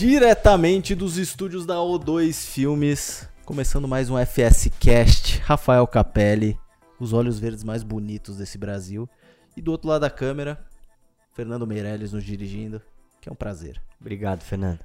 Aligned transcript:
Diretamente 0.00 0.94
dos 0.94 1.18
estúdios 1.18 1.66
da 1.66 1.74
O2 1.74 2.46
Filmes, 2.46 3.28
começando 3.44 3.86
mais 3.86 4.08
um 4.08 4.16
FS 4.16 4.70
Cast, 4.80 5.40
Rafael 5.40 5.86
Capelli, 5.86 6.58
os 6.98 7.12
olhos 7.12 7.38
verdes 7.38 7.62
mais 7.62 7.82
bonitos 7.82 8.38
desse 8.38 8.56
Brasil. 8.56 9.06
E 9.54 9.60
do 9.60 9.70
outro 9.70 9.90
lado 9.90 10.00
da 10.00 10.08
câmera, 10.08 10.58
Fernando 11.34 11.66
Meirelles 11.66 12.14
nos 12.14 12.24
dirigindo, 12.24 12.80
que 13.20 13.28
é 13.28 13.32
um 13.32 13.34
prazer. 13.36 13.78
Obrigado, 14.00 14.40
Fernando. 14.40 14.80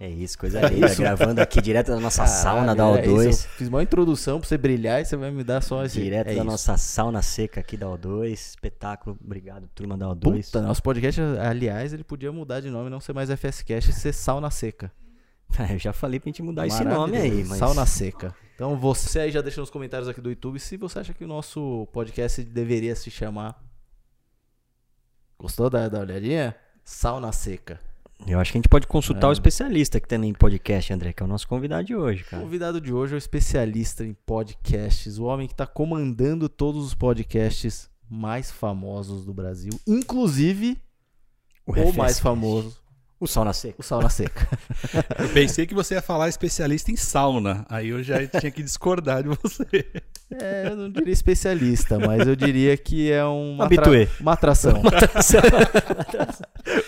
É 0.00 0.08
isso, 0.08 0.38
coisa 0.38 0.60
linda. 0.68 0.94
Gravando 0.94 1.40
aqui 1.40 1.60
direto 1.60 1.88
da 1.88 1.98
nossa 1.98 2.24
sauna 2.26 2.74
da 2.74 2.84
é 2.84 3.02
O2. 3.02 3.30
isso, 3.30 3.46
eu 3.46 3.50
fiz 3.50 3.68
uma 3.68 3.82
introdução 3.82 4.38
pra 4.38 4.48
você 4.48 4.56
brilhar 4.56 5.00
e 5.00 5.04
você 5.04 5.16
vai 5.16 5.30
me 5.32 5.42
dar 5.42 5.60
só 5.60 5.84
esse. 5.84 6.00
Direto 6.00 6.28
é 6.28 6.34
da 6.34 6.36
isso. 6.36 6.44
nossa 6.44 6.76
sauna 6.76 7.20
seca 7.20 7.60
aqui 7.60 7.76
da 7.76 7.86
O2. 7.86 8.32
Espetáculo. 8.32 9.18
Obrigado, 9.22 9.68
turma 9.74 9.96
da 9.96 10.06
O2. 10.06 10.46
Puta, 10.46 10.62
nosso 10.62 10.82
podcast, 10.82 11.20
aliás, 11.20 11.92
ele 11.92 12.04
podia 12.04 12.30
mudar 12.30 12.60
de 12.60 12.70
nome, 12.70 12.88
não 12.88 13.00
ser 13.00 13.12
mais 13.12 13.28
FS 13.28 13.62
Cast 13.62 13.90
e 13.90 13.92
ser 13.92 14.12
Sauna 14.12 14.50
Seca. 14.50 14.92
Eu 15.68 15.78
já 15.78 15.92
falei 15.92 16.20
pra 16.20 16.28
gente 16.28 16.42
mudar 16.42 16.66
esse 16.66 16.84
nome 16.84 17.16
aí, 17.16 17.42
mas. 17.44 17.58
Sauna 17.58 17.84
Seca. 17.84 18.34
Então 18.54 18.76
você 18.76 19.20
aí 19.20 19.30
já 19.32 19.40
deixa 19.40 19.60
nos 19.60 19.70
comentários 19.70 20.08
aqui 20.08 20.20
do 20.20 20.30
YouTube 20.30 20.60
se 20.60 20.76
você 20.76 21.00
acha 21.00 21.14
que 21.14 21.24
o 21.24 21.28
nosso 21.28 21.88
podcast 21.92 22.42
deveria 22.44 22.94
se 22.94 23.10
chamar. 23.10 23.60
Gostou 25.36 25.68
da, 25.68 25.88
da 25.88 26.00
olhadinha? 26.00 26.54
Sauna 26.84 27.32
Seca. 27.32 27.80
Eu 28.26 28.38
acho 28.40 28.52
que 28.52 28.58
a 28.58 28.60
gente 28.60 28.68
pode 28.68 28.86
consultar 28.86 29.28
É. 29.28 29.30
o 29.30 29.32
especialista 29.32 30.00
que 30.00 30.08
tem 30.08 30.22
em 30.24 30.34
podcast, 30.34 30.92
André, 30.92 31.12
que 31.12 31.22
é 31.22 31.26
o 31.26 31.28
nosso 31.28 31.46
convidado 31.48 31.84
de 31.86 31.94
hoje, 31.94 32.22
O 32.22 32.26
cara. 32.26 32.42
convidado 32.42 32.80
de 32.80 32.92
hoje 32.92 33.12
é 33.14 33.16
o 33.16 33.18
especialista 33.18 34.04
em 34.04 34.12
podcasts, 34.26 35.18
o 35.18 35.24
homem 35.24 35.46
que 35.46 35.54
está 35.54 35.66
comandando 35.66 36.48
todos 36.48 36.84
os 36.84 36.94
podcasts 36.94 37.88
mais 38.10 38.50
famosos 38.50 39.24
do 39.24 39.32
Brasil, 39.32 39.72
inclusive 39.86 40.78
o, 41.66 41.72
FS. 41.74 41.96
mais 41.96 42.18
famoso, 42.20 42.76
O 43.20 43.26
Sauna 43.26 43.52
Seca. 43.52 43.74
o 43.78 43.82
Sauna 43.82 44.08
Seca. 44.08 44.46
Eu 45.18 45.28
pensei 45.30 45.66
que 45.66 45.74
você 45.74 45.94
ia 45.94 46.02
falar 46.02 46.28
especialista 46.28 46.92
em 46.92 46.96
sauna. 46.96 47.66
Aí 47.68 47.88
eu 47.88 48.00
já 48.02 48.24
tinha 48.26 48.50
que 48.50 48.62
discordar 48.62 49.22
de 49.24 49.28
você. 49.28 49.86
É, 50.40 50.68
eu 50.68 50.76
não 50.76 50.88
diria 50.90 51.12
especialista, 51.12 51.98
mas 51.98 52.26
eu 52.28 52.36
diria 52.36 52.76
que 52.76 53.10
é 53.10 53.24
uma, 53.24 53.64
atra- 53.64 54.08
uma 54.20 54.32
atração. 54.34 54.80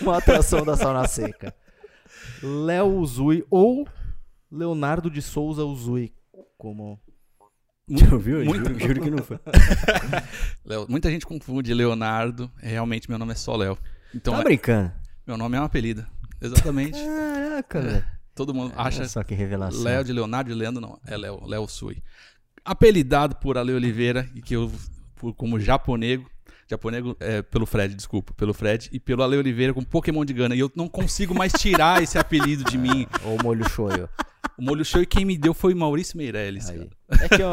uma 0.01 0.17
atração 0.17 0.63
da 0.65 0.77
sauna 0.77 1.07
seca. 1.07 1.53
Léo 2.41 2.97
Uzui 2.97 3.43
ou 3.49 3.87
Leonardo 4.51 5.09
de 5.09 5.21
Souza 5.21 5.63
Uzui, 5.65 6.13
como 6.57 6.99
Já 7.89 8.13
ouviu? 8.13 8.43
Muito- 8.45 8.69
Juro, 8.69 8.79
juro 8.79 9.01
que 9.01 9.11
não 9.11 9.23
foi. 9.23 9.39
Léo, 10.65 10.85
muita 10.89 11.09
gente 11.09 11.25
confunde 11.25 11.73
Leonardo. 11.73 12.49
É, 12.61 12.69
Realmente, 12.69 13.09
meu 13.09 13.19
nome 13.19 13.33
é 13.33 13.35
só 13.35 13.55
Léo. 13.55 13.77
Então, 14.15 14.33
Tá 14.33 14.39
é- 14.41 14.43
brincando? 14.43 14.91
meu 15.27 15.37
nome 15.37 15.57
é 15.57 15.61
um 15.61 15.65
apelido. 15.65 16.05
Exatamente. 16.41 16.99
Caraca, 16.99 17.81
velho. 17.81 18.05
Todo 18.33 18.53
mundo 18.53 18.73
acha 18.75 18.99
Olha 19.01 19.09
só 19.09 19.23
que 19.23 19.35
revelação. 19.35 19.83
Léo 19.83 20.03
de 20.03 20.13
Leonardo 20.13 20.49
de 20.49 20.55
Leandro, 20.55 20.81
não. 20.81 20.99
É 21.05 21.15
Léo, 21.17 21.45
Léo 21.45 21.67
Sui. 21.67 22.01
Apelidado 22.63 23.35
por 23.35 23.57
Ale 23.57 23.73
Oliveira, 23.73 24.29
e 24.33 24.41
que 24.41 24.55
eu, 24.55 24.71
por- 25.15 25.33
como 25.33 25.59
japonego, 25.59 26.29
japonego 26.69 27.15
é, 27.19 27.41
pelo 27.41 27.65
Fred, 27.65 27.93
desculpa, 27.93 28.33
pelo 28.33 28.53
Fred, 28.53 28.89
e 28.91 28.99
pelo 28.99 29.21
Ale 29.23 29.37
Oliveira 29.37 29.73
com 29.73 29.83
Pokémon 29.83 30.23
de 30.23 30.33
Gana. 30.33 30.55
E 30.55 30.59
eu 30.59 30.71
não 30.75 30.87
consigo 30.87 31.35
mais 31.35 31.51
tirar 31.53 32.01
esse 32.01 32.17
apelido 32.17 32.63
de 32.63 32.77
mim. 32.77 33.05
ou 33.25 33.37
Molho 33.43 33.67
Shoyo. 33.69 34.09
O 34.57 34.63
molho 34.63 34.85
show 34.85 35.01
e 35.01 35.05
quem 35.05 35.25
me 35.25 35.37
deu 35.37 35.53
foi 35.53 35.73
Maurício 35.73 36.17
Meirelles. 36.17 36.69
É 36.69 37.29
que, 37.29 37.41
ó, 37.41 37.51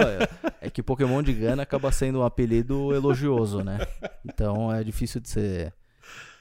é 0.61 0.69
que 0.71 0.83
Pokémon 0.83 1.23
de 1.23 1.33
Gana 1.33 1.63
acaba 1.63 1.91
sendo 1.91 2.21
um 2.21 2.23
apelido 2.23 2.95
elogioso, 2.95 3.63
né? 3.63 3.79
Então 4.25 4.73
é 4.73 4.85
difícil 4.85 5.21
de 5.21 5.29
ser 5.29 5.73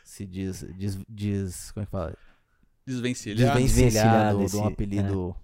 se 0.03 0.25
diz, 0.25 0.65
diz, 0.75 0.97
diz 1.07 1.71
como 1.71 1.83
é 1.83 1.85
que 1.85 1.91
fala? 1.91 2.13
Desvencilhado. 2.87 3.59
desvencilhado 3.59 4.39
Desvencilhado 4.39 4.45
de 4.49 4.55
um 4.55 4.65
apelido 4.65 5.35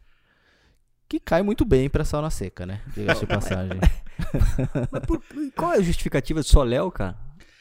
que 1.09 1.19
cai 1.19 1.43
muito 1.43 1.63
bem 1.65 1.89
pra 1.89 2.03
sauna 2.05 2.29
seca, 2.31 2.65
né? 2.65 2.81
Diga-se 2.95 3.19
de 3.21 3.27
passagem. 3.27 3.77
Mas 4.91 5.05
por- 5.05 5.21
qual 5.55 5.73
é 5.73 5.77
a 5.77 5.81
justificativa 5.81 6.41
de 6.41 6.47
só 6.47 6.63
Léo, 6.63 6.89
cara? 6.91 7.15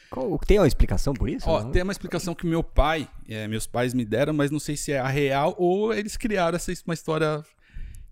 Qual- 0.09 0.38
tem 0.38 0.59
uma 0.59 0.66
explicação 0.66 1.12
por 1.12 1.28
isso? 1.28 1.48
Ó, 1.50 1.65
tem 1.65 1.82
uma 1.82 1.93
explicação 1.93 2.34
que 2.34 2.47
meu 2.47 2.62
pai, 2.62 3.09
é, 3.28 3.48
meus 3.48 3.66
pais 3.66 3.93
me 3.93 4.04
deram, 4.04 4.32
mas 4.32 4.50
não 4.50 4.59
sei 4.60 4.76
se 4.76 4.93
é 4.93 5.00
a 5.00 5.09
real 5.09 5.54
ou 5.59 5.93
eles 5.93 6.16
criaram 6.16 6.56
essa 6.56 6.72
uma 6.87 6.94
história 6.94 7.43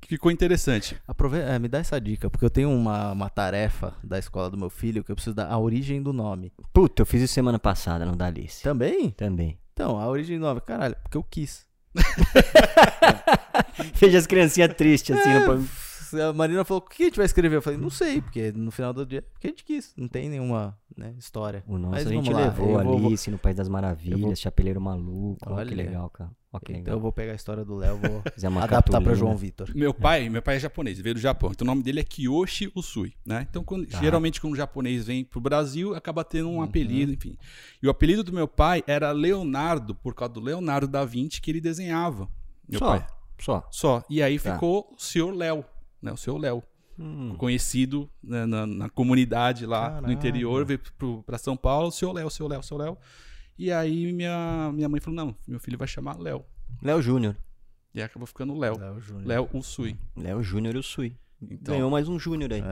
que 0.01 0.09
ficou 0.09 0.31
interessante. 0.33 0.97
Aprove 1.07 1.39
é, 1.39 1.59
me 1.59 1.69
dá 1.69 1.79
essa 1.79 2.01
dica, 2.01 2.29
porque 2.31 2.45
eu 2.45 2.51
tenho 2.51 2.71
uma, 2.71 3.13
uma 3.13 3.29
tarefa 3.31 3.95
da 4.03 4.19
escola 4.19 4.49
do 4.51 4.57
meu 4.57 4.71
filho 4.71 5.05
que 5.05 5.13
eu 5.13 5.15
preciso 5.17 5.37
dar 5.37 5.47
a 5.51 5.59
origem 5.59 6.03
do 6.03 6.13
nome. 6.13 6.53
Puta, 6.73 7.03
eu 7.03 7.07
fiz 7.07 7.21
isso 7.23 7.35
semana 7.35 7.59
passada, 7.59 8.05
não 8.07 8.17
dá 8.17 8.27
Alice. 8.27 8.63
Também? 8.63 9.11
Também. 9.11 9.59
Então, 9.73 9.99
a 9.99 10.07
origem 10.09 10.39
do 10.39 10.45
nome, 10.45 10.61
caralho, 10.61 10.97
porque 11.03 11.17
eu 11.17 11.25
quis. 11.25 11.65
Veja 13.95 14.19
as 14.19 14.27
criancinhas 14.27 14.75
tristes, 14.75 15.17
assim, 15.17 15.31
É, 15.31 15.39
no. 15.41 15.67
A 16.15 16.33
Marina 16.33 16.65
falou, 16.65 16.83
o 16.85 16.89
que 16.89 17.03
a 17.03 17.07
gente 17.07 17.17
vai 17.17 17.27
escrever? 17.27 17.57
Eu 17.57 17.63
falei, 17.63 17.79
não 17.79 17.91
sei, 17.91 18.21
porque 18.21 18.53
no 18.53 18.71
final 18.71 18.93
do 18.93 19.05
dia, 19.07 19.23
porque 19.23 19.47
a 19.47 19.51
gente 19.51 19.65
quis. 19.65 19.93
Não 19.97 20.09
tem 20.09 20.29
nenhuma 20.29 20.79
né, 20.97 21.15
história. 21.19 21.63
O 21.67 21.79
nosso 21.79 21.93
Mas 21.93 22.07
a 22.07 22.11
gente 22.11 22.31
lá, 22.33 22.41
levou 22.47 22.81
eu 22.81 22.85
vou- 22.99 23.07
Alice 23.07 23.31
no 23.31 23.39
País 23.39 23.57
das 23.57 23.69
Maravilhas, 23.69 24.21
vou- 24.21 24.35
Chapeleiro 24.37 24.81
Maluco. 24.81 25.39
Ó, 25.47 25.55
que 25.55 25.61
Olha. 25.61 25.77
legal, 25.77 26.11
cara. 26.11 26.31
Que 26.65 26.73
Então 26.73 26.77
legal. 26.79 26.95
eu 26.97 27.01
vou 27.01 27.13
pegar 27.13 27.31
a 27.31 27.37
história 27.37 27.65
do 27.65 27.77
Léo, 27.77 27.97
vou 27.99 28.23
adaptar 28.27 28.51
pra 28.61 28.69
cartolina. 28.69 29.15
João 29.15 29.37
Vitor. 29.37 29.71
Meu 29.73 29.95
pai, 29.95 30.29
meu 30.29 30.43
pai 30.43 30.57
é 30.57 30.59
japonês, 30.59 30.99
veio 31.01 31.15
do 31.15 31.21
Japão. 31.21 31.51
Então 31.53 31.65
o 31.65 31.69
nome 31.69 31.81
dele 31.83 32.01
é 32.01 32.03
Kiyoshi 32.03 32.73
Usui, 32.75 33.15
né? 33.25 33.47
Então 33.49 33.63
quando- 33.63 33.87
Tá. 33.87 34.01
geralmente 34.01 34.41
quando 34.41 34.55
um 34.55 34.57
japonês 34.57 35.07
vem 35.07 35.25
pro 35.25 35.41
Brasil, 35.41 35.95
acaba 35.95 36.25
tendo 36.25 36.49
Uhum. 36.49 36.57
um 36.57 36.63
apelido, 36.63 37.13
enfim. 37.13 37.39
E 37.81 37.87
o 37.87 37.91
apelido 37.91 38.25
do 38.25 38.33
meu 38.33 38.49
pai 38.49 38.83
era 38.85 39.13
Leonardo, 39.13 39.95
por 39.95 40.13
causa 40.13 40.35
do 40.35 40.41
Leonardo 40.41 40.89
da 40.89 41.05
Vinci 41.05 41.41
que 41.41 41.53
ele 41.53 41.61
desenhava. 41.61 42.29
Meu 42.69 42.81
Só, 42.81 42.87
pai. 42.99 43.07
só. 43.41 43.69
Só. 43.71 44.03
E 44.11 44.21
aí 44.21 44.37
Tá. 44.37 44.55
ficou 44.55 44.93
o 44.93 45.01
senhor 45.01 45.33
Léo, 45.33 45.65
né? 46.03 46.13
O 46.13 46.17
senhor 46.17 46.39
Léo. 46.39 46.63
Hum. 46.99 47.35
conhecido 47.39 48.11
né, 48.23 48.45
na, 48.45 48.67
na 48.67 48.91
comunidade 48.91 49.65
lá 49.65 50.03
no 50.03 50.13
interior, 50.13 50.67
veio 50.67 50.79
pro, 50.99 51.23
pra 51.23 51.39
São 51.39 51.57
Paulo, 51.57 51.89
o 51.89 51.91
seu 51.91 52.13
Léo, 52.13 52.27
o 52.27 52.31
seu 52.31 52.47
Léo, 52.47 52.61
o 52.61 52.63
seu 52.63 52.77
Léo. 52.77 52.99
E 53.59 53.73
aí 53.73 54.13
minha, 54.13 54.71
minha 54.75 54.89
mãe 54.89 55.01
falou: 55.01 55.17
não, 55.17 55.37
meu 55.49 55.59
filho 55.59 55.79
vai 55.79 55.89
chamar 55.89 56.19
Léo. 56.19 56.45
Léo 56.83 57.01
Júnior. 57.01 57.37
E 57.95 58.01
aí 58.01 58.05
acabou 58.05 58.27
ficando 58.27 58.57
Léo. 58.59 58.79
Léo 58.79 59.01
Júnior. 59.01 59.27
Léo 59.27 59.51
Usui. 59.53 59.97
Léo 60.17 60.43
Júnior 60.43 60.75
e 60.77 60.79
o 60.79 60.83
Sui. 60.83 61.17
Então, 61.43 61.75
Ganhou 61.75 61.91
mais 61.91 62.07
um 62.09 62.19
Júnior 62.19 62.53
aí. 62.53 62.63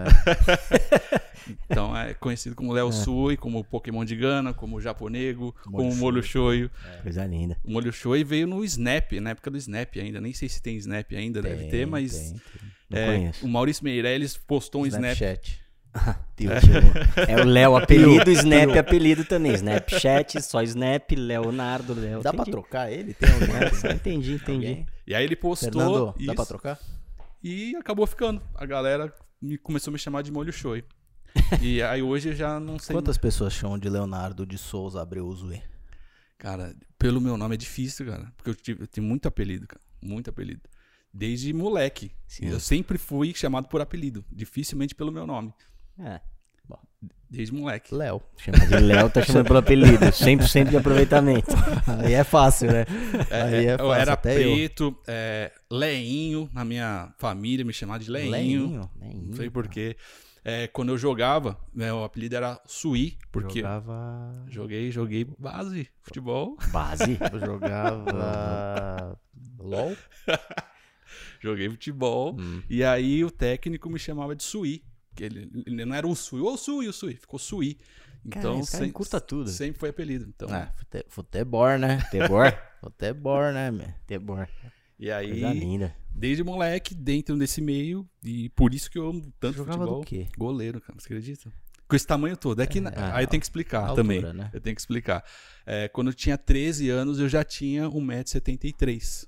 então 1.64 1.96
é 1.96 2.12
conhecido 2.14 2.54
como 2.54 2.72
Léo 2.72 2.92
Sui, 2.92 3.36
como 3.36 3.64
Pokémon 3.64 4.04
de 4.04 4.14
Gana, 4.14 4.52
como 4.52 4.80
Japonego, 4.80 5.54
Molho 5.66 5.76
como 5.76 5.96
Molho 5.96 6.22
Shoyu. 6.22 6.70
Coisa 7.02 7.24
linda. 7.26 7.56
O 7.64 7.72
Molho 7.72 7.92
Shoyu 7.92 8.26
veio 8.26 8.46
no 8.46 8.62
Snap, 8.64 9.12
na 9.20 9.30
época 9.30 9.50
do 9.50 9.56
Snap 9.56 9.96
ainda. 9.96 10.20
Nem 10.20 10.34
sei 10.34 10.48
se 10.48 10.60
tem 10.60 10.76
Snap 10.76 11.10
ainda, 11.12 11.40
deve 11.40 11.62
Tem, 11.62 11.70
ter, 11.70 11.86
mas 11.86 12.12
tem, 12.12 12.32
tem. 12.32 12.70
Não 12.90 12.98
é, 12.98 13.06
conheço. 13.06 13.44
o 13.46 13.48
Maurício 13.48 13.84
Meirelles 13.84 14.36
postou 14.36 14.82
um 14.82 14.86
Snap. 14.86 15.02
Snapchat. 15.14 15.60
Tio, 16.36 16.50
tio. 16.60 16.72
É 17.26 17.42
o 17.42 17.44
Léo 17.44 17.74
apelido, 17.76 18.30
Snap 18.30 18.76
apelido 18.78 19.24
também. 19.24 19.52
Snapchat, 19.54 20.40
só 20.42 20.62
Snap, 20.62 21.10
Leonardo, 21.12 21.94
Léo. 21.94 22.22
Dá 22.22 22.30
pra 22.30 22.42
Entendi. 22.42 22.50
trocar 22.52 22.92
ele? 22.92 23.14
Tem 23.14 23.28
alguém? 23.32 23.48
É, 23.90 23.92
entendi, 23.94 24.32
entendi. 24.34 24.66
Alguém? 24.68 24.86
E 25.06 25.14
aí 25.14 25.24
ele 25.24 25.34
postou 25.34 25.72
Fernando, 25.72 26.14
isso. 26.16 26.26
dá 26.26 26.34
pra 26.34 26.46
trocar? 26.46 26.78
E 27.42 27.74
acabou 27.76 28.06
ficando. 28.06 28.40
A 28.54 28.64
galera 28.64 29.12
me- 29.42 29.58
começou 29.58 29.90
a 29.90 29.94
me 29.94 29.98
chamar 29.98 30.22
de 30.22 30.30
molho 30.30 30.52
shoyu. 30.52 30.84
e 31.60 31.82
aí 31.82 32.02
hoje 32.02 32.28
eu 32.28 32.34
já 32.36 32.60
não 32.60 32.78
sei. 32.78 32.94
Quantas 32.94 33.18
pessoas 33.18 33.52
chamam 33.52 33.78
de 33.78 33.88
Leonardo 33.88 34.46
de 34.46 34.56
Souza 34.58 35.00
Abreu 35.02 35.26
Uzui? 35.26 35.60
Cara, 36.36 36.74
pelo 36.98 37.20
meu 37.20 37.36
nome 37.36 37.54
é 37.54 37.58
difícil, 37.58 38.06
cara. 38.06 38.32
Porque 38.36 38.50
eu, 38.50 38.54
tive, 38.54 38.82
eu 38.84 38.86
tenho 38.86 39.06
muito 39.06 39.26
apelido, 39.26 39.66
cara. 39.66 39.80
Muito 40.00 40.30
apelido. 40.30 40.60
Desde 41.18 41.52
moleque. 41.52 42.12
Sim. 42.28 42.46
Eu 42.46 42.60
sempre 42.60 42.96
fui 42.96 43.34
chamado 43.34 43.66
por 43.66 43.80
apelido. 43.80 44.24
Dificilmente 44.30 44.94
pelo 44.94 45.10
meu 45.10 45.26
nome. 45.26 45.52
É. 45.98 46.20
Desde 47.28 47.52
moleque. 47.52 47.92
Léo. 47.92 48.22
Chama 48.36 48.64
de 48.64 48.76
Léo, 48.78 49.10
tá 49.10 49.22
chamando 49.22 49.46
pelo 49.46 49.58
apelido. 49.58 49.98
100% 50.06 50.70
de 50.70 50.76
aproveitamento. 50.76 51.50
Aí 51.86 52.14
é 52.14 52.22
fácil, 52.22 52.70
né? 52.70 52.84
É, 53.30 53.42
Aí 53.42 53.66
é 53.66 53.74
eu 53.74 53.78
fácil, 53.78 53.92
era 53.94 54.12
até 54.12 54.38
eu. 54.38 54.52
preto, 54.52 54.96
é, 55.08 55.52
Leinho, 55.68 56.48
na 56.52 56.64
minha 56.64 57.12
família 57.18 57.64
me 57.64 57.72
chamava 57.72 57.98
de 57.98 58.08
Leinho. 58.08 58.30
Leinho. 58.30 58.90
Não 59.26 59.34
sei 59.34 59.50
porquê. 59.50 59.96
É, 60.44 60.68
quando 60.68 60.90
eu 60.90 60.96
jogava, 60.98 61.58
né, 61.74 61.92
o 61.92 62.04
apelido 62.04 62.36
era 62.36 62.60
Sui, 62.64 63.18
porque 63.32 63.58
Jogava... 63.58 64.44
joguei, 64.48 64.90
joguei 64.92 65.26
base, 65.36 65.88
futebol. 66.00 66.56
Base. 66.70 67.18
Eu 67.32 67.40
jogava... 67.44 69.18
LOL? 69.58 69.94
Joguei 71.40 71.68
futebol. 71.70 72.36
Hum. 72.38 72.62
E 72.68 72.82
aí 72.84 73.24
o 73.24 73.30
técnico 73.30 73.88
me 73.90 73.98
chamava 73.98 74.34
de 74.34 74.42
Sui. 74.42 74.82
Que 75.14 75.24
ele, 75.24 75.50
ele 75.66 75.84
não 75.84 75.94
era 75.94 76.06
o 76.06 76.14
Sui, 76.14 76.40
ô 76.40 76.56
Sui, 76.56 76.88
o 76.88 76.92
Sui. 76.92 77.14
Ficou 77.14 77.38
Sui. 77.38 77.78
Então 78.24 78.54
cara 78.54 78.64
sem- 78.64 78.88
encurta 78.88 79.20
tudo. 79.20 79.48
sempre 79.48 79.78
foi 79.78 79.88
apelido. 79.90 80.26
Então, 80.28 80.48
É, 80.54 80.72
fute- 80.76 81.06
futebol, 81.08 81.78
né? 81.78 81.98
Tebor? 82.10 82.52
Futebol, 82.80 83.52
né, 83.52 83.70
meu? 83.70 83.88
Tebor. 84.06 84.48
E 84.98 85.10
aí, 85.10 85.30
Coisa 85.30 85.52
linda. 85.52 85.94
desde 86.10 86.42
moleque, 86.44 86.94
dentro 86.94 87.36
desse 87.36 87.60
meio, 87.60 88.08
e 88.24 88.48
por 88.50 88.74
isso 88.74 88.90
que 88.90 88.98
eu 88.98 89.08
amo 89.08 89.32
tanto 89.40 89.56
Jogava 89.58 89.78
futebol. 89.78 90.00
do 90.00 90.06
quê? 90.06 90.26
Goleiro, 90.36 90.80
cara, 90.80 90.98
você 90.98 91.06
acredita? 91.06 91.52
Com 91.88 91.96
esse 91.96 92.06
tamanho 92.06 92.36
todo. 92.36 92.60
É 92.60 92.66
que, 92.66 92.80
na- 92.80 92.90
É, 92.90 93.12
aí 93.12 93.24
eu 93.24 93.28
tenho 93.28 93.40
que 93.40 93.46
explicar 93.46 93.80
altura, 93.86 93.96
também. 94.02 94.22
né? 94.34 94.50
Eu 94.52 94.60
tenho 94.60 94.74
que 94.76 94.80
explicar. 94.82 95.24
É, 95.64 95.88
quando 95.88 96.08
eu 96.08 96.14
tinha 96.14 96.36
13 96.36 96.90
anos, 96.90 97.18
eu 97.18 97.28
já 97.28 97.42
tinha 97.44 97.88
1,73m. 97.88 99.26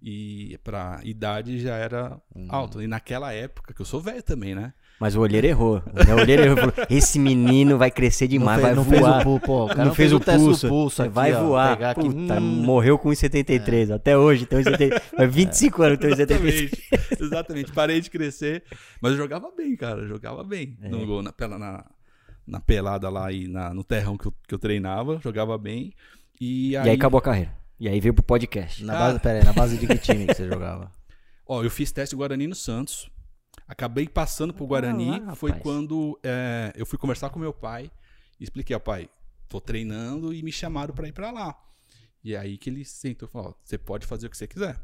E 0.00 0.56
pra 0.62 1.00
idade 1.02 1.58
já 1.58 1.74
era 1.74 2.20
Hum. 2.34 2.46
alto. 2.50 2.80
E 2.80 2.86
naquela 2.86 3.32
época, 3.32 3.74
que 3.74 3.80
eu 3.82 3.86
sou 3.86 4.00
velho 4.00 4.22
também, 4.22 4.54
né? 4.54 4.72
Mas 5.00 5.16
o 5.16 5.20
olheiro 5.20 5.46
errou. 5.46 5.82
O 5.86 6.20
olheiro 6.20 6.42
errou. 6.44 6.56
Falou, 6.56 6.74
esse 6.88 7.18
menino 7.18 7.76
vai 7.76 7.90
crescer 7.90 8.28
demais, 8.28 8.60
fez- 8.62 8.76
vai 8.76 8.84
fez 8.84 9.00
voar. 9.00 9.20
o 9.20 9.24
pulso, 9.24 9.40
pô, 9.46 9.64
o 9.64 9.68
cara 9.68 9.84
não, 9.86 9.94
fez 9.94 10.12
o 10.12 10.20
pulso. 10.20 11.02
aqui, 11.02 11.12
vai 11.12 11.32
ó, 11.34 11.44
voar. 11.44 11.82
aqui, 11.82 12.00
Puta, 12.00 12.34
hum. 12.34 12.40
morreu 12.40 12.96
com 12.98 13.08
1,73. 13.10 13.90
Até 13.90 14.16
hoje. 14.16 14.44
Então, 14.44 14.58
1,73. 14.60 15.00
Faz 15.16 15.34
25 15.34 15.82
anos 15.82 15.98
que 15.98 16.02
tem 16.06 16.10
1,73. 16.14 16.70
Exatamente. 16.70 17.22
Exatamente. 17.22 17.72
Parei 17.72 18.00
de 18.00 18.08
crescer. 18.10 18.62
Mas 19.00 19.12
eu 19.12 19.18
jogava 19.18 19.50
bem, 19.56 19.74
cara. 19.76 20.02
Eu 20.02 20.08
jogava 20.08 20.42
bem. 20.44 20.76
É. 20.80 20.88
No 20.88 21.04
gol, 21.06 21.22
na, 21.22 21.32
na, 21.58 21.84
na 22.46 22.60
pelada 22.60 23.08
lá 23.08 23.30
e 23.32 23.46
na- 23.48 23.74
no 23.74 23.82
terrão 23.84 24.16
que 24.16 24.26
eu, 24.26 24.34
que 24.46 24.54
eu 24.54 24.58
treinava. 24.60 25.18
Jogava 25.22 25.58
bem. 25.58 25.92
E 26.40 26.76
aí, 26.76 26.86
E 26.86 26.90
aí 26.90 26.96
acabou 26.96 27.18
a 27.18 27.22
carreira. 27.22 27.52
E 27.80 27.88
aí 27.88 28.00
veio 28.00 28.12
pro 28.12 28.24
podcast. 28.24 28.84
Na 28.84 28.92
Cara. 28.92 29.04
base, 29.06 29.20
pera 29.20 29.38
aí, 29.38 29.44
na 29.44 29.52
base 29.52 29.78
de 29.78 29.86
que 29.86 29.98
time 29.98 30.26
que 30.26 30.34
você 30.34 30.46
jogava? 30.50 30.90
Ó, 31.46 31.62
eu 31.62 31.70
fiz 31.70 31.92
teste 31.92 32.16
Guarani 32.16 32.46
no 32.46 32.54
Santos. 32.54 33.10
Acabei 33.66 34.08
passando 34.08 34.52
pro 34.52 34.66
Guarani. 34.66 35.20
lá, 35.20 35.34
foi 35.34 35.52
quando 35.52 36.18
é, 36.22 36.72
eu 36.74 36.84
fui 36.84 36.98
conversar 36.98 37.30
com 37.30 37.38
meu 37.38 37.52
pai 37.52 37.90
e 38.40 38.44
expliquei 38.44 38.74
ao 38.74 38.80
pai, 38.80 39.08
tô 39.48 39.60
treinando 39.60 40.32
e 40.32 40.42
me 40.42 40.50
chamaram 40.50 40.94
pra 40.94 41.06
ir 41.06 41.12
pra 41.12 41.30
lá. 41.30 41.56
E 42.22 42.36
aí 42.36 42.58
que 42.58 42.68
ele 42.68 42.84
sentou 42.84 43.28
e 43.28 43.30
falou, 43.30 43.50
ó, 43.50 43.54
você 43.62 43.78
pode 43.78 44.06
fazer 44.06 44.26
o 44.26 44.30
que 44.30 44.36
você 44.36 44.46
quiser. 44.46 44.80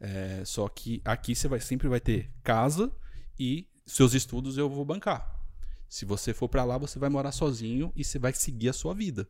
É, 0.00 0.42
só 0.44 0.68
que 0.68 1.00
aqui 1.04 1.34
você 1.34 1.48
vai, 1.48 1.60
sempre 1.60 1.88
vai 1.88 2.00
ter 2.00 2.30
casa 2.42 2.92
e 3.38 3.66
seus 3.86 4.14
estudos 4.14 4.58
eu 4.58 4.68
vou 4.68 4.84
bancar. 4.84 5.36
Se 5.88 6.04
você 6.04 6.34
for 6.34 6.48
pra 6.48 6.64
lá, 6.64 6.76
você 6.76 6.98
vai 6.98 7.08
morar 7.08 7.32
sozinho 7.32 7.90
e 7.96 8.04
você 8.04 8.18
vai 8.18 8.32
seguir 8.34 8.68
a 8.68 8.72
sua 8.72 8.94
vida. 8.94 9.26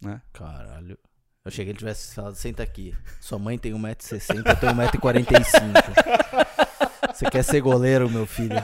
Né? 0.00 0.20
Caralho. 0.32 0.98
Eu 1.46 1.48
achei 1.48 1.64
que 1.64 1.70
ele 1.70 1.78
tivesse 1.78 2.12
falado, 2.12 2.34
senta 2.34 2.64
aqui. 2.64 2.92
Sua 3.20 3.38
mãe 3.38 3.56
tem 3.56 3.72
1,60m, 3.72 4.42
eu 4.48 4.56
tenho 4.56 4.74
1,45m. 4.74 7.14
Você 7.14 7.30
quer 7.30 7.44
ser 7.44 7.60
goleiro, 7.60 8.10
meu 8.10 8.26
filho? 8.26 8.56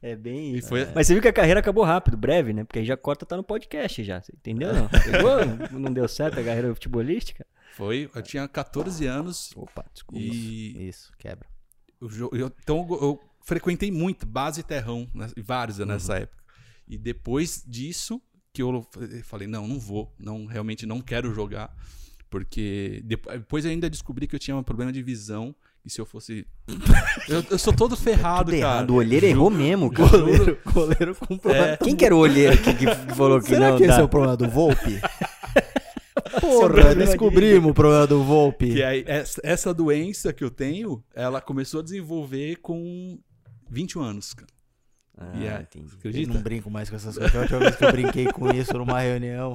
É 0.00 0.16
bem 0.16 0.54
isso. 0.56 0.68
foi- 0.68 0.88
Mas 0.94 1.06
você 1.06 1.12
viu 1.12 1.20
que 1.20 1.28
a 1.28 1.32
carreira 1.32 1.60
acabou 1.60 1.84
rápido, 1.84 2.16
breve, 2.16 2.54
né? 2.54 2.64
Porque 2.64 2.78
aí 2.78 2.86
já 2.86 2.96
corta, 2.96 3.26
tá 3.26 3.36
no 3.36 3.42
podcast 3.44 4.02
já. 4.02 4.22
Você 4.22 4.32
entendeu? 4.34 4.72
Não? 4.72 4.88
Pegou? 4.88 5.38
Não 5.78 5.92
deu 5.92 6.08
certo 6.08 6.40
a 6.40 6.44
carreira 6.44 6.72
futebolística? 6.74 7.44
Foi, 7.74 8.10
eu 8.14 8.22
tinha 8.22 8.48
14 8.48 9.04
anos 9.06 9.50
Opa, 9.54 9.84
desculpa. 9.92 10.24
e 10.24 10.88
Isso, 10.88 11.12
quebra. 11.18 11.46
Eu 12.00 12.08
jo- 12.08 12.30
eu- 12.32 12.50
então 12.62 12.86
eu, 12.90 13.02
eu 13.02 13.20
frequentei 13.42 13.90
muito 13.90 14.24
base 14.26 14.60
e 14.60 14.64
terrão, 14.64 15.06
né, 15.14 15.28
vários 15.36 15.76
nessa 15.80 16.14
Uhum. 16.14 16.18
época. 16.22 16.42
E 16.88 16.96
depois 16.96 17.62
disso 17.66 18.22
que 18.58 18.62
eu 18.62 18.84
falei, 19.24 19.46
não, 19.46 19.68
não 19.68 19.78
vou, 19.78 20.12
não 20.18 20.44
realmente 20.46 20.84
não 20.84 21.00
quero 21.00 21.32
jogar, 21.32 21.72
porque 22.28 23.00
depo- 23.04 23.30
depois 23.30 23.64
eu 23.64 23.70
ainda 23.70 23.88
descobri 23.88 24.26
que 24.26 24.34
eu 24.34 24.38
tinha 24.40 24.56
um 24.56 24.62
problema 24.62 24.92
de 24.92 25.00
visão 25.02 25.54
e 25.84 25.90
se 25.90 26.00
eu 26.00 26.04
fosse 26.04 26.44
eu, 27.28 27.44
eu 27.50 27.58
sou 27.58 27.72
todo 27.72 27.96
ferrado, 27.96 28.50
Tudo 28.50 28.60
cara. 28.60 28.74
errado. 28.76 28.90
O 28.90 28.94
olheiro 28.96 29.24
errou 29.26 29.48
mesmo, 29.48 29.90
cara. 29.94 30.08
Goleiro, 30.10 30.58
goleiro 30.72 31.14
com 31.14 31.38
problema. 31.38 31.76
Quem 31.76 31.94
que 31.94 32.04
era 32.04 32.14
o 32.16 32.18
olheiro 32.18 32.58
que, 32.60 32.74
que 32.74 32.86
falou 33.14 33.40
que 33.40 33.46
Será 33.48 33.70
não 33.70 33.76
que 33.78 33.84
esse 33.84 33.94
dá? 33.94 34.00
é 34.00 34.04
o 34.04 34.08
problema 34.08 34.36
do 34.36 34.48
Volpe? 34.48 35.00
Seu 36.40 36.40
Porra, 36.40 36.94
de- 36.94 37.04
descobrimos 37.06 37.70
o 37.70 37.74
problema 37.74 38.06
do 38.06 38.22
Volpe. 38.24 38.72
Que 38.74 38.82
aí, 38.82 39.04
essa, 39.06 39.40
essa 39.44 39.72
doença 39.72 40.32
que 40.32 40.42
eu 40.44 40.50
tenho, 40.50 41.02
ela 41.14 41.40
começou 41.40 41.80
a 41.80 41.82
desenvolver 41.82 42.56
com 42.56 43.18
21 43.70 44.02
anos, 44.02 44.34
cara. 44.34 44.50
Ah, 45.20 45.32
é- 45.58 45.62
entendi. 45.62 45.90
Eu 45.92 45.98
Acredita? 45.98 46.32
não 46.34 46.40
brinco 46.42 46.70
mais 46.70 46.88
com 46.88 46.96
essas 46.96 47.16
coisas. 47.18 47.34
A 47.34 47.40
última 47.40 47.58
vez 47.58 47.76
que 47.76 47.84
eu 47.84 47.92
brinquei 47.92 48.26
com 48.32 48.50
isso 48.50 48.72
numa 48.78 49.00
reunião, 49.00 49.52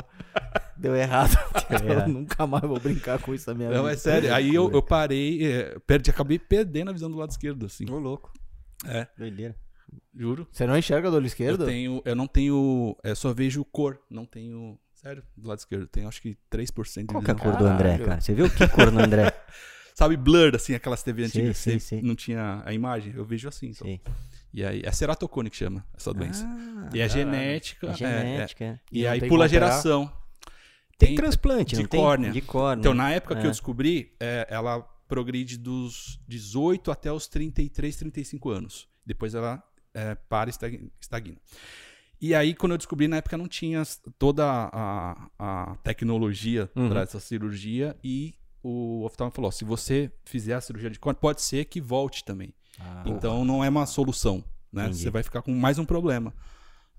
deu 0.78 0.96
errado. 0.96 1.32
Eu 2.06 2.08
nunca 2.10 2.46
mais 2.46 2.64
vou 2.64 2.80
brincar 2.80 3.18
com 3.20 3.34
isso 3.34 3.50
na 3.50 3.56
minha 3.56 3.70
Não, 3.70 3.84
vida. 3.84 3.94
é 3.94 3.98
sério. 3.98 4.34
Aí 4.34 4.54
eu, 4.54 4.70
eu 4.72 4.82
parei, 4.82 5.46
é, 5.46 5.80
perdi, 5.88 6.10
acabei 6.12 6.38
perdendo 6.38 6.90
a 6.90 6.94
visão 6.94 7.10
do 7.10 7.18
lado 7.18 7.30
esquerdo, 7.32 7.66
assim. 7.66 7.90
Ô, 7.90 7.98
louco. 7.98 8.32
É, 8.86 9.08
Doideira. 9.18 9.56
juro. 10.14 10.48
Você 10.52 10.68
não 10.68 10.78
enxerga 10.78 11.10
do 11.10 11.18
Eu 11.18 11.26
esquerdo? 11.26 11.66
tenho, 11.66 12.02
eu 12.04 12.16
não 12.16 12.28
tenho, 12.28 12.98
eu 13.04 13.16
só 13.16 13.34
vejo 13.34 13.64
cor, 13.64 13.98
não 14.10 14.26
tenho, 14.26 14.78
sério, 14.94 15.24
do 15.38 15.48
lado 15.48 15.60
esquerdo, 15.60 15.88
tenho 15.88 16.08
acho 16.10 16.22
que 16.22 16.38
3% 16.52 17.02
de 17.02 17.06
Qual 17.14 17.24
que 17.24 17.32
é 17.32 17.34
a 17.34 17.38
visão. 17.38 17.52
cor 17.52 17.58
do 17.60 17.66
André, 17.66 17.98
cara? 18.00 18.20
Você 18.20 18.34
viu 18.34 18.50
que 18.50 18.68
cor 18.68 18.92
no 18.92 19.00
André? 19.00 19.32
Sabe 19.96 20.18
blur 20.18 20.56
assim, 20.56 20.74
aquelas 20.74 21.02
TV 21.04 21.26
antigas, 21.26 21.58
sei, 21.58 21.74
que 21.76 21.80
sei. 21.80 22.02
não 22.02 22.16
tinha 22.16 22.62
a 22.66 22.74
imagem, 22.74 23.14
eu 23.16 23.24
vejo 23.24 23.48
assim, 23.48 23.72
só. 23.74 23.86
Sei. 23.86 24.02
E 24.54 24.64
aí 24.64 24.82
é 24.86 24.92
ceratocone 24.92 25.50
que 25.50 25.56
chama 25.58 25.86
essa 25.96 26.14
doença. 26.14 26.46
Ah, 26.46 26.90
e 26.94 27.00
é 27.00 27.10
genética, 27.10 27.88
é 27.88 27.90
é, 27.90 27.94
é. 27.94 27.96
genética. 27.96 28.64
é. 28.66 28.80
E, 28.92 29.00
E 29.02 29.08
aí 29.08 29.28
pula 29.28 29.48
geração. 29.48 30.12
Tem, 30.98 31.10
Tem- 31.10 31.16
transplante, 31.16 31.76
de 31.76 31.82
não 31.82 31.90
tem? 31.90 32.00
córnea. 32.00 32.32
De 32.32 32.42
córnea. 32.42 32.80
Então, 32.82 32.94
na 32.94 33.10
época 33.10 33.36
que 33.36 33.42
É. 33.42 33.48
eu 33.48 33.52
descobri, 33.52 34.16
é, 34.20 34.46
ela 34.50 34.82
progride 35.08 35.58
dos 35.58 36.20
18 36.28 36.92
até 36.92 37.12
os 37.12 37.28
33, 37.28 37.96
35 37.96 38.50
anos. 38.52 38.88
Depois 39.06 39.34
ela 39.34 39.62
é, 39.94 40.16
para 40.16 40.50
e 40.50 40.52
estag- 40.52 40.92
estagna. 41.02 41.36
E 42.22 42.34
aí, 42.34 42.54
quando 42.56 42.72
eu 42.74 42.78
descobri, 42.78 43.08
na 43.08 43.18
época 43.18 43.38
não 43.38 43.48
tinha 43.48 43.84
toda 44.18 44.46
a, 44.72 45.30
a 45.38 45.76
tecnologia 45.84 46.70
Uhum. 46.76 46.90
para 46.90 47.02
essa 47.02 47.20
cirurgia 47.20 47.98
e 48.04 48.36
o 48.62 49.04
oftalmo 49.04 49.32
falou, 49.32 49.50
ó, 49.50 49.52
se 49.52 49.66
você 49.66 50.10
fizer 50.24 50.54
a 50.54 50.62
cirurgia 50.62 50.90
de 50.90 51.00
córnea, 51.00 51.20
pode 51.20 51.42
ser 51.42 51.66
que 51.66 51.82
volte 51.82 52.24
também. 52.24 52.54
Ah, 52.80 53.04
Então, 53.06 53.44
não 53.46 53.64
é 53.64 53.70
uma 53.70 53.86
solução, 53.86 54.44
né? 54.72 54.86
Entendi. 54.86 55.00
Você 55.04 55.10
vai 55.10 55.24
ficar 55.24 55.42
com 55.42 55.52
mais 55.54 55.78
um 55.80 55.86
problema. 55.86 56.34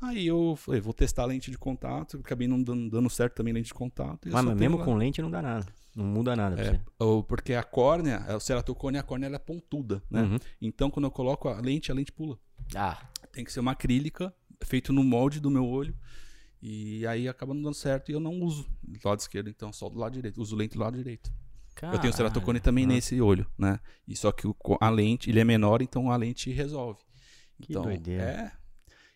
Aí 0.01 0.27
eu 0.27 0.55
falei, 0.57 0.81
vou 0.81 0.93
testar 0.93 1.23
a 1.23 1.27
lente 1.27 1.51
de 1.51 1.57
contato, 1.57 2.19
acabei 2.19 2.47
não 2.47 2.63
dando, 2.63 2.91
dando 2.91 3.09
certo 3.09 3.35
também 3.37 3.53
a 3.53 3.55
lente 3.55 3.69
de 3.69 3.75
contato. 3.75 4.29
Mas, 4.31 4.45
mas 4.45 4.57
mesmo 4.57 4.77
lá. 4.79 4.85
com 4.85 4.95
lente 4.97 5.23
não 5.23 5.31
dá 5.31 5.41
nada. 5.41 5.67
Não 5.95 6.05
muda 6.05 6.35
nada 6.37 6.57
pra 6.57 6.65
É, 6.65 6.71
você. 6.73 7.25
porque 7.29 7.55
a 7.55 7.63
córnea, 7.63 8.25
o 8.37 8.41
ceratocone, 8.41 8.99
a 8.99 9.03
córnea 9.03 9.27
ela 9.29 9.37
é 9.37 9.39
pontuda, 9.39 10.03
né? 10.11 10.23
Uhum. 10.23 10.37
Então, 10.61 10.91
quando 10.91 11.05
eu 11.07 11.11
coloco 11.11 11.49
a 11.49 11.61
lente, 11.61 11.91
a 11.91 11.95
lente 11.95 12.11
pula. 12.13 12.37
Ah, 12.75 12.99
Tem 13.33 13.45
que 13.45 13.53
ser 13.53 13.61
uma 13.61 13.73
acrílica, 13.73 14.35
feito 14.65 14.93
no 14.93 15.03
molde 15.05 15.41
do 15.41 15.51
meu 15.51 15.65
olho. 15.67 15.95
E 16.61 17.07
aí 17.07 17.29
acaba 17.29 17.53
não 17.55 17.63
dando 17.63 17.75
certo 17.75 18.11
e 18.11 18.15
eu 18.15 18.21
não 18.21 18.41
uso 18.41 18.67
do 18.83 18.99
lado 19.05 19.21
esquerdo, 19.21 19.49
então 19.51 19.73
só 19.73 19.89
do 19.89 19.99
lado 19.99 20.13
direito. 20.15 20.41
Uso 20.41 20.57
lente 20.57 20.75
do 20.75 20.81
lado 20.81 20.97
direito. 20.97 21.31
Eu 21.83 21.99
tenho 21.99 22.13
ceratocone 22.13 22.61
também 22.61 22.87
nesse 22.87 23.21
olho, 23.21 23.47
né? 23.59 23.81
E 24.07 24.17
só 24.17 24.31
que 24.33 24.47
o 24.47 24.55
a 24.81 24.91
lente, 24.91 25.31
ele 25.31 25.41
é 25.41 25.45
menor, 25.45 25.83
então 25.83 26.11
a 26.11 26.17
lente 26.17 26.51
resolve. 26.51 27.01
Que 27.61 27.73
Então, 27.73 27.83
doideira. 27.83 28.25
É. 28.25 28.53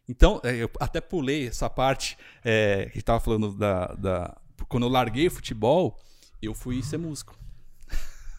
Então, 0.08 0.40
é, 0.42 0.56
eu 0.56 0.70
até 0.80 1.00
pulei 1.00 1.48
essa 1.48 1.68
parte 1.68 2.16
é, 2.42 2.84
que 2.84 2.90
a 2.90 2.94
gente 2.94 3.02
tava 3.02 3.20
falando 3.20 3.54
da, 3.54 3.86
da. 3.94 4.40
Quando 4.68 4.84
eu 4.84 4.90
larguei 4.90 5.26
o 5.26 5.30
futebol, 5.30 5.98
eu 6.40 6.54
fui 6.54 6.82
ser 6.82 6.98
músico. 6.98 7.38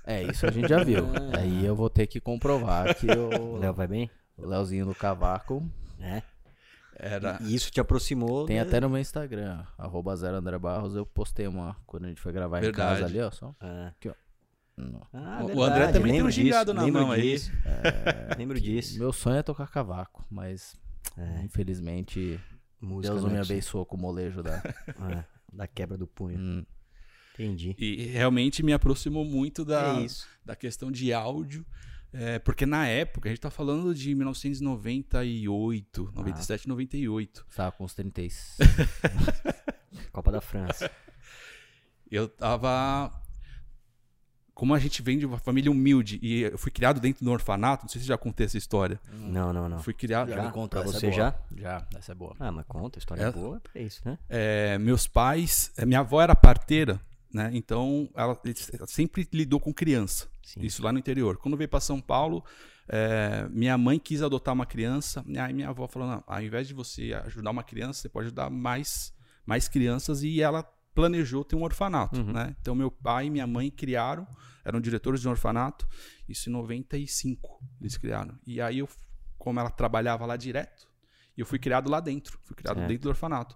é, 0.03 0.23
isso 0.23 0.45
a 0.45 0.51
gente 0.51 0.67
já 0.67 0.83
viu. 0.83 1.05
Aí 1.37 1.65
eu 1.65 1.75
vou 1.75 1.89
ter 1.89 2.07
que 2.07 2.19
comprovar 2.19 2.95
que 2.95 3.07
O 3.07 3.57
Léo 3.57 3.73
vai 3.73 3.87
bem? 3.87 4.09
o 4.37 4.47
Leozinho 4.47 4.85
do 4.85 4.95
Cavaco 4.95 5.69
É. 5.99 6.23
Era. 6.99 7.37
E 7.41 7.55
isso 7.55 7.71
te 7.71 7.79
aproximou. 7.79 8.45
tem 8.45 8.57
né? 8.57 8.61
até 8.61 8.79
no 8.81 8.89
meu 8.89 8.99
Instagram, 8.99 9.63
arroba 9.77 10.15
zero 10.15 10.35
André 10.37 10.57
Barros, 10.59 10.95
eu 10.95 11.05
postei 11.05 11.47
uma 11.47 11.75
quando 11.85 12.05
a 12.05 12.07
gente 12.09 12.19
foi 12.21 12.31
gravar 12.33 12.59
em 12.63 12.71
casa 12.71 13.07
Verdade. 13.07 13.17
ali, 13.19 13.21
ó. 13.27 13.31
Só. 13.31 13.55
Ah. 13.59 13.93
Não. 14.77 15.01
Ah, 15.13 15.39
O 15.43 15.47
verdade, 15.47 15.71
André 15.71 15.91
também 15.91 16.11
tem 16.13 16.23
um 16.23 16.31
gingado 16.31 16.73
disso, 16.73 16.85
na 16.85 16.91
mão 16.91 17.11
aí. 17.11 17.21
disso. 17.21 17.51
Lembro 18.37 18.59
disso. 18.59 18.97
Meu 18.99 19.11
sonho 19.11 19.37
é 19.37 19.43
tocar 19.43 19.67
cavaco, 19.67 20.25
mas 20.29 20.75
É, 21.17 21.41
infelizmente 21.43 22.39
música 22.81 23.11
Deus 23.13 23.23
não 23.23 23.29
me 23.29 23.35
é 23.35 23.39
possível. 23.39 23.55
abençoou 23.57 23.85
com 23.85 23.97
o 23.97 23.99
molejo 23.99 24.41
da. 24.43 24.61
É, 25.19 25.23
da 25.51 25.67
quebra 25.67 25.97
do 25.97 26.05
punho. 26.07 26.37
Hum. 26.39 26.65
Entendi. 27.33 27.75
E 27.77 28.05
realmente 28.07 28.61
me 28.63 28.71
aproximou 28.73 29.23
muito 29.25 29.63
da, 29.65 29.95
É 29.97 30.01
isso. 30.01 30.27
da 30.45 30.55
questão 30.55 30.91
de 30.91 31.11
áudio. 31.13 31.65
É, 32.13 32.39
porque 32.39 32.65
na 32.65 32.87
época, 32.87 33.29
a 33.29 33.31
gente 33.31 33.41
tá 33.41 33.49
falando 33.51 33.93
de 33.93 34.13
1998, 34.15 36.11
97, 36.13 36.67
98. 36.67 37.45
Tava 37.55 37.71
com 37.71 37.83
uns 37.83 37.93
36. 37.93 38.57
Copa 40.11 40.31
da 40.31 40.41
França. 40.41 40.89
Eu 42.09 42.27
tava. 42.27 43.11
Como 44.53 44.73
a 44.73 44.79
gente 44.79 45.01
vem 45.01 45.17
de 45.17 45.25
uma 45.25 45.37
família 45.37 45.71
humilde 45.71 46.19
e 46.21 46.41
eu 46.41 46.57
fui 46.57 46.69
criado 46.69 46.99
dentro 46.99 47.23
do 47.23 47.31
orfanato, 47.31 47.83
não 47.85 47.89
sei 47.89 48.01
se 48.01 48.07
já 48.07 48.17
contei 48.17 48.45
essa 48.45 48.57
história. 48.57 48.99
Não, 49.13 49.53
não, 49.53 49.69
não. 49.69 49.79
Fui 49.79 49.93
criado. 49.93 50.29
Já 50.31 50.43
me 50.43 50.51
contou, 50.51 50.81
Pra 50.81 50.89
essa 50.89 50.99
você 50.99 51.05
é 51.07 51.09
boa. 51.11 51.15
já? 51.15 51.35
Já, 51.55 51.87
essa 51.97 52.11
é 52.11 52.15
boa. 52.15 52.35
Ah, 52.37 52.51
mas 52.51 52.65
conta, 52.67 52.99
história 52.99 53.21
É. 53.23 53.31
boa 53.31 53.61
é 53.73 53.83
isso, 53.83 54.01
né? 54.03 54.17
É, 54.27 54.77
meus 54.77 55.07
pais, 55.07 55.71
é, 55.77 55.85
minha 55.85 56.01
avó 56.01 56.21
era 56.21 56.35
parteira, 56.35 56.99
né? 57.33 57.51
Então 57.53 58.09
ela, 58.15 58.39
ela 58.73 58.87
sempre 58.87 59.27
lidou 59.31 59.59
com 59.59 59.73
criança. 59.73 60.27
Sim. 60.43 60.61
Isso 60.61 60.83
lá 60.83 60.91
no 60.91 60.99
interior. 60.99 61.37
Quando 61.37 61.57
veio 61.57 61.69
para 61.69 61.79
São 61.79 62.01
Paulo, 62.01 62.43
é, 62.87 63.47
minha 63.49 63.77
mãe 63.77 63.99
quis 63.99 64.21
adotar 64.21 64.53
uma 64.53 64.65
criança. 64.65 65.23
Aí 65.37 65.53
minha 65.53 65.69
avó 65.69 65.87
falou: 65.87 66.07
não, 66.07 66.23
ao 66.25 66.41
invés 66.41 66.67
de 66.67 66.73
você 66.73 67.13
ajudar 67.25 67.51
uma 67.51 67.63
criança, 67.63 68.01
você 68.01 68.09
pode 68.09 68.27
ajudar 68.27 68.49
mais, 68.49 69.13
mais 69.45 69.67
crianças. 69.67 70.23
E 70.23 70.41
ela 70.41 70.63
planejou 70.93 71.43
ter 71.43 71.55
um 71.55 71.63
orfanato. 71.63 72.19
Uhum. 72.19 72.33
Né? 72.33 72.55
Então 72.59 72.73
meu 72.73 72.89
pai 72.89 73.27
e 73.27 73.29
minha 73.29 73.45
mãe 73.45 73.69
criaram, 73.69 74.27
eram 74.65 74.81
diretores 74.81 75.21
de 75.21 75.27
um 75.27 75.31
orfanato. 75.31 75.87
Isso 76.27 76.49
em 76.49 76.53
95 76.53 77.63
eles 77.79 77.97
criaram. 77.97 78.37
E 78.45 78.59
aí, 78.59 78.79
eu, 78.79 78.89
como 79.37 79.59
ela 79.59 79.69
trabalhava 79.69 80.25
lá 80.25 80.35
direto, 80.35 80.87
eu 81.37 81.45
fui 81.45 81.59
criado 81.59 81.89
lá 81.89 81.99
dentro, 81.99 82.39
fui 82.43 82.55
criado 82.55 82.85
dentro 82.87 83.03
do 83.03 83.09
orfanato. 83.09 83.55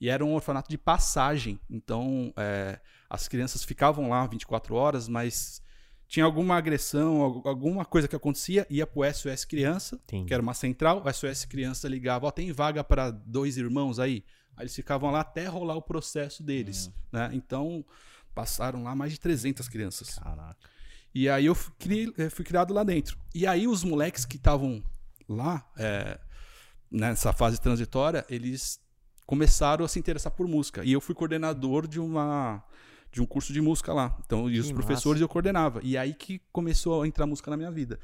E 0.00 0.08
era 0.08 0.24
um 0.24 0.34
orfanato 0.34 0.70
de 0.70 0.78
passagem, 0.78 1.60
então 1.68 2.32
é, 2.36 2.80
as 3.10 3.26
crianças 3.28 3.64
ficavam 3.64 4.08
lá 4.08 4.24
24 4.26 4.74
horas, 4.74 5.08
mas 5.08 5.60
tinha 6.08 6.24
alguma 6.24 6.56
agressão, 6.56 7.20
al- 7.22 7.42
alguma 7.44 7.84
coisa 7.84 8.06
que 8.08 8.16
acontecia, 8.16 8.66
ia 8.70 8.86
pro 8.86 9.02
SOS 9.12 9.44
Criança, 9.44 9.96
Entendi. 10.04 10.26
que 10.28 10.32
era 10.34 10.42
uma 10.42 10.54
central, 10.54 11.02
o 11.04 11.12
SOS 11.12 11.44
Criança 11.44 11.88
ligava, 11.88 12.26
ó, 12.26 12.30
tem 12.30 12.52
vaga 12.52 12.82
para 12.84 13.10
dois 13.10 13.56
irmãos 13.56 13.98
aí? 13.98 14.24
Aí 14.56 14.62
eles 14.64 14.74
ficavam 14.74 15.10
lá 15.10 15.20
até 15.20 15.46
rolar 15.46 15.74
o 15.76 15.82
processo 15.82 16.42
deles, 16.42 16.90
né? 17.12 17.30
Então, 17.32 17.84
passaram 18.34 18.82
lá 18.82 18.94
mais 18.94 19.12
de 19.12 19.20
300 19.20 19.68
crianças. 19.68 20.18
Caraca. 20.18 20.68
E 21.14 21.28
aí 21.28 21.46
eu 21.46 21.54
fui, 21.54 22.12
eh, 22.18 22.30
fui 22.30 22.44
criado 22.44 22.72
lá 22.72 22.84
dentro. 22.84 23.18
E 23.34 23.46
aí 23.46 23.66
os 23.66 23.82
moleques 23.82 24.24
que 24.24 24.36
estavam 24.36 24.82
lá, 25.28 25.68
é, 25.76 26.18
nessa 26.90 27.32
fase 27.32 27.60
transitória, 27.60 28.24
eles 28.28 28.80
começaram 29.26 29.84
a 29.84 29.88
se 29.88 29.98
interessar 29.98 30.32
por 30.32 30.46
música. 30.46 30.84
E 30.84 30.92
eu 30.92 31.00
fui 31.00 31.14
coordenador 31.14 31.86
de 31.86 31.98
uma 32.00 32.62
de 33.12 33.20
um 33.20 33.26
curso 33.26 33.52
de 33.52 33.60
música 33.60 33.92
lá. 33.92 34.16
Então, 34.24 34.48
e 34.48 34.58
os 34.58 34.68
Que 34.68 34.74
professores 34.74 35.20
eu 35.20 35.28
coordenava. 35.28 35.80
E 35.82 35.96
aí 35.96 36.14
que 36.14 36.40
começou 36.52 37.02
a 37.02 37.08
entrar 37.08 37.26
música 37.26 37.50
na 37.50 37.56
minha 37.56 37.70
vida. 37.70 37.98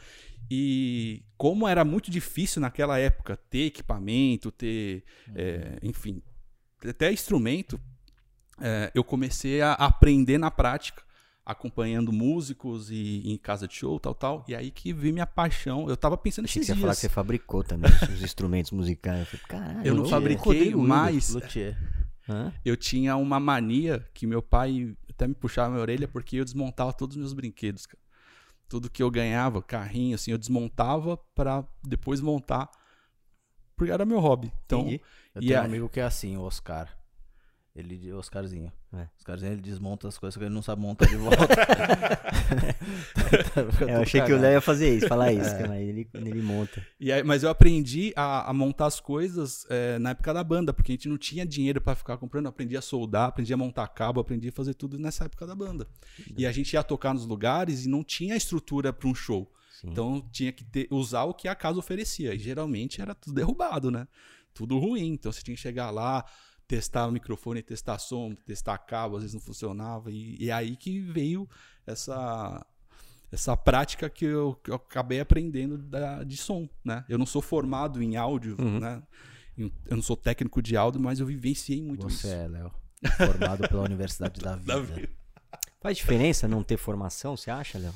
E 0.51 1.23
como 1.37 1.67
era 1.67 1.85
muito 1.85 2.11
difícil 2.11 2.61
naquela 2.61 2.99
época 2.99 3.37
ter 3.49 3.67
equipamento, 3.67 4.51
ter, 4.51 5.05
é, 5.35 5.79
enfim, 5.83 6.23
até 6.85 7.13
instrumento, 7.13 7.81
é, 8.61 8.91
eu 8.95 9.05
comecei 9.05 9.61
a 9.61 9.73
aprender 9.75 10.39
na 10.39 10.51
prática, 10.51 11.03
acompanhando 11.45 12.13
músicos 12.13 12.91
e 12.91 13.23
em 13.25 13.37
casa 13.37 13.69
de 13.69 13.75
show, 13.75 14.01
tal, 14.01 14.15
tal. 14.15 14.45
E 14.49 14.55
aí 14.55 14.71
que 14.71 14.93
vi 14.93 15.13
minha 15.13 15.27
paixão. 15.27 15.89
Eu 15.89 15.97
tava 15.97 16.17
pensando 16.17 16.47
Achei 16.47 16.61
que 16.61 16.67
você 16.67 16.73
ia 16.73 16.77
falar 16.77 16.95
que 16.95 17.01
dias. 17.01 17.11
você 17.13 17.15
fabrificou 17.15 17.63
também 17.63 17.91
os 18.13 18.23
instrumentos 18.23 18.73
musicais. 18.73 19.21
Eu 19.21 19.27
falei, 19.27 19.47
caralho. 19.47 19.87
Eu 19.87 19.95
não 19.95 20.07
fabriquei, 20.07 20.75
mas 20.75 21.31
Luthier. 21.31 21.77
Hã? 22.29 22.53
eu 22.65 22.77
tinha 22.77 23.17
uma 23.17 23.39
mania 23.39 24.09
que 24.13 24.27
meu 24.27 24.43
pai 24.43 24.97
até 25.09 25.27
me 25.29 25.35
puxava 25.35 25.69
a 25.69 25.71
minha 25.71 25.81
orelha 25.83 26.09
porque 26.09 26.37
eu 26.37 26.45
desmontava 26.45 26.93
todos 26.93 27.17
os 27.17 27.21
meus 27.21 27.33
brinquedos, 27.33 27.87
cara. 27.87 28.03
Tudo 28.69 28.91
que 28.91 29.01
eu 29.03 29.11
ganhava, 29.11 29.63
carrinho, 29.63 30.17
assim, 30.17 30.33
eu 30.33 30.39
desmontava 30.39 31.17
pra 31.35 31.65
depois 31.87 32.21
montar. 32.21 32.69
Porque 33.77 33.93
era 33.93 34.05
meu 34.05 34.19
hobby. 34.19 34.53
Então, 34.65 34.81
Entendi. 34.81 35.01
Eu 35.35 35.43
E 35.43 35.47
tenho 35.47 35.59
a- 35.61 35.63
um 35.63 35.67
amigo 35.67 35.89
que 35.89 36.01
é 36.01 36.03
assim, 36.03 36.37
o 36.37 36.43
Oscar. 36.43 36.89
Ele, 37.77 38.11
Oscarzinho. 38.15 38.73
É. 38.95 39.07
Oscarzinho, 39.19 39.53
ele 39.53 39.61
desmonta 39.61 40.09
as 40.09 40.17
coisas 40.17 40.35
que 40.37 40.43
ele 40.43 40.55
não 40.55 40.63
sabe 40.63 40.81
montar 40.81 41.07
de 41.07 41.17
volta. 41.17 41.37
É, 43.87 43.95
eu 43.95 44.03
achei 44.03 44.21
que 44.23 44.33
o 44.33 44.39
Léo 44.39 44.53
ia 44.53 44.61
fazer 44.61 44.97
isso, 44.97 45.09
falar 45.09 45.33
isso, 45.33 45.51
mas 45.69 45.81
ele, 45.89 46.09
ele 46.15 46.43
monta. 46.43 46.85
E 46.99 47.11
aí- 47.13 47.23
mas 47.23 47.43
eu 47.43 47.51
aprendi 47.51 48.13
a, 48.17 48.49
a 48.49 48.53
montar 48.53 48.87
as 48.87 49.01
coisas 49.01 49.67
é, 49.69 49.99
na 49.99 50.11
época 50.11 50.33
da 50.33 50.43
banda, 50.45 50.73
porque 50.73 50.93
a 50.93 50.95
gente 50.95 51.09
não 51.09 51.19
tinha 51.19 51.45
dinheiro 51.45 51.81
pra 51.81 51.95
ficar 51.95 52.17
comprando. 52.17 52.45
Eu 52.47 52.51
aprendi 52.51 52.77
a 52.77 52.81
soldar, 52.81 53.29
aprendi 53.29 53.53
a 53.53 53.57
montar 53.57 53.87
cabo, 53.89 54.21
aprendi 54.21 54.49
a 54.49 54.53
fazer 54.53 54.75
tudo 54.75 54.99
nessa 54.99 55.25
época 55.25 55.47
da 55.47 55.55
banda. 55.55 55.87
E 56.37 56.47
a 56.47 56.53
gente 56.53 56.73
ia 56.73 56.83
tocar 56.83 57.13
nos 57.15 57.27
lugares 57.27 57.85
e 57.85 57.89
não 57.89 58.03
tinha 58.05 58.37
estrutura 58.37 58.93
pra 58.93 59.09
um 59.09 59.15
show. 59.15 59.51
Sim. 59.81 59.89
Então 59.91 60.27
tinha 60.33 60.53
que 60.53 60.65
ter- 60.65 60.89
usar 60.91 61.25
o 61.25 61.35
que 61.35 61.49
a 61.49 61.55
casa 61.55 61.79
oferecia. 61.79 62.35
E 62.35 62.39
geralmente 62.39 63.01
era 63.01 63.15
tudo 63.15 63.35
derrubado, 63.35 63.91
né? 63.91 64.07
Tudo 64.55 64.79
ruim. 64.79 65.09
Então 65.15 65.31
você 65.33 65.43
tinha 65.43 65.55
que 65.55 65.61
chegar 65.61 65.91
lá, 65.91 66.25
testar 66.69 67.07
o 67.07 67.13
microfone, 67.13 67.63
testar 67.63 67.99
som, 67.99 68.35
testar 68.35 68.79
cabo, 68.79 69.17
às 69.17 69.23
vezes 69.23 69.35
não 69.35 69.41
funcionava. 69.41 70.11
E, 70.11 70.37
e 70.43 70.51
aí 70.51 70.77
que 70.77 71.01
veio 71.01 71.49
essa 71.87 72.65
essa 73.33 73.57
prática 73.57 74.09
que 74.09 74.25
eu, 74.25 74.55
que 74.63 74.71
eu 74.71 74.77
acabei 74.77 75.19
aprendendo 75.19 75.77
da- 75.77 76.23
de 76.23 76.37
som, 76.37 76.69
né? 76.85 77.05
Eu 77.09 77.19
não 77.19 77.27
sou 77.27 77.43
formado 77.43 78.01
em 78.01 78.17
áudio, 78.17 78.57
Uhum. 78.59 78.79
né? 78.79 79.03
Eu 79.59 79.97
não 79.97 80.03
sou 80.03 80.17
técnico 80.17 80.63
de 80.63 80.77
áudio, 80.77 81.01
mas 81.01 81.19
eu 81.19 81.27
vivenciei 81.27 81.83
muito 81.83 82.09
Você 82.09 82.27
isso. 82.29 82.29
é, 82.29 82.47
Léo. 82.47 82.71
Formado 83.17 83.69
pela 83.69 83.83
Universidade 83.83 84.41
da 84.41 84.55
Vida. 84.57 84.75
Da 84.75 84.81
vida. 84.81 85.09
Faz 85.81 85.97
diferença 85.97 86.47
não 86.47 86.63
ter 86.63 86.77
formação, 86.77 87.37
você 87.37 87.51
acha, 87.51 87.79
Léo? 87.79 87.95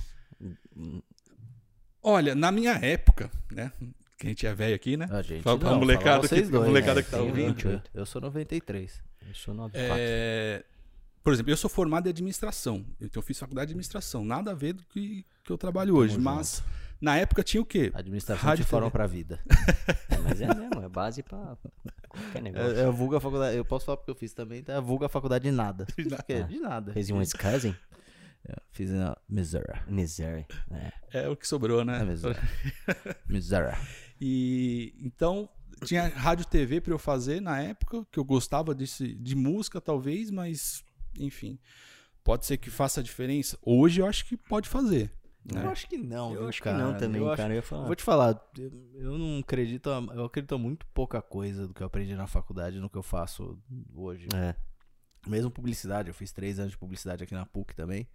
Olha, 2.02 2.34
na 2.34 2.50
minha 2.50 2.72
época, 2.74 3.30
né? 3.52 3.72
Que 4.20 4.26
a 4.26 4.28
gente 4.28 4.46
é 4.46 4.54
velho 4.54 4.74
aqui, 4.74 4.98
né? 4.98 5.08
A 5.10 5.22
gente 5.22 5.42
Fala 5.42 5.58
pra 5.58 5.70
não, 5.70 5.78
molecada 5.78 6.28
que- 6.28 6.42
dois, 6.42 6.50
molecada 6.66 6.96
né? 7.00 7.02
que 7.02 7.10
tá 7.10 7.20
ouvindo. 7.22 7.54
28. 7.54 7.90
Eu 7.94 8.04
sou 8.04 8.20
93. 8.20 9.02
Eu 9.26 9.34
sou 9.34 9.54
94. 9.54 9.96
É, 9.98 10.62
por 11.24 11.32
exemplo, 11.32 11.50
eu 11.50 11.56
sou 11.56 11.70
formado 11.70 12.06
em 12.06 12.10
administração. 12.10 12.84
Então 13.00 13.20
eu 13.20 13.22
fiz 13.26 13.38
faculdade 13.38 13.68
de 13.68 13.72
administração. 13.72 14.22
Nada 14.22 14.50
a 14.50 14.54
ver 14.54 14.74
do 14.74 14.84
que, 14.84 15.24
que 15.42 15.50
eu 15.50 15.56
trabalho 15.56 15.96
hoje. 15.96 16.14
Tamo 16.16 16.24
Mas 16.24 16.62
na 17.00 17.16
época 17.16 17.42
tinha 17.42 17.62
o 17.62 17.64
quê? 17.64 17.90
Administração 17.94 18.44
Rádio 18.46 18.62
e 18.62 18.66
forma 18.66 18.88
TV. 18.88 18.92
pra 18.92 19.06
vida. 19.06 19.40
É, 20.10 20.18
mas 20.22 20.40
é 20.42 20.46
mesmo, 20.54 20.82
é 20.82 20.88
base 20.88 21.22
pra 21.22 21.56
qualquer 22.10 22.42
negócio. 22.42 22.76
É, 22.76 22.82
é 22.82 22.90
vulga 22.90 23.18
faculdade. 23.20 23.56
Eu 23.56 23.64
posso 23.64 23.86
falar 23.86 23.96
porque 23.96 24.10
eu 24.10 24.14
fiz 24.14 24.34
também, 24.34 24.62
tá? 24.62 24.78
Vulga 24.80 25.06
a 25.06 25.08
faculdade 25.08 25.44
de 25.44 25.50
nada. 25.50 25.86
De 25.96 26.04
nada. 26.06 26.24
É 26.28 26.42
De 26.42 26.58
nada. 26.60 26.92
Fez 26.92 27.08
um 27.10 27.16
Wisconsin? 27.18 27.74
É, 28.46 28.54
Fiz 28.70 28.90
na 28.90 29.16
Missouri. 29.26 29.66
Missouri. 29.88 30.46
É. 31.10 31.22
É 31.24 31.28
o 31.30 31.36
que 31.36 31.48
sobrou, 31.48 31.84
né? 31.86 32.00
É 32.02 32.04
Missouri. 32.04 32.38
Missouri. 33.28 33.74
E 34.20 34.94
então 34.98 35.48
tinha 35.84 36.08
rádio 36.08 36.44
TV 36.46 36.80
para 36.80 36.92
eu 36.92 36.98
fazer 36.98 37.40
na 37.40 37.60
época, 37.62 38.04
que 38.12 38.18
eu 38.18 38.24
gostava 38.24 38.74
desse, 38.74 39.14
de 39.14 39.34
música 39.34 39.80
talvez, 39.80 40.30
mas 40.30 40.84
enfim, 41.18 41.58
pode 42.22 42.44
ser 42.46 42.58
que 42.58 42.70
faça 42.70 43.02
diferença. 43.02 43.58
Hoje 43.62 44.00
eu 44.00 44.06
acho 44.06 44.24
que 44.26 44.36
pode 44.36 44.68
fazer. 44.68 45.10
Né? 45.42 45.64
Eu 45.64 45.70
acho 45.70 45.88
que 45.88 45.96
não, 45.96 46.32
Eu 46.34 46.40
viu, 46.40 46.48
acho 46.50 46.58
que 46.58 46.64
cara? 46.64 46.76
não 46.78 46.98
também, 46.98 47.20
eu 47.22 47.28
acho- 47.28 47.36
cara. 47.38 47.52
Eu 47.54 47.56
ia 47.56 47.62
falar. 47.62 47.86
Vou 47.86 47.96
te 47.96 48.02
falar, 48.02 48.50
eu, 48.58 48.70
eu 48.94 49.18
não 49.18 49.38
acredito, 49.38 49.88
eu 49.88 50.24
acredito 50.26 50.58
muito 50.58 50.84
pouca 50.88 51.22
coisa 51.22 51.66
do 51.66 51.72
que 51.72 51.82
eu 51.82 51.86
aprendi 51.86 52.14
na 52.14 52.26
faculdade 52.26 52.78
no 52.78 52.90
que 52.90 52.98
eu 52.98 53.02
faço 53.02 53.58
hoje. 53.94 54.28
É. 54.34 54.54
Mesmo 55.26 55.50
publicidade, 55.50 56.08
eu 56.08 56.14
fiz 56.14 56.30
três 56.30 56.58
anos 56.58 56.72
de 56.72 56.78
publicidade 56.78 57.24
aqui 57.24 57.32
na 57.34 57.46
PUC 57.46 57.74
também. 57.74 58.06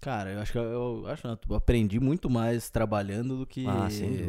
Cara, 0.00 0.30
eu 0.32 0.40
acho 0.40 0.52
que 0.52 0.58
eu, 0.58 0.62
eu 1.02 1.06
acho 1.08 1.26
não, 1.26 1.38
eu 1.48 1.56
aprendi 1.56 1.98
muito 1.98 2.30
mais 2.30 2.70
trabalhando 2.70 3.38
do 3.38 3.46
que 3.46 3.64
Ah, 3.66 3.88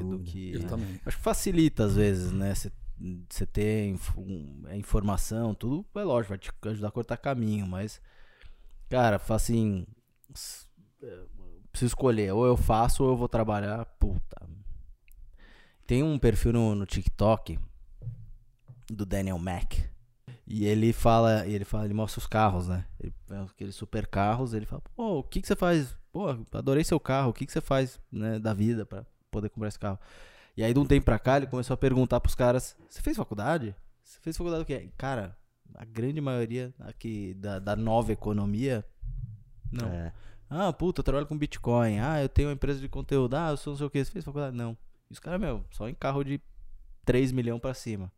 do 0.09 0.19
que 0.19 0.53
Eu 0.53 0.67
também. 0.67 0.99
acho 1.05 1.17
que 1.17 1.23
facilita 1.23 1.83
às 1.85 1.95
vezes, 1.95 2.31
né? 2.31 2.53
Você 2.55 3.45
ter 3.45 3.87
inf- 3.89 4.17
um- 4.17 4.63
a 4.65 4.75
informação, 4.75 5.53
tudo 5.53 5.85
é 5.95 6.03
lógico, 6.03 6.29
vai 6.29 6.37
te 6.39 6.51
ajudar 6.65 6.87
a 6.87 6.91
cortar 6.91 7.17
caminho, 7.17 7.67
mas 7.67 8.01
cara, 8.89 9.21
assim, 9.29 9.85
é, 11.03 11.23
preciso 11.71 11.91
escolher, 11.91 12.31
ou 12.33 12.45
eu 12.45 12.57
faço 12.57 13.03
ou 13.03 13.11
eu 13.11 13.17
vou 13.17 13.27
trabalhar, 13.29 13.85
puta. 13.99 14.37
Tem 15.85 16.01
um 16.03 16.17
perfil 16.17 16.53
no, 16.53 16.75
no 16.75 16.85
TikTok 16.85 17.59
do 18.89 19.05
Daniel 19.05 19.37
Mack. 19.37 19.83
E 20.47 20.65
ele 20.65 20.93
fala, 20.93 21.45
e 21.45 21.53
ele 21.53 21.65
fala, 21.65 21.85
ele 21.85 21.93
mostra 21.93 22.19
os 22.19 22.25
carros, 22.25 22.69
né? 22.69 22.85
Ele, 22.99 23.13
aqueles 23.51 23.75
super 23.75 24.07
carros, 24.07 24.53
ele 24.53 24.65
fala, 24.65 24.81
pô, 24.95 25.19
o 25.19 25.23
que 25.23 25.41
que 25.41 25.47
você 25.47 25.55
faz? 25.55 25.95
Pô, 26.11 26.29
adorei 26.53 26.83
seu 26.85 26.99
carro, 26.99 27.31
o 27.31 27.33
que 27.33 27.45
que 27.45 27.51
você 27.51 27.59
faz, 27.59 27.99
né, 28.09 28.39
da 28.39 28.53
vida 28.53 28.85
pra 28.85 29.05
poder 29.29 29.49
comprar 29.49 29.67
esse 29.67 29.77
carro? 29.77 29.99
E 30.55 30.63
aí 30.63 30.73
de 30.73 30.79
um 30.79 30.85
tempo 30.85 31.05
pra 31.05 31.19
cá 31.19 31.37
ele 31.37 31.47
começou 31.47 31.73
a 31.73 31.77
perguntar 31.77 32.21
pros 32.21 32.33
caras, 32.33 32.77
você 32.89 33.01
fez 33.01 33.17
faculdade? 33.17 33.75
Você 34.03 34.19
fez 34.21 34.37
faculdade 34.37 34.63
do 34.63 34.65
quê? 34.65 34.89
Cara, 34.97 35.37
a 35.75 35.83
grande 35.83 36.21
maioria 36.21 36.73
aqui 36.79 37.33
da, 37.33 37.59
da 37.59 37.75
nova 37.75 38.13
economia, 38.13 38.85
não. 39.71 39.87
É. 39.87 40.13
Ah, 40.49 40.71
puta, 40.71 41.01
eu 41.01 41.03
trabalho 41.03 41.27
com 41.27 41.37
Bitcoin. 41.37 41.99
Ah, 41.99 42.21
eu 42.21 42.29
tenho 42.29 42.47
uma 42.47 42.53
empresa 42.53 42.79
de 42.79 42.87
conteúdo. 42.87 43.35
Ah, 43.35 43.49
eu 43.49 43.57
sou 43.57 43.71
não 43.71 43.77
sei 43.77 43.87
o 43.87 43.89
que. 43.89 44.03
Você 44.03 44.11
fez 44.11 44.23
faculdade? 44.23 44.55
Não. 44.55 44.77
E 45.09 45.13
os 45.13 45.19
caras, 45.19 45.39
meu, 45.39 45.63
só 45.71 45.89
em 45.89 45.93
carro 45.93 46.23
de 46.23 46.41
3 47.05 47.31
milhões 47.31 47.59
pra 47.59 47.73
cima. 47.73 48.11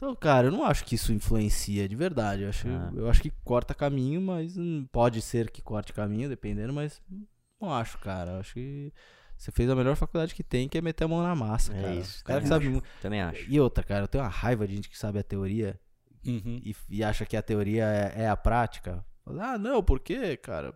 Então, 0.00 0.16
cara, 0.16 0.46
eu 0.46 0.50
não 0.50 0.64
acho 0.64 0.82
que 0.86 0.94
isso 0.94 1.12
influencia 1.12 1.86
de 1.86 1.94
verdade. 1.94 2.42
Eu 2.44 2.48
acho, 2.48 2.66
Ah. 2.66 2.90
eu 2.94 3.10
acho 3.10 3.20
que 3.20 3.30
corta 3.44 3.74
caminho, 3.74 4.18
mas 4.18 4.56
hum, 4.56 4.86
pode 4.90 5.20
ser 5.20 5.50
que 5.50 5.60
corte 5.60 5.92
caminho, 5.92 6.26
dependendo, 6.26 6.72
mas 6.72 7.02
não 7.60 7.70
acho, 7.70 7.98
cara. 7.98 8.30
Eu 8.30 8.40
acho 8.40 8.54
que 8.54 8.90
você 9.36 9.52
fez 9.52 9.68
a 9.68 9.76
melhor 9.76 9.94
faculdade 9.96 10.34
que 10.34 10.42
tem, 10.42 10.70
que 10.70 10.78
é 10.78 10.80
meter 10.80 11.04
a 11.04 11.08
mão 11.08 11.22
na 11.22 11.34
massa, 11.34 11.74
É 11.76 11.82
cara. 11.82 11.94
isso, 11.96 12.22
O 12.22 12.24
cara 12.24 12.40
que 12.40 12.48
também 12.48 12.64
sabe 12.64 12.74
mu- 12.74 12.82
Também 13.02 13.20
acho. 13.20 13.44
E 13.50 13.60
outra, 13.60 13.84
cara, 13.84 14.04
eu 14.04 14.08
tenho 14.08 14.24
uma 14.24 14.30
raiva 14.30 14.66
de 14.66 14.74
gente 14.74 14.88
que 14.88 14.96
sabe 14.96 15.18
a 15.18 15.22
teoria 15.22 15.78
Uhum. 16.26 16.62
e, 16.64 16.74
e 16.88 17.04
acha 17.04 17.26
que 17.26 17.36
a 17.36 17.42
teoria 17.42 17.84
é, 17.84 18.22
é 18.22 18.28
a 18.30 18.36
prática. 18.38 19.04
Ah, 19.38 19.58
não, 19.58 19.82
por 19.82 20.00
quê, 20.00 20.34
cara? 20.34 20.72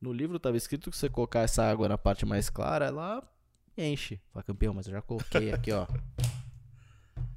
No 0.00 0.12
livro 0.12 0.36
tava 0.40 0.56
escrito 0.56 0.90
que 0.90 0.96
você 0.96 1.08
colocar 1.08 1.40
essa 1.42 1.62
água 1.62 1.88
na 1.88 1.96
parte 1.96 2.26
mais 2.26 2.50
clara, 2.50 2.86
ela 2.86 3.22
enche. 3.76 4.20
Fala, 4.32 4.42
campeão, 4.42 4.74
mas 4.74 4.86
eu 4.88 4.92
já 4.94 5.00
coloquei 5.02 5.52
aqui, 5.54 5.70
ó. 5.70 5.86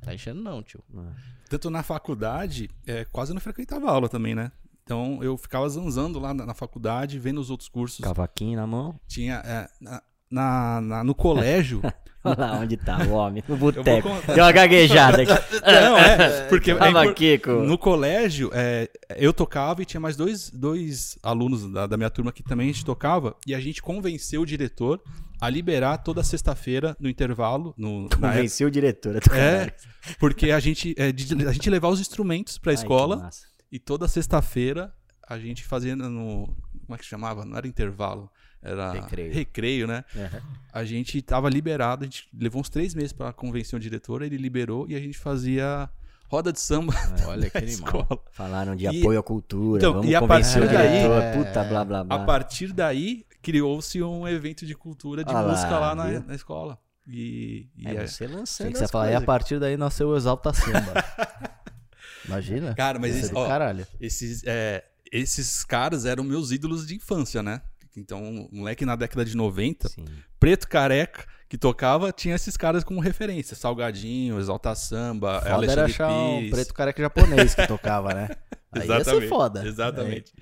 Tá 0.01 0.13
enchendo 0.13 0.41
não, 0.41 0.61
tio. 0.63 0.83
É. 0.93 1.13
Tanto 1.49 1.69
na 1.69 1.83
faculdade, 1.83 2.69
é, 2.85 3.05
quase 3.05 3.33
não 3.33 3.41
frequentava 3.41 3.89
aula 3.89 4.09
também, 4.09 4.33
né? 4.33 4.51
Então 4.83 5.23
eu 5.23 5.37
ficava 5.37 5.69
zanzando 5.69 6.19
lá 6.19 6.33
na, 6.33 6.45
na 6.47 6.53
faculdade, 6.53 7.19
vendo 7.19 7.39
os 7.39 7.49
outros 7.49 7.69
cursos. 7.69 8.03
Cavaquinho 8.03 8.57
na 8.57 8.67
mão. 8.67 8.99
Tinha. 9.07 9.35
é, 9.45 9.69
na, 9.79 10.01
na, 10.31 10.79
na- 10.81 11.03
no 11.03 11.13
colégio. 11.13 11.81
Olha 12.23 12.35
lá 12.37 12.59
onde 12.59 12.77
tá 12.77 12.99
o 12.99 13.13
homem, 13.13 13.43
no 13.47 13.55
eu 13.55 13.57
vou 13.57 13.71
boteco. 13.71 14.07
contar. 14.07 14.33
Deu 14.35 14.43
uma 14.43 14.51
gaguejada 14.51 15.23
aqui. 15.23 15.31
Não, 15.65 15.97
é, 15.97 16.47
porque 16.49 16.69
é 16.69 16.75
Tava 16.75 16.89
impor- 17.01 17.07
aqui 17.11 17.39
com... 17.39 17.63
no 17.63 17.79
colégio, 17.79 18.51
é, 18.53 18.87
eu 19.17 19.33
tocava 19.33 19.81
e 19.81 19.85
tinha 19.85 19.99
mais 19.99 20.15
dois, 20.15 20.51
dois 20.51 21.17
alunos 21.23 21.71
da, 21.71 21.87
da 21.87 21.97
minha 21.97 22.11
turma 22.11 22.31
que 22.31 22.43
também 22.43 22.69
a 22.69 22.71
gente 22.71 22.85
tocava, 22.85 23.35
e 23.47 23.55
a 23.55 23.59
gente 23.59 23.81
convenceu 23.81 24.41
o 24.41 24.45
diretor 24.45 25.01
a 25.41 25.49
liberar 25.49 25.97
toda 25.97 26.21
sexta-feira 26.23 26.95
no 26.99 27.09
intervalo. 27.09 27.73
No, 27.75 28.07
Convenceu 28.15 28.67
o 28.67 28.71
diretor. 28.71 29.15
é, 29.33 29.73
porque 30.19 30.51
a 30.51 30.59
gente, 30.59 30.93
é, 30.99 31.11
de- 31.11 31.47
a 31.47 31.51
gente 31.51 31.71
levar 31.71 31.87
os 31.89 31.99
instrumentos 31.99 32.59
pra 32.59 32.71
Ai, 32.71 32.75
escola 32.75 33.31
e 33.71 33.79
toda 33.79 34.07
sexta-feira 34.07 34.93
a 35.27 35.39
gente 35.39 35.63
fazia 35.63 35.95
no. 35.95 36.45
Como 36.85 36.95
é 36.95 36.97
que 36.99 37.05
chamava? 37.05 37.43
Não 37.45 37.57
era 37.57 37.67
intervalo, 37.67 38.29
era 38.61 38.91
Recreio. 38.93 39.33
recreio 39.33 39.87
né? 39.87 40.03
Aham. 40.15 40.41
A 40.73 40.83
gente 40.85 41.21
tava 41.21 41.49
liberado, 41.49 42.03
a 42.03 42.05
gente 42.05 42.27
levou 42.37 42.61
uns 42.61 42.69
três 42.69 42.93
meses 42.95 43.11
pra 43.13 43.33
convencer 43.33 43.77
o 43.77 43.79
diretor, 43.79 44.21
ele 44.21 44.37
liberou 44.37 44.87
e 44.87 44.95
a 44.95 44.99
gente 44.99 45.17
fazia 45.17 45.89
roda 46.29 46.53
de 46.53 46.59
samba 46.61 46.93
Olha 47.25 47.49
que 47.49 47.57
na 47.59 47.63
animal. 47.67 47.85
escola. 48.01 48.21
Falaram 48.31 48.75
de 48.75 48.85
E- 48.85 48.99
apoio 49.01 49.19
à 49.19 49.23
cultura, 49.23 49.79
Então, 49.79 49.93
vamos 49.93 50.09
e 50.09 50.15
a 50.15 50.19
convencer 50.19 50.61
o 50.61 50.65
partir 50.65 50.77
daí- 50.77 50.91
diretor, 51.01 51.21
É, 51.21 51.31
puta, 51.37 51.63
blá, 51.65 51.83
blá, 51.85 52.03
blá. 52.03 52.15
A 52.15 52.19
partir 52.25 52.71
daí, 52.71 53.25
criou-se 53.41 54.01
um 54.01 54.27
evento 54.27 54.65
de 54.65 54.73
cultura 54.75 55.23
de 55.25 55.31
Ah 55.33 55.41
lá, 55.41 55.49
música 55.51 55.77
lá 55.79 55.95
na, 55.95 56.19
na 56.21 56.35
escola. 56.35 56.77
E, 57.07 57.67
e 57.75 57.87
É 57.87 57.95
é- 57.95 58.07
você 58.07 58.27
lançando 58.27 58.71
que 58.71 58.77
você 58.77 58.87
falar, 58.87 59.11
e 59.11 59.15
a 59.15 59.21
partir 59.21 59.59
daí 59.59 59.75
nasceu 59.75 60.09
o 60.09 60.15
Exalta 60.15 60.53
Samba. 60.53 60.93
Imagina. 62.25 62.73
Cara, 62.75 62.99
mas 62.99 63.29
do 63.29 63.37
ó, 63.37 63.47
caralho. 63.47 63.85
esses, 63.99 64.43
é, 64.45 64.83
esses 65.11 65.63
caras 65.63 66.05
eram 66.05 66.23
meus 66.23 66.51
ídolos 66.51 66.85
de 66.85 66.95
infância, 66.95 67.41
né? 67.41 67.61
Então, 67.95 68.23
um 68.23 68.49
moleque 68.51 68.85
na 68.85 68.95
década 68.95 69.25
de 69.25 69.35
90, 69.35 69.89
Sim. 69.89 70.05
preto 70.39 70.67
careca, 70.67 71.25
que 71.49 71.57
tocava, 71.57 72.13
tinha 72.13 72.35
esses 72.35 72.55
caras 72.55 72.83
como 72.83 73.01
referência. 73.01 73.55
Salgadinho, 73.55 74.39
Exalta 74.39 74.73
Samba, 74.73 75.33
Foda 75.33 75.45
era 75.45 75.55
Alexandre 75.55 75.91
achar 75.91 76.11
um 76.11 76.37
Pires. 76.37 76.51
preto 76.51 76.73
careca 76.73 77.01
japonês 77.01 77.53
que 77.53 77.67
tocava, 77.67 78.13
né? 78.13 78.29
Aí 78.71 78.87
ia 78.87 79.03
ser 79.03 79.27
foda. 79.27 79.67
Exatamente. 79.67 80.33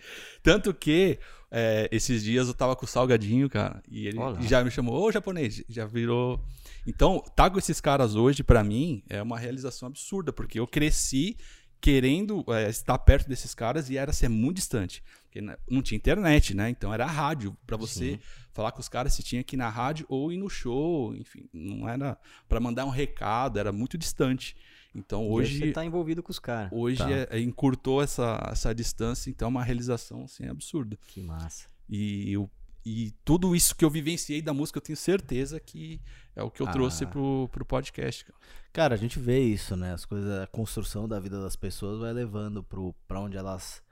Tanto 0.44 0.72
que 0.72 1.18
é, 1.50 1.89
esses 1.91 2.24
dias 2.24 2.48
eu 2.48 2.53
tava 2.53 2.75
com 2.75 2.86
o 2.86 2.88
Salgadinho, 2.88 3.50
cara, 3.50 3.82
e 3.89 4.06
ele 4.08 4.20
Olá. 4.20 4.39
já 4.41 4.63
me 4.63 4.70
chamou, 4.70 5.01
ô 5.01 5.12
japonês, 5.12 5.63
já 5.68 5.86
virou. 5.86 6.39
Então, 6.86 7.24
tá 7.36 7.50
com 7.50 7.58
esses 7.58 7.82
caras 7.82 8.13
hoje, 8.15 8.44
pra 8.44 8.63
mim, 8.63 9.03
é 9.10 9.20
uma 9.22 9.39
realização 9.39 9.88
absurda, 9.88 10.32
porque 10.32 10.60
eu 10.60 10.68
cresci 10.68 11.36
querendo 11.82 12.46
é, 12.50 12.70
estar 12.70 12.98
perto 13.00 13.27
desses 13.27 13.56
caras 13.56 13.89
e 13.89 13.98
era 13.98 14.13
ser 14.13 14.29
muito 14.29 14.58
distante. 14.58 15.03
Porque 15.31 15.41
não 15.69 15.81
tinha 15.83 15.95
internet, 15.95 16.55
né? 16.55 16.69
Então 16.69 16.91
era 16.93 17.05
rádio. 17.05 17.55
Pra 17.67 17.77
você 17.77 18.13
Sim. 18.13 18.19
falar 18.51 18.71
com 18.71 18.79
os 18.79 18.89
caras, 18.89 19.13
você 19.13 19.21
tinha 19.21 19.43
que 19.43 19.55
ir 19.55 19.57
na 19.57 19.69
rádio 19.69 20.05
ou 20.09 20.31
ir 20.31 20.38
no 20.38 20.50
show. 20.50 21.15
Enfim, 21.15 21.48
não 21.53 21.88
era 21.88 22.17
pra 22.48 22.59
mandar 22.59 22.86
um 22.86 22.89
recado, 22.89 23.59
era 23.59 23.71
muito 23.71 23.98
distante. 23.98 24.55
Então 24.95 25.29
Hoje 25.29 25.51
hoje. 25.53 25.59
você 25.67 25.71
tá 25.71 25.86
envolvido 25.86 26.24
com 26.24 26.31
os 26.31 26.39
caras. 26.39 26.71
Hoje 26.74 26.98
Tá. 26.98 27.12
é- 27.12 27.27
é- 27.29 27.39
encurtou 27.39 28.01
essa, 28.01 28.39
essa 28.51 28.74
distância, 28.74 29.29
então 29.29 29.45
é 29.45 29.50
uma 29.50 29.63
realização 29.63 30.24
assim, 30.24 30.48
absurda. 30.48 30.98
Que 31.07 31.21
massa. 31.21 31.67
E, 31.88 32.33
eu- 32.33 32.50
e 32.83 33.12
tudo 33.24 33.55
isso 33.55 33.75
que 33.75 33.86
eu 33.86 33.89
vivenciei 33.89 34.41
da 34.41 34.51
música, 34.51 34.77
eu 34.77 34.81
tenho 34.81 34.98
certeza 34.98 35.59
que 35.59 36.01
é 36.36 36.41
o 36.41 36.50
que 36.50 36.62
eu 36.63 36.67
Ah. 36.67 36.71
trouxe 36.71 37.05
pro, 37.05 37.48
pro 37.51 37.63
podcast. 37.63 38.25
cara. 38.25 38.38
Cara, 38.74 38.95
a 38.95 38.98
gente 38.98 39.19
vê 39.19 39.39
isso, 39.39 39.75
né? 39.75 39.93
As 39.93 40.05
coisas, 40.05 40.41
a 40.41 40.48
construção 40.48 41.07
da 41.07 41.19
vida 41.19 41.39
das 41.39 41.55
pessoas 41.55 42.00
vai 42.00 42.12
levando 42.12 42.63
pro, 42.63 42.93
pra 43.07 43.19
onde 43.19 43.38
elas 43.38 43.83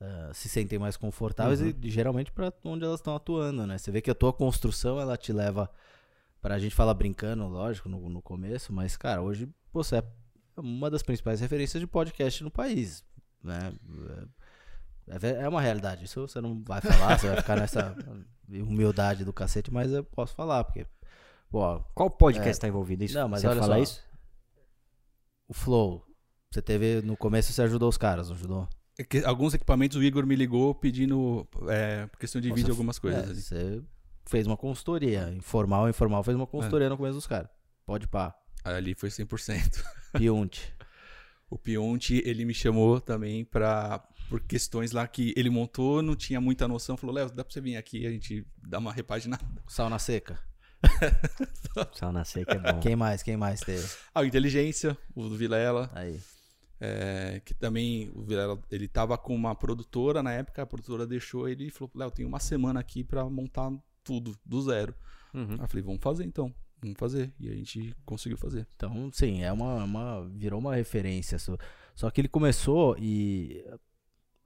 ah, 0.00 0.30
se 0.32 0.48
sentem 0.48 0.78
mais 0.78 0.96
confortáveis 0.96 1.60
Uhum. 1.60 1.72
e 1.82 1.90
geralmente 1.90 2.32
pra 2.32 2.52
onde 2.64 2.84
elas 2.84 3.00
estão 3.00 3.14
atuando, 3.14 3.66
né? 3.66 3.76
Você 3.78 3.90
vê 3.90 4.00
que 4.00 4.10
a 4.10 4.14
tua 4.14 4.32
construção, 4.32 4.98
ela 5.00 5.16
te 5.16 5.32
leva 5.32 5.70
pra 6.40 6.58
gente 6.58 6.74
falar 6.74 6.94
brincando, 6.94 7.46
lógico, 7.46 7.88
no, 7.88 8.08
no 8.08 8.22
começo, 8.22 8.72
mas, 8.72 8.96
cara, 8.96 9.20
hoje 9.20 9.48
você 9.72 9.96
é 9.98 10.04
uma 10.56 10.90
das 10.90 11.02
principais 11.02 11.40
referências 11.40 11.80
de 11.80 11.86
podcast 11.86 12.42
no 12.42 12.50
país, 12.50 13.04
né? 13.42 13.72
É, 15.08 15.26
é 15.26 15.42
é 15.42 15.48
uma 15.48 15.60
realidade. 15.60 16.04
Isso 16.04 16.20
você 16.26 16.40
não 16.40 16.62
vai 16.62 16.80
falar, 16.80 17.18
você 17.18 17.28
vai 17.28 17.36
ficar 17.36 17.56
nessa 17.56 17.94
humildade 18.48 19.24
do 19.24 19.32
cacete, 19.32 19.70
mas 19.72 19.92
eu 19.92 20.02
posso 20.04 20.34
falar, 20.34 20.64
porque, 20.64 20.86
pô, 21.50 21.80
Qual 21.94 22.10
podcast 22.10 22.58
tá 22.60 22.68
envolvido? 22.68 23.04
Isso? 23.04 23.14
Não, 23.14 23.28
mas 23.28 23.40
você 23.42 23.48
olha 23.48 23.60
fala 23.60 23.76
só. 23.76 23.82
isso? 23.82 24.02
o 25.48 25.52
Flow, 25.52 26.06
você 26.50 26.62
teve 26.62 27.02
no 27.02 27.16
começo 27.16 27.52
você 27.52 27.62
ajudou 27.62 27.88
os 27.88 27.96
caras, 27.98 28.28
não 28.28 28.36
ajudou? 28.36 28.68
É 28.98 29.24
Alguns 29.24 29.54
equipamentos 29.54 29.96
o 29.96 30.02
Igor 30.02 30.26
me 30.26 30.36
ligou 30.36 30.74
pedindo 30.74 31.46
é, 31.68 32.06
por 32.06 32.18
questão 32.18 32.40
de 32.40 32.48
Você 32.48 32.54
vídeo 32.54 32.70
algumas 32.70 32.98
coisas. 32.98 33.30
É, 33.30 33.34
você 33.34 33.82
fez 34.26 34.46
uma 34.46 34.56
consultoria, 34.56 35.32
informal, 35.32 35.88
informal, 35.88 36.22
fez 36.22 36.36
uma 36.36 36.46
consultoria 36.46 36.88
no 36.88 36.96
começo 36.96 37.14
dos 37.14 37.26
caras. 37.26 37.48
Pode 37.86 38.06
pá, 38.06 38.34
Ali 38.64 38.94
foi 38.94 39.08
100%. 39.08 39.82
Piunte. 40.18 40.74
O 41.50 41.58
Pionte, 41.58 42.22
ele 42.24 42.44
me 42.44 42.54
chamou 42.54 43.00
também 43.00 43.44
pra, 43.44 43.98
por 44.28 44.40
questões 44.40 44.92
lá 44.92 45.06
que 45.08 45.34
ele 45.36 45.50
montou, 45.50 46.00
não 46.00 46.14
tinha 46.14 46.40
muita 46.40 46.68
noção. 46.68 46.96
Falou, 46.96 47.16
Léo, 47.16 47.28
dá 47.30 47.42
pra 47.42 47.52
você 47.52 47.60
vir 47.60 47.76
aqui 47.76 48.06
a 48.06 48.10
gente 48.10 48.46
dá 48.56 48.78
uma 48.78 48.92
repaginada. 48.92 49.44
Sauna 49.66 49.98
seca. 49.98 50.38
Sauna 51.92 52.24
seca 52.24 52.54
é 52.54 52.72
bom. 52.72 52.80
Quem 52.80 52.94
mais? 52.94 53.22
Quem 53.22 53.36
mais 53.36 53.60
teve? 53.60 53.84
A 54.14 54.24
Inteligência, 54.24 54.96
o 55.12 55.28
do 55.28 55.36
Vilela. 55.36 55.90
Aí. 55.92 56.20
É, 56.82 57.42
que 57.44 57.52
também 57.52 58.10
o 58.14 58.22
Vilela, 58.22 58.58
ele 58.70 58.88
tava 58.88 59.18
com 59.18 59.34
uma 59.34 59.54
produtora 59.54 60.22
na 60.22 60.32
época, 60.32 60.62
a 60.62 60.66
produtora 60.66 61.06
deixou 61.06 61.46
ele 61.46 61.66
e 61.66 61.70
falou: 61.70 61.90
Léo, 61.94 62.10
tem 62.10 62.24
uma 62.24 62.40
semana 62.40 62.80
aqui 62.80 63.04
pra 63.04 63.28
montar 63.28 63.70
tudo, 64.02 64.34
do 64.44 64.62
zero. 64.62 64.94
Uhum. 65.34 65.52
Aí 65.52 65.60
eu 65.60 65.68
falei: 65.68 65.84
vamos 65.84 66.00
fazer 66.02 66.24
então, 66.24 66.54
vamos 66.80 66.98
fazer. 66.98 67.32
E 67.38 67.50
a 67.50 67.54
gente 67.54 67.94
conseguiu 68.06 68.38
fazer. 68.38 68.66
Então, 68.74 69.10
sim, 69.12 69.42
é 69.42 69.52
uma, 69.52 69.84
uma 69.84 70.28
virou 70.30 70.58
uma 70.58 70.74
referência. 70.74 71.38
Só, 71.38 71.56
só 71.94 72.10
que 72.10 72.20
ele 72.20 72.28
começou 72.28 72.96
e 72.98 73.62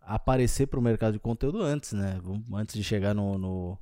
aparecer 0.01 0.67
pro 0.67 0.83
mercado 0.83 1.15
de 1.15 1.21
conteúdo 1.21 1.63
antes, 1.63 1.93
né? 1.93 2.21
Antes 2.53 2.75
de 2.75 2.83
chegar 2.83 3.15
no, 3.15 3.39
no, 3.39 3.79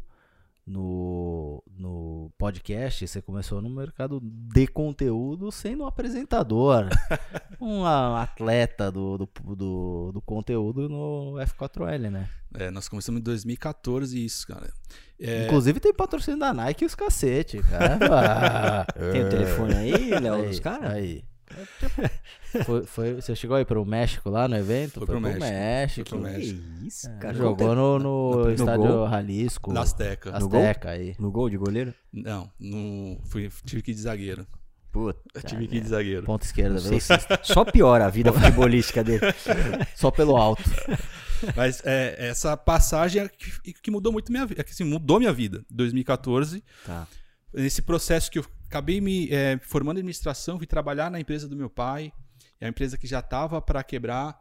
no, 0.66 1.62
no 1.76 2.30
podcast, 2.38 3.06
você 3.06 3.20
começou 3.20 3.60
no 3.60 3.68
mercado 3.68 4.20
de 4.22 4.66
conteúdo 4.66 5.50
sendo 5.50 5.82
um 5.82 5.86
apresentador, 5.86 6.88
um 7.60 7.84
atleta 7.84 8.90
do, 8.90 9.18
do, 9.18 9.28
do, 9.56 10.12
do 10.12 10.22
conteúdo 10.22 10.88
no 10.88 11.34
F4L, 11.38 12.10
né? 12.10 12.28
É, 12.54 12.70
nós 12.70 12.88
começamos 12.88 13.20
em 13.20 13.24
2014 13.24 14.24
isso, 14.24 14.46
cara. 14.46 14.70
É, 15.18 15.46
Inclusive 15.46 15.80
tem 15.80 15.92
patrocínio 15.92 16.38
da 16.38 16.52
Nike 16.52 16.84
e 16.84 16.86
os 16.86 16.94
cacete, 16.94 17.58
cara. 17.62 18.86
Tem 19.12 19.24
o 19.24 19.28
telefone 19.28 19.74
aí, 19.74 20.10
Léo, 20.10 20.48
dos 20.48 20.60
caras? 20.60 20.90
Aí. 20.92 21.24
Foi, 22.66 22.84
foi- 22.84 23.14
você 23.14 23.34
chegou 23.34 23.56
aí 23.56 23.64
pro 23.64 23.82
México 23.84 24.28
lá 24.28 24.46
no 24.46 24.54
evento? 24.56 24.98
Foi 24.98 25.06
pro 25.06 25.20
México. 25.20 25.40
México. 25.44 26.10
Foi 26.10 26.18
pro 26.18 26.28
México. 26.28 26.60
Que 26.80 26.86
isso, 26.86 27.08
É, 27.08 27.18
cara. 27.18 27.34
jogou 27.34 27.74
no, 27.74 27.98
no, 27.98 28.44
no 28.44 28.50
estádio 28.52 28.86
gol? 28.88 29.08
Jalisco. 29.08 29.72
da 29.72 29.80
Azteca. 29.80 30.38
No 30.38 30.48
gol? 30.50 30.60
Azteca 30.60 30.90
aí. 30.90 31.16
No 31.18 31.30
gol 31.30 31.48
de 31.48 31.56
goleiro? 31.56 31.94
Não, 32.12 32.50
no, 32.60 33.18
fui, 33.24 33.50
tive 33.64 33.80
que 33.80 33.92
ir 33.92 33.94
de 33.94 34.02
zagueiro. 34.02 34.46
Puta. 34.92 35.18
Eu 35.34 35.42
tive 35.42 35.66
que 35.66 35.76
ir 35.76 35.80
de 35.80 35.88
zagueiro. 35.88 36.26
Ponta 36.26 36.44
esquerda, 36.44 36.78
velocista. 36.78 37.40
Só 37.42 37.64
piora 37.64 38.04
a 38.04 38.10
vida 38.10 38.30
futebolística 38.30 39.02
dele. 39.02 39.22
Só 39.96 40.10
pelo 40.10 40.36
alto. 40.36 40.62
Mas 41.56 41.80
é, 41.86 42.28
essa 42.28 42.54
passagem 42.54 43.22
é 43.22 43.28
que, 43.30 43.72
que 43.72 43.90
mudou 43.90 44.12
muito 44.12 44.30
minha 44.30 44.44
vida. 44.44 44.60
É 44.60 44.64
que, 44.64 44.72
assim, 44.72 44.84
mudou 44.84 45.18
minha 45.18 45.32
vida. 45.32 45.64
2014. 45.70 46.62
Tá. 46.84 47.06
Nesse 47.54 47.80
processo 47.80 48.30
que 48.30 48.38
eu 48.38 48.44
acabei 48.72 49.00
me 49.00 49.28
é, 49.30 49.58
formando 49.62 49.98
em 49.98 50.00
administração, 50.00 50.56
fui 50.56 50.66
trabalhar 50.66 51.10
na 51.10 51.20
empresa 51.20 51.46
do 51.46 51.54
meu 51.54 51.68
pai. 51.68 52.10
É 52.58 52.64
uma 52.64 52.70
empresa 52.70 52.96
que 52.96 53.06
já 53.06 53.18
estava 53.20 53.60
para 53.60 53.82
quebrar. 53.84 54.40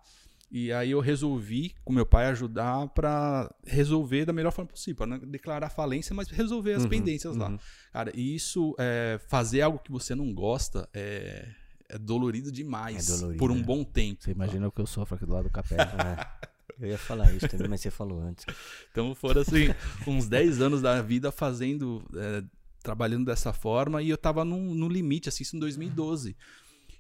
E 0.50 0.72
aí 0.74 0.92
eu 0.92 1.00
resolvi, 1.00 1.74
com 1.84 1.94
meu 1.94 2.06
pai, 2.06 2.26
ajudar 2.28 2.88
para 2.90 3.54
resolver 3.66 4.26
da 4.26 4.34
melhor 4.34 4.52
forma 4.52 4.70
possível. 4.70 4.98
Para 4.98 5.08
não 5.08 5.18
declarar 5.20 5.70
falência, 5.70 6.14
mas 6.14 6.30
resolver 6.30 6.74
as 6.74 6.84
Uhum, 6.84 6.90
pendências 6.90 7.36
lá. 7.36 7.50
uhum. 7.50 7.60
Cara, 7.92 8.12
e 8.14 8.36
isso, 8.36 8.76
é, 8.78 9.20
fazer 9.28 9.62
algo 9.62 9.80
que 9.80 9.92
você 9.92 10.14
não 10.14 10.34
gosta, 10.34 10.90
é, 10.94 11.48
é 11.90 11.98
dolorido 11.98 12.52
demais. 12.52 13.10
É 13.10 13.18
dolorido, 13.18 13.40
por 13.40 13.50
um 13.50 13.60
é. 13.60 13.64
bom 13.64 13.84
tempo. 13.84 14.24
Você 14.24 14.32
imagina 14.32 14.68
o 14.68 14.72
que 14.72 14.82
eu 14.82 14.88
sofro 14.88 15.16
aqui 15.16 15.26
do 15.26 15.34
lado 15.34 15.46
do 15.46 15.50
capela. 15.52 15.82
É. 16.80 16.86
Eu 16.86 16.88
ia 16.88 16.98
falar 16.98 17.32
isso 17.32 17.48
também, 17.48 17.68
mas 17.68 17.80
você 17.82 17.92
falou 17.92 18.20
antes. 18.22 18.44
Então 18.92 19.14
foram 19.14 19.42
assim, 19.42 19.68
uns 20.08 20.28
10 20.28 20.62
anos 20.62 20.82
da 20.82 21.00
vida 21.00 21.32
fazendo, 21.32 22.04
é, 22.16 22.44
trabalhando 22.82 23.26
dessa 23.26 23.54
forma, 23.54 24.02
e 24.02 24.10
eu 24.10 24.18
tava 24.18 24.44
num, 24.44 24.74
no 24.74 24.88
limite, 24.88 25.30
assim, 25.30 25.44
isso 25.44 25.56
em 25.56 25.60
2012. 25.60 26.36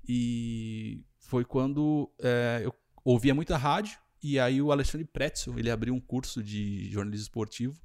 E 0.07 1.03
foi 1.19 1.45
quando 1.45 2.11
é, 2.19 2.61
eu 2.63 2.73
ouvia 3.03 3.33
muita 3.33 3.57
rádio, 3.57 3.97
e 4.23 4.39
aí 4.39 4.61
o 4.61 4.71
Alexandre 4.71 5.07
Pretzel, 5.07 5.57
ele 5.57 5.71
abriu 5.71 5.93
um 5.93 5.99
curso 5.99 6.43
de 6.43 6.89
jornalismo 6.91 7.23
esportivo, 7.23 7.81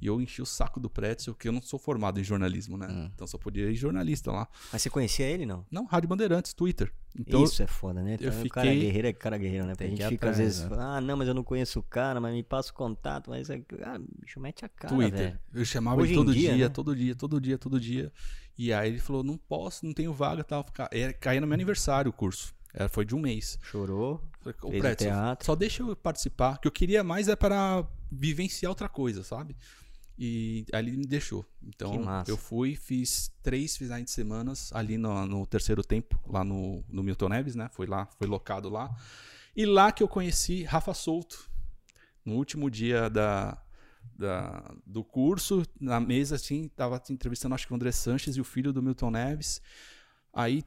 E 0.00 0.06
eu 0.06 0.20
enchi 0.20 0.40
o 0.40 0.46
saco 0.46 0.80
do 0.80 0.88
Pretzel, 0.88 1.34
que 1.34 1.46
eu 1.46 1.52
não 1.52 1.60
sou 1.60 1.78
formado 1.78 2.18
em 2.18 2.24
jornalismo, 2.24 2.76
né? 2.78 2.86
Hum. 2.90 3.10
Então 3.14 3.26
só 3.26 3.36
podia 3.36 3.70
ir 3.70 3.74
jornalista 3.74 4.32
lá. 4.32 4.48
Mas 4.72 4.80
você 4.82 4.88
conhecia 4.90 5.26
ele, 5.26 5.44
não? 5.44 5.66
Não, 5.70 5.84
Rádio 5.84 6.08
Bandeirantes, 6.08 6.54
Twitter. 6.54 6.92
Então, 7.18 7.42
Isso 7.44 7.62
é 7.62 7.66
foda, 7.66 8.02
né? 8.02 8.16
eu 8.20 8.28
Então, 8.30 8.42
O 8.44 8.48
cara 8.48 8.66
fiquei- 8.68 8.80
guerreiro 8.86 9.08
é 9.08 9.12
cara 9.12 9.36
guerreiro, 9.36 9.66
né? 9.66 9.72
Porque 9.74 9.84
Tem 9.84 9.92
a 9.92 9.96
gente 9.96 10.08
fica 10.10 10.30
às 10.30 10.36
atrás, 10.36 10.56
vezes, 10.58 10.70
né? 10.70 10.76
ah, 10.80 11.00
não, 11.00 11.16
mas 11.16 11.28
eu 11.28 11.34
não 11.34 11.42
conheço 11.44 11.80
o 11.80 11.82
cara, 11.82 12.20
mas 12.20 12.32
me 12.32 12.42
passa 12.42 12.70
o 12.70 12.74
contato, 12.74 13.30
mas 13.30 13.50
é- 13.50 13.60
ah, 13.82 13.98
bicho, 14.20 14.38
mete 14.40 14.64
a 14.64 14.68
cara, 14.68 14.94
Twitter. 14.94 15.18
velho. 15.18 15.38
Eu 15.52 15.64
chamava 15.64 16.00
Hoje 16.00 16.12
ele 16.12 16.18
todo 16.20 16.32
dia, 16.32 16.54
dia, 16.54 16.68
né? 16.68 16.72
todo 16.72 16.96
dia, 16.96 17.14
todo 17.16 17.40
dia, 17.40 17.58
todo 17.58 17.80
dia. 17.80 18.12
E 18.56 18.72
aí 18.72 18.88
ele 18.90 19.00
falou: 19.00 19.22
não 19.24 19.36
posso, 19.36 19.84
não 19.84 19.92
tenho 19.92 20.12
vaga 20.12 20.44
tal. 20.44 20.64
É, 20.92 21.12
Caía 21.12 21.40
no 21.40 21.46
meu 21.46 21.54
aniversário 21.54 22.10
o 22.10 22.12
curso. 22.12 22.54
Era, 22.72 22.88
foi 22.88 23.04
de 23.04 23.16
um 23.16 23.20
mês. 23.20 23.58
Chorou, 23.62 24.22
Falei, 24.40 24.56
"Ô, 24.62 24.68
Fez 24.70 24.78
o 24.78 24.82
Pretzel, 24.82 25.08
teatro. 25.10 25.44
só 25.46 25.56
deixa 25.56 25.82
eu 25.82 25.96
participar. 25.96 26.54
O 26.56 26.60
que 26.60 26.68
eu 26.68 26.72
queria 26.72 27.02
mais 27.02 27.26
é 27.26 27.34
para 27.34 27.84
vivenciar 28.12 28.70
outra 28.70 28.88
coisa, 28.88 29.24
sabe? 29.24 29.56
E 30.22 30.66
ele 30.74 30.90
me 30.92 31.06
deixou. 31.06 31.46
Então 31.62 31.92
eu 32.28 32.36
fui, 32.36 32.76
fiz 32.76 33.32
três 33.42 33.74
finais 33.74 34.04
de 34.04 34.10
semanas 34.10 34.70
ali 34.74 34.98
no, 34.98 35.26
no 35.26 35.46
terceiro 35.46 35.82
tempo, 35.82 36.20
lá 36.28 36.44
no, 36.44 36.84
no 36.90 37.02
Milton 37.02 37.30
Neves, 37.30 37.54
né? 37.54 37.70
Foi 37.72 37.86
lá, 37.86 38.04
foi 38.18 38.26
locado 38.26 38.68
lá. 38.68 38.94
E 39.56 39.64
lá 39.64 39.90
que 39.90 40.02
eu 40.02 40.08
conheci 40.08 40.62
Rafa 40.62 40.92
Souto. 40.92 41.48
No 42.22 42.34
último 42.34 42.70
dia 42.70 43.08
da, 43.08 43.56
da- 44.14 44.74
do 44.86 45.02
curso, 45.02 45.62
na 45.80 45.98
mesa, 45.98 46.34
assim, 46.36 46.68
tava 46.68 47.02
entrevistando 47.08 47.54
acho 47.54 47.66
que 47.66 47.72
o 47.72 47.76
André 47.76 47.90
Sanches 47.90 48.36
e 48.36 48.40
o 48.42 48.44
filho 48.44 48.74
do 48.74 48.82
Milton 48.82 49.10
Neves. 49.12 49.62
Aí 50.34 50.62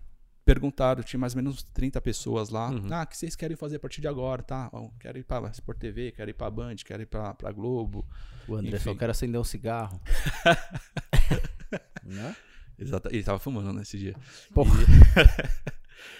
perguntaram, 0.45 1.01
tinha 1.03 1.19
mais 1.19 1.33
ou 1.33 1.41
menos 1.41 1.63
30 1.63 2.01
pessoas 2.01 2.49
lá. 2.49 2.69
Uhum. 2.69 2.87
Ah, 2.91 3.03
o 3.03 3.07
que 3.07 3.17
vocês 3.17 3.35
querem 3.35 3.55
fazer 3.55 3.77
a 3.77 3.79
partir 3.79 4.01
de 4.01 4.07
agora, 4.07 4.43
tá? 4.43 4.69
Quero 4.99 5.17
ir 5.17 5.23
pra 5.23 5.49
Sport 5.49 5.77
TV, 5.77 6.11
quero 6.11 6.29
ir 6.29 6.33
pra 6.33 6.49
Band, 6.49 6.75
quero 6.85 7.03
ir 7.03 7.05
pra, 7.05 7.33
pra 7.33 7.51
Globo. 7.51 8.05
O 8.47 8.55
André 8.55 8.77
só 8.79 8.93
quer 8.93 9.09
acender 9.09 9.39
um 9.39 9.43
cigarro. 9.43 10.01
né? 12.03 12.35
Exato. 12.77 13.09
Ele 13.09 13.23
tava 13.23 13.39
fumando 13.39 13.71
nesse 13.73 13.97
dia. 13.97 14.15
Porra. 14.53 14.73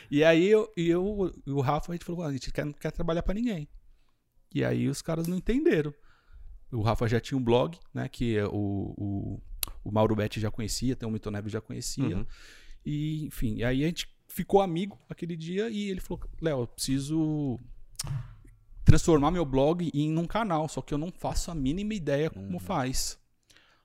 E, 0.10 0.18
e 0.20 0.24
aí 0.24 0.48
eu, 0.48 0.72
e 0.78 0.90
eu 0.90 1.34
e 1.46 1.52
o 1.52 1.60
Rafa, 1.60 1.92
a 1.92 1.96
gente 1.96 2.06
falou, 2.06 2.24
"Ah, 2.24 2.28
a 2.28 2.32
gente 2.32 2.52
quer, 2.52 2.66
não 2.66 2.74
quer 2.74 2.92
trabalhar 2.92 3.24
pra 3.24 3.34
ninguém. 3.34 3.68
E 4.54 4.64
aí 4.64 4.88
os 4.88 5.02
caras 5.02 5.28
não 5.28 5.38
entenderam. 5.38 5.94
O 6.72 6.82
Rafa 6.82 7.08
já 7.08 7.20
tinha 7.20 7.38
um 7.38 7.44
blog, 7.44 7.78
né? 7.94 8.08
Que 8.08 8.38
é 8.38 8.46
o, 8.46 8.52
o, 8.98 9.42
o 9.84 9.92
Mauro 9.92 10.16
Betti 10.16 10.40
já 10.40 10.50
conhecia, 10.50 10.94
até 10.94 11.06
o 11.06 11.12
Milton 11.12 11.32
Neves 11.32 11.52
já 11.52 11.60
conhecia. 11.60 12.18
Uhum. 12.18 12.26
E, 12.86 13.26
enfim, 13.26 13.56
e 13.56 13.64
aí 13.64 13.84
a 13.84 13.88
gente 13.88 14.13
ficou 14.34 14.62
amigo 14.62 14.98
aquele 15.08 15.36
dia 15.38 15.70
e 15.70 15.90
ele 15.90 16.00
falou: 16.00 16.24
Léo, 16.42 16.62
eu 16.62 16.68
preciso 16.68 17.60
transformar 18.84 19.32
meu 19.32 19.46
blog 19.46 19.90
em 19.94 20.18
um 20.18 20.26
canal, 20.26 20.68
só 20.68 20.82
que 20.82 20.94
eu 20.94 20.98
não 20.98 21.12
faço 21.12 21.52
a 21.52 21.56
mínima 21.56 21.94
ideia 21.94 22.30
como 22.30 22.60
faz. 22.60 23.20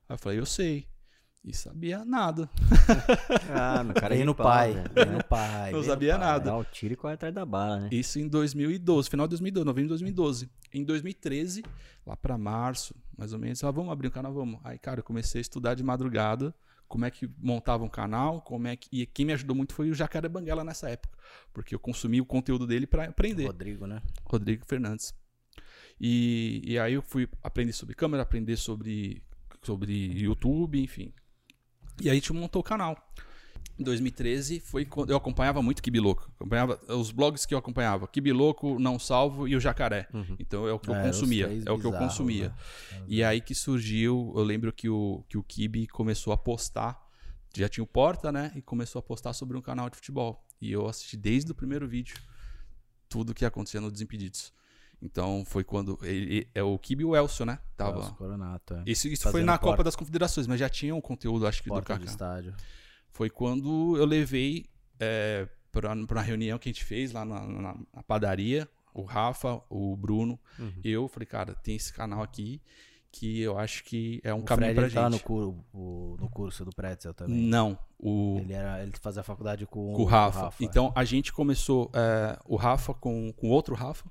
Aí 0.08 0.14
eu 0.14 0.18
falei: 0.18 0.38
Eu 0.38 0.46
sei. 0.46 0.87
E 1.44 1.54
sabia 1.54 2.04
nada. 2.04 2.50
Ah, 3.50 3.82
meu 3.82 3.94
cara 3.94 4.08
Vem 4.11 4.18
de 4.18 4.24
no 4.24 4.34
pai. 4.34 4.74
no 4.74 5.24
pai. 5.24 5.72
Não 5.72 5.82
sabia 5.82 6.18
pai. 6.18 6.26
nada. 6.26 6.44
Dá 6.46 6.56
o 6.56 6.64
tiro 6.64 6.92
e 6.92 6.96
corre 6.96 7.14
atrás 7.14 7.32
da 7.32 7.46
bala, 7.46 7.80
né? 7.80 7.88
Isso 7.92 8.18
em 8.18 8.28
2012, 8.28 9.08
final 9.08 9.26
de 9.26 9.30
2012, 9.30 9.64
novembro 9.64 9.84
de 9.84 9.88
2012. 9.90 10.50
Em 10.74 10.84
2013, 10.84 11.62
lá 12.04 12.16
pra 12.16 12.37
março, 12.37 12.94
mais 13.16 13.32
ou 13.32 13.38
menos, 13.38 13.62
ah, 13.64 13.70
vamos 13.70 13.90
abrir 13.90 14.08
um 14.08 14.11
canal, 14.11 14.34
vamos. 14.34 14.61
Aí, 14.64 14.78
cara, 14.78 15.00
eu 15.00 15.04
comecei 15.04 15.38
a 15.38 15.42
estudar 15.42 15.74
de 15.74 15.82
madrugada 15.82 16.54
como 16.88 17.05
é 17.05 17.11
que 17.11 17.31
montava 17.38 17.85
um 17.85 17.88
canal, 17.88 18.40
como 18.40 18.66
é 18.66 18.74
que 18.77 18.88
e 18.90 19.07
quem 19.07 19.27
me 19.27 19.33
ajudou 19.35 19.55
muito 19.55 19.74
foi 19.74 19.90
o 19.90 19.94
Jacaré 19.94 20.29
Banguela 20.29 20.64
nessa 20.64 20.88
época, 20.88 21.16
porque 21.53 21.74
eu 21.74 21.79
consumi 21.79 22.20
o 22.20 22.27
conteúdo 22.27 22.66
dele 22.66 22.87
pra 22.87 23.05
aprender. 23.05 23.46
Rodrigo, 23.46 23.87
né? 23.87 24.03
Rodrigo 24.24 24.64
Fernandes. 24.66 25.14
E, 26.01 26.62
e 26.64 26.79
aí 26.79 26.94
eu 26.94 27.03
fui 27.03 27.29
aprender 27.42 27.72
sobre 27.72 27.94
câmera, 27.94 28.22
aprender 28.22 28.57
sobre, 28.57 29.22
sobre 29.62 29.92
YouTube, 29.92 30.81
enfim. 30.81 31.12
E 32.01 32.09
aí 32.09 32.12
a 32.12 32.14
gente 32.14 32.33
montou 32.33 32.61
o 32.61 32.64
canal. 32.64 32.96
Em 33.78 33.84
2013 33.84 34.58
foi 34.60 34.84
quando 34.84 35.10
eu 35.10 35.16
acompanhava 35.16 35.62
muito 35.62 35.80
Kibiloco. 35.82 36.30
Acompanhava 36.34 36.80
os 36.88 37.10
blogs 37.12 37.46
que 37.46 37.54
eu 37.54 37.58
acompanhava, 37.58 38.08
Kibiloco, 38.08 38.78
Não 38.78 38.98
Salvo 38.98 39.46
e 39.46 39.54
o 39.54 39.60
Jacaré. 39.60 40.08
Uhum. 40.12 40.36
Então 40.38 40.66
é 40.66 40.72
o 40.72 40.78
que 40.78 40.90
eu 40.90 40.94
É, 40.96 41.02
consumia, 41.02 41.46
é 41.64 41.70
o 41.70 41.78
que 41.78 41.86
eu 41.86 41.92
consumia. 41.92 42.48
né? 42.48 43.04
E 43.06 43.22
aí 43.22 43.40
que 43.40 43.54
surgiu, 43.54 44.32
eu 44.36 44.42
lembro 44.42 44.72
que 44.72 44.88
o, 44.88 45.24
que 45.28 45.38
o 45.38 45.42
Kibi 45.42 45.86
começou 45.86 46.32
a 46.32 46.36
postar, 46.36 47.00
já 47.56 47.68
tinha 47.68 47.84
o 47.84 47.86
Porta, 47.86 48.32
né? 48.32 48.52
E 48.56 48.60
começou 48.62 48.98
a 48.98 49.02
postar 49.02 49.32
sobre 49.32 49.56
um 49.56 49.60
canal 49.62 49.88
de 49.88 49.96
futebol. 49.96 50.44
E 50.60 50.72
eu 50.72 50.88
assisti 50.88 51.16
desde 51.16 51.52
o 51.52 51.54
primeiro 51.54 51.86
vídeo 51.86 52.16
tudo 53.08 53.32
que 53.34 53.44
acontecia 53.44 53.80
no 53.80 53.90
Desimpedidos. 53.90 54.52
Então 55.00 55.44
foi 55.46 55.62
quando. 55.62 55.96
Ele, 56.02 56.48
é 56.52 56.62
o 56.62 56.76
Kibi 56.78 57.02
e 57.02 57.06
o 57.06 57.14
Elcio, 57.14 57.46
né? 57.46 57.60
Tava. 57.76 58.00
Celso 58.00 58.14
Coronato, 58.16 58.74
é. 58.74 58.82
Isso, 58.84 59.06
isso 59.06 59.30
foi 59.30 59.42
na 59.44 59.52
porta. 59.52 59.66
Copa 59.70 59.84
das 59.84 59.94
Confederações, 59.94 60.46
mas 60.48 60.58
já 60.58 60.68
tinha 60.68 60.92
um 60.94 61.00
conteúdo, 61.00 61.46
acho 61.46 61.62
que, 61.62 61.68
Porta 61.68 61.94
do 61.94 62.00
de 62.00 62.06
Kaká. 62.06 62.10
estádio. 62.10 62.54
Foi 63.11 63.29
quando 63.31 63.97
eu 63.97 64.05
levei 64.05 64.66
é, 65.01 65.49
pra, 65.73 65.94
pra 66.07 66.21
reunião 66.23 66.59
que 66.59 66.68
a 66.68 66.73
gente 66.73 66.85
fez 66.85 67.12
lá 67.12 67.25
na, 67.25 67.44
na- 67.47 67.77
na 67.94 68.03
padaria, 68.03 68.68
o 68.94 69.03
Rafa, 69.03 69.61
o 69.71 69.97
Bruno, 69.97 70.38
Uhum. 70.59 70.73
eu 70.83 71.09
falei, 71.09 71.27
cara, 71.27 71.55
tem 71.55 71.77
esse 71.77 71.92
canal 71.92 72.23
aqui 72.23 72.61
que 73.11 73.40
eu 73.40 73.59
acho 73.59 73.85
que 73.85 74.21
é 74.23 74.35
um 74.35 74.40
o 74.40 74.42
caminho 74.42 74.75
Fred 74.75 74.92
pra 74.92 75.01
ele 75.03 75.09
no, 75.11 75.16
gente. 75.16 75.25
cur- 75.25 75.55
o- 75.73 76.16
no 76.21 76.29
curso 76.29 76.64
do 76.64 76.71
Pretzel 76.75 77.14
também. 77.14 77.37
Não, 77.40 77.79
o, 77.99 78.38
Ele, 78.40 78.53
era, 78.53 78.83
ele 78.83 78.92
fazia 79.01 79.23
faculdade 79.23 79.66
com, 79.66 79.92
com 79.94 80.03
o 80.03 80.05
Rafa. 80.05 80.53
Então 80.61 80.92
a 80.94 81.05
gente 81.05 81.33
começou 81.33 81.90
é, 81.94 82.38
o 82.44 82.57
Rafa 82.57 82.92
com, 82.92 83.33
com 83.33 83.49
outro 83.49 83.75
Rafa, 83.75 84.11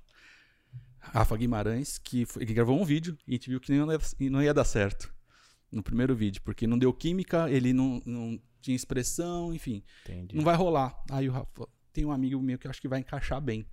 Rafa 0.99 1.37
Guimarães, 1.37 1.97
que, 1.97 2.25
foi- 2.25 2.45
que 2.45 2.53
gravou 2.53 2.79
um 2.79 2.83
vídeo 2.83 3.17
e 3.27 3.31
a 3.31 3.35
gente 3.35 3.49
viu 3.49 3.59
que 3.59 3.71
não 3.71 3.91
ia, 3.91 3.99
não 4.31 4.41
ia 4.41 4.53
dar 4.53 4.65
certo 4.65 5.13
no 5.71 5.83
primeiro 5.83 6.15
vídeo, 6.15 6.41
porque 6.43 6.65
não 6.65 6.77
deu 6.77 6.93
química, 6.93 7.49
ele 7.51 7.73
não, 7.73 8.01
não 8.05 8.39
tinha 8.61 8.75
expressão, 8.75 9.53
enfim. 9.53 9.83
Entendi. 10.03 10.35
Não 10.35 10.43
vai 10.43 10.55
rolar. 10.55 10.97
Aí 11.11 11.27
o 11.29 11.31
Rafa, 11.31 11.67
tem 11.93 12.05
um 12.05 12.11
amigo 12.11 12.41
meu 12.41 12.57
que 12.57 12.67
eu 12.67 12.71
acho 12.71 12.81
que 12.81 12.87
vai 12.87 12.99
encaixar 12.99 13.39
bem. 13.41 13.65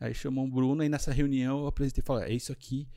Aí 0.00 0.14
chamou 0.14 0.44
o 0.44 0.50
Bruno 0.50 0.82
e 0.82 0.88
nessa 0.88 1.12
reunião 1.12 1.60
eu 1.60 1.66
apresentei 1.66 2.02
e 2.02 2.06
falei, 2.06 2.30
é 2.30 2.34
isso 2.34 2.52
aqui 2.52 2.88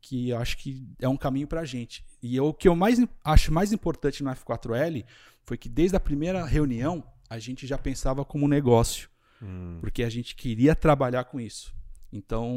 que 0.00 0.28
eu 0.30 0.38
acho 0.38 0.58
que 0.58 0.86
é 1.00 1.08
um 1.08 1.16
caminho 1.16 1.46
pra 1.46 1.64
gente. 1.64 2.04
E 2.22 2.36
eu- 2.36 2.46
o 2.48 2.54
que 2.54 2.68
eu 2.68 2.76
mais 2.76 2.98
acho 3.24 3.52
mais 3.52 3.72
importante 3.72 4.22
no 4.22 4.30
F4L 4.30 5.04
foi 5.44 5.56
que 5.56 5.68
desde 5.68 5.96
a 5.96 6.00
primeira 6.00 6.44
reunião 6.44 7.02
a 7.28 7.38
gente 7.38 7.66
já 7.66 7.78
pensava 7.78 8.22
como 8.24 8.46
negócio, 8.46 9.08
Hum. 9.42 9.78
porque 9.80 10.02
a 10.02 10.10
gente 10.10 10.34
queria 10.34 10.74
trabalhar 10.74 11.24
com 11.24 11.40
isso. 11.40 11.74
Então, 12.16 12.48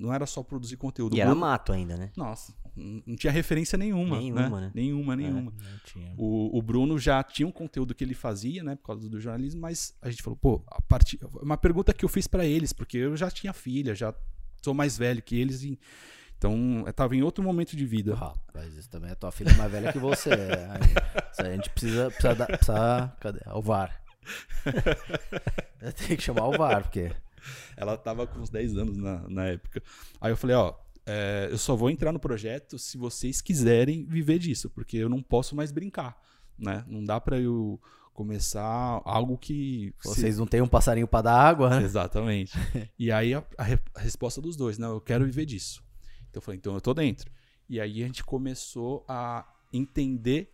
não 0.00 0.12
era 0.12 0.26
só 0.26 0.42
produzir 0.42 0.76
conteúdo. 0.76 1.16
E 1.16 1.20
era 1.20 1.32
mato 1.36 1.72
ainda, 1.72 1.96
né? 1.96 2.10
Nossa, 2.16 2.52
não 3.06 3.14
tinha 3.14 3.32
referência 3.32 3.78
nenhuma. 3.78 4.16
Nenhuma, 4.18 4.60
né? 4.60 4.72
Nenhuma, 4.74 5.14
nenhuma. 5.14 5.52
Não 5.52 5.78
tinha. 5.84 6.12
O, 6.18 6.58
o 6.58 6.60
Bruno 6.60 6.98
já 6.98 7.22
tinha 7.22 7.46
um 7.46 7.52
conteúdo 7.52 7.94
que 7.94 8.02
ele 8.02 8.14
fazia, 8.14 8.64
né, 8.64 8.74
por 8.74 8.86
causa 8.86 9.08
do 9.08 9.20
jornalismo, 9.20 9.60
mas 9.60 9.96
a 10.02 10.10
gente 10.10 10.20
falou, 10.20 10.36
pô, 10.36 10.64
a 10.66 10.82
partir, 10.82 11.20
uma 11.40 11.56
pergunta 11.56 11.92
que 11.94 12.04
eu 12.04 12.08
fiz 12.08 12.26
pra 12.26 12.44
eles, 12.44 12.72
porque 12.72 12.98
eu 12.98 13.16
já 13.16 13.30
tinha 13.30 13.52
filha, 13.52 13.94
já 13.94 14.12
sou 14.60 14.74
mais 14.74 14.98
velho 14.98 15.22
que 15.22 15.36
eles, 15.38 15.62
e, 15.62 15.78
então 16.36 16.82
eu 16.84 16.92
tava 16.92 17.14
em 17.14 17.22
outro 17.22 17.44
momento 17.44 17.76
de 17.76 17.86
vida. 17.86 18.16
Rapaz, 18.16 18.74
isso 18.74 18.90
também 18.90 19.12
é 19.12 19.14
tua 19.14 19.30
filha 19.30 19.54
mais 19.54 19.70
velha 19.70 19.92
que 19.92 19.98
você. 20.00 20.30
é. 20.30 20.68
Aí 21.38 21.52
a 21.52 21.54
gente 21.54 21.70
precisa. 21.70 22.10
Precisa, 22.10 22.34
dar- 22.34 22.46
precisa 22.46 23.16
cadê? 23.20 23.40
O 23.54 23.62
VAR. 23.62 24.02
Tem 26.08 26.16
que 26.16 26.22
chamar 26.22 26.46
o 26.48 26.58
VAR, 26.58 26.82
porque. 26.82 27.12
Ela 27.76 27.96
tava 27.96 28.26
com 28.26 28.40
uns 28.40 28.50
10 28.50 28.76
anos 28.76 28.96
na, 28.96 29.28
na 29.28 29.46
época. 29.46 29.82
Aí 30.20 30.32
eu 30.32 30.36
falei, 30.36 30.56
ó, 30.56 30.74
é, 31.06 31.48
eu 31.50 31.58
só 31.58 31.74
vou 31.76 31.90
entrar 31.90 32.12
no 32.12 32.18
projeto 32.18 32.78
se 32.78 32.96
vocês 32.96 33.40
quiserem 33.40 34.04
viver 34.06 34.38
disso, 34.38 34.70
porque 34.70 34.96
eu 34.96 35.08
não 35.08 35.22
posso 35.22 35.54
mais 35.54 35.70
brincar, 35.72 36.16
né? 36.58 36.84
Não 36.88 37.04
dá 37.04 37.20
pra 37.20 37.38
eu 37.38 37.80
começar 38.14 39.02
algo 39.04 39.36
que... 39.36 39.92
se- 40.00 40.08
Vocês 40.08 40.38
não 40.38 40.46
têm 40.46 40.62
um 40.62 40.68
passarinho 40.68 41.06
pra 41.08 41.20
dar 41.20 41.34
água, 41.36 41.68
né? 41.68 41.82
Exatamente. 41.82 42.52
e 42.98 43.10
aí 43.10 43.34
a, 43.34 43.38
a 43.58 43.64
a 43.96 44.00
resposta 44.00 44.40
dos 44.40 44.56
dois, 44.56 44.78
não, 44.78 44.92
eu 44.92 45.00
quero 45.00 45.24
viver 45.24 45.44
disso. 45.44 45.82
Então 46.30 46.38
eu 46.38 46.42
falei, 46.42 46.58
então 46.58 46.74
eu 46.74 46.80
tô 46.80 46.94
dentro. 46.94 47.30
E 47.68 47.80
aí 47.80 48.02
a 48.02 48.06
gente 48.06 48.22
começou 48.24 49.04
a 49.08 49.44
entender 49.72 50.53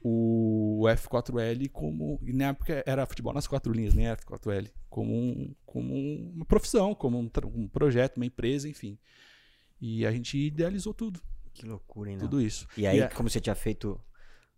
o 0.00 0.84
F4L 0.88 1.68
como, 1.70 2.20
e 2.24 2.32
na 2.32 2.46
época 2.48 2.82
era 2.86 3.04
futebol 3.06 3.32
nas 3.34 3.46
quatro 3.46 3.72
linhas, 3.72 3.94
nem 3.94 4.06
F4L, 4.06 4.70
como, 4.88 5.12
um, 5.14 5.54
como 5.66 5.94
uma 6.34 6.44
profissão, 6.44 6.94
como 6.94 7.18
um, 7.18 7.30
um 7.54 7.68
projeto, 7.68 8.16
uma 8.16 8.26
empresa, 8.26 8.68
enfim. 8.68 8.98
E 9.80 10.06
a 10.06 10.12
gente 10.12 10.36
idealizou 10.38 10.94
tudo, 10.94 11.20
Que 11.52 11.66
loucura, 11.66 12.10
hein? 12.10 12.16
não? 12.16 12.24
tudo 12.26 12.40
isso. 12.40 12.66
E 12.76 12.86
aí, 12.86 12.98
E 12.98 13.02
a- 13.02 13.08
como 13.08 13.28
você 13.28 13.40
tinha 13.40 13.54
feito 13.54 14.00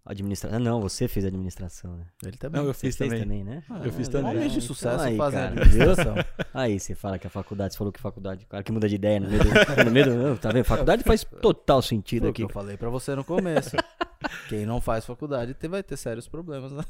administração. 0.04 0.56
Ah, 0.56 0.60
não, 0.60 0.80
você 0.80 1.06
fez 1.06 1.24
administração, 1.26 1.96
né? 1.96 2.06
Ele 2.24 2.36
também. 2.36 2.60
Não, 2.60 2.68
eu 2.68 2.74
Você 2.74 2.86
fiz 2.88 2.96
fez 2.96 3.10
também. 3.10 3.22
também, 3.22 3.44
né? 3.44 3.62
Eu 3.84 3.92
fiz 3.92 4.08
Ah, 4.08 4.12
também. 4.12 4.30
Homens 4.36 4.52
de 4.52 4.60
sucesso 4.62 5.04
aí, 5.04 5.18
administração. 5.20 6.14
Aí 6.54 6.80
você 6.80 6.94
fala 6.94 7.18
que 7.18 7.26
a 7.26 7.30
faculdade, 7.30 7.74
você 7.74 7.78
falou 7.78 7.92
que 7.92 8.00
faculdade, 8.00 8.46
cara 8.46 8.62
que 8.62 8.72
muda 8.72 8.88
de 8.88 8.94
ideia 8.94 9.20
no 9.20 9.28
meio 9.28 9.42
do, 9.44 9.84
no 9.84 9.90
meio 9.90 10.04
do 10.06 10.14
não, 10.16 10.36
tá 10.36 10.50
vendo? 10.50 10.64
Faculdade 10.64 11.02
faz 11.04 11.22
total 11.42 11.82
sentido 11.82 12.20
Foi 12.22 12.28
o 12.28 12.30
aqui. 12.30 12.42
que 12.42 12.44
eu 12.44 12.48
falei 12.48 12.76
pra 12.78 12.88
você 12.88 13.14
no 13.14 13.24
começo. 13.24 13.76
Quem 14.48 14.66
não 14.66 14.80
faz 14.80 15.04
faculdade 15.06 15.54
te- 15.54 15.68
vai 15.68 15.82
ter 15.82 15.96
sérios 15.96 16.28
problemas, 16.28 16.72
né? 16.72 16.84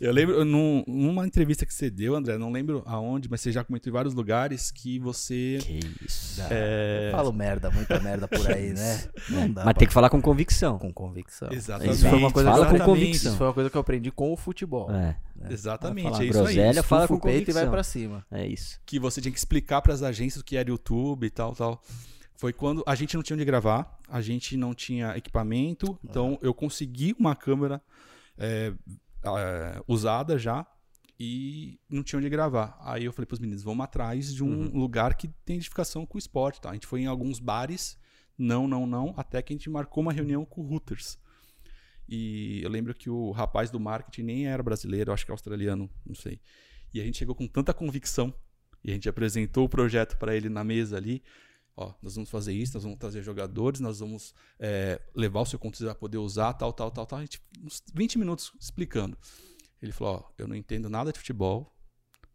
Eu 0.00 0.12
lembro, 0.12 0.44
num- 0.44 0.84
numa 0.86 1.26
entrevista 1.26 1.66
que 1.66 1.74
você 1.74 1.90
deu, 1.90 2.14
André, 2.14 2.38
não 2.38 2.52
lembro 2.52 2.82
aonde, 2.86 3.28
mas 3.28 3.40
você 3.40 3.50
já 3.50 3.64
comentou 3.64 3.90
em 3.90 3.92
vários 3.92 4.14
lugares 4.14 4.70
que 4.70 4.98
você. 4.98 5.58
Que 5.60 5.80
isso. 6.04 6.40
É, 6.50 7.10
Falo 7.12 7.32
merda, 7.32 7.70
muita 7.70 7.98
merda 8.00 8.28
por 8.28 8.48
aí, 8.50 8.72
né? 8.72 9.04
Não 9.28 9.50
dá 9.50 9.64
Mas 9.64 9.72
pra- 9.72 9.74
tem 9.74 9.88
que 9.88 9.94
falar 9.94 10.08
com 10.10 10.20
convicção. 10.22 10.78
com 10.78 10.92
convicção. 10.92 11.48
Exatamente. 11.50 11.94
Isso 11.96 12.08
foi 12.08 12.18
uma 12.18 12.30
coisa 12.30 12.50
Fala 12.50 12.66
que 12.68 12.74
eu 12.74 12.78
com 12.78 12.84
convicção. 12.84 13.30
Isso 13.30 13.38
foi 13.38 13.46
uma 13.48 13.54
coisa 13.54 13.70
que 13.70 13.76
eu 13.76 13.80
aprendi 13.80 14.10
com 14.10 14.32
o 14.32 14.36
futebol. 14.36 14.90
É, 14.92 15.16
Exatamente, 15.50 16.04
Vai 16.04 16.12
falar 16.12 16.24
é 16.24 16.28
isso 16.28 16.78
aí. 16.78 16.82
fala 16.82 17.08
com 17.08 17.14
o 17.14 17.20
peito 17.20 17.50
e 17.50 17.54
vai 17.54 17.68
pra 17.68 17.82
cima. 17.82 18.24
é 18.30 18.46
isso. 18.46 18.78
que 18.86 18.98
você 18.98 19.20
tinha 19.20 19.32
que 19.32 19.38
explicar 19.38 19.82
para 19.82 19.92
as 19.92 20.02
agências 20.02 20.40
o 20.40 20.44
que 20.44 20.56
era 20.56 20.68
YouTube 20.70 21.26
e 21.26 21.30
tal, 21.30 21.54
tal. 21.54 21.82
Foi 22.36 22.52
quando 22.52 22.82
a 22.86 22.94
gente 22.94 23.14
não 23.14 23.22
tinha 23.22 23.36
onde 23.36 23.44
gravar, 23.44 23.98
a 24.08 24.20
gente 24.20 24.56
não 24.56 24.74
tinha 24.74 25.16
equipamento, 25.16 25.98
então 26.02 26.38
eu 26.42 26.52
consegui 26.52 27.14
uma 27.18 27.36
câmera 27.36 27.80
é, 28.36 28.72
é, 29.24 29.82
usada 29.86 30.36
já 30.36 30.66
e 31.18 31.78
não 31.88 32.02
tinha 32.02 32.18
onde 32.18 32.28
gravar. 32.28 32.76
Aí 32.80 33.04
eu 33.04 33.12
falei 33.12 33.26
pros 33.26 33.38
meninos, 33.38 33.62
vamos 33.62 33.84
atrás 33.84 34.34
de 34.34 34.42
um 34.42 34.76
lugar 34.76 35.14
que 35.14 35.28
tem 35.44 35.56
identificação 35.56 36.04
com 36.04 36.16
o 36.16 36.18
esporte, 36.18 36.60
tá? 36.60 36.70
A 36.70 36.74
gente 36.74 36.86
foi 36.86 37.02
em 37.02 37.06
alguns 37.06 37.38
bares, 37.38 37.96
não, 38.36 38.66
não, 38.66 38.86
não, 38.86 39.14
até 39.16 39.40
que 39.40 39.52
a 39.52 39.56
gente 39.56 39.70
marcou 39.70 40.02
uma 40.02 40.12
reunião 40.12 40.44
com 40.44 40.60
o 40.60 40.72
Hooters. 40.72 41.18
E 42.08 42.60
eu 42.62 42.68
lembro 42.68 42.94
que 42.94 43.08
o 43.08 43.30
rapaz 43.30 43.70
do 43.70 43.80
marketing 43.80 44.22
nem 44.22 44.46
era 44.46 44.62
brasileiro, 44.62 45.12
acho 45.12 45.24
que 45.24 45.30
é 45.30 45.34
australiano, 45.34 45.88
não 46.04 46.14
sei. 46.14 46.40
E 46.92 47.00
a 47.00 47.04
gente 47.04 47.18
chegou 47.18 47.34
com 47.34 47.46
tanta 47.46 47.72
convicção 47.72 48.34
e 48.82 48.90
a 48.90 48.94
gente 48.94 49.08
apresentou 49.08 49.64
o 49.64 49.68
projeto 49.68 50.18
para 50.18 50.36
ele 50.36 50.48
na 50.48 50.62
mesa 50.62 50.96
ali. 50.96 51.22
Ó, 51.76 51.92
nós 52.00 52.14
vamos 52.14 52.30
fazer 52.30 52.52
isso, 52.52 52.74
nós 52.74 52.84
vamos 52.84 52.98
trazer 52.98 53.22
jogadores, 53.22 53.80
nós 53.80 53.98
vamos 53.98 54.32
é, 54.60 55.00
levar 55.14 55.40
o 55.40 55.46
seu 55.46 55.58
conteúdo 55.58 55.86
para 55.86 55.94
poder 55.96 56.18
usar, 56.18 56.52
tal, 56.54 56.72
tal, 56.72 56.90
tal, 56.90 57.04
tal. 57.04 57.18
A 57.18 57.22
gente, 57.22 57.42
uns 57.62 57.82
20 57.92 58.18
minutos 58.18 58.52
explicando. 58.60 59.18
Ele 59.82 59.90
falou: 59.90 60.24
Ó, 60.24 60.32
eu 60.38 60.46
não 60.46 60.54
entendo 60.54 60.88
nada 60.88 61.12
de 61.12 61.18
futebol, 61.18 61.76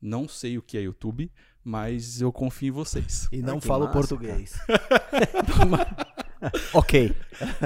não 0.01 0.27
sei 0.27 0.57
o 0.57 0.61
que 0.61 0.77
é 0.77 0.81
YouTube, 0.81 1.31
mas 1.63 2.21
eu 2.21 2.31
confio 2.33 2.69
em 2.69 2.71
vocês. 2.71 3.29
E 3.31 3.41
não 3.41 3.59
que 3.59 3.67
falo 3.67 3.85
massa, 3.85 3.97
português. 3.97 4.57
Ok. 6.73 7.13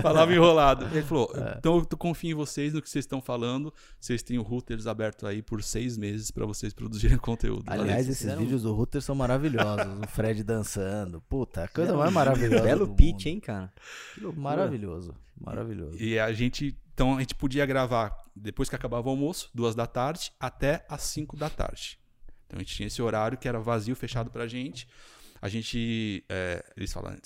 Falava 0.01 0.33
enrolado. 0.33 0.85
Ele 0.85 1.03
falou: 1.03 1.31
então 1.57 1.77
eu 1.77 1.97
confio 1.97 2.31
em 2.31 2.33
vocês 2.33 2.73
no 2.73 2.81
que 2.81 2.89
vocês 2.89 3.03
estão 3.05 3.21
falando. 3.21 3.73
Vocês 3.99 4.23
têm 4.23 4.37
o 4.37 4.41
Routers 4.41 4.87
aberto 4.87 5.27
aí 5.27 5.41
por 5.41 5.61
seis 5.61 5.97
meses 5.97 6.31
para 6.31 6.45
vocês 6.45 6.73
produzirem 6.73 7.17
conteúdo. 7.19 7.63
Aliás, 7.67 8.07
esses 8.07 8.19
fizeram- 8.19 8.41
vídeos 8.41 8.63
do 8.63 8.73
Router 8.73 9.01
são 9.01 9.15
maravilhosos. 9.15 9.85
O 10.03 10.07
Fred 10.07 10.43
dançando. 10.43 11.21
Puta, 11.21 11.63
a 11.63 11.67
coisa 11.67 11.95
mais 11.95 12.11
maravilhosa. 12.11 12.63
Belo 12.63 12.95
pitch, 12.95 13.25
hein, 13.27 13.39
cara? 13.39 13.71
Maravilhoso. 14.35 15.13
Maravilhoso. 15.39 15.97
E 16.01 16.17
a 16.19 16.31
gente, 16.33 16.77
então 16.93 17.17
a 17.17 17.19
gente 17.19 17.35
podia 17.35 17.65
gravar 17.65 18.15
depois 18.35 18.69
que 18.69 18.75
acabava 18.75 19.07
o 19.07 19.11
almoço, 19.11 19.49
duas 19.53 19.75
da 19.75 19.85
tarde, 19.85 20.31
até 20.39 20.85
às 20.89 21.01
cinco 21.03 21.35
da 21.35 21.49
tarde. 21.49 21.99
Então 22.47 22.57
a 22.57 22.63
gente 22.63 22.73
tinha 22.75 22.87
esse 22.87 23.01
horário 23.01 23.37
que 23.37 23.47
era 23.47 23.59
vazio, 23.59 23.95
fechado 23.95 24.29
pra 24.31 24.47
gente. 24.47 24.87
A 25.41 25.49
gente, 25.49 26.23
é, 26.29 26.63
eles 26.77 26.93
falaram, 26.93 27.17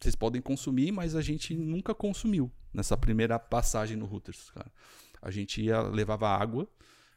vocês 0.00 0.14
podem 0.14 0.40
consumir, 0.40 0.92
mas 0.92 1.14
a 1.14 1.20
gente 1.20 1.54
nunca 1.54 1.94
consumiu 1.94 2.50
nessa 2.72 2.96
primeira 2.96 3.38
passagem 3.38 3.96
no 3.96 4.06
Routers, 4.06 4.50
cara. 4.50 4.72
A 5.20 5.30
gente 5.30 5.62
ia, 5.62 5.82
levava 5.82 6.28
água, 6.28 6.66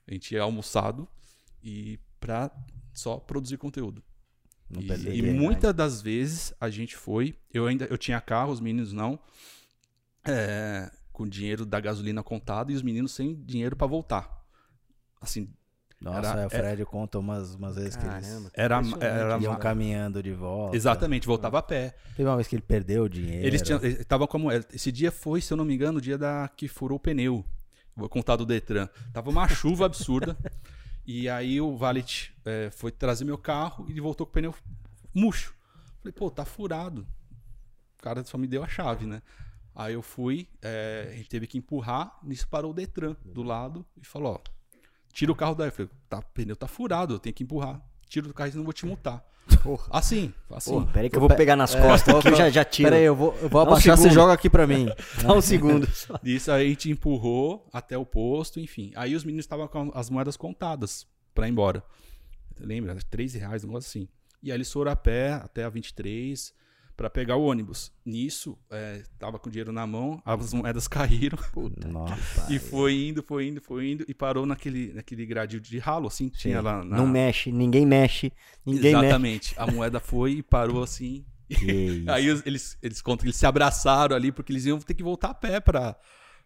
a 0.05 0.13
gente 0.13 0.33
ia 0.33 0.41
almoçado 0.41 1.07
e 1.63 1.97
pra 2.19 2.51
só 2.93 3.17
produzir 3.17 3.57
conteúdo. 3.57 4.03
Não 4.69 4.81
E, 4.81 5.19
e 5.19 5.21
muitas 5.21 5.73
das 5.73 6.01
vezes 6.01 6.53
a 6.59 6.69
gente 6.69 6.95
foi. 6.95 7.37
Eu 7.53 7.67
ainda 7.67 7.85
eu 7.85 7.97
tinha 7.97 8.19
carro, 8.19 8.51
os 8.51 8.59
meninos 8.59 8.91
não. 8.91 9.19
é, 10.25 10.91
com 11.11 11.27
dinheiro 11.27 11.65
da 11.65 11.79
gasolina 11.79 12.23
contado 12.23 12.71
e 12.71 12.75
os 12.75 12.81
meninos 12.81 13.11
sem 13.11 13.35
dinheiro 13.43 13.75
pra 13.75 13.87
voltar. 13.87 14.43
Assim, 15.21 15.53
Nossa, 16.03 16.29
Era- 16.31 16.41
é, 16.41 16.45
o 16.45 16.49
Fred 16.49 16.85
conta 16.85 17.17
umas, 17.17 17.55
umas 17.55 17.75
vezes 17.75 17.95
que 17.95 18.03
Caramba. 18.03 18.25
eles 18.27 18.51
era, 18.53 18.81
era 18.99 19.37
iam 19.39 19.55
caminhando 19.55 20.21
de 20.21 20.33
volta. 20.33 20.75
exatamente, 20.75 21.25
voltava 21.25 21.59
a 21.59 21.61
pé. 21.61 21.95
Teve 22.15 22.27
uma 22.27 22.35
vez 22.35 22.47
que 22.47 22.55
ele 22.55 22.61
perdeu 22.61 23.03
o 23.03 23.09
dinheiro. 23.09 23.45
Eles 23.47 23.61
tinham, 23.61 23.79
eles 23.81 23.99
estavam 24.01 24.27
como 24.27 24.51
esse 24.51 24.91
dia 24.91 25.11
foi, 25.11 25.39
se 25.39 25.53
eu 25.53 25.57
não 25.57 25.63
me 25.65 25.73
engano, 25.73 25.99
o 25.99 26.01
dia 26.01 26.17
da 26.17 26.49
que 26.55 26.67
furou 26.67 26.97
o 26.97 26.99
pneu. 26.99 27.45
Vou 27.95 28.09
contar 28.09 28.35
do 28.35 28.45
Detran. 28.45 28.89
Tava 29.13 29.29
uma 29.29 29.47
chuva 29.47 29.85
absurda. 29.85 30.37
E 31.05 31.27
aí 31.27 31.59
o 31.59 31.75
Valet 31.75 32.33
é, 32.45 32.69
foi 32.71 32.89
trazer 32.89 33.25
meu 33.25 33.37
carro 33.37 33.85
e 33.89 33.91
ele 33.91 33.99
voltou 33.99 34.25
com 34.25 34.29
o 34.31 34.33
pneu 34.35 34.55
murcho. 35.13 35.53
Falei, 35.99 36.13
pô, 36.13 36.31
tá 36.31 36.45
furado. 36.45 37.05
O 37.99 38.01
cara 38.01 38.23
só 38.23 38.37
me 38.37 38.47
deu 38.47 38.63
a 38.63 38.69
chave, 38.69 39.05
né? 39.05 39.21
Aí 39.75 39.95
eu 39.95 40.01
fui, 40.01 40.47
é, 40.61 41.09
a 41.11 41.15
gente 41.17 41.27
teve 41.27 41.45
que 41.45 41.57
empurrar, 41.57 42.17
nisso 42.23 42.47
parou 42.47 42.71
o 42.71 42.73
Detran 42.73 43.17
do 43.25 43.43
lado 43.43 43.85
e 44.01 44.05
falou, 44.05 44.35
ó, 44.35 44.51
tira 45.13 45.31
o 45.31 45.35
carro 45.35 45.55
daí. 45.55 45.67
Eu 45.67 45.71
falei, 45.71 45.89
tá, 46.09 46.19
o 46.19 46.23
pneu 46.33 46.55
tá 46.55 46.67
furado, 46.67 47.13
eu 47.13 47.19
tenho 47.19 47.33
que 47.33 47.43
empurrar. 47.43 47.81
Tira 48.09 48.27
do 48.27 48.33
carro, 48.33 48.49
senão 48.51 48.61
eu 48.61 48.65
vou 48.65 48.73
te 48.73 48.85
multar. 48.85 49.23
Porra. 49.61 49.87
Assim, 49.91 50.33
assim. 50.51 50.71
Porra, 50.71 50.85
peraí 50.93 51.09
que 51.09 51.15
eu 51.17 51.19
vou 51.19 51.29
pe- 51.29 51.35
pegar 51.35 51.55
nas 51.55 51.75
É, 51.75 51.81
costas 51.81 52.15
aqui, 52.15 52.27
eu 52.29 52.35
já, 52.35 52.49
já 52.49 52.63
tiro. 52.65 52.87
Pera 52.89 52.95
aí, 52.99 53.03
eu 53.05 53.15
vou, 53.15 53.33
eu 53.41 53.49
vou 53.49 53.63
Dá 53.63 53.69
um 53.69 53.73
abaixar, 53.73 53.97
você 53.97 54.09
joga 54.09 54.33
aqui 54.33 54.49
pra 54.49 54.65
mim. 54.65 54.87
Dá 55.21 55.33
um 55.33 55.41
segundo. 55.41 55.87
Isso 56.23 56.51
aí 56.51 56.65
a 56.65 56.69
gente 56.69 56.89
empurrou 56.89 57.67
até 57.73 57.97
o 57.97 58.05
posto, 58.05 58.59
enfim. 58.59 58.91
Aí 58.95 59.15
os 59.15 59.23
meninos 59.23 59.45
estavam 59.45 59.67
com 59.67 59.91
as 59.93 60.09
moedas 60.09 60.37
contadas 60.37 61.05
pra 61.35 61.47
ir 61.47 61.51
embora. 61.51 61.83
Lembra? 62.59 62.95
3 63.09 63.33
reais, 63.33 63.63
um 63.63 63.67
negócio 63.67 63.89
assim. 63.89 64.07
E 64.41 64.51
aí 64.51 64.57
eles 64.57 64.71
foram 64.71 64.91
a 64.91 64.95
pé 64.95 65.33
até 65.33 65.63
a 65.63 65.69
23 65.69 66.53
pra 66.95 67.09
pegar 67.09 67.35
o 67.35 67.43
ônibus. 67.43 67.91
Nisso, 68.05 68.57
é, 68.69 69.03
tava 69.17 69.39
com 69.39 69.49
o 69.49 69.51
dinheiro 69.51 69.71
na 69.71 69.85
mão, 69.87 70.21
as 70.25 70.53
moedas 70.53 70.87
caíram 70.89 71.37
Nossa. 71.87 72.53
e 72.53 72.59
foi 72.59 73.07
indo, 73.07 73.23
foi 73.23 73.47
indo, 73.47 73.61
foi 73.61 73.91
indo 73.91 74.05
e 74.07 74.13
parou 74.13 74.45
naquele, 74.45 74.93
naquele 74.93 75.25
gradil 75.25 75.59
de 75.59 75.77
ralo, 75.79 76.07
assim, 76.07 76.29
que 76.29 76.37
tinha 76.37 76.61
lá 76.61 76.83
na... 76.83 76.97
Não 76.97 77.07
mexe, 77.07 77.51
ninguém 77.51 77.85
mexe, 77.85 78.31
ninguém 78.65 78.91
Exatamente. 78.95 79.53
A 79.57 79.67
moeda 79.67 79.99
foi 79.99 80.33
e 80.33 80.43
parou 80.43 80.83
assim. 80.83 81.25
mexe. 81.49 82.05
Aí 82.07 82.27
eles, 82.45 82.77
eles 82.81 83.01
contam 83.01 83.19
que 83.23 83.25
eles 83.27 83.35
se 83.35 83.45
abraçaram 83.45 84.15
ali 84.15 84.31
porque 84.31 84.51
eles 84.51 84.65
iam 84.65 84.79
ter 84.79 84.93
que 84.93 85.03
voltar 85.03 85.29
a 85.29 85.33
pé 85.33 85.59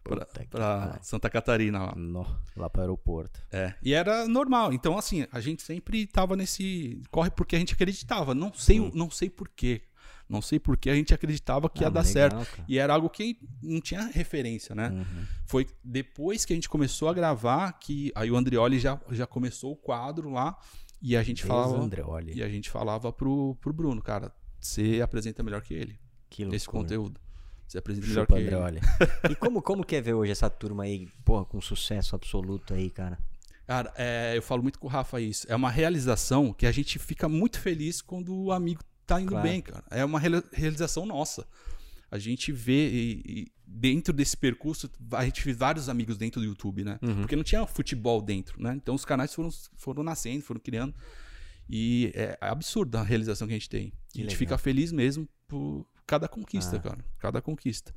Puta 0.02 0.26
pra 0.50 0.78
pariu. 0.80 1.02
Santa 1.02 1.28
Catarina 1.28 1.78
lá. 1.86 1.94
No, 1.96 2.26
lá 2.56 2.70
pro 2.70 2.82
aeroporto. 2.82 3.40
É, 3.50 3.74
e 3.82 3.92
era 3.92 4.26
normal. 4.26 4.72
Então, 4.72 4.96
assim, 4.96 5.26
a 5.30 5.40
gente 5.40 5.62
sempre 5.62 6.06
tava 6.06 6.36
nesse. 6.36 7.02
Corre 7.10 7.30
porque 7.30 7.56
a 7.56 7.58
gente 7.58 7.74
acreditava. 7.74 8.34
Não 8.34 8.52
sei, 8.54 8.80
o- 8.80 8.90
não 8.94 9.10
sei 9.10 9.28
porquê. 9.28 9.82
Não 10.28 10.42
sei 10.42 10.58
porquê 10.60 10.90
a 10.90 10.94
gente 10.94 11.14
acreditava 11.14 11.70
que 11.70 11.80
ia 11.80 11.86
Ah, 11.86 11.90
dar 11.90 12.00
legal, 12.04 12.12
certo. 12.12 12.50
cara. 12.50 12.64
E 12.68 12.78
era 12.78 12.92
algo 12.92 13.08
que 13.08 13.38
não 13.62 13.80
tinha 13.80 14.02
referência, 14.08 14.74
né? 14.74 14.90
Uhum. 14.90 15.24
Foi 15.46 15.66
depois 15.82 16.44
que 16.44 16.52
a 16.52 16.56
gente 16.56 16.68
começou 16.68 17.08
a 17.08 17.14
gravar 17.14 17.72
que 17.72 18.12
aí 18.14 18.30
o 18.30 18.36
Andrioli 18.36 18.78
já, 18.78 19.00
já 19.10 19.26
começou 19.26 19.72
o 19.72 19.76
quadro 19.76 20.28
lá 20.30 20.58
e 21.00 21.16
a 21.16 21.22
gente 21.22 21.44
Deus 21.44 21.48
falava 21.48 21.82
Andreoli. 21.82 22.34
e 22.34 22.42
a 22.42 22.48
gente 22.48 22.68
falava 22.68 23.10
pro, 23.12 23.56
pro 23.60 23.72
Bruno, 23.72 24.02
cara, 24.02 24.30
você 24.60 25.00
apresenta 25.02 25.42
melhor 25.42 25.62
que 25.62 25.72
ele 25.72 25.98
Que 26.28 26.42
esse 26.42 26.66
loucura. 26.66 26.82
conteúdo. 26.82 27.20
Você 27.66 27.78
apresenta 27.78 28.06
melhor 28.06 28.22
Chupa 28.22 28.34
que 28.36 28.40
ele. 28.42 28.54
Andreoli. 28.54 28.80
E 29.30 29.34
como, 29.34 29.62
como 29.62 29.84
que 29.84 29.96
é 29.96 30.00
ver 30.00 30.14
hoje 30.14 30.32
essa 30.32 30.50
turma 30.50 30.82
aí, 30.84 31.06
porra, 31.24 31.44
com 31.44 31.60
sucesso 31.60 32.14
absoluto 32.16 32.74
aí, 32.74 32.90
cara? 32.90 33.18
Cara, 33.66 33.92
é, 33.96 34.32
eu 34.34 34.40
falo 34.40 34.62
muito 34.62 34.78
com 34.78 34.86
o 34.86 34.90
Rafa 34.90 35.20
isso. 35.20 35.46
É 35.50 35.54
uma 35.54 35.70
realização 35.70 36.54
que 36.54 36.64
a 36.66 36.72
gente 36.72 36.98
fica 36.98 37.28
muito 37.28 37.60
feliz 37.60 38.00
quando 38.00 38.34
o 38.34 38.50
amigo 38.50 38.82
tá 39.08 39.20
indo 39.20 39.30
Claro. 39.30 39.48
bem, 39.48 39.60
cara. 39.60 39.84
É 39.90 40.04
uma 40.04 40.20
reali- 40.20 40.42
realização 40.52 41.04
nossa. 41.06 41.46
A 42.10 42.18
gente 42.18 42.52
vê 42.52 42.88
e, 42.88 43.22
e 43.26 43.52
dentro 43.66 44.12
desse 44.14 44.36
percurso, 44.36 44.90
a 45.12 45.24
gente 45.24 45.42
fez 45.42 45.56
vários 45.56 45.88
amigos 45.88 46.16
dentro 46.16 46.40
do 46.40 46.46
YouTube, 46.46 46.84
né? 46.84 46.98
Uhum. 47.02 47.16
Porque 47.20 47.36
não 47.36 47.42
tinha 47.44 47.66
futebol 47.66 48.22
dentro, 48.22 48.62
né? 48.62 48.72
Então 48.74 48.94
os 48.94 49.04
canais 49.04 49.34
foram, 49.34 49.50
foram 49.76 50.02
nascendo, 50.02 50.42
foram 50.42 50.60
criando. 50.60 50.94
E 51.68 52.10
é 52.14 52.38
absurda 52.40 53.00
a 53.00 53.02
realização 53.02 53.46
que 53.46 53.52
a 53.52 53.56
gente 53.58 53.68
tem. 53.68 53.90
Que 54.10 54.20
a 54.20 54.22
gente 54.22 54.30
legal. 54.30 54.38
fica 54.38 54.58
feliz 54.58 54.90
mesmo 54.90 55.28
por 55.46 55.86
cada 56.06 56.26
conquista, 56.28 56.76
Ah. 56.76 56.80
cara. 56.80 57.04
Cada 57.18 57.42
conquista. 57.42 57.94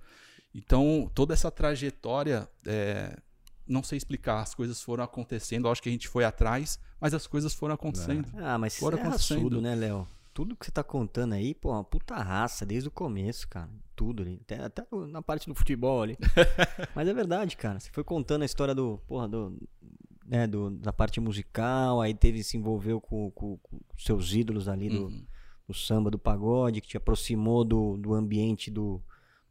Então, 0.54 1.10
toda 1.16 1.34
essa 1.34 1.50
trajetória, 1.50 2.50
é, 2.68 3.18
não 3.66 3.82
sei 3.82 3.98
explicar, 3.98 4.42
as 4.42 4.54
coisas 4.54 4.82
foram 4.82 5.06
acontecendo. 5.06 5.68
Eu 5.68 5.72
acho 5.72 5.82
que 5.82 5.88
a 5.88 5.92
gente 5.92 6.10
foi 6.10 6.26
atrás, 6.26 6.78
mas 7.00 7.14
as 7.14 7.26
coisas 7.26 7.54
foram 7.54 7.74
acontecendo. 7.76 8.28
Ah, 8.40 8.58
mas 8.58 8.76
Fora 8.76 8.98
você 8.98 9.02
é 9.04 9.06
acontecendo. 9.08 9.38
raçudo, 9.38 9.62
né, 9.62 9.74
Léo? 9.76 10.06
Tudo 10.42 10.56
que 10.56 10.66
você 10.66 10.72
tá 10.72 10.84
contando 10.84 11.34
aí, 11.34 11.54
pô, 11.54 11.72
uma 11.72 11.84
puta 11.84 12.16
raça 12.16 12.66
desde 12.66 12.88
o 12.90 12.92
começo, 12.92 13.48
cara. 13.48 13.70
Tudo 13.96 14.24
ali. 14.24 14.40
Até, 14.42 14.60
até 14.64 14.84
na 15.08 15.22
parte 15.22 15.48
do 15.48 15.54
futebol 15.54 16.02
ali. 16.02 16.18
mas 16.96 17.08
é 17.08 17.14
verdade, 17.14 17.56
cara. 17.56 17.80
Você 17.80 17.92
foi 17.92 18.04
contando 18.04 18.42
a 18.42 18.46
história 18.46 18.74
do, 18.74 19.00
porra, 19.08 19.28
do, 19.28 19.56
né, 20.26 20.48
do, 20.48 20.72
da 20.72 20.92
parte 20.92 21.20
musical, 21.20 22.02
aí 22.02 22.16
teve, 22.16 22.44
se 22.44 22.58
envolveu 22.58 23.00
com, 23.00 23.30
com, 23.32 23.56
com 23.58 23.80
seus 24.00 24.34
ídolos 24.34 24.68
ali 24.68 24.90
do, 24.90 25.04
Uhum. 25.04 25.24
do 25.68 25.74
samba, 25.76 26.10
do 26.10 26.18
pagode, 26.18 26.82
que 26.82 26.88
te 26.88 26.98
aproximou 26.98 27.64
do, 27.64 27.96
do 27.98 28.16
ambiente 28.16 28.72
do, 28.72 29.00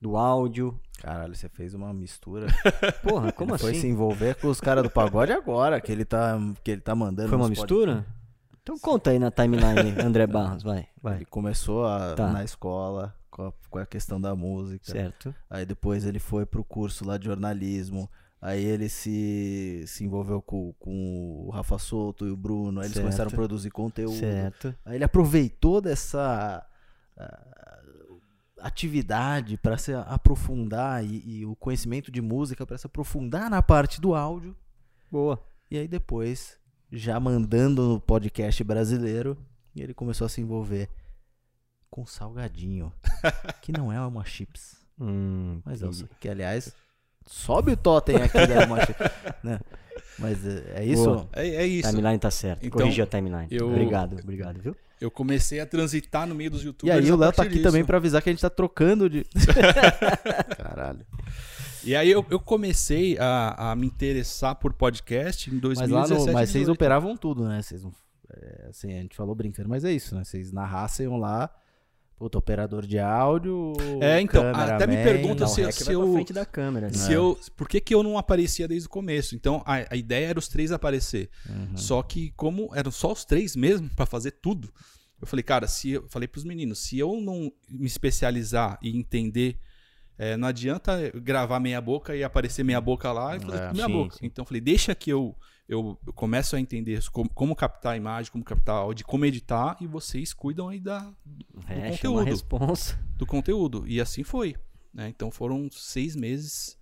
do 0.00 0.16
áudio. 0.16 0.76
Caralho, 0.98 1.36
você 1.36 1.48
fez 1.48 1.72
uma 1.72 1.92
mistura. 1.94 2.48
Porra, 3.08 3.30
como 3.30 3.50
ele 3.50 3.54
assim? 3.54 3.64
foi 3.64 3.74
se 3.74 3.86
envolver 3.86 4.34
com 4.40 4.48
os 4.48 4.60
caras 4.60 4.82
do 4.82 4.90
pagode 4.90 5.30
agora, 5.30 5.80
que 5.80 5.92
ele 5.92 6.04
tá, 6.04 6.36
que 6.64 6.72
ele 6.72 6.80
tá 6.80 6.96
mandando. 6.96 7.28
Foi 7.28 7.38
uma 7.38 7.48
nos 7.48 7.56
pod- 7.60 7.70
mistura? 7.72 8.06
Então 8.70 8.78
conta 8.78 9.10
aí 9.10 9.18
na 9.18 9.32
timeline, 9.32 9.98
André 10.00 10.26
Barros, 10.28 10.62
vai, 10.62 10.86
vai. 11.02 11.16
Ele 11.16 11.24
começou 11.24 11.84
a, 11.86 12.14
Tá. 12.14 12.30
na 12.32 12.44
escola, 12.44 13.12
com 13.28 13.48
a, 13.48 13.52
com 13.68 13.78
a 13.78 13.86
questão 13.86 14.20
da 14.20 14.36
música. 14.36 14.92
Certo. 14.92 15.34
Aí 15.48 15.66
depois 15.66 16.04
ele 16.04 16.20
foi 16.20 16.46
pro 16.46 16.62
curso 16.62 17.04
lá 17.04 17.18
de 17.18 17.24
jornalismo. 17.26 18.08
Aí 18.40 18.64
ele 18.64 18.88
se, 18.88 19.84
se 19.86 20.04
envolveu 20.04 20.40
com, 20.40 20.72
com 20.78 21.46
o 21.46 21.50
Rafa 21.50 21.78
Souto 21.78 22.26
e 22.26 22.30
o 22.30 22.36
Bruno. 22.36 22.80
Aí 22.80 22.86
eles 22.86 22.94
Certo. 22.94 23.04
começaram 23.06 23.28
a 23.30 23.34
produzir 23.34 23.70
conteúdo. 23.70 24.16
Certo. 24.18 24.74
Aí 24.84 24.94
ele 24.94 25.04
aproveitou 25.04 25.80
dessa 25.80 26.64
ah, 27.18 27.80
atividade 28.60 29.56
para 29.58 29.76
se 29.76 29.92
aprofundar 29.92 31.04
e, 31.04 31.40
e 31.40 31.44
o 31.44 31.56
conhecimento 31.56 32.10
de 32.10 32.20
música 32.22 32.64
para 32.64 32.78
se 32.78 32.86
aprofundar 32.86 33.50
na 33.50 33.60
parte 33.60 34.00
do 34.00 34.14
áudio. 34.14 34.56
Boa. 35.10 35.42
E 35.70 35.76
aí 35.76 35.86
depois, 35.86 36.56
já 36.90 37.18
mandando 37.20 37.82
no 37.88 38.00
podcast 38.00 38.62
brasileiro, 38.64 39.36
ele 39.76 39.94
começou 39.94 40.24
a 40.26 40.28
se 40.28 40.40
envolver 40.40 40.88
com 41.90 42.04
salgadinho, 42.06 42.92
que 43.62 43.72
não 43.72 43.92
é 43.92 44.00
uma 44.00 44.24
chips, 44.24 44.76
Hum, 44.98 45.60
mas 45.64 45.82
é 45.82 45.86
o- 45.86 45.88
entendi. 45.90 46.08
que 46.20 46.28
aliás 46.28 46.74
sobe 47.26 47.72
o 47.72 47.76
totem 47.76 48.16
aqui 48.16 48.46
da 48.46 48.66
uma 48.66 48.84
chips, 48.84 49.06
né? 49.42 49.60
Mas 50.18 50.44
é, 50.46 50.72
é 50.82 50.84
isso? 50.84 51.04
Boa. 51.04 51.28
É, 51.32 51.48
é 51.48 51.66
isso. 51.66 51.88
Timeline 51.88 52.18
tá 52.18 52.30
certo. 52.30 52.64
Então, 52.66 52.80
Corrigi 52.80 53.00
a 53.00 53.06
timeline. 53.06 53.46
eu- 53.50 53.68
Obrigado, 53.68 54.18
obrigado, 54.20 54.60
viu? 54.60 54.76
Eu 55.00 55.10
comecei 55.10 55.60
a 55.60 55.66
transitar 55.66 56.26
no 56.26 56.34
meio 56.34 56.50
dos 56.50 56.62
E 56.62 56.66
youtubers. 56.66 56.98
aí 56.98 57.10
o 57.10 57.14
a 57.14 57.18
Léo 57.18 57.32
tá 57.32 57.42
aqui 57.42 57.52
disso. 57.52 57.62
também 57.64 57.82
pra 57.84 57.96
avisar 57.96 58.20
que 58.20 58.28
a 58.28 58.32
gente 58.32 58.42
tá 58.42 58.50
trocando 58.50 59.08
de 59.08 59.24
Caralho. 60.56 61.06
E 61.84 61.94
aí 61.96 62.10
eu, 62.10 62.24
eu 62.30 62.38
comecei 62.40 63.16
a, 63.18 63.70
a 63.72 63.76
me 63.76 63.86
interessar 63.86 64.54
por 64.56 64.72
podcast 64.74 65.48
em 65.50 65.54
Mas 65.54 65.62
2017. 65.62 66.12
lá 66.12 66.26
no, 66.26 66.32
mas 66.32 66.50
vocês 66.50 66.62
18. 66.62 66.74
operavam 66.76 67.16
tudo, 67.16 67.48
né? 67.48 67.62
Vocês 67.62 67.82
não, 67.82 67.92
é, 68.32 68.66
assim, 68.68 68.92
a 68.92 69.00
gente 69.02 69.16
falou 69.16 69.34
brincando, 69.34 69.68
mas 69.68 69.84
é 69.84 69.92
isso, 69.92 70.14
né? 70.14 70.22
Vocês 70.24 70.52
narrassem 70.52 71.08
lá, 71.08 71.48
puta, 72.16 72.36
operador 72.36 72.84
de 72.86 72.98
áudio, 72.98 73.72
É, 74.00 74.20
então, 74.20 74.42
até 74.50 74.86
me 74.86 74.94
cameraman, 74.96 75.04
perguntam 75.04 75.46
não, 75.46 75.54
se- 75.54 75.62
Rec 75.62 75.72
se 75.72 75.90
eu- 75.90 76.12
frente 76.12 76.32
da 76.34 76.44
câmera. 76.44 76.88
né? 76.88 76.92
Se 76.92 77.12
eu, 77.12 77.38
por 77.56 77.66
que, 77.66 77.80
que 77.80 77.94
eu 77.94 78.02
não 78.02 78.18
aparecia 78.18 78.68
desde 78.68 78.86
o 78.86 78.90
começo? 78.90 79.34
Então 79.34 79.62
a, 79.64 79.86
a 79.90 79.96
ideia 79.96 80.26
era 80.26 80.38
os 80.38 80.48
três 80.48 80.70
aparecer. 80.72 81.30
Uhum. 81.48 81.76
Só 81.78 82.02
que 82.02 82.30
como 82.36 82.70
eram 82.74 82.90
só 82.90 83.10
os 83.12 83.24
três 83.24 83.56
mesmo 83.56 83.88
pra 83.96 84.04
fazer 84.04 84.32
tudo, 84.32 84.70
eu 85.18 85.26
falei, 85.26 85.42
cara, 85.42 85.66
se 85.66 85.92
eu 85.92 86.06
falei 86.08 86.28
pros 86.28 86.44
meninos, 86.44 86.78
se 86.80 86.98
eu 86.98 87.20
não 87.22 87.50
me 87.68 87.86
especializar 87.86 88.78
e 88.82 88.94
entender, 88.96 89.58
é, 90.22 90.36
não 90.36 90.48
adianta 90.48 91.10
gravar 91.14 91.58
meia 91.60 91.80
boca 91.80 92.14
e 92.14 92.22
aparecer 92.22 92.62
meia 92.64 92.80
boca 92.80 93.10
lá 93.12 93.36
e 93.36 93.40
falar 93.40 93.70
É, 93.70 93.72
meia 93.72 93.86
sim, 93.86 93.92
boca. 93.92 94.16
sim. 94.16 94.26
Então 94.26 94.42
eu 94.42 94.46
falei, 94.46 94.60
deixa 94.60 94.94
que 94.94 95.10
eu 95.10 95.34
eu, 95.68 95.96
eu 96.04 96.12
começo 96.12 96.56
a 96.56 96.60
entender 96.60 97.00
como, 97.12 97.30
como 97.30 97.54
captar 97.54 97.92
a 97.92 97.96
imagem, 97.96 98.32
como 98.32 98.42
captar 98.44 98.74
áudio, 98.74 99.06
como 99.06 99.24
editar 99.24 99.76
e 99.80 99.86
vocês 99.86 100.34
cuidam 100.34 100.68
aí 100.68 100.80
da, 100.80 100.98
do 101.24 101.46
É, 101.68 101.90
conteúdo 101.90 102.24
responsa. 102.24 102.98
do 103.16 103.24
conteúdo. 103.24 103.84
E 103.86 104.00
assim 104.00 104.24
foi. 104.24 104.56
né? 104.92 105.08
Então 105.08 105.30
foram 105.30 105.68
seis 105.70 106.16
meses 106.16 106.76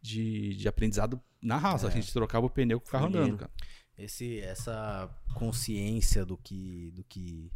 de, 0.00 0.54
de 0.54 0.68
aprendizado 0.68 1.20
na 1.42 1.56
raça. 1.56 1.86
É. 1.86 1.88
A 1.88 1.92
gente 1.92 2.12
trocava 2.12 2.46
o 2.46 2.50
pneu 2.50 2.80
com 2.80 2.86
o 2.86 2.90
carro 2.92 3.06
andando, 3.08 3.38
cara. 3.38 3.50
Esse, 3.98 4.38
essa 4.38 5.10
consciência 5.34 6.24
do 6.24 6.36
que, 6.36 6.92
do 6.94 7.02
que, 7.02 7.50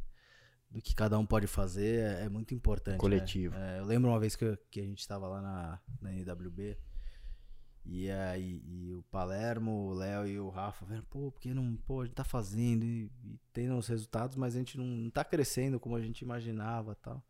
do 0.72 0.80
que 0.80 0.94
cada 0.94 1.18
um 1.18 1.26
pode 1.26 1.46
fazer 1.46 2.00
é, 2.00 2.24
é 2.24 2.28
muito 2.28 2.54
importante. 2.54 2.94
né? 2.94 2.98
Coletivo. 2.98 3.54
É, 3.54 3.78
eu 3.80 3.84
lembro 3.84 4.10
uma 4.10 4.18
vez 4.18 4.34
que, 4.34 4.44
eu- 4.44 4.58
que 4.70 4.80
a 4.80 4.84
gente 4.84 5.00
estava 5.00 5.28
lá 5.28 5.40
na, 5.42 5.80
na 6.00 6.12
NWB 6.14 6.78
e 7.84 8.08
aí 8.10 8.62
e 8.64 8.92
o 8.94 9.02
Palermo, 9.10 9.88
o 9.88 9.92
Léo 9.94 10.26
e 10.26 10.38
o 10.38 10.48
Rafa 10.48 10.84
vendo, 10.86 11.02
pô, 11.04 11.32
porque 11.32 11.52
não, 11.52 11.76
pô, 11.84 12.02
a 12.02 12.04
gente 12.04 12.14
tá 12.14 12.22
fazendo 12.24 12.84
e, 12.84 13.10
e 13.24 13.38
tendo 13.52 13.76
os 13.76 13.88
resultados, 13.88 14.36
mas 14.36 14.54
a 14.54 14.58
gente 14.58 14.78
não, 14.78 14.86
não 14.86 15.10
tá 15.10 15.24
crescendo 15.24 15.80
como 15.80 15.96
a 15.96 16.00
gente 16.00 16.20
imaginava 16.22 16.94
tal. 16.94 17.22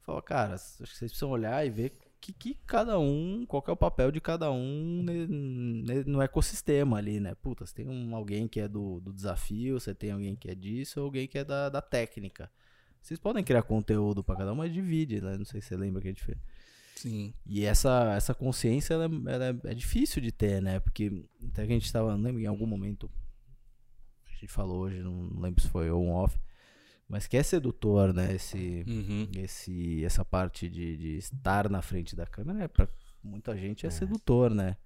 Falou, 0.00 0.20
cara, 0.22 0.54
acho 0.54 0.78
que 0.78 0.86
vocês 0.88 1.12
precisam 1.12 1.30
olhar 1.30 1.64
e 1.64 1.70
ver 1.70 1.96
que, 2.20 2.32
que 2.32 2.54
cada 2.66 2.98
um, 2.98 3.44
qual 3.46 3.62
que 3.62 3.70
é 3.70 3.72
o 3.72 3.76
papel 3.76 4.10
de 4.10 4.20
cada 4.20 4.50
um 4.50 5.02
ne- 5.04 5.26
ne- 5.28 6.04
no 6.04 6.20
ecossistema 6.22 6.96
ali, 6.96 7.20
né? 7.20 7.34
Puta, 7.36 7.64
você 7.66 7.74
tem 7.74 7.88
um, 7.88 8.16
alguém 8.16 8.48
que 8.48 8.58
é 8.60 8.66
do, 8.66 8.98
do 9.00 9.12
desafio, 9.12 9.78
você 9.78 9.94
tem 9.94 10.10
alguém 10.10 10.34
que 10.34 10.50
é 10.50 10.54
disso, 10.54 10.98
alguém 11.00 11.28
que 11.28 11.38
é 11.38 11.44
da, 11.44 11.68
da 11.68 11.80
técnica. 11.82 12.50
Vocês 13.02 13.18
podem 13.20 13.42
criar 13.44 13.62
conteúdo 13.62 14.22
pra 14.22 14.36
cada 14.36 14.52
um, 14.52 14.56
mas 14.56 14.72
divide, 14.72 15.20
né? 15.20 15.36
Não 15.36 15.44
sei 15.44 15.60
se 15.60 15.68
você 15.68 15.76
lembra 15.76 16.00
que 16.00 16.08
a 16.08 16.10
gente 16.12 16.22
fez. 16.24 16.38
Sim. 16.96 17.34
E 17.44 17.64
essa, 17.64 18.14
essa 18.16 18.32
consciência 18.34 18.94
ela, 18.94 19.06
é- 19.06 19.32
ela 19.34 19.44
é, 19.64 19.72
é 19.72 19.74
difícil 19.74 20.22
de 20.22 20.30
ter, 20.30 20.62
né? 20.62 20.78
Porque 20.78 21.24
até 21.48 21.66
que 21.66 21.72
a 21.72 21.74
gente 21.74 21.92
tava, 21.92 22.16
não 22.16 22.22
lembro, 22.22 22.40
em 22.40 22.46
algum 22.46 22.66
momento, 22.66 23.10
a 24.26 24.30
gente 24.34 24.46
falou 24.48 24.82
hoje, 24.82 25.00
não 25.02 25.28
lembro 25.40 25.60
se 25.60 25.68
foi 25.68 25.90
on 25.90 26.10
off, 26.12 26.38
mas 27.08 27.26
que 27.26 27.36
é 27.36 27.42
sedutor, 27.42 28.14
né? 28.14 28.32
Esse, 28.34 28.84
Uhum. 28.86 29.28
esse, 29.36 30.04
essa 30.04 30.24
parte 30.24 30.68
de, 30.68 30.96
de 30.96 31.16
estar 31.16 31.68
na 31.68 31.82
frente 31.82 32.14
da 32.14 32.24
câmera, 32.26 32.62
é, 32.64 32.68
pra 32.68 32.86
muita 33.22 33.56
gente 33.56 33.84
é, 33.84 33.90
sedutor, 33.90 34.54
né? 34.54 34.76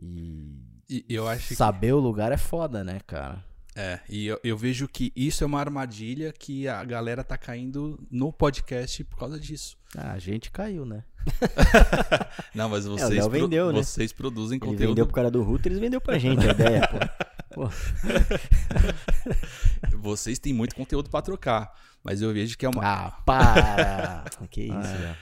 E 0.00 0.60
E 0.88 1.04
eu 1.08 1.26
acho 1.28 1.48
que. 1.48 1.54
saber 1.54 1.92
o 1.92 1.98
lugar 2.00 2.32
é 2.32 2.36
foda, 2.36 2.82
né, 2.84 3.00
cara? 3.06 3.44
É, 3.76 4.00
e 4.08 4.26
eu, 4.26 4.40
eu 4.42 4.56
vejo 4.56 4.88
que 4.88 5.12
isso 5.14 5.44
é 5.44 5.46
uma 5.46 5.60
armadilha 5.60 6.32
que 6.36 6.66
a 6.66 6.82
galera 6.84 7.22
tá 7.22 7.38
caindo 7.38 7.98
no 8.10 8.32
podcast 8.32 9.04
por 9.04 9.18
causa 9.18 9.38
disso. 9.38 9.76
Ah, 9.96 10.12
a 10.12 10.18
gente 10.18 10.50
caiu, 10.50 10.84
né? 10.84 11.04
Não, 12.54 12.68
mas 12.68 12.86
É, 12.86 12.88
vocês, 12.88 13.10
Léo 13.10 13.30
vendeu, 13.30 13.72
né? 13.72 13.82
vocês 13.82 14.12
produzem 14.12 14.56
Ele 14.56 14.66
conteúdo. 14.66 14.88
vendeu 14.88 15.06
pro 15.06 15.14
cara 15.14 15.30
do 15.30 15.42
Router, 15.42 15.70
eles 15.72 15.80
vendeu 15.80 16.00
pra 16.00 16.18
gente 16.18 16.46
a 16.46 16.50
ideia, 16.52 16.88
pô. 16.88 17.26
Vocês 20.00 20.38
têm 20.38 20.52
muito 20.52 20.74
conteúdo 20.74 21.10
pra 21.10 21.22
trocar. 21.22 21.72
Mas 22.02 22.22
eu 22.22 22.32
vejo 22.32 22.56
que 22.56 22.64
é 22.64 22.68
uma. 22.68 22.82
Ah, 22.84 23.10
para! 23.26 24.24
Que 24.50 24.62
isso, 24.62 24.72
Léo. 24.72 25.16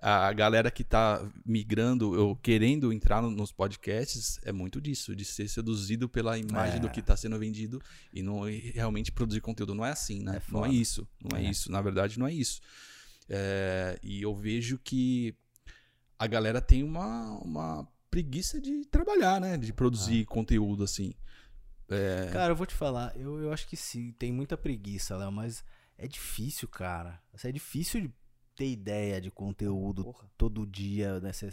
A, 0.00 0.28
a 0.28 0.32
galera 0.32 0.70
que 0.70 0.84
tá 0.84 1.24
migrando, 1.44 2.12
ou 2.12 2.36
querendo 2.36 2.92
entrar 2.92 3.22
no- 3.22 3.30
nos 3.30 3.50
podcasts, 3.50 4.38
é 4.44 4.52
muito 4.52 4.80
disso, 4.80 5.16
de 5.16 5.24
ser 5.24 5.48
seduzido 5.48 6.08
pela 6.08 6.38
imagem 6.38 6.76
É. 6.76 6.80
do 6.80 6.90
que 6.90 7.02
tá 7.02 7.16
sendo 7.16 7.38
vendido 7.38 7.80
e 8.12 8.22
não 8.22 8.48
e 8.48 8.70
realmente 8.72 9.10
produzir 9.10 9.40
conteúdo. 9.40 9.74
Não 9.74 9.84
é 9.84 9.90
assim, 9.90 10.22
né? 10.22 10.36
É 10.36 10.52
não 10.52 10.64
é 10.66 10.70
isso. 10.70 11.08
Não 11.22 11.36
é. 11.38 11.44
É. 11.44 11.50
isso. 11.50 11.72
Na 11.72 11.80
verdade, 11.80 12.18
não 12.18 12.26
é 12.26 12.32
isso. 12.32 12.60
É, 13.28 13.98
e 14.02 14.22
eu 14.22 14.34
vejo 14.36 14.78
que 14.78 15.34
a 16.18 16.26
galera 16.26 16.60
tem 16.60 16.82
uma, 16.82 17.38
uma 17.42 17.88
preguiça 18.10 18.60
de 18.60 18.84
trabalhar, 18.86 19.40
né? 19.40 19.56
De 19.56 19.72
produzir 19.72 20.24
conteúdo, 20.26 20.84
assim. 20.84 21.14
É, 21.88 22.30
Cara, 22.32 22.52
eu 22.52 22.56
vou 22.56 22.66
te 22.66 22.74
falar, 22.74 23.14
eu, 23.16 23.38
eu 23.40 23.52
acho 23.52 23.66
que 23.68 23.76
sim, 23.76 24.12
tem 24.12 24.32
muita 24.32 24.56
preguiça, 24.56 25.16
Léo, 25.16 25.30
mas 25.32 25.64
é 25.98 26.06
difícil, 26.08 26.68
cara. 26.68 27.20
Assim, 27.34 27.48
É 27.48 27.52
difícil 27.52 28.00
de 28.02 28.14
ter 28.56 28.70
ideia 28.70 29.20
de 29.20 29.30
conteúdo 29.30 30.04
Porra. 30.04 30.30
todo 30.36 30.66
dia, 30.66 31.20
né? 31.20 31.32
Se, 31.32 31.48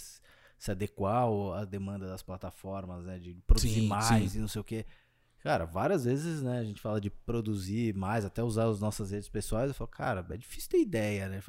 se 0.57 0.71
adequar 0.71 1.25
à 1.55 1.65
demanda 1.65 2.07
das 2.07 2.21
plataformas, 2.23 3.03
né? 3.05 3.19
De 3.19 3.33
produzir 3.47 3.81
Sim, 3.81 3.87
mais 3.87 4.31
sim. 4.33 4.37
e 4.39 4.41
não 4.41 4.47
sei 4.47 4.61
o 4.61 4.63
quê. 4.63 4.85
Cara, 5.41 5.65
várias 5.65 6.03
vezes, 6.03 6.41
né, 6.41 6.59
a 6.59 6.63
gente 6.65 6.81
fala 6.81 6.99
de 6.99 7.09
produzir 7.09 7.95
mais, 7.95 8.25
até 8.25 8.43
usar 8.43 8.67
as 8.67 8.81
nossas 8.81 9.11
redes 9.11 9.29
pessoais, 9.29 9.69
eu 9.69 9.73
falo, 9.73 9.87
cara, 9.89 10.25
é 10.29 10.35
difícil 10.37 10.69
ter 10.69 10.81
ideia, 10.81 11.29
né? 11.29 11.41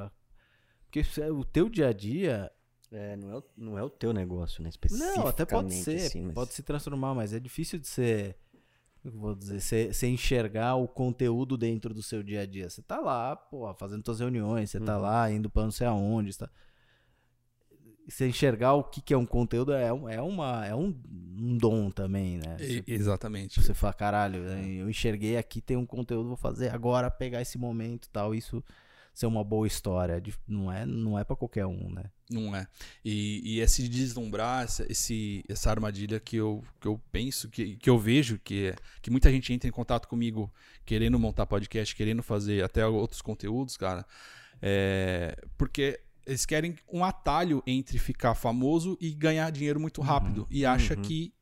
Porque 0.84 1.02
o 1.30 1.44
teu 1.44 1.68
dia 1.68 1.88
a 1.88 1.92
dia, 1.92 2.52
É, 2.92 3.16
não 3.16 3.32
é, 3.32 3.36
o, 3.38 3.44
não 3.56 3.78
é 3.78 3.82
o 3.82 3.90
teu 3.90 4.12
negócio, 4.12 4.62
né? 4.62 4.70
Não, 4.90 5.26
até 5.26 5.44
pode 5.44 5.68
especificamente, 5.72 5.84
ser, 5.84 6.06
assim, 6.06 6.22
mas- 6.22 6.34
pode 6.34 6.54
se 6.54 6.62
transformar, 6.62 7.14
mas 7.14 7.32
é 7.32 7.38
difícil 7.40 7.78
de 7.80 7.86
ser, 7.88 8.36
vou 9.04 9.34
dizer, 9.34 9.60
você 9.92 10.06
enxergar 10.08 10.74
o 10.76 10.86
conteúdo 10.86 11.56
dentro 11.56 11.94
do 11.94 12.02
seu 12.02 12.22
dia 12.22 12.42
a 12.42 12.46
dia. 12.46 12.68
Você 12.68 12.82
tá 12.82 12.98
lá, 13.00 13.34
pô, 13.36 13.72
fazendo 13.74 14.04
suas 14.04 14.20
reuniões, 14.20 14.70
você 14.70 14.80
tá 14.80 14.96
Uhum. 14.96 15.02
lá 15.02 15.30
indo 15.30 15.48
pra 15.50 15.62
não 15.64 15.70
sei 15.70 15.86
aonde, 15.86 16.32
você 16.32 16.40
tá... 16.40 16.50
E 18.06 18.10
Você 18.12 18.28
enxergar 18.28 18.74
o 18.74 18.82
que, 18.84 19.00
que 19.00 19.14
é 19.14 19.16
um 19.16 19.26
conteúdo 19.26 19.72
é, 19.72 19.92
um- 19.92 20.08
é, 20.08 20.20
uma, 20.20 20.66
é 20.66 20.74
um, 20.74 20.94
um 21.38 21.56
dom 21.56 21.90
também, 21.90 22.38
né? 22.38 22.56
Você, 22.58 22.82
exatamente. 22.86 23.62
você 23.62 23.72
fala, 23.72 23.92
caralho, 23.92 24.42
né, 24.42 24.66
eu 24.80 24.90
enxerguei 24.90 25.36
aqui, 25.36 25.60
tem 25.60 25.76
um 25.76 25.86
conteúdo, 25.86 26.28
vou 26.28 26.36
fazer 26.36 26.70
agora, 26.70 27.10
pegar 27.10 27.40
esse 27.40 27.56
momento 27.56 28.06
e 28.06 28.10
tal, 28.10 28.34
isso 28.34 28.62
ser 29.20 29.26
uma 29.26 29.44
boa 29.44 29.66
história. 29.66 30.14
É 30.14 30.22
Não 30.48 30.72
é, 30.72 30.86
não 30.86 31.18
é 31.18 31.24
pra 31.24 31.36
qualquer 31.36 31.66
um, 31.66 31.90
né? 31.90 32.04
Não 32.30 32.56
é. 32.56 32.66
E, 33.04 33.42
e 33.44 33.60
esse 33.60 33.86
deslumbrar, 33.86 34.64
essa, 34.64 34.90
esse, 34.90 35.44
essa 35.46 35.70
armadilha 35.70 36.18
que 36.18 36.36
eu, 36.36 36.64
que 36.80 36.88
eu 36.88 36.98
penso, 37.12 37.50
que, 37.50 37.76
que 37.76 37.90
eu 37.90 37.98
vejo, 37.98 38.38
que, 38.42 38.68
é- 38.68 38.76
que 39.02 39.10
muita 39.10 39.30
gente 39.30 39.52
entra 39.52 39.68
em 39.68 39.72
contato 39.72 40.08
comigo 40.08 40.50
querendo 40.86 41.18
montar 41.18 41.44
podcast, 41.44 41.94
querendo 41.94 42.22
fazer 42.22 42.64
até 42.64 42.86
outros 42.86 43.20
conteúdos, 43.20 43.76
cara. 43.76 44.06
É, 44.62 45.36
porque 45.58 46.00
eles 46.26 46.46
querem 46.46 46.76
um 46.90 47.04
atalho 47.04 47.62
entre 47.66 47.98
ficar 47.98 48.34
famoso 48.34 48.96
e 49.00 49.10
ganhar 49.10 49.50
dinheiro 49.50 49.78
muito 49.78 50.00
rápido. 50.00 50.46
E 50.50 50.64
acha 50.64 50.94
uhum. 50.94 51.02
que 51.02 51.34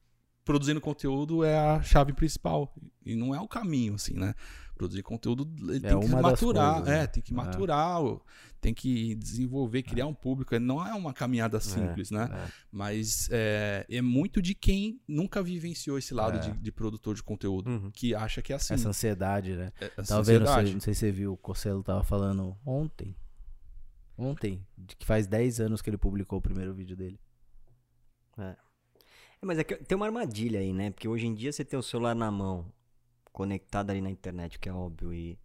produzindo 0.45 0.81
conteúdo 0.81 1.45
é 1.45 1.57
a 1.57 1.81
chave 1.83 2.13
principal. 2.13 2.75
E 3.05 3.15
não 3.15 3.33
é 3.35 3.41
o 3.41 3.47
caminho, 3.47 3.95
assim, 3.95 4.15
né? 4.15 4.35
Produzir 4.79 5.03
conteúdo 5.03 5.47
ele 5.75 5.85
É 5.85 5.91
tem 5.91 6.01
que 6.01 6.09
maturar, 6.09 6.75
coisas, 6.77 6.89
é, 6.89 6.99
né? 7.01 7.07
tem 7.09 7.23
que 7.23 7.33
É. 7.33 7.37
maturar, 7.37 8.03
o- 8.03 8.23
tem 8.61 8.73
que 8.73 9.15
desenvolver, 9.17 9.83
criar 9.83 10.07
um 10.07 10.15
público. 10.15 10.59
Não 10.59 10.85
é 10.87 10.95
uma 10.95 11.13
caminhada 11.13 11.59
simples, 11.61 12.11
né? 12.11 12.29
É. 12.33 12.53
Mas 12.71 13.29
é, 13.31 13.85
é 13.91 14.01
muito 14.01 14.41
de 14.41 14.55
quem 14.55 15.01
nunca 15.07 15.43
vivenciou 15.43 15.99
esse 15.99 16.15
lado 16.15 16.39
É. 16.39 16.41
de, 16.41 16.53
de 16.59 16.73
produtor 16.73 17.15
de 17.15 17.23
conteúdo, 17.23 17.69
Uhum. 17.69 17.91
que 17.91 18.15
acha 18.15 18.41
que 18.41 18.53
é 18.53 18.57
assim. 18.57 18.75
Essa 18.75 18.89
ansiedade, 18.89 19.55
né? 19.57 19.73
é- 19.81 19.87
essa 19.99 20.15
Tava 20.15 20.23
vendo, 20.23 20.43
ansiedade. 20.43 20.69
você- 20.69 20.75
não 20.75 20.81
sei 20.81 20.95
se 20.95 21.01
você 21.01 21.11
viu, 21.13 21.33
o 21.33 21.37
Cosselo 21.37 21.83
tava 21.83 22.03
falando 22.05 22.57
ontem. 22.65 23.15
ontem, 24.17 24.67
de 24.77 24.97
que 24.97 25.07
faz 25.07 25.27
10 25.29 25.61
anos 25.61 25.81
que 25.83 25.89
ele 25.91 25.97
publicou 25.99 26.39
o 26.39 26.43
primeiro 26.43 26.75
vídeo 26.75 26.97
dele. 26.97 27.21
É, 28.37 28.57
mas 29.43 29.59
é 29.59 29.65
que 29.65 29.77
tem 29.77 29.95
uma 29.97 30.07
armadilha 30.07 30.59
aí, 30.61 30.73
né? 30.73 30.91
Porque 30.91 31.07
hoje 31.07 31.27
em 31.27 31.35
dia 31.35 31.53
você 31.53 31.65
tem 31.65 31.79
o 31.79 31.83
celular 31.83 32.15
na 32.17 32.29
mão, 32.31 32.67
conectado 33.33 33.91
ali 33.91 34.01
na 34.01 34.11
internet, 34.11 34.59
que 34.59 34.69
é 34.69 34.73
óbvio, 34.73 35.13
e 35.13 35.39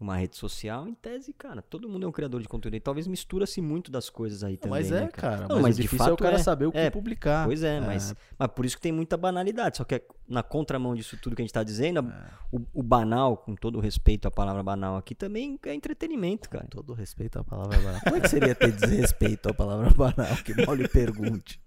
uma 0.00 0.16
rede 0.16 0.34
social, 0.34 0.88
em 0.88 0.94
tese, 0.94 1.30
cara, 1.34 1.60
todo 1.60 1.86
mundo 1.86 2.06
é 2.06 2.08
um 2.08 2.12
criador 2.12 2.40
de 2.40 2.48
conteúdo. 2.48 2.74
E 2.74 2.80
talvez 2.80 3.06
mistura-se 3.06 3.60
muito 3.60 3.90
das 3.90 4.08
coisas 4.08 4.42
aí 4.42 4.56
também. 4.56 4.80
mas 4.80 4.90
né, 4.90 5.04
é, 5.04 5.08
cara. 5.08 5.46
Não, 5.46 5.56
mas, 5.56 5.62
mas 5.62 5.74
o 5.74 5.76
de 5.76 5.82
difícil 5.82 6.06
é 6.06 6.08
o 6.08 6.10
fato 6.12 6.22
cara 6.22 6.36
é. 6.36 6.38
saber 6.38 6.66
o 6.66 6.72
que 6.72 6.78
É, 6.78 6.88
publicar. 6.88 7.44
Pois 7.44 7.62
é, 7.62 7.80
mas, 7.80 8.14
mas 8.38 8.48
por 8.48 8.64
isso 8.64 8.76
que 8.76 8.82
tem 8.82 8.92
muita 8.92 9.18
banalidade. 9.18 9.76
Só 9.76 9.84
que 9.84 9.96
é 9.96 10.02
na 10.26 10.42
contramão 10.42 10.94
disso 10.94 11.18
tudo 11.20 11.36
que 11.36 11.42
a 11.42 11.44
gente 11.44 11.52
tá 11.52 11.62
dizendo, 11.62 12.00
É. 12.00 12.30
o, 12.50 12.62
o 12.72 12.82
banal, 12.82 13.36
com 13.36 13.54
todo 13.54 13.76
o 13.76 13.80
respeito 13.80 14.26
à 14.26 14.30
palavra 14.30 14.62
banal 14.62 14.96
aqui, 14.96 15.14
também 15.14 15.58
é 15.66 15.74
entretenimento, 15.74 16.48
cara. 16.48 16.64
Com 16.64 16.70
todo 16.70 16.94
respeito 16.94 17.38
à 17.38 17.44
palavra 17.44 17.78
banal. 17.78 18.00
Como 18.00 18.16
é 18.16 18.20
que 18.20 18.28
seria 18.28 18.54
ter 18.54 18.72
desrespeito 18.72 19.50
à 19.50 19.54
palavra 19.54 19.90
banal? 19.90 20.34
Que 20.42 20.64
mal 20.64 20.74
lhe 20.74 20.88
pergunte. 20.88 21.60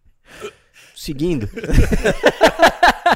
Seguindo. 0.95 1.47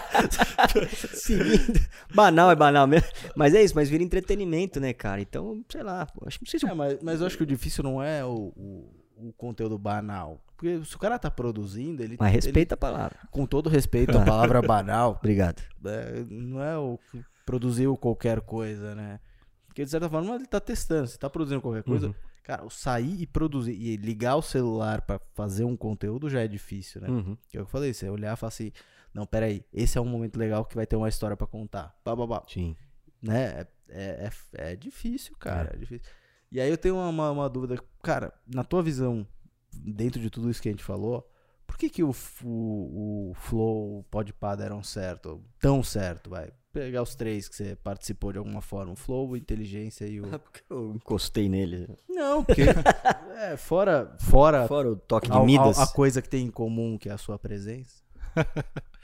Banal 2.13 2.51
é 2.51 2.55
banal 2.55 2.87
mesmo. 2.87 3.07
Mas 3.35 3.53
é 3.53 3.63
isso, 3.63 3.75
mas 3.75 3.89
vira 3.89 4.03
entretenimento, 4.03 4.79
né, 4.79 4.93
cara? 4.93 5.21
Então, 5.21 5.63
sei 5.69 5.83
lá, 5.83 6.05
pô, 6.05 6.25
acho 6.27 6.39
que 6.39 6.45
não 6.45 6.49
sei 6.49 6.59
se 6.59 6.67
É, 6.67 6.73
mas, 6.73 6.97
mas 7.01 7.21
eu 7.21 7.27
acho 7.27 7.37
que 7.37 7.43
o 7.43 7.47
difícil 7.47 7.83
não 7.83 8.01
é 8.01 8.23
o, 8.25 8.51
o, 8.55 8.91
o 9.17 9.33
conteúdo 9.33 9.77
banal. 9.77 10.41
Porque 10.55 10.83
se 10.83 10.95
o 10.95 10.99
cara 10.99 11.19
tá 11.19 11.29
produzindo, 11.29 12.01
ele. 12.01 12.17
Mas 12.19 12.29
ele- 12.29 12.35
respeita 12.37 12.73
a 12.75 12.77
palavra. 12.77 13.17
com 13.29 13.45
todo 13.45 13.69
respeito 13.69 14.17
à 14.17 14.23
palavra 14.25 14.61
banal, 14.61 15.15
Obrigado. 15.19 15.61
é, 15.85 16.23
não 16.29 16.61
é 16.63 16.77
o 16.77 16.99
produziu 17.45 17.95
qualquer 17.95 18.41
coisa, 18.41 18.95
né? 18.95 19.19
Porque 19.67 19.85
de 19.85 19.91
certa 19.91 20.09
forma 20.09 20.35
ele 20.35 20.47
tá 20.47 20.59
testando. 20.59 21.07
Você 21.07 21.17
tá 21.17 21.29
produzindo 21.29 21.61
qualquer 21.61 21.83
coisa. 21.83 22.07
Uhum. 22.07 22.13
Cara, 22.43 22.63
sair 22.69 23.21
e 23.21 23.27
produzir 23.27 23.73
e 23.73 23.97
ligar 23.97 24.37
o 24.37 24.41
celular 24.41 25.01
pra 25.01 25.19
fazer 25.35 25.65
um 25.65 25.75
conteúdo 25.75 26.29
já 26.29 26.39
é 26.41 26.47
difícil, 26.47 27.01
né? 27.01 27.09
Uhum. 27.09 27.37
Que 27.49 27.57
é 27.57 27.61
o 27.61 27.63
que 27.63 27.67
eu 27.67 27.71
falei, 27.71 27.93
você 27.93 28.09
olhar 28.09 28.33
e 28.33 28.37
falar 28.37 28.47
assim, 28.47 28.71
não, 29.17 29.25
peraí, 29.25 29.65
esse 29.73 29.97
é 29.97 30.01
um 30.01 30.05
momento 30.05 30.37
legal 30.37 30.63
que 30.63 30.75
vai 30.75 30.85
ter 30.85 30.95
uma 30.95 31.09
história 31.09 31.35
pra 31.35 31.47
contar. 31.47 31.99
Pá. 32.03 32.13
Sim. 32.47 32.75
Né? 33.19 33.65
É, 33.89 34.29
é, 34.53 34.71
é 34.71 34.75
difícil, 34.75 35.35
cara. 35.39 35.71
É. 35.73 35.77
difícil. 35.77 36.07
E 36.51 36.61
aí 36.61 36.69
eu 36.69 36.77
tenho 36.77 36.95
uma, 36.95 37.31
uma, 37.31 37.49
dúvida. 37.49 37.83
Cara, 38.03 38.31
na 38.45 38.63
tua 38.63 38.83
visão, 38.83 39.25
dentro 39.73 40.21
de 40.21 40.29
tudo 40.29 40.51
isso 40.51 40.61
que 40.61 40.69
a 40.69 40.71
gente 40.71 40.83
falou, 40.83 41.27
por 41.65 41.79
que, 41.79 41.89
que 41.89 42.03
o, 42.03 42.13
o, 42.43 43.31
o 43.31 43.33
Flow, 43.33 43.97
o 43.97 44.03
Podpah 44.03 44.55
deram 44.55 44.83
certo? 44.83 45.43
Tão 45.59 45.81
certo, 45.81 46.29
vai. 46.29 46.51
Pegar 46.71 47.01
os 47.01 47.15
três 47.15 47.49
que 47.49 47.55
você 47.55 47.75
participou 47.75 48.31
de 48.31 48.37
alguma 48.37 48.61
forma. 48.61 48.91
O 48.91 48.95
Flow, 48.95 49.33
a 49.33 49.37
Inteligência 49.39 50.05
e 50.05 50.21
o... 50.21 50.27
Porque 50.39 50.61
eu 50.69 50.93
encostei 50.93 51.49
nele. 51.49 51.89
Não, 52.07 52.43
porque... 52.45 52.65
é, 53.35 53.57
fora, 53.57 54.15
fora 54.19 54.67
Fora 54.67 54.91
o 54.91 54.95
toque 54.95 55.27
de 55.27 55.39
Midas. 55.39 55.79
a- 55.79 55.85
a 55.85 55.87
coisa 55.87 56.21
que 56.21 56.29
tem 56.29 56.45
em 56.45 56.51
comum, 56.51 56.99
que 56.99 57.09
é 57.09 57.13
a 57.13 57.17
sua 57.17 57.39
presença. 57.39 58.05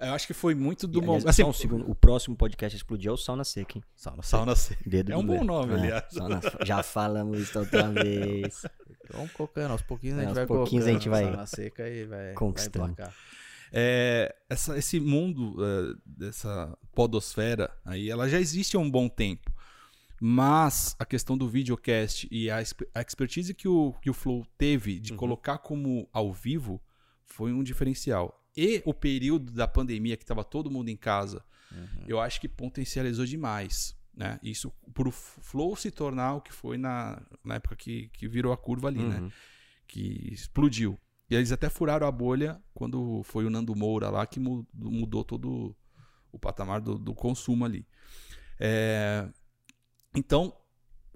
Eu 0.00 0.12
acho 0.12 0.26
que 0.26 0.32
foi 0.34 0.54
muito 0.54 0.86
do 0.86 1.02
momento. 1.02 1.28
Assim, 1.28 1.42
só 1.42 1.48
um 1.48 1.52
segundo, 1.52 1.90
o 1.90 1.94
próximo 1.94 2.36
podcast 2.36 2.74
a 2.74 2.78
explodir 2.78 3.08
é 3.10 3.12
o 3.12 3.16
Sauna 3.16 3.42
Seca, 3.44 3.78
hein? 3.78 3.84
Sauna 3.96 4.22
sauna 4.22 4.54
seca. 4.54 4.80
Dedo 4.88 5.12
É 5.12 5.16
um 5.16 5.26
bom 5.26 5.42
nome, 5.42 5.72
É, 5.74 5.76
aliás. 5.76 6.04
Sauna- 6.10 6.40
Já 6.64 6.82
falamos 6.82 7.38
isso 7.40 7.58
outra 7.58 7.88
vez. 7.90 8.62
Vamos 9.10 9.32
colocando, 9.32 9.72
aos 9.72 9.82
pouquinhos 9.82 10.18
a 10.18 10.22
É, 10.22 10.24
gente 10.26 10.28
aos 10.28 10.36
vai 10.36 10.46
pouquinhos 10.46 10.86
a 10.86 10.90
gente 10.92 11.08
vai 11.08 11.24
Sauna 11.24 11.46
seca 11.46 11.88
e 11.88 12.04
vai, 12.04 12.32
conquistando. 12.34 12.92
emplacar. 12.92 13.12
É, 13.72 14.34
essa- 14.48 14.78
esse 14.78 15.00
mundo 15.00 15.56
é, 15.64 15.94
dessa 16.06 16.76
podosfera 16.94 17.70
aí, 17.84 18.08
ela 18.08 18.28
já 18.28 18.38
existe 18.40 18.76
há 18.76 18.80
um 18.80 18.90
bom 18.90 19.08
tempo. 19.08 19.52
Mas 20.20 20.96
a 20.98 21.04
questão 21.04 21.36
do 21.38 21.48
videocast 21.48 22.26
e 22.30 22.50
a, 22.50 22.58
a 22.94 23.00
expertise 23.02 23.54
que 23.54 23.68
o, 23.68 23.92
que 24.02 24.10
o 24.10 24.14
Flow 24.14 24.44
teve 24.56 24.98
de 24.98 25.12
colocar 25.14 25.58
como 25.58 26.08
ao 26.12 26.32
vivo 26.32 26.80
foi 27.24 27.52
um 27.52 27.62
diferencial. 27.62 28.37
E 28.60 28.82
o 28.84 28.92
período 28.92 29.52
da 29.52 29.68
pandemia, 29.68 30.16
que 30.16 30.24
estava 30.24 30.42
todo 30.42 30.70
mundo 30.70 30.88
em 30.88 30.96
casa, 30.96 31.44
eu 32.06 32.18
acho 32.20 32.40
que 32.40 32.48
potencializou 32.48 33.24
demais. 33.26 33.96
Né? 34.14 34.40
Isso 34.42 34.72
por 34.92 35.06
o 35.06 35.12
Flow 35.12 35.76
se 35.76 35.90
tornar 35.92 36.34
o 36.34 36.40
que 36.40 36.52
foi 36.52 36.76
na, 36.76 37.22
na 37.44 37.54
época 37.54 37.76
que, 37.76 38.08
que 38.08 38.26
virou 38.26 38.52
a 38.52 38.56
curva 38.56 38.88
ali, 38.88 38.98
né? 39.02 39.20
Uhum. 39.20 39.30
que 39.86 40.32
explodiu. 40.32 40.98
E 41.30 41.34
eles 41.36 41.52
até 41.52 41.68
furaram 41.68 42.06
a 42.06 42.10
bolha 42.10 42.60
quando 42.74 43.22
foi 43.22 43.44
o 43.44 43.50
Nando 43.50 43.76
Moura 43.76 44.10
lá 44.10 44.26
que 44.26 44.40
mu- 44.40 44.66
mudou 44.74 45.22
todo 45.22 45.76
o 46.32 46.38
patamar 46.38 46.80
do, 46.80 46.98
do 46.98 47.14
consumo 47.14 47.64
ali. 47.64 47.86
É, 48.58 49.28
Então, 50.14 50.52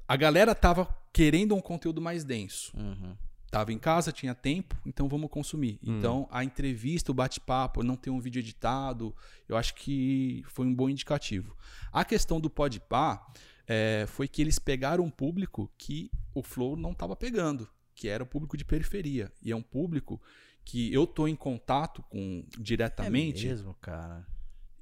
a 0.07 0.17
galera 0.17 0.55
tava 0.55 0.87
querendo 1.13 1.55
um 1.55 1.61
conteúdo 1.61 2.01
mais 2.01 2.25
denso. 2.25 2.73
Uhum. 2.77 3.17
Tava 3.53 3.71
em 3.71 3.79
casa, 3.79 4.11
tinha 4.11 4.35
tempo, 4.35 4.75
então 4.87 5.07
vamos 5.11 5.29
consumir. 5.29 5.79
Hum. 5.87 5.99
Então, 5.99 6.27
a 6.31 6.43
entrevista, 6.43 7.13
o 7.13 7.15
bate-papo, 7.15 7.83
não 7.83 7.97
ter 7.97 8.09
um 8.09 8.19
vídeo 8.19 8.41
editado, 8.41 9.15
eu 9.47 9.59
acho 9.59 9.75
que 9.75 10.43
foi 10.49 10.65
um 10.65 10.75
bom 10.75 10.89
indicativo. 10.89 11.55
A 11.93 12.03
questão 12.03 12.41
do 12.41 12.49
Podpah 12.49 13.31
é, 13.67 14.07
foi 14.09 14.27
que 14.27 14.41
eles 14.41 14.59
pegaram 14.59 15.05
um 15.05 15.11
público 15.11 15.71
que 15.77 16.11
o 16.35 16.43
Flow 16.43 16.79
não 16.79 16.93
estava 16.93 17.15
pegando, 17.15 17.69
que 17.95 18.09
era 18.09 18.25
o 18.25 18.27
público 18.27 18.57
de 18.57 18.65
periferia. 18.65 19.31
E 19.43 19.53
é 19.53 19.55
um 19.55 19.61
público 19.63 20.19
que 20.65 20.91
eu 20.91 21.07
tô 21.07 21.29
em 21.29 21.37
contato 21.37 22.03
com 22.05 22.47
diretamente 22.59 23.47
É 23.47 23.51
mesmo, 23.51 23.75
cara. 23.75 24.27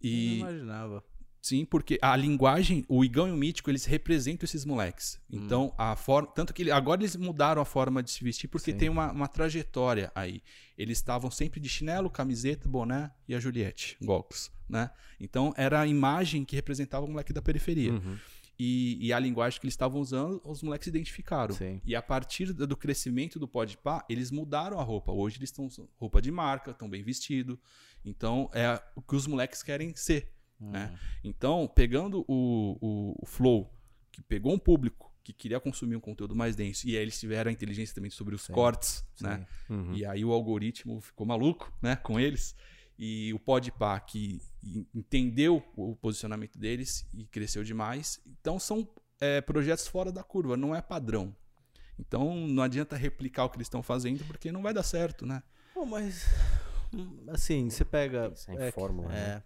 e 0.00 0.38
Eu 0.38 0.44
não 0.44 0.52
imaginava. 0.52 1.04
Sim, 1.42 1.64
porque 1.64 1.98
a 2.02 2.14
linguagem, 2.16 2.84
o 2.88 3.02
Igão 3.04 3.26
e 3.26 3.32
o 3.32 3.36
Mítico, 3.36 3.70
eles 3.70 3.86
representam 3.86 4.44
esses 4.44 4.64
moleques. 4.64 5.18
Hum. 5.32 5.40
Então, 5.44 5.74
a 5.78 5.96
forma. 5.96 6.28
Tanto 6.34 6.52
que 6.52 6.62
ele- 6.62 6.70
agora 6.70 7.00
eles 7.00 7.16
mudaram 7.16 7.62
a 7.62 7.64
forma 7.64 8.02
de 8.02 8.10
se 8.10 8.22
vestir, 8.22 8.46
porque 8.48 8.72
Sim. 8.72 8.76
tem 8.78 8.88
uma, 8.90 9.10
uma 9.10 9.26
trajetória 9.26 10.12
aí. 10.14 10.42
Eles 10.76 10.98
estavam 10.98 11.30
sempre 11.30 11.58
de 11.58 11.68
chinelo, 11.68 12.10
camiseta, 12.10 12.68
boné 12.68 13.10
e 13.26 13.34
a 13.34 13.40
Juliette, 13.40 13.96
Golcos, 14.02 14.50
né? 14.68 14.90
Então, 15.18 15.54
era 15.56 15.80
a 15.80 15.86
imagem 15.86 16.44
que 16.44 16.54
representava 16.56 17.06
o 17.06 17.08
moleque 17.08 17.32
da 17.32 17.40
periferia. 17.40 17.92
Uhum. 17.92 18.18
E, 18.62 18.98
e 19.06 19.10
a 19.10 19.18
linguagem 19.18 19.58
que 19.58 19.64
eles 19.64 19.72
estavam 19.72 19.98
usando, 19.98 20.38
os 20.44 20.62
moleques 20.62 20.84
se 20.84 20.90
identificaram. 20.90 21.54
Sim. 21.54 21.80
E 21.82 21.96
a 21.96 22.02
partir 22.02 22.52
do 22.52 22.66
do 22.66 22.76
crescimento 22.76 23.38
do 23.38 23.48
Podpah, 23.48 24.04
eles 24.06 24.30
mudaram 24.30 24.78
a 24.78 24.82
roupa. 24.82 25.10
Hoje 25.10 25.38
eles 25.38 25.48
estão 25.48 25.66
roupa 25.96 26.20
de 26.20 26.30
marca, 26.30 26.72
estão 26.72 26.86
bem 26.88 27.02
vestidos. 27.02 27.56
Então, 28.04 28.50
é 28.52 28.78
o 28.94 29.00
que 29.00 29.16
os 29.16 29.26
moleques 29.26 29.62
querem 29.62 29.94
ser. 29.96 30.30
Né? 30.60 30.98
Então, 31.24 31.66
pegando 31.74 32.24
o, 32.28 32.76
o, 32.80 33.16
o 33.22 33.26
Flow, 33.26 33.72
que 34.12 34.22
pegou 34.22 34.52
um 34.52 34.58
público 34.58 35.10
que 35.22 35.32
queria 35.32 35.60
consumir 35.60 35.96
um 35.96 36.00
conteúdo 36.00 36.34
mais 36.34 36.56
denso, 36.56 36.86
e 36.88 36.96
aí 36.96 37.02
eles 37.02 37.18
tiveram 37.18 37.48
a 37.50 37.52
inteligência 37.52 37.94
também 37.94 38.10
sobre 38.10 38.34
os 38.34 38.42
Sim, 38.42 38.52
cortes, 38.52 39.04
Sim. 39.14 39.24
né? 39.24 39.46
Uhum. 39.68 39.94
E 39.94 40.04
aí 40.04 40.24
o 40.24 40.32
algoritmo 40.32 41.00
ficou 41.00 41.26
maluco, 41.26 41.72
né, 41.80 41.96
com 41.96 42.18
eles. 42.18 42.54
E 42.98 43.32
o 43.32 43.38
Podpah 43.38 43.98
que 44.00 44.40
en- 44.62 44.86
entendeu 44.94 45.62
o 45.76 45.96
posicionamento 45.96 46.58
deles 46.58 47.06
e 47.14 47.24
cresceu 47.26 47.64
demais. 47.64 48.20
Então 48.26 48.58
são 48.58 48.86
é, 49.20 49.40
projetos 49.40 49.86
fora 49.86 50.10
da 50.12 50.22
curva, 50.22 50.56
não 50.56 50.74
é 50.74 50.82
padrão. 50.82 51.34
Então 51.98 52.46
não 52.48 52.62
adianta 52.62 52.96
replicar 52.96 53.44
o 53.44 53.50
que 53.50 53.56
eles 53.56 53.66
estão 53.66 53.82
fazendo 53.82 54.24
porque 54.24 54.50
não 54.52 54.62
vai 54.62 54.72
dar 54.74 54.82
certo, 54.82 55.24
né? 55.26 55.42
Pô, 55.74 55.84
mas. 55.86 56.26
hum, 56.92 57.24
Assim, 57.28 57.68
você 57.70 57.84
pega. 57.84 58.30
Pensar 58.30 58.54
em 58.54 58.58
é, 58.58 58.70
fórmula, 58.72 59.08
é, 59.12 59.34
né? 59.36 59.42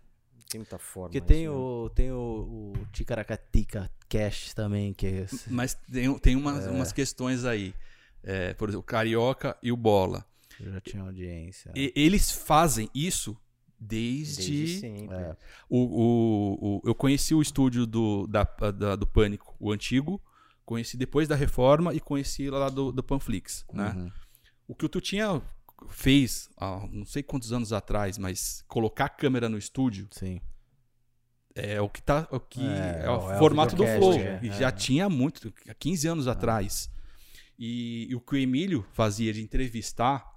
Tem 0.54 0.60
muita 0.60 0.78
forma. 0.78 1.08
Porque 1.08 1.18
isso, 1.18 1.26
tem 1.26 1.44
né? 1.48 1.50
o, 1.50 1.90
tem 1.92 2.12
o, 2.12 2.72
o 2.76 2.86
Ticaracatica 2.92 3.90
Cash 4.08 4.54
também, 4.54 4.92
que 4.94 5.04
é 5.04 5.10
esse- 5.22 5.52
Mas 5.52 5.74
tem, 5.74 6.16
tem 6.20 6.36
umas, 6.36 6.64
umas 6.68 6.92
questões 6.92 7.44
aí. 7.44 7.74
É, 8.22 8.54
por 8.54 8.68
exemplo, 8.68 8.80
o 8.82 8.84
Carioca 8.84 9.56
e 9.60 9.72
o 9.72 9.76
Bola. 9.76 10.24
já 10.60 10.80
tinha 10.80 11.02
audiência. 11.02 11.72
E- 11.74 11.92
eles 11.96 12.30
fazem 12.30 12.88
isso 12.94 13.36
desde. 13.80 14.46
Desde 14.46 14.78
sempre. 14.80 15.16
É. 15.16 15.36
O, 15.68 15.78
o, 15.78 16.76
o- 16.76 16.82
eu 16.88 16.94
conheci 16.94 17.34
o 17.34 17.42
estúdio 17.42 17.84
do, 17.84 18.26
da, 18.28 18.44
da- 18.70 18.94
do 18.94 19.06
Pânico, 19.08 19.56
o 19.58 19.72
antigo. 19.72 20.22
Conheci 20.64 20.96
depois 20.96 21.26
da 21.26 21.34
reforma 21.34 21.92
e 21.92 21.98
conheci 22.00 22.48
lá 22.48 22.68
do, 22.70 22.92
do 22.92 23.02
Panflix. 23.02 23.66
Né? 23.72 23.92
Uhum. 23.96 24.12
O 24.68 24.74
que 24.76 24.86
o 24.86 24.88
Tutinha 24.88 25.42
fez, 25.88 26.48
há 26.56 26.86
não 26.90 27.04
sei 27.04 27.22
quantos 27.22 27.52
anos 27.52 27.72
atrás, 27.72 28.18
mas 28.18 28.64
colocar 28.68 29.06
a 29.06 29.08
câmera 29.08 29.48
no 29.48 29.58
estúdio 29.58 30.08
Sim. 30.10 30.40
é 31.54 31.80
o 31.80 31.88
que 31.88 32.02
tá. 32.02 32.26
O 32.30 32.40
que 32.40 32.62
É, 32.62 33.02
é, 33.04 33.10
o 33.10 33.32
é 33.32 33.38
formato 33.38 33.76
do 33.76 33.84
Flow. 33.86 34.18
e 34.42 34.48
é. 34.48 34.52
já 34.52 34.70
tinha 34.70 35.08
muito, 35.08 35.52
há 35.68 35.74
15 35.74 36.08
anos 36.08 36.28
atrás. 36.28 36.90
E, 37.58 38.08
e 38.10 38.14
o 38.14 38.20
que 38.20 38.34
o 38.34 38.38
Emílio 38.38 38.84
fazia 38.92 39.32
de 39.32 39.40
entrevistar 39.42 40.34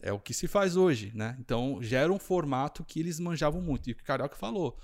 é 0.00 0.12
o 0.12 0.18
que 0.18 0.34
se 0.34 0.48
faz 0.48 0.76
hoje, 0.76 1.12
né? 1.14 1.36
Então 1.38 1.78
já 1.80 2.00
era 2.00 2.12
um 2.12 2.18
formato 2.18 2.84
que 2.84 3.00
eles 3.00 3.20
manjavam 3.20 3.60
muito. 3.60 3.88
E 3.88 3.92
o 3.92 3.96
que 3.96 4.02
o 4.02 4.04
Carioca 4.04 4.36
falou. 4.36 4.78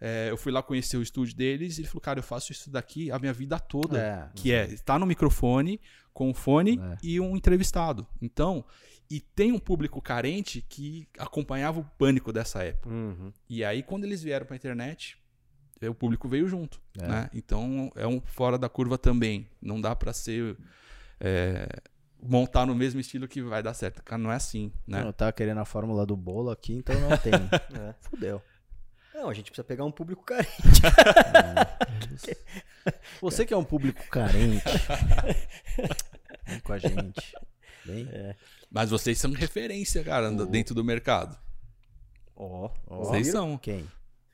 É, 0.00 0.30
eu 0.30 0.36
fui 0.36 0.52
lá 0.52 0.62
conhecer 0.62 0.96
o 0.96 1.02
estúdio 1.02 1.36
deles 1.36 1.76
e 1.76 1.80
ele 1.80 1.88
falou, 1.88 2.00
cara, 2.00 2.18
eu 2.18 2.22
faço 2.22 2.52
isso 2.52 2.70
daqui 2.70 3.10
a 3.10 3.18
minha 3.18 3.32
vida 3.32 3.58
toda. 3.58 3.98
É, 4.00 4.28
que 4.34 4.52
é 4.52 4.66
estar 4.66 4.98
no 4.98 5.06
microfone, 5.06 5.80
com 6.12 6.30
o 6.30 6.34
fone 6.34 6.78
É. 6.78 6.96
e 7.02 7.20
um 7.20 7.36
entrevistado. 7.36 8.06
Então, 8.20 8.64
e 9.10 9.20
tem 9.20 9.52
um 9.52 9.58
público 9.58 10.02
carente 10.02 10.64
que 10.68 11.08
acompanhava 11.18 11.80
o 11.80 11.84
pânico 11.84 12.32
dessa 12.32 12.62
época. 12.62 12.90
Uhum. 12.90 13.32
E 13.48 13.64
aí, 13.64 13.82
quando 13.82 14.04
eles 14.04 14.22
vieram 14.22 14.44
pra 14.44 14.54
internet, 14.56 15.16
eh, 15.80 15.88
o 15.88 15.94
público 15.94 16.28
veio 16.28 16.46
junto. 16.46 16.80
É. 17.00 17.06
Né? 17.06 17.30
Então, 17.32 17.90
é 17.94 18.06
um 18.06 18.20
fora 18.20 18.58
da 18.58 18.68
curva 18.68 18.98
também. 18.98 19.48
Não 19.62 19.80
dá 19.80 19.96
pra 19.96 20.12
ser 20.12 20.56
é, 21.20 21.68
montar 22.22 22.66
no 22.66 22.74
mesmo 22.74 23.00
estilo 23.00 23.26
que 23.26 23.40
vai 23.42 23.62
dar 23.62 23.74
certo. 23.74 24.02
Cara, 24.02 24.20
não 24.20 24.30
é 24.30 24.36
assim, 24.36 24.72
né? 24.86 25.02
Eu 25.02 25.12
tava 25.12 25.32
querendo 25.32 25.58
a 25.58 25.64
fórmula 25.64 26.04
do 26.04 26.16
bolo 26.16 26.50
aqui, 26.50 26.74
então 26.74 26.94
não 27.00 27.16
tem. 27.16 27.32
É. 27.80 27.94
Fudeu. 28.00 28.42
Não, 29.18 29.28
a 29.28 29.34
gente 29.34 29.50
precisa 29.50 29.64
pegar 29.64 29.84
um 29.84 29.90
público 29.90 30.22
carente. 30.22 30.52
Você 33.20 33.44
que 33.44 33.52
é 33.52 33.56
um 33.56 33.64
público 33.64 34.00
carente. 34.08 34.62
Vem 36.46 36.60
com 36.60 36.72
a 36.72 36.78
gente. 36.78 37.34
Vem. 37.84 38.08
Mas 38.70 38.90
vocês 38.90 39.18
são 39.18 39.32
referência, 39.32 40.04
cara, 40.04 40.30
dentro 40.46 40.72
do 40.72 40.84
mercado. 40.84 41.36
Ó, 42.36 42.70
ó. 42.86 42.98
Vocês 42.98 43.26
são. 43.26 43.58
Quem? 43.58 43.84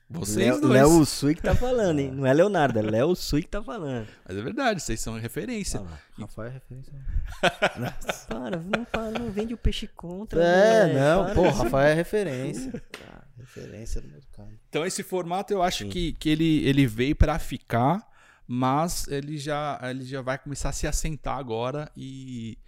Vocês 0.07 0.45
Léo, 0.45 0.61
dois. 0.61 0.73
Léo 0.73 1.05
Sui 1.05 1.33
que 1.33 1.41
tá 1.41 1.55
falando, 1.55 1.99
hein? 1.99 2.11
Não 2.11 2.25
é 2.25 2.33
Leonardo, 2.33 2.77
é 2.77 2.81
Léo 2.81 3.15
Sui 3.15 3.41
que 3.41 3.47
tá 3.47 3.63
falando. 3.63 4.07
Mas 4.27 4.37
é 4.37 4.41
verdade, 4.41 4.81
vocês 4.81 4.99
são 4.99 5.19
referência. 5.19 5.81
Ah, 5.81 5.97
Rafael 6.21 6.49
é 6.49 6.53
referência. 6.53 6.93
Para, 8.27 8.57
não, 8.57 8.85
para, 8.85 9.11
não 9.19 9.31
vende 9.31 9.53
o 9.53 9.57
peixe 9.57 9.87
contra. 9.87 10.43
É, 10.43 10.87
moleque, 10.87 10.99
não, 10.99 11.23
para. 11.25 11.33
pô, 11.33 11.49
Rafael 11.49 11.87
é 11.87 11.93
referência. 11.93 12.71
Cara, 12.91 13.27
referência 13.37 13.99
do 13.99 14.07
mercado. 14.07 14.49
Então 14.69 14.85
esse 14.85 15.01
formato 15.01 15.51
eu 15.51 15.63
acho 15.63 15.87
que, 15.87 16.13
que 16.13 16.29
ele, 16.29 16.63
ele 16.65 16.85
veio 16.85 17.15
para 17.15 17.39
ficar, 17.39 18.07
mas 18.47 19.07
ele 19.07 19.37
já, 19.37 19.79
ele 19.83 20.05
já 20.05 20.21
vai 20.21 20.37
começar 20.37 20.69
a 20.69 20.73
se 20.73 20.85
assentar 20.85 21.37
agora 21.37 21.91
e 21.97 22.59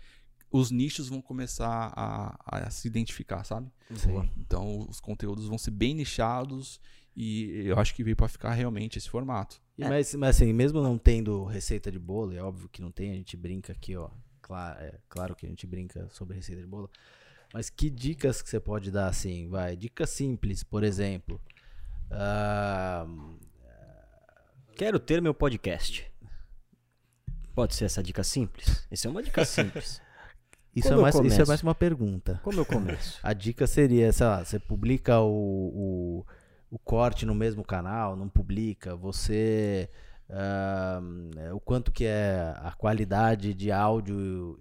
os 0.52 0.72
nichos 0.72 1.10
vão 1.10 1.22
começar 1.22 1.94
a, 1.96 2.36
a 2.46 2.70
se 2.72 2.88
identificar, 2.88 3.44
sabe? 3.44 3.70
Sim. 3.96 4.30
Então 4.38 4.88
os 4.90 5.00
conteúdos 5.00 5.48
vão 5.48 5.58
ser 5.58 5.72
bem 5.72 5.94
nichados 5.94 6.80
e 7.18 7.68
eu 7.68 7.80
acho 7.80 7.96
que 7.96 8.04
veio 8.04 8.16
para 8.16 8.28
ficar 8.28 8.52
realmente 8.52 8.98
esse 8.98 9.10
formato. 9.10 9.60
E, 9.78 9.84
mas, 9.84 10.14
mas 10.16 10.36
assim, 10.36 10.54
mesmo 10.54 10.82
não 10.82 10.98
tendo 10.98 11.44
receita 11.46 11.92
de 11.92 11.98
bolo, 11.98 12.34
é 12.34 12.42
óbvio 12.42 12.70
que 12.70 12.82
não 12.82 12.92
tem, 12.92 13.12
a 13.12 13.16
gente 13.16 13.36
brinca 13.36 13.74
aqui, 13.74 13.96
ó. 13.96 14.10
Claro, 14.42 14.80
é, 14.80 14.94
claro 15.10 15.36
que 15.36 15.46
a 15.46 15.50
gente 15.50 15.66
brinca 15.66 16.08
sobre 16.10 16.36
receita 16.36 16.62
de 16.62 16.68
bolo. 16.68 16.90
Mas 17.54 17.70
que 17.70 17.90
dicas 17.90 18.42
que 18.42 18.50
você 18.50 18.60
pode 18.60 18.92
dar, 18.92 19.08
assim, 19.08 19.50
vai? 19.50 19.76
Dicas 19.76 20.12
simples, 20.12 20.64
por 20.64 20.84
exemplo. 20.84 21.42
Ah, 22.12 23.06
Quero 24.78 25.00
ter 25.00 25.20
meu 25.24 25.34
podcast. 25.34 26.06
Pode 27.56 27.74
ser 27.74 27.86
essa 27.86 28.04
dica 28.04 28.24
simples? 28.24 28.86
Essa 28.92 29.08
é 29.08 29.10
uma 29.12 29.24
dica 29.24 29.44
simples. 29.44 30.00
isso, 30.76 30.94
é 30.94 30.96
mais, 30.96 31.16
isso 31.16 31.42
é 31.42 31.46
mais 31.46 31.64
uma 31.64 31.74
pergunta. 31.74 32.40
Como 32.44 32.60
eu 32.60 32.66
começo? 32.66 33.18
A 33.24 33.34
dica 33.34 33.66
seria, 33.66 34.14
sei 34.14 34.28
lá, 34.28 34.46
você 34.46 34.60
publica 34.60 35.20
o, 35.20 35.32
o, 35.34 36.26
o 36.70 36.78
corte 36.80 37.26
no 37.26 37.34
mesmo 37.36 37.64
canal, 37.64 38.16
não 38.16 38.28
publica, 38.30 38.96
você. 38.96 39.90
ah, 40.30 41.00
o 41.54 41.60
quanto 41.60 41.92
que 41.92 42.06
é 42.06 42.54
a 42.58 42.72
qualidade 42.78 43.54
de 43.54 43.72
áudio 43.72 44.60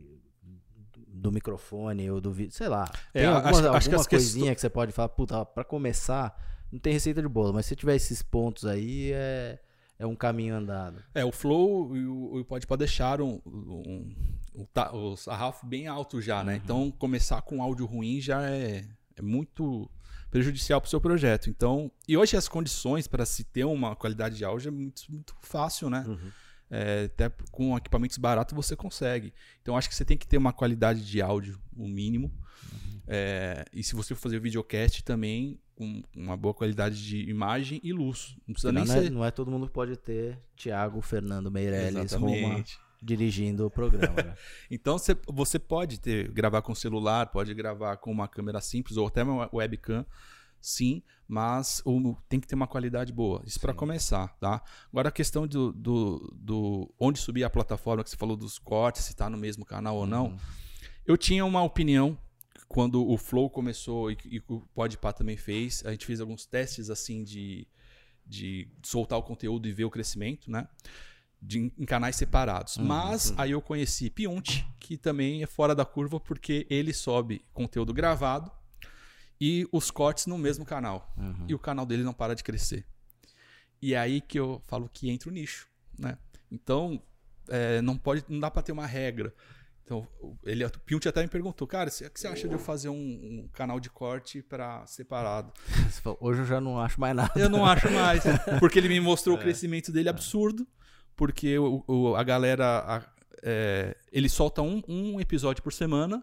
do 1.09 1.33
microfone 1.33 2.09
ou 2.11 2.21
do 2.21 2.31
vídeo, 2.33 2.53
sei 2.53 2.69
lá. 2.69 2.89
É, 3.13 3.21
Tem 3.21 3.27
acho- 3.27 3.37
alguma, 3.37 3.51
acho 3.51 3.61
que 3.61 3.65
alguma 3.67 3.79
questões- 3.81 4.07
coisinha 4.07 4.55
que 4.55 4.61
você 4.61 4.69
pode 4.71 4.93
falar, 4.93 5.09
puta, 5.09 5.45
pra 5.45 5.65
começar, 5.65 6.37
não 6.71 6.79
tem 6.79 6.93
receita 6.93 7.21
de 7.23 7.29
bolo, 7.29 7.53
mas 7.55 7.67
se 7.67 7.75
tiver 7.75 7.97
esses 7.97 8.23
pontos 8.23 8.65
aí, 8.67 9.11
é, 9.13 9.59
é 9.99 10.07
um 10.07 10.15
caminho 10.15 10.55
andado. 10.55 11.03
É, 11.15 11.25
o 11.25 11.33
Flow 11.33 11.97
e 11.97 12.07
o, 12.07 12.37
o 12.41 12.45
Podpah 12.45 12.77
deixaram 12.77 13.41
um, 13.47 14.15
um, 14.55 14.65
ta- 14.73 14.93
o 14.95 15.17
sarrafo 15.17 15.67
bem 15.67 15.87
alto 15.89 16.21
já, 16.21 16.45
né? 16.45 16.61
Então, 16.63 16.91
começar 16.93 17.41
com 17.43 17.63
áudio 17.63 17.87
ruim 17.87 18.21
já 18.21 18.49
é, 18.49 18.85
é 19.17 19.23
muito 19.23 19.91
prejudicial 20.31 20.81
para 20.81 20.87
o 20.87 20.91
seu 20.91 21.01
projeto. 21.01 21.49
Então, 21.51 21.91
e 22.07 22.17
hoje 22.17 22.37
as 22.37 22.49
condições 22.49 23.07
para 23.07 23.25
se 23.25 23.45
ter 23.45 23.65
uma 23.65 23.95
qualidade 23.97 24.37
de 24.37 24.45
áudio 24.45 24.69
é 24.69 24.71
muito, 24.71 25.03
muito 25.09 25.35
fácil, 25.43 25.89
né? 25.91 26.05
Uhum. 26.07 26.31
É, 26.69 27.05
até 27.05 27.31
com 27.53 27.77
equipamentos 27.77 28.19
baratos 28.19 28.55
você 28.55 28.75
consegue. 28.75 29.33
Então, 29.63 29.77
acho 29.77 29.89
que 29.89 29.95
você 29.95 30.05
tem 30.05 30.17
que 30.17 30.27
ter 30.27 30.37
uma 30.37 30.53
qualidade 30.53 31.07
de 31.07 31.23
áudio, 31.23 31.61
o 31.77 31.87
mínimo. 31.87 32.33
É, 33.07 33.65
e 33.73 33.83
se 33.85 33.95
você 33.95 34.15
for 34.15 34.23
fazer 34.23 34.41
videocast 34.41 35.03
também, 35.05 35.61
com 35.77 36.03
uma 36.17 36.37
boa 36.37 36.55
qualidade 36.55 37.01
de 37.05 37.29
imagem 37.29 37.81
e 37.85 37.93
luz. 37.93 38.35
Não 38.47 38.55
precisa 38.55 38.73
nem 38.73 38.85
não, 38.85 38.95
é, 38.95 39.03
ser. 39.03 39.11
não 39.11 39.25
é 39.25 39.31
todo 39.31 39.51
mundo 39.51 39.67
que 39.67 39.73
pode 39.73 39.97
ter 39.97 40.39
Thiago 40.57 41.01
Fernando 41.03 41.51
Meirelles 41.51 42.13
Roma 42.15 42.35
Exatamente. 42.35 42.81
Dirigindo 43.03 43.67
o 43.67 43.71
programa. 43.71 44.15
né? 44.23 44.35
Então 44.71 44.99
cê- 44.99 45.17
você 45.29 45.59
pode 45.59 46.01
ter 46.01 46.31
gravar 46.33 46.63
com 46.63 46.75
celular, 46.75 47.27
pode 47.27 47.53
gravar 47.55 47.97
com 47.99 48.11
uma 48.11 48.27
câmera 48.29 48.61
simples 48.61 48.97
ou 48.97 49.07
até 49.07 49.23
uma 49.23 49.49
webcam, 49.53 50.05
sim, 50.61 51.03
mas 51.29 51.83
o- 51.85 52.17
tem 52.29 52.41
que 52.41 52.47
ter 52.47 52.55
uma 52.55 52.67
qualidade 52.67 53.13
boa. 53.13 53.43
Isso 53.47 53.61
para 53.61 53.75
começar, 53.75 54.29
tá? 54.39 54.63
Agora 54.91 55.09
a 55.09 55.13
questão 55.13 55.47
do, 55.47 55.73
do, 55.73 56.33
do 56.37 56.95
onde 56.99 57.19
subir 57.19 57.45
a 57.45 57.51
plataforma 57.51 58.03
que 58.03 58.11
você 58.11 58.17
falou 58.17 58.37
dos 58.37 58.59
cortes, 58.59 59.05
se 59.05 59.11
está 59.13 59.29
no 59.31 59.37
mesmo 59.37 59.65
canal 59.65 59.97
ou 59.97 60.07
não. 60.07 60.37
Eu 61.05 61.17
tinha 61.17 61.45
uma 61.45 61.63
opinião 61.63 62.19
quando 62.69 63.07
o 63.09 63.17
Flow 63.17 63.49
começou 63.49 64.11
e, 64.11 64.19
e 64.25 64.43
o 64.49 64.61
Podpah 64.75 65.13
também 65.13 65.37
fez. 65.37 65.85
A 65.87 65.93
gente 65.93 66.05
fez 66.05 66.21
alguns 66.21 66.47
testes 66.47 66.91
assim 66.91 67.23
de, 67.23 67.65
de 68.27 68.69
soltar 68.83 69.17
o 69.19 69.23
conteúdo 69.23 69.69
e 69.69 69.73
ver 69.73 69.85
o 69.85 69.91
crescimento, 69.91 70.51
né? 70.51 70.67
De, 71.41 71.73
em 71.79 71.85
canais 71.85 72.17
separados. 72.17 72.79
Mas 72.79 73.33
aí 73.37 73.53
eu 73.53 73.61
conheci 73.61 74.11
Pionte, 74.11 74.67
que 74.81 74.97
também 74.97 75.43
é 75.43 75.47
fora 75.47 75.75
da 75.75 75.85
curva 75.85 76.19
porque 76.19 76.67
ele 76.69 76.93
sobe 76.93 77.45
conteúdo 77.53 77.93
gravado 77.93 78.51
e 79.41 79.69
os 79.71 79.91
cortes 79.91 80.27
no 80.27 80.39
mesmo 80.39 80.65
canal. 80.65 81.15
E 81.47 81.55
o 81.55 81.59
canal 81.59 81.87
dele 81.87 82.03
não 82.03 82.13
para 82.13 82.35
de 82.35 82.43
crescer. 82.43 82.85
E 83.81 83.95
é 83.95 83.99
aí 83.99 84.21
que 84.21 84.39
eu 84.39 84.61
falo 84.67 84.89
que 84.93 85.11
entra 85.11 85.29
o 85.29 85.33
nicho, 85.33 85.69
né? 85.99 86.19
Então, 86.51 87.01
é, 87.49 87.81
não 87.83 87.97
pode, 87.97 88.25
não 88.29 88.41
dá 88.41 88.51
para 88.51 88.63
ter 88.63 88.73
uma 88.73 88.87
regra. 88.87 89.33
Então, 89.85 90.07
ele, 90.43 90.65
o 90.65 90.71
Piunti 90.81 91.09
até 91.09 91.23
me 91.23 91.29
perguntou, 91.29 91.65
cara, 91.65 91.89
o 91.89 92.11
que 92.11 92.19
você 92.19 92.27
acha 92.27 92.49
de 92.49 92.55
eu 92.55 92.59
fazer 92.59 92.89
um, 92.89 92.97
um 92.97 93.49
canal 93.53 93.79
de 93.79 93.89
corte 93.89 94.43
para 94.43 94.85
separado? 94.87 95.53
Hoje 96.19 96.41
eu 96.41 96.47
já 96.47 96.61
não 96.61 96.81
acho 96.81 97.01
mais 97.01 97.15
nada. 97.15 97.33
Eu 97.37 97.49
não 97.49 97.65
acho 97.65 97.89
mais, 97.93 98.25
porque 98.59 98.81
ele 98.81 98.89
me 98.89 98.99
mostrou 98.99 99.37
o 99.37 99.39
crescimento 99.39 99.93
dele 99.93 100.09
absurdo, 100.09 100.67
porque 101.17 101.59
o, 101.59 101.83
o- 101.87 102.15
a 102.17 102.23
galera, 102.23 102.79
a- 102.87 103.03
é, 103.43 103.97
ele 104.13 104.29
solta 104.29 104.63
um, 104.63 104.83
um 104.89 105.21
episódio 105.21 105.63
por 105.63 105.73
semana 105.73 106.23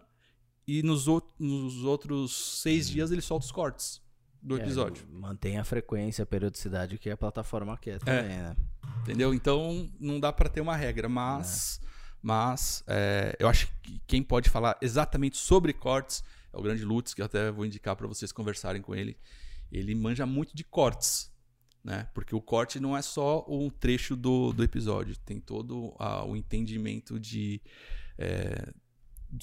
e 0.66 0.82
nos, 0.82 1.08
ou- 1.08 1.34
nos 1.38 1.84
outros 1.84 2.60
seis 2.62 2.88
dias 2.88 3.10
ele 3.10 3.20
solta 3.22 3.44
os 3.46 3.52
cortes 3.52 4.00
do 4.42 4.56
É, 4.56 4.60
episódio. 4.60 5.06
mantém 5.10 5.58
a 5.58 5.64
frequência, 5.64 6.22
a 6.22 6.26
periodicidade 6.26 6.98
que 6.98 7.10
a 7.10 7.16
plataforma 7.16 7.76
quer 7.78 7.98
também, 7.98 8.28
né? 8.28 8.56
Entendeu? 9.02 9.32
Então 9.34 9.90
não 9.98 10.20
dá 10.20 10.32
pra 10.32 10.48
ter 10.48 10.60
uma 10.60 10.76
regra, 10.76 11.08
mas, 11.08 11.80
mas 12.22 12.82
é, 12.86 13.34
eu 13.38 13.48
acho 13.48 13.68
que 13.82 14.00
quem 14.06 14.22
pode 14.22 14.48
falar 14.50 14.76
exatamente 14.80 15.36
sobre 15.36 15.72
cortes 15.72 16.22
é 16.52 16.56
o 16.58 16.62
grande 16.62 16.84
Lutz, 16.84 17.12
que 17.14 17.20
eu 17.20 17.26
até 17.26 17.50
vou 17.50 17.66
indicar 17.66 17.96
pra 17.96 18.06
vocês 18.06 18.30
conversarem 18.32 18.80
com 18.80 18.94
ele. 18.94 19.16
Ele 19.72 19.94
manja 19.94 20.24
muito 20.26 20.54
de 20.54 20.62
cortes, 20.62 21.30
né? 21.84 22.08
Porque 22.14 22.34
o 22.34 22.40
corte 22.40 22.80
não 22.80 22.96
é 22.96 23.02
só 23.02 23.44
um 23.46 23.68
trecho 23.68 24.16
do, 24.16 24.52
do 24.52 24.64
episódio, 24.64 25.16
tem 25.18 25.38
todo 25.38 25.94
ah, 25.98 26.24
o 26.24 26.34
entendimento 26.34 27.20
de 27.20 27.60
é, 28.18 28.72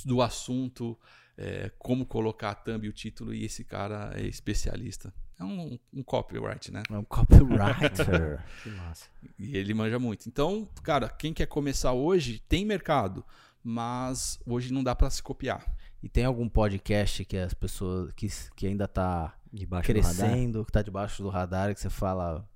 do 0.06 0.22
assunto, 0.22 0.98
é, 1.38 1.72
como 1.78 2.06
colocar 2.06 2.52
a 2.52 2.56
thumb 2.56 2.86
e 2.86 2.90
o 2.90 2.94
título, 2.94 3.34
e 3.34 3.46
esse 3.46 3.64
cara 3.64 4.14
é 4.16 4.26
especialista. 4.26 5.14
É 5.38 5.44
um, 5.44 5.80
um 5.92 6.04
copyright, 6.04 6.72
né? 6.72 6.84
É 6.90 6.98
um 6.98 7.04
copywriter. 7.04 8.44
Que 8.62 8.70
massa. 8.70 9.08
E 9.40 9.58
ele 9.58 9.74
manja 9.74 9.98
muito. 9.98 10.28
Então, 10.28 10.68
cara, 10.84 11.10
quem 11.10 11.34
quer 11.34 11.48
começar 11.48 11.94
hoje 11.94 12.40
tem 12.48 12.64
mercado, 12.64 13.26
mas 13.64 14.40
hoje 14.46 14.74
não 14.74 14.84
dá 14.84 14.96
pra 14.96 15.10
se 15.10 15.22
copiar. 15.22 15.76
e 16.02 16.10
tem 16.10 16.26
algum 16.26 16.50
podcast 16.50 17.24
que 17.26 17.38
as 17.38 17.54
pessoas 17.54 18.12
que, 18.14 18.28
que 18.56 18.68
ainda 18.68 18.88
tá 18.88 19.36
Debaixo 19.54 19.94
do 19.94 20.00
radar. 20.00 20.16
crescendo, 20.16 20.66
que 20.66 20.72
tá 20.72 20.82
debaixo 20.82 21.22
do 21.24 21.30
radar, 21.30 21.74
que 21.74 21.80
você 21.80 21.90
fala, 21.90 22.50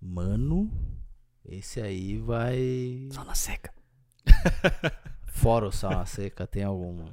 mano, 0.00 0.70
esse 1.44 1.80
aí 1.80 2.18
vai. 2.18 3.08
Só 3.10 3.24
na 3.24 3.34
seca. 3.34 3.74
Fora 5.26 5.66
o 5.66 5.72
sal 5.72 5.90
na 5.90 6.06
seca, 6.06 6.46
tem 6.46 6.62
algum. 6.62 7.04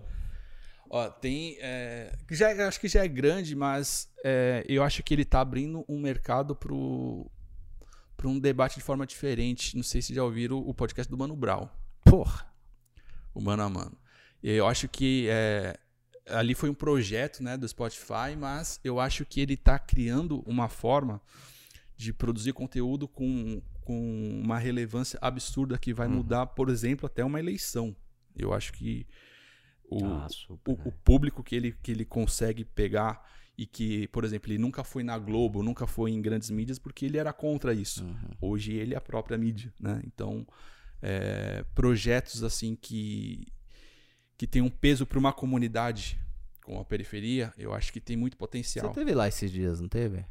Ó, 0.89 1.09
tem. 1.09 1.57
é, 1.59 2.15
já, 2.31 2.67
acho 2.67 2.79
que 2.79 2.87
já 2.87 3.03
é 3.03 3.07
grande, 3.07 3.55
mas 3.55 4.11
é, 4.23 4.63
eu 4.67 4.83
acho 4.83 5.01
que 5.03 5.13
ele 5.13 5.25
tá 5.25 5.41
abrindo 5.41 5.83
um 5.89 5.99
mercado 5.99 6.55
pro, 6.55 7.29
pro 8.15 8.29
um 8.29 8.39
debate 8.39 8.75
de 8.75 8.81
forma 8.83 9.05
diferente. 9.07 9.75
Não 9.75 9.83
sei 9.83 10.01
se 10.01 10.13
já 10.13 10.23
ouviram 10.23 10.57
o 10.57 10.73
podcast 10.73 11.09
do 11.09 11.17
Mano 11.17 11.35
Brown. 11.35 11.67
Porra! 12.03 12.54
O 13.35 13.41
mano 13.41 13.61
a 13.61 13.69
mano. 13.69 13.97
E 14.41 14.49
Eu 14.49 14.65
acho 14.65 14.87
que 14.87 15.27
é, 15.29 15.77
ali 16.27 16.55
foi 16.55 16.69
um 16.69 16.73
projeto 16.73 17.43
né, 17.43 17.57
do 17.57 17.67
Spotify, 17.67 18.35
mas 18.37 18.79
eu 18.83 18.99
acho 18.99 19.25
que 19.25 19.41
ele 19.41 19.53
está 19.53 19.77
criando 19.77 20.41
uma 20.47 20.69
forma 20.69 21.21
de 21.95 22.11
produzir 22.11 22.53
conteúdo 22.53 23.07
com, 23.07 23.61
com 23.81 24.41
uma 24.43 24.57
relevância 24.57 25.19
absurda 25.21 25.77
que 25.77 25.93
vai 25.93 26.07
mudar, 26.07 26.47
por 26.47 26.69
exemplo, 26.69 27.05
até 27.05 27.23
uma 27.23 27.39
eleição. 27.39 27.95
Eu 28.35 28.53
acho 28.53 28.73
que 28.73 29.05
o, 29.89 30.03
Ah, 30.05 30.27
super, 30.29 30.71
o, 30.71 30.89
o 30.89 30.91
público 30.91 31.43
que 31.43 31.55
ele, 31.55 31.71
que 31.71 31.91
ele 31.91 32.05
consegue 32.05 32.65
pegar 32.65 33.23
e 33.57 33.65
que, 33.65 34.07
por 34.09 34.25
exemplo, 34.25 34.51
ele 34.51 34.57
nunca 34.57 34.83
foi 34.83 35.03
na 35.03 35.17
Globo, 35.17 35.63
nunca 35.63 35.87
foi 35.87 36.11
em 36.11 36.21
grandes 36.21 36.49
mídias 36.49 36.77
porque 36.77 37.05
ele 37.05 37.17
era 37.17 37.31
contra 37.31 37.73
isso. 37.73 38.05
Hoje 38.41 38.73
ele 38.73 38.93
é 38.93 38.97
a 38.97 39.01
própria 39.01 39.37
mídia, 39.37 39.73
né? 39.79 40.01
Então, 40.05 40.45
é, 41.07 41.63
projetos 41.75 42.41
assim 42.43 42.75
que 42.75 43.45
que 44.37 44.47
tem 44.47 44.61
um 44.61 44.69
peso 44.69 45.05
para 45.05 45.19
uma 45.19 45.31
comunidade 45.31 46.19
com 46.65 46.79
a 46.79 46.83
periferia, 46.83 47.53
eu 47.57 47.73
acho 47.73 47.93
que 47.93 48.01
tem 48.01 48.17
muito 48.17 48.35
potencial. 48.35 48.87
Você 48.87 48.93
teve 48.99 49.13
lá 49.13 49.27
esses 49.27 49.49
dias, 49.51 49.79
não 49.79 49.87
teve? 49.87 50.25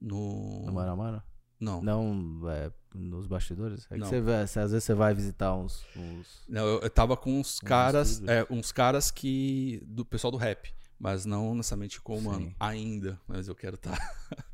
No, 0.00 0.64
No 0.66 0.72
Mano 0.72 0.92
a 0.92 0.96
Mano? 0.96 1.22
não, 1.58 1.82
Não, 1.82 2.50
é, 2.50 2.70
nos 2.94 3.26
bastidores? 3.26 3.86
É 3.90 3.96
Não. 3.96 4.06
você 4.06 4.16
às 4.60 4.70
vezes 4.70 4.84
você 4.84 4.92
vai 4.94 5.14
visitar 5.14 5.54
uns. 5.56 5.84
uns- 5.96 6.44
Não, 6.48 6.66
eu, 6.66 6.80
eu 6.82 6.90
tava 6.90 7.16
com 7.16 7.40
uns 7.40 7.58
caras, 7.58 8.10
estúdio. 8.10 8.30
é, 8.30 8.46
uns 8.50 8.70
caras 8.70 9.10
que 9.10 9.82
do 9.86 10.04
pessoal 10.04 10.30
do 10.30 10.36
rap, 10.36 10.72
mas 10.98 11.24
não 11.24 11.54
necessariamente 11.54 12.00
com 12.00 12.18
o 12.18 12.22
mano 12.22 12.54
ainda, 12.60 13.18
mas 13.26 13.48
eu 13.48 13.54
quero 13.54 13.76
estar 13.76 13.96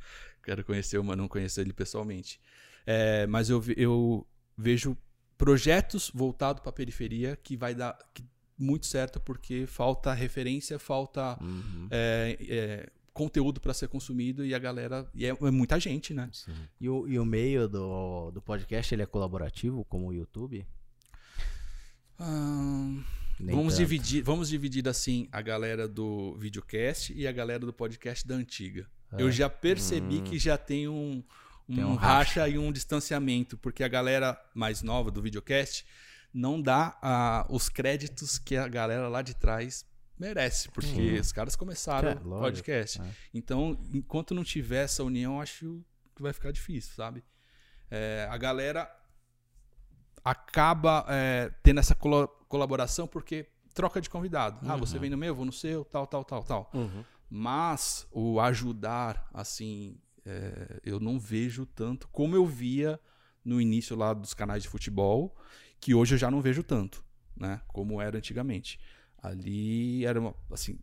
quero 0.44 0.64
conhecer 0.64 0.96
o 0.98 1.04
mano, 1.04 1.22
não 1.22 1.28
conhecer 1.28 1.60
ele 1.62 1.72
pessoalmente. 1.72 2.40
É, 2.86 3.26
mas 3.26 3.50
eu, 3.50 3.62
eu 3.76 4.26
vejo 4.56 4.96
projetos 5.38 6.10
voltados 6.14 6.60
para 6.62 6.70
a 6.70 6.72
periferia 6.72 7.36
que 7.36 7.56
vai 7.56 7.74
dar 7.74 7.98
que- 8.14 8.24
muito 8.58 8.86
certo 8.86 9.18
porque 9.18 9.66
falta 9.66 10.12
referência, 10.12 10.78
falta 10.78 11.36
Uhum. 11.42 11.88
é, 11.90 12.36
é, 12.48 12.88
conteúdo 13.12 13.60
para 13.60 13.74
ser 13.74 13.88
consumido 13.88 14.44
e 14.46 14.54
a 14.54 14.58
galera 14.58 15.06
e 15.14 15.26
é, 15.26 15.30
é 15.30 15.50
muita 15.50 15.78
gente, 15.80 16.14
né? 16.14 16.30
E, 16.80 16.88
o, 16.88 17.06
e 17.08 17.18
o 17.18 17.24
meio 17.24 17.68
do, 17.68 18.30
do 18.30 18.40
podcast 18.40 18.94
ele 18.94 19.02
é 19.02 19.06
colaborativo, 19.06 19.84
como 19.86 20.06
o 20.08 20.12
YouTube? 20.14 20.64
Nem 23.40 23.56
vamos 23.56 23.74
tanto. 23.74 23.78
dividir, 23.78 24.22
vamos 24.22 24.48
dividir 24.48 24.88
assim 24.88 25.28
a 25.32 25.42
galera 25.42 25.88
do 25.88 26.36
videocast 26.38 27.10
e 27.12 27.26
a 27.26 27.32
galera 27.32 27.60
do 27.66 27.72
podcast 27.72 28.26
da 28.26 28.34
antiga. 28.36 28.86
É. 29.12 29.20
Eu 29.22 29.30
já 29.30 29.48
percebi 29.50 30.20
que 30.22 30.38
já 30.38 30.56
tem 30.56 30.86
um, 30.88 31.22
Tem 31.74 31.84
um 31.84 31.94
racha. 31.94 32.48
e 32.48 32.58
um 32.58 32.70
distanciamento, 32.72 33.56
porque 33.58 33.82
a 33.84 33.88
galera 33.88 34.40
mais 34.54 34.82
nova 34.82 35.10
do 35.10 35.20
videocast 35.22 35.84
não 36.32 36.60
dá 36.60 36.98
ah, 37.02 37.46
os 37.50 37.68
créditos 37.68 38.38
que 38.38 38.56
a 38.56 38.66
galera 38.68 39.08
lá 39.08 39.22
de 39.22 39.34
trás 39.34 39.84
merece, 40.18 40.68
porque 40.70 40.88
Sim. 40.88 41.14
os 41.18 41.32
caras 41.32 41.56
começaram 41.56 42.10
É, 42.10 42.14
o 42.14 42.38
podcast. 42.40 43.00
é. 43.00 43.04
Então, 43.34 43.78
enquanto 43.92 44.34
não 44.34 44.44
tiver 44.44 44.84
essa 44.84 45.02
união, 45.02 45.40
acho 45.40 45.82
que 46.14 46.22
vai 46.22 46.32
ficar 46.32 46.52
difícil, 46.52 46.94
sabe? 46.94 47.24
É, 47.90 48.26
a 48.30 48.36
galera 48.38 48.90
acaba 50.24 51.04
é, 51.08 51.50
tendo 51.62 51.80
essa 51.80 51.94
colo- 51.94 52.28
colaboração 52.48 53.06
porque 53.06 53.46
troca 53.74 54.00
de 54.00 54.08
convidado. 54.08 54.58
Ah, 54.70 54.76
você 54.76 54.98
vem 54.98 55.10
no 55.10 55.16
meu, 55.16 55.28
eu 55.28 55.34
vou 55.34 55.44
no 55.44 55.52
seu, 55.52 55.84
tal, 55.84 56.06
tal, 56.06 56.24
tal, 56.24 56.44
tal. 56.44 56.70
Uhum. 56.74 57.04
Mas 57.28 58.06
o 58.12 58.38
ajudar, 58.40 59.28
assim, 59.32 59.96
é, 60.24 60.80
eu 60.84 60.98
não 61.00 61.18
vejo 61.18 61.66
tanto 61.66 62.08
como 62.08 62.34
eu 62.36 62.46
via 62.46 62.98
no 63.44 63.60
início 63.60 63.96
lá 63.96 64.12
dos 64.14 64.34
canais 64.34 64.62
de 64.62 64.68
futebol, 64.68 65.36
que 65.80 65.94
hoje 65.94 66.14
eu 66.14 66.18
já 66.18 66.30
não 66.30 66.40
vejo 66.40 66.62
tanto, 66.62 67.04
né? 67.36 67.60
Como 67.68 68.00
era 68.00 68.18
antigamente. 68.18 68.78
Ali 69.18 70.04
era 70.04 70.20
uma, 70.20 70.34
assim, 70.50 70.78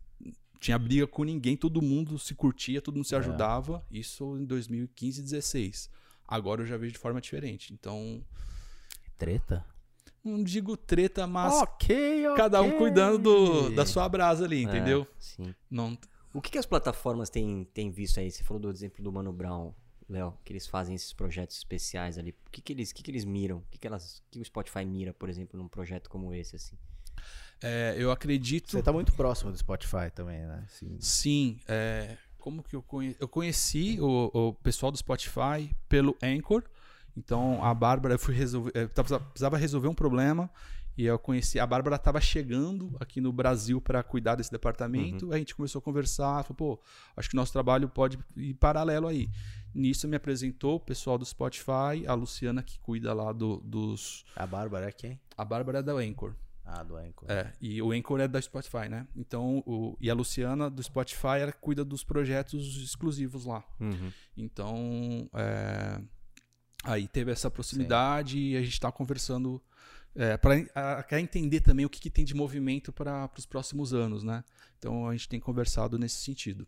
tinha 0.58 0.78
briga 0.78 1.06
com 1.06 1.24
ninguém, 1.24 1.56
todo 1.56 1.80
mundo 1.80 2.18
se 2.18 2.34
curtia, 2.34 2.82
todo 2.82 2.96
mundo 2.96 3.06
se 3.06 3.14
É. 3.14 3.18
ajudava. 3.18 3.84
Isso 3.90 4.36
em 4.36 4.44
2015 4.44 5.20
e 5.20 5.24
16. 5.24 5.90
Agora 6.28 6.62
eu 6.62 6.66
já 6.66 6.76
vejo 6.76 6.92
de 6.92 6.98
forma 6.98 7.20
diferente. 7.20 7.72
Então, 7.72 8.22
Treta? 9.16 9.64
não 10.22 10.42
digo 10.44 10.76
treta, 10.76 11.26
mas 11.26 11.52
ok, 11.54 12.26
ok. 12.28 12.36
cada 12.36 12.60
um 12.62 12.72
cuidando 12.72 13.18
do- 13.18 13.70
da 13.74 13.86
sua 13.86 14.06
brasa 14.08 14.44
ali, 14.44 14.62
entendeu? 14.62 15.02
É, 15.10 15.14
sim. 15.18 15.54
Não, 15.70 15.96
O 16.32 16.40
que, 16.40 16.50
que 16.50 16.58
as 16.58 16.66
plataformas 16.66 17.28
têm, 17.30 17.64
têm 17.74 17.90
visto 17.90 18.20
aí? 18.20 18.30
Você 18.30 18.44
falou 18.44 18.60
do 18.60 18.70
exemplo 18.70 19.02
do 19.02 19.10
Mano 19.12 19.32
Brown, 19.32 19.72
Léo, 20.08 20.34
que 20.44 20.52
eles 20.52 20.66
fazem 20.66 20.94
esses 20.94 21.12
projetos 21.12 21.56
especiais 21.56 22.18
ali. 22.18 22.34
O 22.46 22.50
que, 22.50 22.60
que, 22.60 22.72
eles, 22.72 22.90
o 22.90 22.94
que, 22.94 23.02
que 23.02 23.10
eles 23.10 23.24
miram? 23.24 23.58
O 23.58 23.64
que, 23.70 23.78
que, 23.78 23.86
elas, 23.86 24.18
o 24.18 24.22
que 24.30 24.40
o 24.40 24.44
Spotify 24.44 24.84
mira, 24.84 25.12
por 25.12 25.28
exemplo, 25.28 25.58
num 25.58 25.68
projeto 25.68 26.08
como 26.08 26.32
esse? 26.32 26.56
Assim? 26.56 26.76
é, 27.62 27.94
eu 27.98 28.10
acredito. 28.10 28.70
Você 28.70 28.82
tá 28.82 28.92
muito 28.92 29.12
próximo 29.12 29.50
do 29.52 29.58
Spotify 29.58 30.10
também, 30.14 30.40
né? 30.40 30.64
Sim. 30.68 30.96
Sim, 31.00 31.60
é, 31.68 32.16
como 32.38 32.62
que 32.62 32.74
eu 32.74 32.82
conheci? 32.82 33.16
Eu 33.20 33.28
conheci 33.28 34.00
o, 34.00 34.30
o 34.32 34.54
pessoal 34.54 34.90
do 34.90 34.98
Spotify 34.98 35.74
pelo 35.88 36.16
Anchor. 36.22 36.64
Então 37.16 37.62
a 37.62 37.74
Bárbara, 37.74 38.14
eu 38.14 38.18
fui 38.18 38.34
resolver, 38.34 38.70
eu 38.74 38.88
tava- 38.88 39.20
precisava 39.20 39.56
resolver 39.58 39.88
um 39.88 39.94
problema 39.94 40.48
e 41.00 41.06
eu 41.06 41.18
conheci. 41.18 41.58
A 41.58 41.66
Bárbara 41.66 41.96
estava 41.96 42.20
chegando 42.20 42.96
aqui 43.00 43.20
no 43.20 43.32
Brasil 43.32 43.80
para 43.80 44.02
cuidar 44.02 44.34
desse 44.36 44.50
departamento. 44.50 45.32
A 45.32 45.38
gente 45.38 45.54
começou 45.54 45.78
a 45.78 45.82
conversar, 45.82 46.42
falou, 46.44 46.76
pô, 46.76 46.80
acho 47.16 47.28
que 47.30 47.36
nosso 47.36 47.52
trabalho 47.52 47.88
pode 47.88 48.18
ir 48.36 48.54
paralelo 48.54 49.06
aí. 49.08 49.28
Nisso 49.74 50.06
me 50.08 50.16
apresentou 50.16 50.76
o 50.76 50.80
pessoal 50.80 51.16
do 51.16 51.24
Spotify, 51.24 52.04
a 52.06 52.14
Luciana 52.14 52.62
que 52.62 52.78
cuida 52.80 53.12
lá 53.14 53.32
do- 53.32 53.58
dos. 53.64 54.24
A 54.36 54.46
Bárbara 54.46 54.88
é 54.88 54.92
quem? 54.92 55.20
A 55.36 55.44
Bárbara 55.44 55.78
é 55.78 55.82
da 55.82 55.92
Anchor. 55.92 56.34
Ah, 56.72 56.82
do 56.84 56.96
Anchor. 56.96 57.28
É, 57.30 57.52
e 57.60 57.80
o 57.82 57.90
Anchor 57.90 58.20
é 58.20 58.28
da 58.28 58.40
Spotify, 58.40 58.88
né? 58.88 59.06
Então, 59.16 59.62
o, 59.66 59.96
e 60.00 60.08
a 60.10 60.14
Luciana 60.14 60.68
do 60.70 60.80
Spotify, 60.82 61.38
ela 61.40 61.52
cuida 61.52 61.84
dos 61.84 62.04
projetos 62.04 62.76
exclusivos 62.82 63.44
lá. 63.44 63.64
Então, 64.36 65.28
é, 65.34 66.00
aí 66.84 67.08
teve 67.08 67.32
essa 67.32 67.50
proximidade 67.50 68.38
e 68.38 68.56
a 68.56 68.60
gente 68.60 68.72
está 68.74 68.90
conversando 68.92 69.60
é, 70.14 70.36
para 70.36 71.02
quer 71.04 71.20
entender 71.20 71.60
também 71.60 71.86
o 71.86 71.90
que, 71.90 72.00
que 72.00 72.10
tem 72.10 72.24
de 72.24 72.34
movimento 72.34 72.92
para 72.92 73.30
os 73.36 73.46
próximos 73.46 73.92
anos, 73.94 74.22
né? 74.22 74.42
Então, 74.78 75.06
a 75.06 75.12
gente 75.12 75.28
tem 75.28 75.38
conversado 75.40 75.98
nesse 75.98 76.16
sentido. 76.16 76.66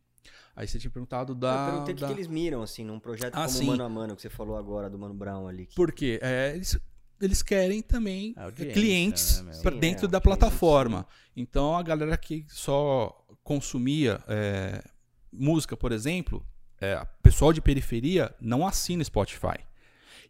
Aí 0.55 0.68
você 0.68 0.78
tinha 0.78 0.90
perguntado 0.90 1.34
da... 1.34 1.53
eu 1.66 1.70
perguntei 1.72 1.95
o 1.95 1.97
que, 1.97 2.01
da- 2.03 2.07
que 2.09 2.12
eles 2.12 2.26
miram, 2.28 2.62
assim, 2.62 2.84
num 2.84 3.01
projeto 3.01 3.34
Ah, 3.34 3.47
como 3.47 3.49
sim. 3.59 3.66
Mano 3.66 3.84
a 3.84 3.88
Mano, 3.88 4.14
que 4.14 4.22
você 4.22 4.30
falou 4.30 4.57
agora, 4.57 4.88
do 4.88 4.99
Mano 4.99 5.14
Brown 5.14 5.49
ali. 5.49 5.66
que- 5.66 5.74
Por 5.74 5.90
quê? 5.93 6.20
É, 6.22 6.53
eles, 6.55 6.78
eles 7.20 7.43
querem 7.43 7.80
também 7.82 8.34
clientes 8.72 9.40
né, 9.43 9.53
Sim, 9.55 9.78
dentro 9.80 10.07
é, 10.07 10.09
da 10.09 10.20
plataforma. 10.20 11.07
Então 11.34 11.74
a 11.76 11.82
galera 11.82 12.16
que 12.16 12.45
só 12.49 13.24
consumia 13.43 14.22
é, 14.28 14.84
música, 15.32 15.76
por 15.76 15.90
exemplo, 15.90 16.45
é, 16.80 17.05
pessoal 17.22 17.53
de 17.53 17.61
periferia 17.61 18.32
não 18.40 18.66
assina 18.66 19.03
Spotify. 19.03 19.59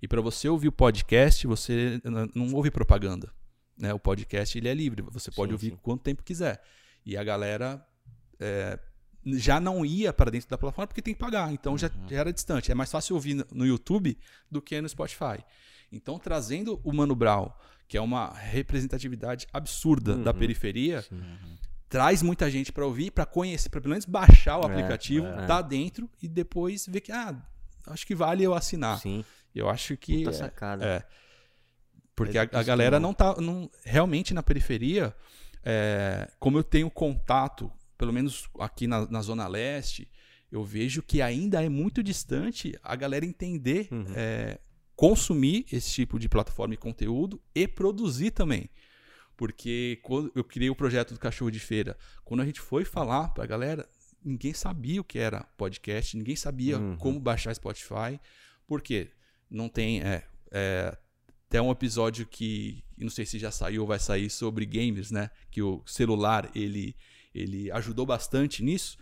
E 0.02 0.08
para 0.08 0.20
você 0.20 0.48
ouvir 0.48 0.68
o 0.68 0.72
podcast, 0.72 1.46
você 1.46 2.00
não 2.34 2.52
ouve 2.54 2.70
propaganda. 2.70 3.32
Né? 3.78 3.94
O 3.94 3.98
podcast 3.98 4.58
ele 4.58 4.68
é 4.68 4.74
livre, 4.74 5.00
você 5.02 5.30
pode 5.30 5.50
Sim, 5.50 5.52
ouvir 5.54 5.70
sim. 5.70 5.78
quanto 5.80 6.02
tempo 6.02 6.22
quiser. 6.24 6.60
E 7.06 7.16
a 7.16 7.22
galera 7.24 7.84
é, 8.40 8.78
já 9.24 9.60
não 9.60 9.86
ia 9.86 10.12
para 10.12 10.30
dentro 10.30 10.48
da 10.48 10.58
plataforma 10.58 10.88
porque 10.88 11.00
tem 11.02 11.14
que 11.14 11.20
pagar, 11.20 11.52
então 11.52 11.78
já, 11.78 11.88
Uhum. 11.88 12.08
já 12.08 12.16
era 12.16 12.32
distante. 12.32 12.70
É 12.72 12.74
mais 12.74 12.90
fácil 12.90 13.14
ouvir 13.14 13.46
no- 13.52 13.64
YouTube 13.66 14.18
do 14.50 14.60
que 14.60 14.80
no 14.80 14.88
Spotify. 14.88 15.38
Então, 15.90 16.18
trazendo 16.18 16.80
o 16.82 16.92
Mano 16.92 17.14
Brown, 17.14 17.50
que 17.86 17.96
é 17.96 18.00
uma 18.00 18.32
representatividade 18.32 19.46
absurda 19.52 20.16
da 20.16 20.32
Uhum. 20.32 20.38
periferia, 20.38 21.02
Sim. 21.02 21.22
traz 21.88 22.22
muita 22.22 22.50
gente 22.50 22.72
para 22.72 22.84
ouvir, 22.86 23.10
para 23.10 23.26
conhecer, 23.26 23.68
para 23.68 23.80
pelo 23.80 23.90
menos 23.90 24.04
baixar 24.06 24.58
o 24.58 24.62
É, 24.62 24.66
aplicativo, 24.66 25.26
é. 25.26 25.46
tá 25.46 25.60
dentro 25.62 26.08
e 26.22 26.26
depois 26.28 26.86
ver 26.86 27.00
que, 27.02 27.12
ah, 27.12 27.36
acho 27.86 28.06
que 28.06 28.14
vale 28.14 28.42
eu 28.42 28.54
assinar. 28.54 28.98
Sim, 28.98 29.24
Eu 29.54 29.68
acho 29.68 29.96
que. 29.96 30.18
puta 30.18 30.30
é- 30.30 30.32
sacada. 30.32 30.84
é. 30.84 31.04
Porque 32.14 32.38
Mas 32.38 32.48
a, 32.54 32.60
a 32.60 32.62
galera 32.62 33.00
não- 33.00 33.14
tá. 33.14 33.34
Não, 33.40 33.70
realmente 33.84 34.34
na 34.34 34.42
periferia, 34.42 35.14
é, 35.64 36.30
como 36.38 36.58
eu 36.58 36.62
tenho 36.64 36.90
contato, 36.90 37.70
pelo 37.96 38.12
menos 38.12 38.48
aqui 38.58 38.86
na, 38.86 39.06
na 39.10 39.22
Zona 39.22 39.46
Leste, 39.48 40.10
eu 40.50 40.62
vejo 40.62 41.02
que 41.02 41.22
ainda 41.22 41.64
é 41.64 41.68
muito 41.68 42.02
distante 42.02 42.78
a 42.82 42.94
galera 42.94 43.24
entender, 43.24 43.88
Uhum. 43.90 44.04
é, 44.14 44.58
consumir 44.94 45.64
esse 45.72 45.90
tipo 45.90 46.18
de 46.18 46.28
plataforma 46.28 46.74
e 46.74 46.76
conteúdo 46.76 47.40
e 47.54 47.66
produzir 47.66 48.30
também. 48.30 48.68
Porque 49.36 49.98
quando 50.02 50.30
eu 50.34 50.44
criei 50.44 50.68
o 50.70 50.76
projeto 50.76 51.14
do 51.14 51.18
Cachorro 51.18 51.50
de 51.50 51.58
Feira, 51.58 51.96
quando 52.24 52.40
a 52.40 52.44
gente 52.46 52.60
foi 52.60 52.84
falar 52.84 53.30
pra 53.30 53.46
galera, 53.46 53.88
ninguém 54.22 54.52
sabia 54.52 55.00
o 55.00 55.04
que 55.04 55.18
era 55.18 55.42
podcast, 55.56 56.16
ninguém 56.16 56.36
sabia 56.36 56.78
Uhum. 56.78 56.96
como 56.98 57.18
baixar 57.18 57.54
Spotify. 57.54 58.20
Por 58.66 58.82
quê? 58.82 59.10
Não 59.52 59.68
tem. 59.68 60.00
É, 60.00 60.24
é, 60.50 60.96
até 61.48 61.60
um 61.60 61.70
episódio 61.70 62.26
que 62.26 62.82
não 62.96 63.10
sei 63.10 63.26
se 63.26 63.38
já 63.38 63.50
saiu 63.50 63.82
ou 63.82 63.88
vai 63.88 63.98
sair 63.98 64.30
sobre 64.30 64.64
games, 64.64 65.10
né? 65.10 65.30
Que 65.50 65.60
o 65.62 65.82
celular 65.84 66.50
ele, 66.54 66.96
ele 67.34 67.70
ajudou 67.72 68.06
bastante 68.06 68.62
nisso 68.62 68.96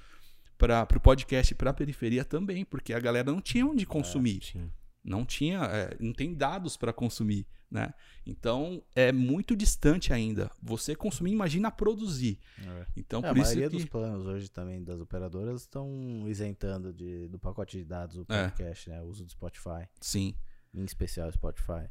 para 0.58 0.86
o 0.94 1.00
podcast 1.00 1.54
para 1.54 1.70
a 1.70 1.74
periferia 1.74 2.24
também, 2.24 2.64
porque 2.64 2.92
a 2.92 3.00
galera 3.00 3.30
não 3.30 3.40
tinha 3.40 3.64
onde 3.64 3.86
consumir, 3.86 4.42
Sim. 4.42 4.70
Não 5.02 5.24
tinha, 5.24 5.60
é, 5.64 5.96
não 6.00 6.12
tem 6.12 6.34
dados 6.34 6.76
para 6.76 6.92
consumir, 6.92 7.46
né? 7.70 7.94
Então 8.26 8.82
é 8.94 9.10
muito 9.12 9.56
distante 9.56 10.12
ainda. 10.12 10.50
Você 10.62 10.94
consumir, 10.94 11.32
imagina 11.32 11.70
produzir. 11.70 12.38
É. 12.58 12.86
Então 12.96 13.20
É, 13.20 13.28
por 13.28 13.38
a 13.38 13.40
isso 13.40 13.50
maioria 13.54 13.70
que 13.70 13.76
dos 13.76 13.84
planos 13.86 14.26
hoje 14.26 14.48
também 14.50 14.82
das 14.84 15.00
operadoras 15.00 15.62
estão 15.62 16.24
isentando 16.28 16.92
de, 16.92 17.28
do 17.28 17.38
pacote 17.38 17.78
de 17.78 17.84
dados 17.84 18.16
o 18.16 18.26
É. 18.28 18.44
podcast, 18.48 18.90
né? 18.90 19.00
O 19.02 19.06
uso 19.06 19.24
do 19.24 19.30
Spotify, 19.30 19.88
sim, 20.00 20.34
em 20.74 20.84
especial 20.84 21.28
o 21.28 21.32
Spotify. 21.32 21.88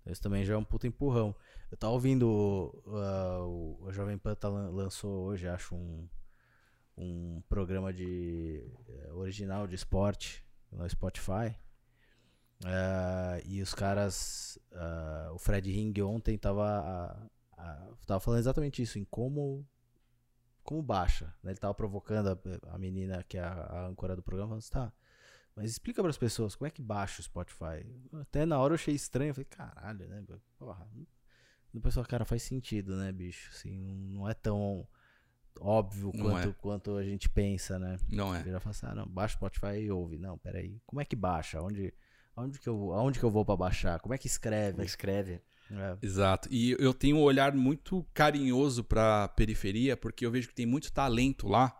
Então, 0.00 0.12
Isso 0.12 0.22
também 0.22 0.44
já 0.44 0.54
é 0.54 0.56
um 0.56 0.64
puta 0.64 0.86
empurrão. 0.86 1.34
Eu 1.70 1.76
tava 1.76 1.92
ouvindo 1.92 2.26
uh, 2.86 3.80
o, 3.86 3.92
Jovem 3.92 4.18
Pan 4.18 4.34
tá, 4.34 4.48
lan- 4.48 4.70
lançou 4.70 5.24
hoje, 5.26 5.46
acho, 5.48 5.74
um, 5.74 6.08
um 6.96 7.42
programa 7.48 7.92
de 7.92 8.62
eh, 8.88 9.12
original 9.14 9.66
de 9.66 9.74
esporte 9.74 10.44
no 10.70 10.88
Spotify. 10.90 11.54
É, 12.64 13.42
e 13.44 13.60
os 13.62 13.74
caras. 13.74 14.58
ah, 14.72 15.30
o 15.34 15.38
Fred 15.38 15.70
Ring 15.70 15.92
ontem 16.02 16.38
tava, 16.38 17.30
tava 18.06 18.20
falando 18.20 18.40
exatamente 18.40 18.82
isso, 18.82 18.98
em 18.98 19.04
como. 19.04 19.66
Como 20.62 20.80
baixa. 20.80 21.26
né? 21.42 21.50
Ele 21.52 21.58
tava 21.58 21.74
provocando 21.74 22.28
a, 22.28 22.74
a 22.74 22.78
menina 22.78 23.24
que 23.24 23.36
é 23.36 23.42
a, 23.42 23.50
a 23.52 23.86
âncora 23.86 24.14
do 24.14 24.22
programa, 24.22 24.48
falando 24.50 24.60
assim, 24.60 24.70
tá. 24.72 24.92
Mas 25.56 25.70
explica 25.70 26.02
pras 26.02 26.16
pessoas 26.16 26.54
como 26.54 26.68
é 26.68 26.70
que 26.70 26.80
baixa 26.80 27.20
o 27.20 27.24
Spotify. 27.24 27.84
Até 28.20 28.46
na 28.46 28.58
hora 28.58 28.72
eu 28.72 28.76
achei 28.76 28.94
estranho, 28.94 29.30
eu 29.30 29.34
falei, 29.34 29.44
caralho, 29.50 30.08
né? 30.08 30.24
Porra. 30.58 30.88
O 31.74 31.80
pessoal, 31.80 32.06
cara, 32.06 32.24
faz 32.24 32.42
sentido, 32.42 32.96
né, 32.96 33.10
bicho? 33.10 33.50
Assim, 33.50 33.76
não- 34.12 34.28
é 34.28 34.34
tão 34.34 34.86
óbvio 35.60 36.10
Não 36.14 36.24
quanto, 36.30 36.48
é. 36.48 36.52
quanto 36.54 36.96
a 36.96 37.02
gente 37.04 37.28
pensa, 37.28 37.78
né? 37.78 37.98
Não 38.08 38.34
é. 38.34 38.40
Ele 38.40 38.52
já 38.52 38.60
fala 38.60 38.70
assim, 38.70 38.86
ah, 38.86 38.94
não, 38.94 39.06
baixa 39.06 39.34
o 39.34 39.38
Spotify 39.38 39.78
e 39.80 39.90
ouve. 39.90 40.16
Não, 40.16 40.38
peraí. 40.38 40.80
Como 40.86 41.00
é 41.00 41.04
que 41.04 41.16
baixa? 41.16 41.60
Onde, 41.60 41.92
aonde, 42.36 42.58
que, 42.58 42.68
eu, 42.68 42.92
aonde 42.92 43.18
que 43.18 43.24
eu 43.24 43.30
vou 43.30 43.44
pra 43.44 43.56
baixar? 43.56 44.00
Como 44.00 44.14
é 44.14 44.18
que 44.18 44.28
Como 44.28 44.32
escreve? 44.32 44.84
escreve. 44.84 45.40
É. 45.70 45.96
Exato. 46.02 46.48
E 46.50 46.76
eu 46.78 46.92
tenho 46.92 47.16
um 47.16 47.22
olhar 47.22 47.54
muito 47.54 48.06
carinhoso 48.12 48.84
pra 48.84 49.28
periferia, 49.28 49.96
porque 49.96 50.26
eu 50.26 50.30
vejo 50.30 50.48
que 50.48 50.54
tem 50.54 50.66
muito 50.66 50.92
talento 50.92 51.48
lá, 51.48 51.74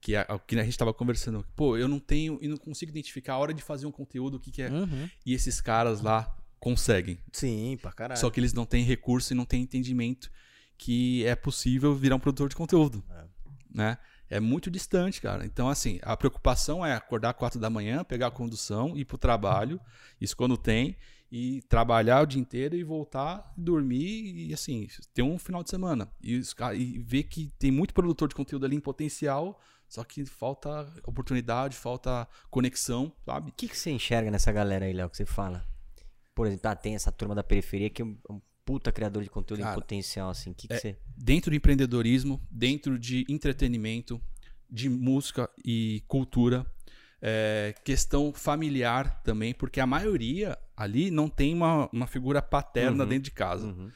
que 0.00 0.14
é 0.14 0.26
o 0.28 0.38
que 0.38 0.56
a 0.56 0.62
gente 0.62 0.72
estava 0.72 0.92
conversando. 0.92 1.44
Pô, 1.54 1.76
eu 1.76 1.86
não 1.86 1.98
tenho 1.98 2.38
e 2.40 2.48
não 2.48 2.56
consigo 2.56 2.90
identificar 2.90 3.34
a 3.34 3.38
hora 3.38 3.54
de 3.54 3.62
fazer 3.62 3.86
um 3.86 3.92
conteúdo, 3.92 4.36
o 4.36 4.40
que, 4.40 4.50
que 4.50 4.62
é. 4.62 4.70
Uhum. 4.70 5.08
E 5.24 5.34
esses 5.34 5.60
caras 5.60 6.00
lá 6.00 6.36
conseguem. 6.58 7.18
Sim, 7.32 7.78
pra 7.80 7.92
caralho. 7.92 8.20
Só 8.20 8.30
que 8.30 8.40
eles 8.40 8.52
não 8.52 8.66
têm 8.66 8.82
recurso 8.82 9.32
e 9.32 9.36
não 9.36 9.44
têm 9.44 9.62
entendimento 9.62 10.30
que 10.76 11.24
é 11.26 11.36
possível 11.36 11.94
virar 11.94 12.16
um 12.16 12.20
produtor 12.20 12.48
de 12.48 12.56
conteúdo. 12.56 13.04
É. 13.10 13.24
Né? 13.72 13.98
É 14.30 14.38
muito 14.38 14.70
distante, 14.70 15.20
cara. 15.20 15.44
Então, 15.44 15.68
assim, 15.68 15.98
a 16.02 16.16
preocupação 16.16 16.86
é 16.86 16.94
acordar 16.94 17.34
quatro 17.34 17.58
da 17.58 17.68
manhã, 17.68 18.04
pegar 18.04 18.28
a 18.28 18.30
condução, 18.30 18.96
ir 18.96 19.04
pro 19.04 19.18
trabalho, 19.18 19.80
isso 20.20 20.36
quando 20.36 20.56
tem, 20.56 20.96
e 21.32 21.62
trabalhar 21.62 22.22
o 22.22 22.26
dia 22.26 22.40
inteiro 22.40 22.76
e 22.76 22.84
voltar, 22.84 23.52
dormir 23.56 24.48
e, 24.48 24.54
assim, 24.54 24.86
ter 25.12 25.22
um 25.22 25.36
final 25.36 25.64
de 25.64 25.70
semana. 25.70 26.08
E, 26.22 26.40
e 26.74 26.98
ver 27.00 27.24
que 27.24 27.50
tem 27.58 27.72
muito 27.72 27.92
produtor 27.92 28.28
de 28.28 28.36
conteúdo 28.36 28.64
ali 28.64 28.76
em 28.76 28.80
potencial, 28.80 29.60
só 29.88 30.04
que 30.04 30.24
falta 30.24 30.86
oportunidade, 31.04 31.76
falta 31.76 32.28
conexão, 32.48 33.12
sabe? 33.26 33.50
O 33.50 33.52
que, 33.52 33.66
que 33.66 33.76
você 33.76 33.90
enxerga 33.90 34.30
nessa 34.30 34.52
galera 34.52 34.86
aí, 34.86 34.92
Léo, 34.92 35.10
que 35.10 35.16
você 35.16 35.26
fala? 35.26 35.66
Por 36.32 36.46
exemplo, 36.46 36.70
ah, 36.70 36.76
tem 36.76 36.94
essa 36.94 37.10
turma 37.10 37.34
da 37.34 37.42
periferia 37.42 37.90
que 37.90 38.00
é 38.00 38.04
um 38.04 38.40
puta 38.64 38.92
criador 38.92 39.22
de 39.22 39.30
conteúdo 39.30 39.60
em 39.60 39.64
Cara, 39.64 39.74
potencial, 39.74 40.30
assim. 40.30 40.50
O 40.50 40.54
que, 40.54 40.68
que 40.68 40.74
é- 40.74 40.78
você. 40.78 40.98
dentro 41.16 41.50
do 41.50 41.56
empreendedorismo, 41.56 42.40
dentro 42.50 42.98
de 42.98 43.24
entretenimento, 43.28 44.20
de 44.70 44.88
música 44.88 45.50
e 45.64 46.02
cultura, 46.06 46.64
é, 47.22 47.74
questão 47.84 48.32
familiar 48.32 49.22
também, 49.22 49.52
porque 49.52 49.80
a 49.80 49.86
maioria 49.86 50.56
ali 50.76 51.10
não 51.10 51.28
tem 51.28 51.52
uma, 51.54 51.88
uma 51.92 52.06
figura 52.06 52.40
paterna 52.40 53.02
Uhum. 53.04 53.08
dentro 53.08 53.24
de 53.24 53.30
casa. 53.32 53.66
Uhum. 53.66 53.90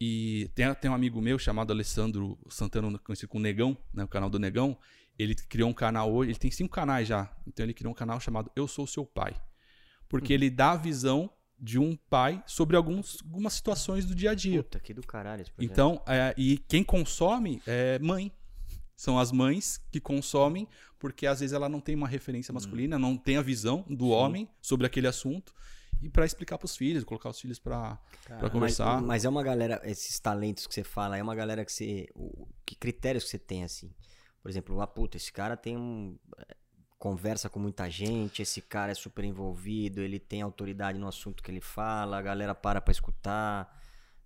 E 0.00 0.50
tem, 0.54 0.72
tem 0.74 0.90
um 0.90 0.94
amigo 0.94 1.20
meu 1.20 1.38
chamado 1.38 1.72
Alessandro 1.72 2.38
Santana, 2.50 2.98
conhecido 2.98 3.28
como 3.28 3.42
Negão, 3.42 3.76
né, 3.94 4.04
o 4.04 4.08
canal 4.08 4.28
do 4.28 4.38
Negão. 4.38 4.76
Ele 5.18 5.34
criou 5.34 5.70
um 5.70 5.74
canal 5.74 6.12
hoje, 6.12 6.32
ele 6.32 6.38
tem 6.38 6.50
cinco 6.50 6.74
canais 6.74 7.08
já. 7.08 7.34
Então 7.46 7.64
ele 7.64 7.72
criou 7.72 7.92
um 7.92 7.94
canal 7.96 8.20
chamado 8.20 8.50
Eu 8.54 8.68
Sou 8.68 8.86
Seu 8.86 9.06
Pai. 9.06 9.34
Porque 10.08 10.32
ele 10.32 10.50
dá 10.50 10.72
a 10.72 10.76
visão 10.76 11.30
de 11.58 11.78
um 11.78 11.96
pai 11.96 12.42
sobre 12.46 12.76
alguns, 12.76 13.18
algumas 13.22 13.54
situações 13.54 14.04
do 14.04 14.14
dia 14.14 14.32
a 14.32 14.34
dia. 14.34 14.62
Puta, 14.62 14.78
que 14.80 14.92
do 14.94 15.02
caralho 15.06 15.42
esse 15.42 15.50
projeto. 15.50 15.70
Então, 15.72 16.02
é, 16.06 16.34
e 16.36 16.58
quem 16.58 16.82
consome 16.84 17.62
é 17.66 17.98
mãe. 17.98 18.30
São 18.94 19.18
as 19.18 19.30
mães 19.30 19.78
que 19.92 20.00
consomem, 20.00 20.66
porque 20.98 21.26
às 21.26 21.40
vezes 21.40 21.52
ela 21.52 21.68
não 21.68 21.80
tem 21.80 21.94
uma 21.94 22.08
referência 22.08 22.50
masculina, 22.54 22.98
não 22.98 23.14
tem 23.14 23.36
a 23.36 23.42
visão 23.42 23.84
do 23.90 24.08
homem 24.08 24.48
sobre 24.62 24.86
aquele 24.86 25.06
assunto. 25.06 25.52
E 26.02 26.08
para 26.08 26.24
explicar 26.24 26.56
para 26.56 26.64
os 26.64 26.74
filhos, 26.76 27.04
colocar 27.04 27.28
os 27.28 27.38
filhos 27.38 27.58
para 27.58 27.98
conversar. 28.50 28.96
Mas, 28.96 29.04
mas 29.06 29.24
é 29.26 29.28
uma 29.28 29.42
galera, 29.42 29.80
esses 29.84 30.18
talentos 30.18 30.66
que 30.66 30.72
você 30.74 30.82
fala, 30.84 31.16
é 31.18 31.22
uma 31.22 31.34
galera 31.34 31.62
que 31.64 31.72
você. 31.72 32.06
o- 32.14 32.48
que 32.64 32.74
critérios 32.74 33.24
que 33.24 33.30
você 33.30 33.38
tem, 33.38 33.64
assim? 33.64 33.90
Por 34.42 34.50
exemplo, 34.50 34.80
ah, 34.80 34.86
puta, 34.86 35.16
esse 35.18 35.30
cara 35.32 35.56
tem 35.58 35.76
um. 35.76 36.18
É, 36.96 36.98
Conversa 36.98 37.48
com 37.48 37.58
muita 37.60 37.90
gente, 37.90 38.42
esse 38.42 38.62
cara 38.62 38.92
é 38.92 38.94
super 38.94 39.24
envolvido, 39.24 40.00
ele 40.00 40.18
tem 40.18 40.42
autoridade 40.42 40.98
no 40.98 41.06
assunto 41.06 41.42
que 41.42 41.50
ele 41.50 41.60
fala, 41.60 42.18
a 42.18 42.22
galera 42.22 42.54
para 42.54 42.80
pra 42.80 42.92
escutar. 42.92 43.80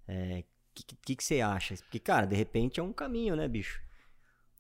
O 0.09 0.45
que, 0.75 0.97
que, 1.05 1.17
que 1.17 1.25
você 1.25 1.41
acha? 1.41 1.75
Porque, 1.77 1.99
cara, 1.99 2.27
de 2.27 2.37
repente 2.37 2.81
é 2.81 2.83
um 2.83 2.93
caminho, 2.93 3.37
né, 3.37 3.49
bicho? 3.49 3.83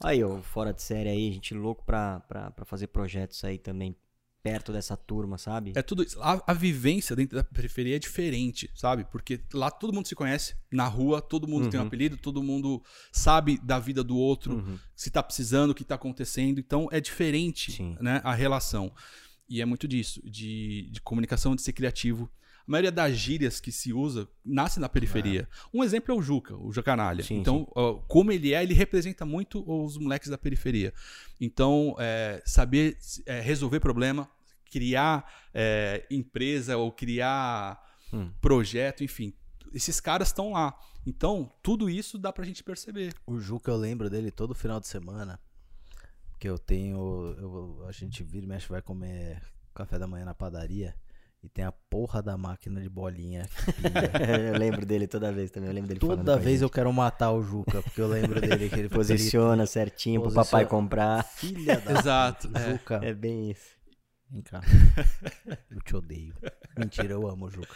Aí, 0.02 0.24
ó, 0.24 0.40
fora 0.42 0.72
de 0.72 0.82
série 0.82 1.08
aí, 1.08 1.32
gente 1.32 1.54
louco 1.54 1.84
pra, 1.84 2.20
pra, 2.20 2.50
pra 2.50 2.64
fazer 2.64 2.88
projetos 2.88 3.44
aí 3.44 3.58
também, 3.58 3.94
perto 4.42 4.72
dessa 4.72 4.96
turma, 4.96 5.36
sabe? 5.36 5.72
É 5.74 5.82
tudo 5.82 6.02
isso. 6.02 6.20
A, 6.22 6.42
a 6.46 6.54
vivência 6.54 7.14
dentro 7.14 7.36
da 7.36 7.44
periferia 7.44 7.96
é 7.96 7.98
diferente, 7.98 8.70
sabe? 8.74 9.04
Porque 9.10 9.40
lá 9.52 9.70
todo 9.70 9.92
mundo 9.92 10.06
se 10.08 10.14
conhece, 10.14 10.54
na 10.72 10.86
rua 10.86 11.20
todo 11.20 11.46
mundo 11.46 11.68
tem 11.68 11.78
um 11.78 11.82
Uhum. 11.82 11.86
apelido, 11.88 12.16
todo 12.16 12.42
mundo 12.42 12.82
sabe 13.12 13.58
da 13.62 13.78
vida 13.78 14.02
do 14.02 14.16
outro, 14.16 14.54
Uhum. 14.56 14.78
se 14.96 15.10
tá 15.10 15.22
precisando, 15.22 15.70
o 15.70 15.74
que 15.74 15.84
tá 15.84 15.94
acontecendo. 15.96 16.58
Então 16.58 16.88
é 16.90 17.00
diferente, 17.00 17.72
Sim. 17.72 17.96
né, 18.00 18.20
a 18.24 18.32
relação. 18.34 18.92
E 19.48 19.60
é 19.60 19.64
muito 19.66 19.86
disso, 19.88 20.20
de, 20.24 20.88
de 20.90 21.00
comunicação, 21.02 21.54
de 21.56 21.62
ser 21.62 21.72
criativo. 21.72 22.30
A 22.70 22.72
maioria 22.72 22.92
das 22.92 23.16
gírias 23.16 23.58
que 23.58 23.72
se 23.72 23.92
usa 23.92 24.28
nasce 24.44 24.78
na 24.78 24.88
periferia. 24.88 25.48
Um 25.74 25.82
exemplo 25.82 26.14
é 26.14 26.16
o 26.16 26.22
Juca, 26.22 26.56
o 26.56 26.72
Jacanalha. 26.72 27.24
Sim, 27.24 27.40
então, 27.40 27.66
ó, 27.74 27.94
como 27.94 28.30
ele 28.30 28.54
é, 28.54 28.62
ele 28.62 28.74
representa 28.74 29.26
muito 29.26 29.64
os 29.68 29.96
moleques 29.98 30.28
da 30.28 30.38
periferia. 30.38 30.94
Então, 31.40 31.96
é, 31.98 32.40
saber 32.46 32.96
é, 33.26 33.40
resolver 33.40 33.80
problema, 33.80 34.30
criar 34.70 35.28
é, 35.52 36.06
empresa 36.08 36.76
ou 36.76 36.92
criar 36.92 37.84
Hum. 38.12 38.30
projeto, 38.40 39.02
enfim. 39.02 39.34
Esses 39.74 39.98
caras 40.00 40.28
estão 40.28 40.52
lá. 40.52 40.78
Então, 41.04 41.52
tudo 41.62 41.90
isso 41.90 42.18
dá 42.18 42.32
pra 42.32 42.44
gente 42.44 42.62
perceber. 42.62 43.14
O 43.26 43.40
Juca, 43.40 43.72
eu 43.72 43.76
lembro 43.76 44.08
dele 44.08 44.30
todo 44.30 44.54
final 44.54 44.78
de 44.78 44.86
semana. 44.86 45.40
Que 46.38 46.48
eu 46.48 46.56
tenho. 46.56 46.96
eu- 47.36 47.84
a 47.88 47.90
gente 47.92 48.22
vira 48.22 48.44
e 48.46 48.48
mexe, 48.48 48.68
vai 48.68 48.80
comer 48.80 49.42
café 49.74 49.98
da 49.98 50.06
manhã 50.06 50.24
na 50.24 50.34
padaria. 50.34 50.94
E 51.42 51.48
tem 51.48 51.64
a 51.64 51.72
porra 51.72 52.22
da 52.22 52.36
máquina 52.36 52.80
de 52.82 52.88
bolinha. 52.88 53.48
eu 54.52 54.58
lembro 54.58 54.84
dele 54.84 55.06
toda 55.06 55.32
vez 55.32 55.50
também. 55.50 55.68
Eu 55.70 55.74
lembro 55.74 55.88
dele 55.88 56.00
Toda 56.00 56.36
vez 56.36 56.60
eu 56.60 56.68
quero 56.68 56.92
matar 56.92 57.30
o 57.32 57.42
Juca, 57.42 57.82
porque 57.82 58.00
eu 58.00 58.08
lembro 58.08 58.40
dele 58.40 58.68
que 58.68 58.78
ele 58.78 58.88
posiciona 58.90 59.64
certinho 59.64 60.20
pro 60.20 60.30
Posiciona- 60.30 60.44
papai 60.50 60.66
comprar. 60.66 61.22
Filha 61.24 61.80
da 61.80 61.92
Exato, 61.98 62.46
puta, 62.48 62.60
é. 62.60 62.70
Juca, 62.72 63.00
É 63.02 63.14
bem 63.14 63.50
isso. 63.52 63.70
vem 64.30 64.42
cá. 64.42 64.60
Eu 65.70 65.80
te 65.82 65.96
odeio. 65.96 66.34
Mentira, 66.78 67.12
eu 67.14 67.26
amo 67.26 67.46
o 67.46 67.50
Juca. 67.50 67.68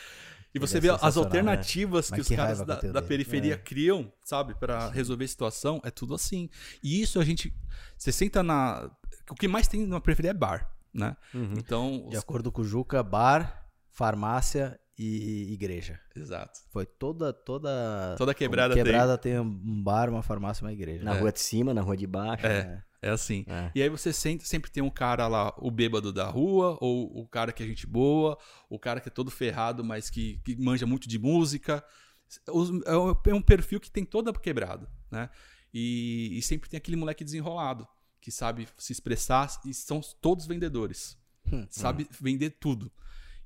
E 0.54 0.58
Ele 0.58 0.66
você 0.66 0.76
é 0.76 0.80
vê 0.80 0.88
as 0.90 0.96
sensacional, 1.00 1.24
alternativas 1.26 2.10
né? 2.10 2.16
que 2.16 2.20
Mas 2.20 2.20
os 2.20 2.28
que 2.28 2.36
caras 2.36 2.60
da, 2.60 2.80
da 2.80 3.02
periferia 3.02 3.54
É. 3.54 3.56
criam, 3.56 4.12
sabe, 4.22 4.54
Pra 4.54 4.90
resolver 4.90 5.24
a 5.24 5.28
situação, 5.28 5.80
é 5.82 5.90
tudo 5.90 6.14
assim. 6.14 6.48
E 6.82 7.00
isso 7.00 7.18
a 7.18 7.24
gente. 7.24 7.50
Você 7.96 8.12
senta 8.12 8.42
na. 8.42 8.88
O 9.30 9.34
que 9.34 9.48
mais 9.48 9.66
tem 9.66 9.86
na 9.86 10.00
periferia 10.02 10.30
é 10.32 10.34
bar, 10.34 10.70
né? 10.94 11.16
Uhum. 11.34 11.54
Então. 11.58 12.06
De 12.08 12.16
os- 12.16 12.22
acordo 12.22 12.52
com 12.52 12.62
o 12.62 12.64
Juca, 12.64 13.02
bar, 13.02 13.68
farmácia 13.90 14.78
e 14.96 15.52
igreja. 15.52 15.98
Exato. 16.14 16.60
Foi 16.70 16.86
toda, 16.86 17.32
toda. 17.32 18.14
Toda 18.16 18.32
quebrada 18.34 18.74
quebrada 18.74 19.18
tem 19.18 19.38
um 19.40 19.82
bar, 19.82 20.08
uma 20.08 20.22
farmácia 20.22 20.62
e 20.62 20.66
uma 20.66 20.72
igreja. 20.72 21.04
Na 21.04 21.14
É. 21.16 21.18
rua 21.20 21.32
de 21.32 21.40
cima, 21.40 21.74
na 21.74 21.80
rua 21.80 21.96
de 21.96 22.06
baixo. 22.06 22.46
É. 22.46 22.82
É 23.02 23.10
assim. 23.10 23.44
É. 23.48 23.70
E 23.74 23.82
aí 23.82 23.88
você 23.90 24.12
sente, 24.14 24.48
sempre 24.48 24.70
tem 24.70 24.82
um 24.82 24.88
cara 24.88 25.26
lá, 25.28 25.52
o 25.58 25.70
bêbado 25.70 26.10
da 26.12 26.26
rua, 26.26 26.78
ou 26.80 27.20
o 27.20 27.26
cara 27.28 27.52
que 27.52 27.62
é 27.62 27.66
gente 27.66 27.86
boa, 27.86 28.38
o 28.70 28.78
cara 28.78 28.98
que 29.00 29.08
é 29.08 29.12
todo 29.12 29.30
ferrado, 29.30 29.84
mas 29.84 30.08
que, 30.08 30.40
que 30.44 30.56
manja 30.56 30.86
muito 30.86 31.06
de 31.08 31.18
música. 31.18 31.84
Os- 32.50 32.70
É 32.86 32.96
um- 32.96 33.14
é 33.26 33.34
um 33.34 33.42
perfil 33.42 33.78
que 33.78 33.90
tem 33.90 34.04
toda 34.06 34.32
quebrado, 34.32 34.88
né? 35.10 35.28
E, 35.72 36.38
e 36.38 36.40
sempre 36.42 36.70
tem 36.70 36.78
aquele 36.78 36.96
moleque 36.96 37.24
desenrolado, 37.24 37.86
que 38.24 38.30
sabe 38.30 38.66
se 38.78 38.90
expressar, 38.90 39.60
e 39.66 39.74
são 39.74 40.00
todos 40.22 40.46
vendedores. 40.46 41.14
Hum. 41.52 41.66
sabe 41.68 42.08
vender 42.18 42.56
tudo. 42.58 42.90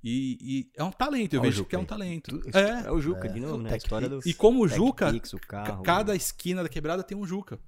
E, 0.05 0.39
e 0.41 0.71
é 0.77 0.85
um 0.85 0.93
talento, 0.93 1.35
eu 1.35 1.41
o 1.41 1.43
vejo 1.43 1.57
Juca 1.57 1.71
que 1.71 1.75
é 1.75 1.79
um 1.81 1.85
talento. 1.85 2.39
Tu- 2.39 2.57
É. 2.57 2.87
é 2.87 2.93
o 2.93 3.01
Juca 3.01 3.27
É. 3.27 3.33
de 3.33 3.41
novo, 3.41 3.61
né? 3.61 3.73
A 3.73 3.77
história 3.77 4.09
do. 4.09 4.21
E 4.25 4.33
como 4.33 4.63
o 4.63 4.69
Juca, 4.69 5.11
Pix, 5.11 5.33
o 5.33 5.39
carro, 5.41 5.83
cada 5.83 6.15
esquina 6.15 6.63
da 6.63 6.69
quebrada 6.69 7.03
tem 7.03 7.19
um 7.19 7.27
Juca. 7.27 7.59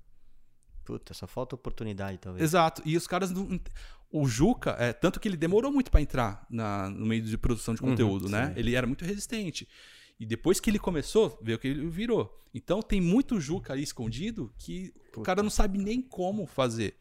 Puta, 0.85 1.13
só 1.15 1.27
falta 1.27 1.57
oportunidade, 1.57 2.19
talvez. 2.19 2.45
Exato. 2.45 2.81
E 2.85 2.97
os 2.97 3.09
caras 3.09 3.33
não. 3.33 3.61
O 4.13 4.27
Juca, 4.29 4.77
é, 4.79 4.93
tanto 4.93 5.19
que 5.19 5.27
ele 5.27 5.37
demorou 5.37 5.73
muito 5.73 5.91
pra 5.91 6.01
entrar 6.01 6.47
na- 6.49 6.89
no 6.89 7.05
meio 7.07 7.23
de 7.23 7.37
produção 7.37 7.75
de 7.75 7.83
Uhum, 7.83 7.91
conteúdo, 7.91 8.29
né? 8.29 8.53
sim. 8.55 8.61
Ele 8.61 8.77
era 8.77 8.87
muito 8.87 9.05
resistente. 9.05 9.69
E 10.21 10.27
depois 10.27 10.61
que 10.61 10.68
ele 10.71 10.79
começou, 10.79 11.37
veio 11.43 11.59
que 11.59 11.66
ele 11.66 11.89
virou. 11.89 12.31
Então 12.55 12.83
tem 12.83 13.01
muito 13.01 13.41
Juca 13.41 13.73
ali 13.73 13.83
escondido 13.83 14.53
que 14.59 14.93
o 15.09 15.12
Puta. 15.12 15.23
cara 15.25 15.43
não 15.43 15.49
sabe 15.51 15.79
nem 15.79 16.03
como 16.03 16.47
fazer. 16.47 16.97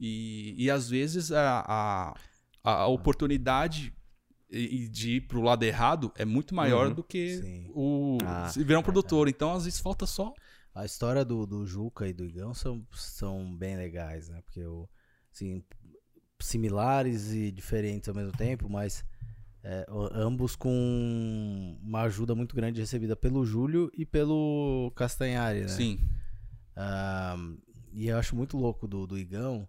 E, 0.00 0.54
e 0.56 0.70
às 0.70 0.88
vezes 0.88 1.30
a, 1.30 2.14
a, 2.64 2.72
a 2.72 2.86
oportunidade 2.86 3.92
de 4.50 5.16
ir 5.16 5.20
pro 5.22 5.42
lado 5.42 5.62
errado 5.62 6.10
é 6.16 6.24
muito 6.24 6.54
maior 6.54 6.86
Uhum, 6.88 6.94
do 6.94 7.04
que 7.04 7.36
sim. 7.36 7.70
o 7.74 8.16
Ah, 8.24 8.48
se 8.48 8.64
virar 8.64 8.78
um 8.78 8.82
produtor. 8.82 9.28
Então 9.28 9.52
às 9.52 9.64
vezes 9.64 9.78
falta 9.80 10.06
só. 10.06 10.32
A 10.74 10.86
história 10.86 11.24
do, 11.24 11.44
do 11.44 11.66
Juca 11.66 12.08
e 12.08 12.12
do 12.14 12.24
Igão 12.24 12.54
são, 12.54 12.86
são 12.94 13.54
bem 13.54 13.76
legais, 13.76 14.28
né? 14.28 14.40
Porque, 14.42 14.64
o, 14.64 14.88
assim, 15.34 15.62
similares 16.40 17.32
e 17.32 17.50
diferentes 17.50 18.08
ao 18.08 18.14
mesmo 18.14 18.32
tempo, 18.32 18.68
mas 18.70 19.04
É, 19.62 19.84
ambos 20.14 20.54
com 20.56 21.76
uma 21.82 22.02
ajuda 22.02 22.34
muito 22.34 22.54
grande 22.54 22.80
recebida 22.80 23.16
pelo 23.16 23.44
Júlio 23.44 23.90
e 23.94 24.06
pelo 24.06 24.92
Castanhari, 24.94 25.62
né? 25.62 25.68
Sim. 25.68 26.00
Ah, 26.76 27.36
e 27.92 28.08
eu 28.08 28.16
acho 28.16 28.36
muito 28.36 28.56
louco 28.56 28.86
do, 28.86 29.06
do 29.06 29.18
Igão 29.18 29.68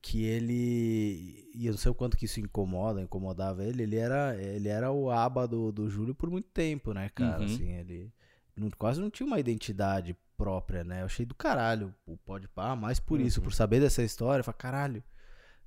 que 0.00 0.22
ele. 0.22 1.50
E 1.54 1.66
eu 1.66 1.72
não 1.72 1.78
sei 1.78 1.90
o 1.90 1.94
quanto 1.94 2.16
que 2.16 2.26
isso 2.26 2.38
incomoda, 2.38 3.02
incomodava 3.02 3.64
ele. 3.64 3.82
Ele 3.82 3.96
era, 3.96 4.36
ele 4.40 4.68
era 4.68 4.90
o 4.92 5.10
aba 5.10 5.46
do, 5.48 5.72
do 5.72 5.90
Júlio 5.90 6.14
por 6.14 6.30
muito 6.30 6.48
tempo, 6.48 6.92
né, 6.92 7.08
cara? 7.08 7.40
Uhum. 7.40 7.46
Assim, 7.46 7.72
ele 7.72 8.12
não- 8.56 8.70
quase 8.78 9.00
não 9.00 9.10
tinha 9.10 9.26
uma 9.26 9.40
identidade 9.40 10.16
própria, 10.36 10.84
né? 10.84 11.00
Eu 11.02 11.06
achei 11.06 11.26
do 11.26 11.34
caralho 11.34 11.92
o 12.06 12.16
Pode 12.16 12.46
Pá, 12.46 12.76
mais 12.76 13.00
por 13.00 13.20
isso, 13.20 13.40
por 13.42 13.52
saber 13.52 13.80
dessa 13.80 14.02
história. 14.04 14.40
Eu 14.40 14.44
falei, 14.44 14.58
caralho. 14.58 15.02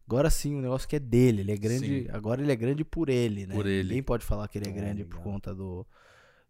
Agora 0.10 0.28
sim, 0.32 0.56
o 0.56 0.62
negócio 0.62 0.88
que 0.90 0.96
é 0.96 1.00
dele, 1.00 1.42
ele 1.42 1.52
é 1.52 1.58
grande. 1.58 2.04
Sim. 2.06 2.08
Agora 2.12 2.42
ele 2.42 2.52
é 2.52 2.56
grande 2.56 2.84
por 2.84 3.10
ele, 3.10 3.46
né? 3.46 3.54
Por 3.54 3.68
ele. 3.68 3.84
Ninguém 3.90 4.02
pode 4.02 4.26
falar 4.26 4.48
que 4.48 4.58
ele 4.58 4.66
é 4.66 4.70
É, 4.70 4.74
grande 4.74 5.04
por 5.06 5.18
legal. 5.18 5.34
conta 5.34 5.54
do, 5.54 5.86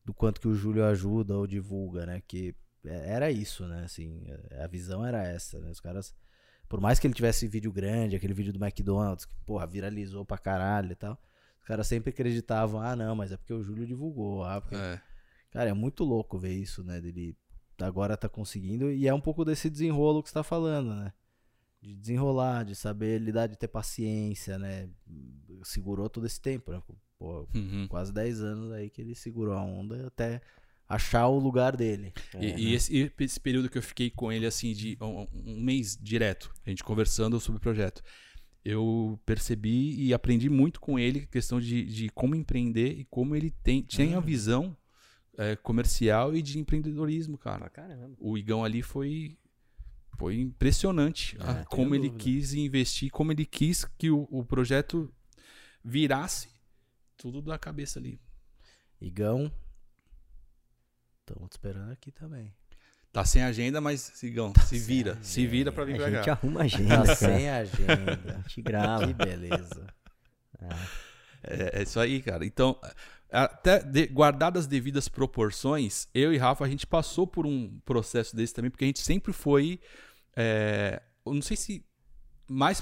do 0.05 0.13
quanto 0.13 0.39
que 0.39 0.47
o 0.47 0.55
Júlio 0.55 0.85
ajuda 0.85 1.37
ou 1.37 1.45
divulga, 1.45 2.05
né? 2.05 2.23
Que 2.25 2.55
é- 2.85 3.11
era 3.11 3.29
isso, 3.29 3.67
né? 3.67 3.83
Assim, 3.83 4.23
a 4.63 4.65
visão 4.65 5.05
era 5.05 5.21
essa, 5.27 5.59
né? 5.59 5.69
Os 5.71 5.81
caras, 5.81 6.15
por 6.69 6.79
mais 6.79 6.99
que 6.99 7.05
ele 7.07 7.13
tivesse 7.13 7.49
vídeo 7.49 7.69
grande, 7.69 8.15
aquele 8.15 8.33
vídeo 8.33 8.53
do 8.53 8.63
McDonald's, 8.63 9.25
que, 9.25 9.35
porra, 9.45 9.67
viralizou 9.67 10.23
pra 10.23 10.37
caralho 10.37 10.93
e 10.93 10.95
tal, 10.95 11.21
os 11.61 11.67
caras 11.67 11.85
sempre 11.85 12.11
acreditavam, 12.11 12.79
ah, 12.79 12.95
não, 12.95 13.13
mas 13.13 13.33
é 13.33 13.35
porque 13.37 13.53
o 13.53 13.61
Júlio 13.61 13.85
divulgou, 13.85 14.41
ah, 14.45 14.61
porque... 14.61 14.75
É. 14.77 15.01
Cara, 15.51 15.69
é 15.69 15.73
muito 15.73 16.05
louco 16.05 16.39
ver 16.39 16.53
isso, 16.53 16.81
né? 16.81 17.01
Dele 17.01 17.35
agora 17.81 18.15
tá 18.15 18.29
conseguindo, 18.29 18.89
e 18.89 19.05
é 19.05 19.13
um 19.13 19.19
pouco 19.19 19.43
desse 19.43 19.69
desenrolo 19.69 20.23
que 20.23 20.29
você 20.29 20.33
tá 20.35 20.43
falando, 20.43 20.95
né? 20.95 21.11
De 21.81 21.95
desenrolar, 21.95 22.63
de 22.65 22.75
saber 22.75 23.19
lidar, 23.19 23.47
de 23.47 23.57
ter 23.57 23.67
paciência, 23.69 24.57
né? 24.57 24.89
Segurou 25.63 26.09
todo 26.09 26.25
esse 26.25 26.39
tempo, 26.41 26.71
né? 26.71 26.81
Pô, 27.17 27.47
Uhum. 27.53 27.85
quase 27.89 28.13
10 28.13 28.41
anos 28.41 28.71
aí 28.71 28.89
que 28.89 29.01
ele 29.01 29.13
segurou 29.15 29.53
a 29.53 29.61
onda 29.61 30.07
até 30.07 30.41
achar 30.87 31.27
o 31.27 31.37
lugar 31.37 31.75
dele. 31.75 32.13
E, 32.39 32.47
e 32.69 32.73
esse, 32.73 32.95
e 32.95 33.11
esse 33.23 33.39
período 33.39 33.69
que 33.69 33.77
eu 33.77 33.81
fiquei 33.83 34.09
com 34.09 34.31
ele, 34.31 34.45
assim, 34.45 34.73
de 34.73 34.97
um, 35.01 35.27
um 35.45 35.61
mês 35.61 35.97
direto, 36.01 36.51
a 36.65 36.69
gente 36.69 36.83
conversando 36.83 37.39
sobre 37.39 37.57
o 37.57 37.61
projeto, 37.61 38.01
eu 38.63 39.19
percebi 39.25 39.95
e 40.01 40.13
aprendi 40.13 40.49
muito 40.49 40.79
com 40.81 40.97
ele 40.99 41.25
questão 41.27 41.59
de, 41.61 41.83
de 41.85 42.09
como 42.09 42.35
empreender 42.35 42.97
e 42.99 43.05
como 43.05 43.35
ele 43.35 43.51
tem, 43.51 43.83
tem 43.83 44.13
a 44.15 44.19
visão 44.19 44.75
é, 45.37 45.55
comercial 45.55 46.35
e 46.35 46.41
de 46.41 46.57
empreendedorismo, 46.59 47.37
cara. 47.37 47.59
Pra 47.59 47.69
caramba. 47.69 48.15
O 48.19 48.37
Igão 48.37 48.63
ali 48.63 48.81
foi 48.81 49.37
foi 50.19 50.35
impressionante 50.39 51.35
a- 51.39 51.53
tenho 51.53 51.65
como 51.67 51.95
ele 51.95 52.09
dúvida. 52.09 52.23
quis 52.23 52.53
investir, 52.53 53.09
como 53.09 53.31
ele 53.31 53.45
quis 53.45 53.85
que 53.97 54.11
o, 54.11 54.27
o 54.29 54.43
projeto 54.45 55.11
virasse 55.83 56.49
tudo 57.17 57.41
da 57.41 57.57
cabeça 57.57 57.97
ali. 57.99 58.19
Igão. 59.01 59.51
Estamos 61.21 61.49
te 61.49 61.53
esperando 61.53 61.91
aqui 61.91 62.11
também. 62.11 62.53
Tá 63.11 63.23
sem 63.25 63.41
agenda, 63.41 63.79
mas 63.81 64.21
Igão, 64.21 64.53
se 64.67 64.77
vira, 64.77 65.17
se 65.23 65.47
vira 65.47 65.71
pra 65.71 65.83
vir 65.85 65.95
A 65.95 65.97
pra 65.97 66.11
gente 66.11 66.25
cá. 66.25 66.31
arruma 66.33 66.61
a 66.61 66.63
agenda, 66.65 66.97
Tá 66.97 67.03
cara. 67.05 67.15
sem 67.15 67.49
agenda. 67.49 68.35
A 68.35 68.41
gente 68.47 68.61
grava. 68.61 69.07
que 69.07 69.13
beleza. 69.13 69.87
É, 71.43 71.79
é 71.79 71.83
isso 71.83 71.99
aí, 71.99 72.21
cara. 72.21 72.45
Então, 72.45 72.79
até 73.31 73.81
de- 73.81 74.07
guardadas 74.07 74.63
as 74.65 74.67
devidas 74.67 75.07
proporções, 75.07 76.07
eu 76.13 76.33
e 76.33 76.37
Rafa, 76.37 76.65
a 76.65 76.69
gente 76.69 76.85
passou 76.85 77.25
por 77.25 77.45
um 77.47 77.79
processo 77.85 78.35
desse 78.35 78.53
também, 78.53 78.69
porque 78.69 78.83
a 78.83 78.87
gente 78.87 78.99
sempre 79.01 79.31
foi. 79.33 79.79
É, 80.41 81.01
eu 81.25 81.33
não 81.33 81.41
sei 81.41 81.57
se 81.57 81.85
mais 82.49 82.81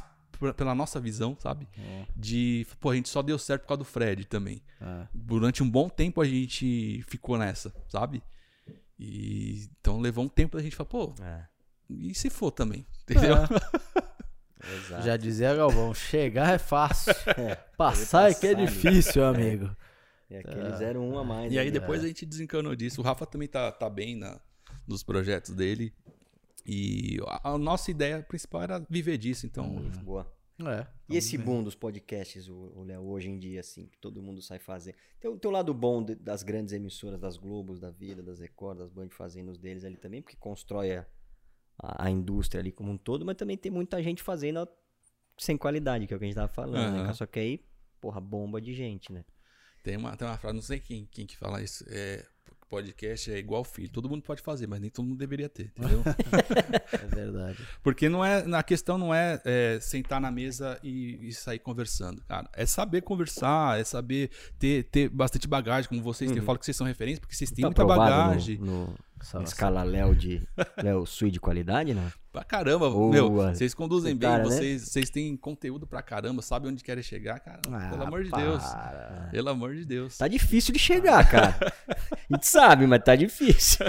pela 0.56 0.76
nossa 0.76 1.00
visão, 1.00 1.36
sabe? 1.40 1.68
De. 2.16 2.68
Pô, 2.80 2.92
a 2.92 2.96
gente 2.96 3.10
só 3.10 3.24
deu 3.24 3.40
certo 3.40 3.64
por 3.64 3.70
causa 3.70 3.80
do 3.80 3.86
Fred 3.86 4.26
também. 4.26 4.62
Ah, 4.80 5.08
Durante 5.12 5.64
um 5.64 5.70
bom 5.70 5.90
tempo 5.90 6.22
a 6.22 6.26
gente 6.26 7.04
ficou 7.08 7.36
nessa, 7.38 7.74
sabe? 7.90 8.22
E 9.00 9.68
então 9.80 10.00
levou 10.00 10.24
um 10.24 10.30
tempo 10.30 10.58
da 10.58 10.64
gente 10.64 10.76
falar, 10.76 10.90
pô, 10.90 11.16
É, 11.22 11.46
e 11.90 12.14
se 12.14 12.30
for 12.30 12.52
também? 12.52 12.86
Entendeu? 13.02 13.38
exato. 14.64 15.04
já 15.04 15.18
dizia 15.18 15.56
Galvão, 15.56 15.94
chegar 15.96 16.54
é 16.54 16.60
fácil. 16.60 17.14
Passar 17.76 18.30
é 18.30 18.36
que 18.36 18.46
é 18.46 18.54
passar, 18.54 18.62
né? 18.62 18.66
difícil, 18.68 19.26
amigo. 19.26 19.76
É 20.30 20.40
aquele 20.40 21.00
01 21.00 21.18
a 21.18 21.24
mais. 21.24 21.52
E 21.54 21.58
aí 21.58 21.68
né? 21.68 21.72
depois 21.72 22.04
a 22.04 22.08
gente 22.08 22.26
desencanou 22.26 22.76
disso. 22.76 23.02
O 23.02 23.04
Rafa 23.04 23.26
também 23.26 23.48
tá, 23.48 23.72
tá 23.72 23.90
bem 23.90 24.16
na, 24.16 24.40
nos 24.88 25.02
projetos 25.02 25.54
dele. 25.56 25.94
E 26.68 27.18
a, 27.28 27.52
a 27.54 27.58
nossa 27.58 27.90
ideia 27.90 28.22
principal 28.22 28.64
era 28.64 28.80
viver 28.90 29.18
disso. 29.18 29.46
Então, 29.46 29.76
Boa. 30.04 30.32
É. 30.60 30.88
E 31.08 31.16
esse 31.16 31.38
boom 31.38 31.64
dos 31.64 31.76
podcasts, 31.76 32.50
o, 32.50 32.84
Léo, 32.84 33.04
hoje 33.04 33.30
em 33.30 33.38
dia, 33.38 33.60
assim, 33.60 33.86
que 33.86 33.98
todo 34.00 34.24
mundo 34.24 34.42
sai 34.42 34.58
fazer. 34.58 34.96
Tem 35.20 35.30
o 35.30 35.38
teu 35.38 35.52
lado 35.52 35.72
bom 35.72 36.04
de- 36.04 36.16
das 36.16 36.42
grandes 36.42 36.74
emissoras, 36.74 37.20
das 37.20 37.38
Globos, 37.38 37.80
da 37.80 37.92
Vida, 37.92 38.24
das 38.24 38.40
Record, 38.40 38.80
das 38.80 38.90
Band 38.90 39.10
fazendo 39.12 39.52
os 39.52 39.60
deles 39.60 39.86
ali 39.86 39.98
também, 39.98 40.20
porque 40.22 40.36
constrói 40.36 40.96
a, 40.98 41.06
a, 41.78 42.10
indústria 42.10 42.60
ali 42.60 42.72
como 42.72 42.92
um 42.92 42.98
todo, 42.98 43.24
mas 43.24 43.36
também 43.36 43.56
tem 43.56 43.72
muita 43.72 44.02
gente 44.02 44.24
fazendo 44.24 44.60
a- 44.60 44.68
sem 45.38 45.56
qualidade, 45.56 46.08
que 46.08 46.14
é 46.14 46.18
o 46.18 46.20
que 46.20 46.26
a 46.26 46.28
gente 46.28 46.36
tava 46.36 46.48
falando, 46.52 46.92
né? 46.92 46.98
Aham. 46.98 47.02
cara? 47.04 47.14
Só 47.14 47.28
que 47.28 47.40
aí, 47.40 47.64
porra, 48.02 48.20
bomba 48.20 48.60
de 48.60 48.74
gente, 48.74 49.14
né? 49.14 49.24
tem 49.84 49.96
uma, 49.96 50.18
tem 50.18 50.28
uma 50.28 50.38
frase, 50.38 50.56
não 50.56 50.62
sei 50.62 50.80
quem, 50.80 51.06
quem 51.06 51.26
que 51.26 51.38
fala 51.38 51.62
isso. 51.62 51.86
É, 51.88 52.26
podcast 52.70 53.32
é 53.32 53.38
igual 53.38 53.64
filho. 53.64 53.90
Todo 53.90 54.10
mundo 54.10 54.22
pode 54.22 54.42
fazer, 54.42 54.68
mas 54.68 54.80
nem 54.80 54.90
todo 54.90 55.06
mundo 55.06 55.18
deveria 55.18 55.50
ter, 55.50 55.72
entendeu? 55.78 56.04
É 56.92 57.16
verdade. 57.16 57.58
Porque 57.82 58.10
não 58.10 58.24
é, 58.24 58.46
a 58.54 58.64
questão 58.64 58.98
não 58.98 59.14
é, 59.14 59.42
é, 59.46 59.80
sentar 59.82 60.20
na 60.20 60.32
mesa 60.32 60.80
e, 60.84 61.28
e 61.28 61.34
sair 61.34 61.60
conversando, 61.60 62.22
cara. 62.24 62.50
É 62.54 62.66
saber 62.66 63.02
conversar, 63.02 63.80
é 63.80 63.84
saber 63.84 64.30
ter, 64.60 64.84
ter 64.86 65.10
bastante 65.10 65.48
bagagem, 65.48 65.90
como 65.90 66.02
vocês 66.02 66.30
têm. 66.30 66.40
Eu 66.40 66.46
falo 66.46 66.60
que 66.60 66.66
vocês 66.66 66.78
são 66.78 66.86
referência, 66.86 67.22
porque 67.22 67.36
vocês 67.36 67.52
têm 67.52 67.64
Tá 67.64 67.68
muita 67.68 67.86
bagagem. 67.86 68.58
No, 68.58 68.94
no, 69.34 69.44
escala 69.44 69.84
Léo 69.84 70.16
de 70.16 70.48
Léo 70.82 71.06
Sui 71.06 71.32
de 71.32 71.40
qualidade, 71.40 71.94
né? 71.94 72.12
Pra 72.32 72.44
caramba, 72.44 72.90
Boa. 72.90 73.12
meu. 73.12 73.32
Vocês 73.32 73.74
conduzem 73.74 74.16
bem, 74.16 74.30
cara, 74.30 74.44
né? 74.44 74.50
vocês, 74.50 74.84
vocês 74.84 75.10
têm 75.10 75.36
conteúdo 75.36 75.88
pra 75.88 76.04
caramba, 76.04 76.42
sabem 76.44 76.72
onde 76.72 76.84
querem 76.84 77.02
chegar, 77.02 77.40
cara. 77.40 77.62
Ah, 77.72 77.90
pelo 77.90 78.04
amor 78.04 78.24
de 78.24 78.30
para. 78.30 78.44
Deus. 78.44 78.64
Pelo 79.32 79.50
amor 79.50 79.76
de 79.76 79.86
Deus. 79.86 80.18
Tá 80.18 80.28
difícil 80.28 80.72
de 80.72 80.80
chegar, 80.80 81.28
cara. 81.30 81.58
A 82.32 82.36
gente 82.36 82.48
sabe, 82.48 82.88
mas 82.88 83.02
tá 83.04 83.16
difícil. 83.16 83.86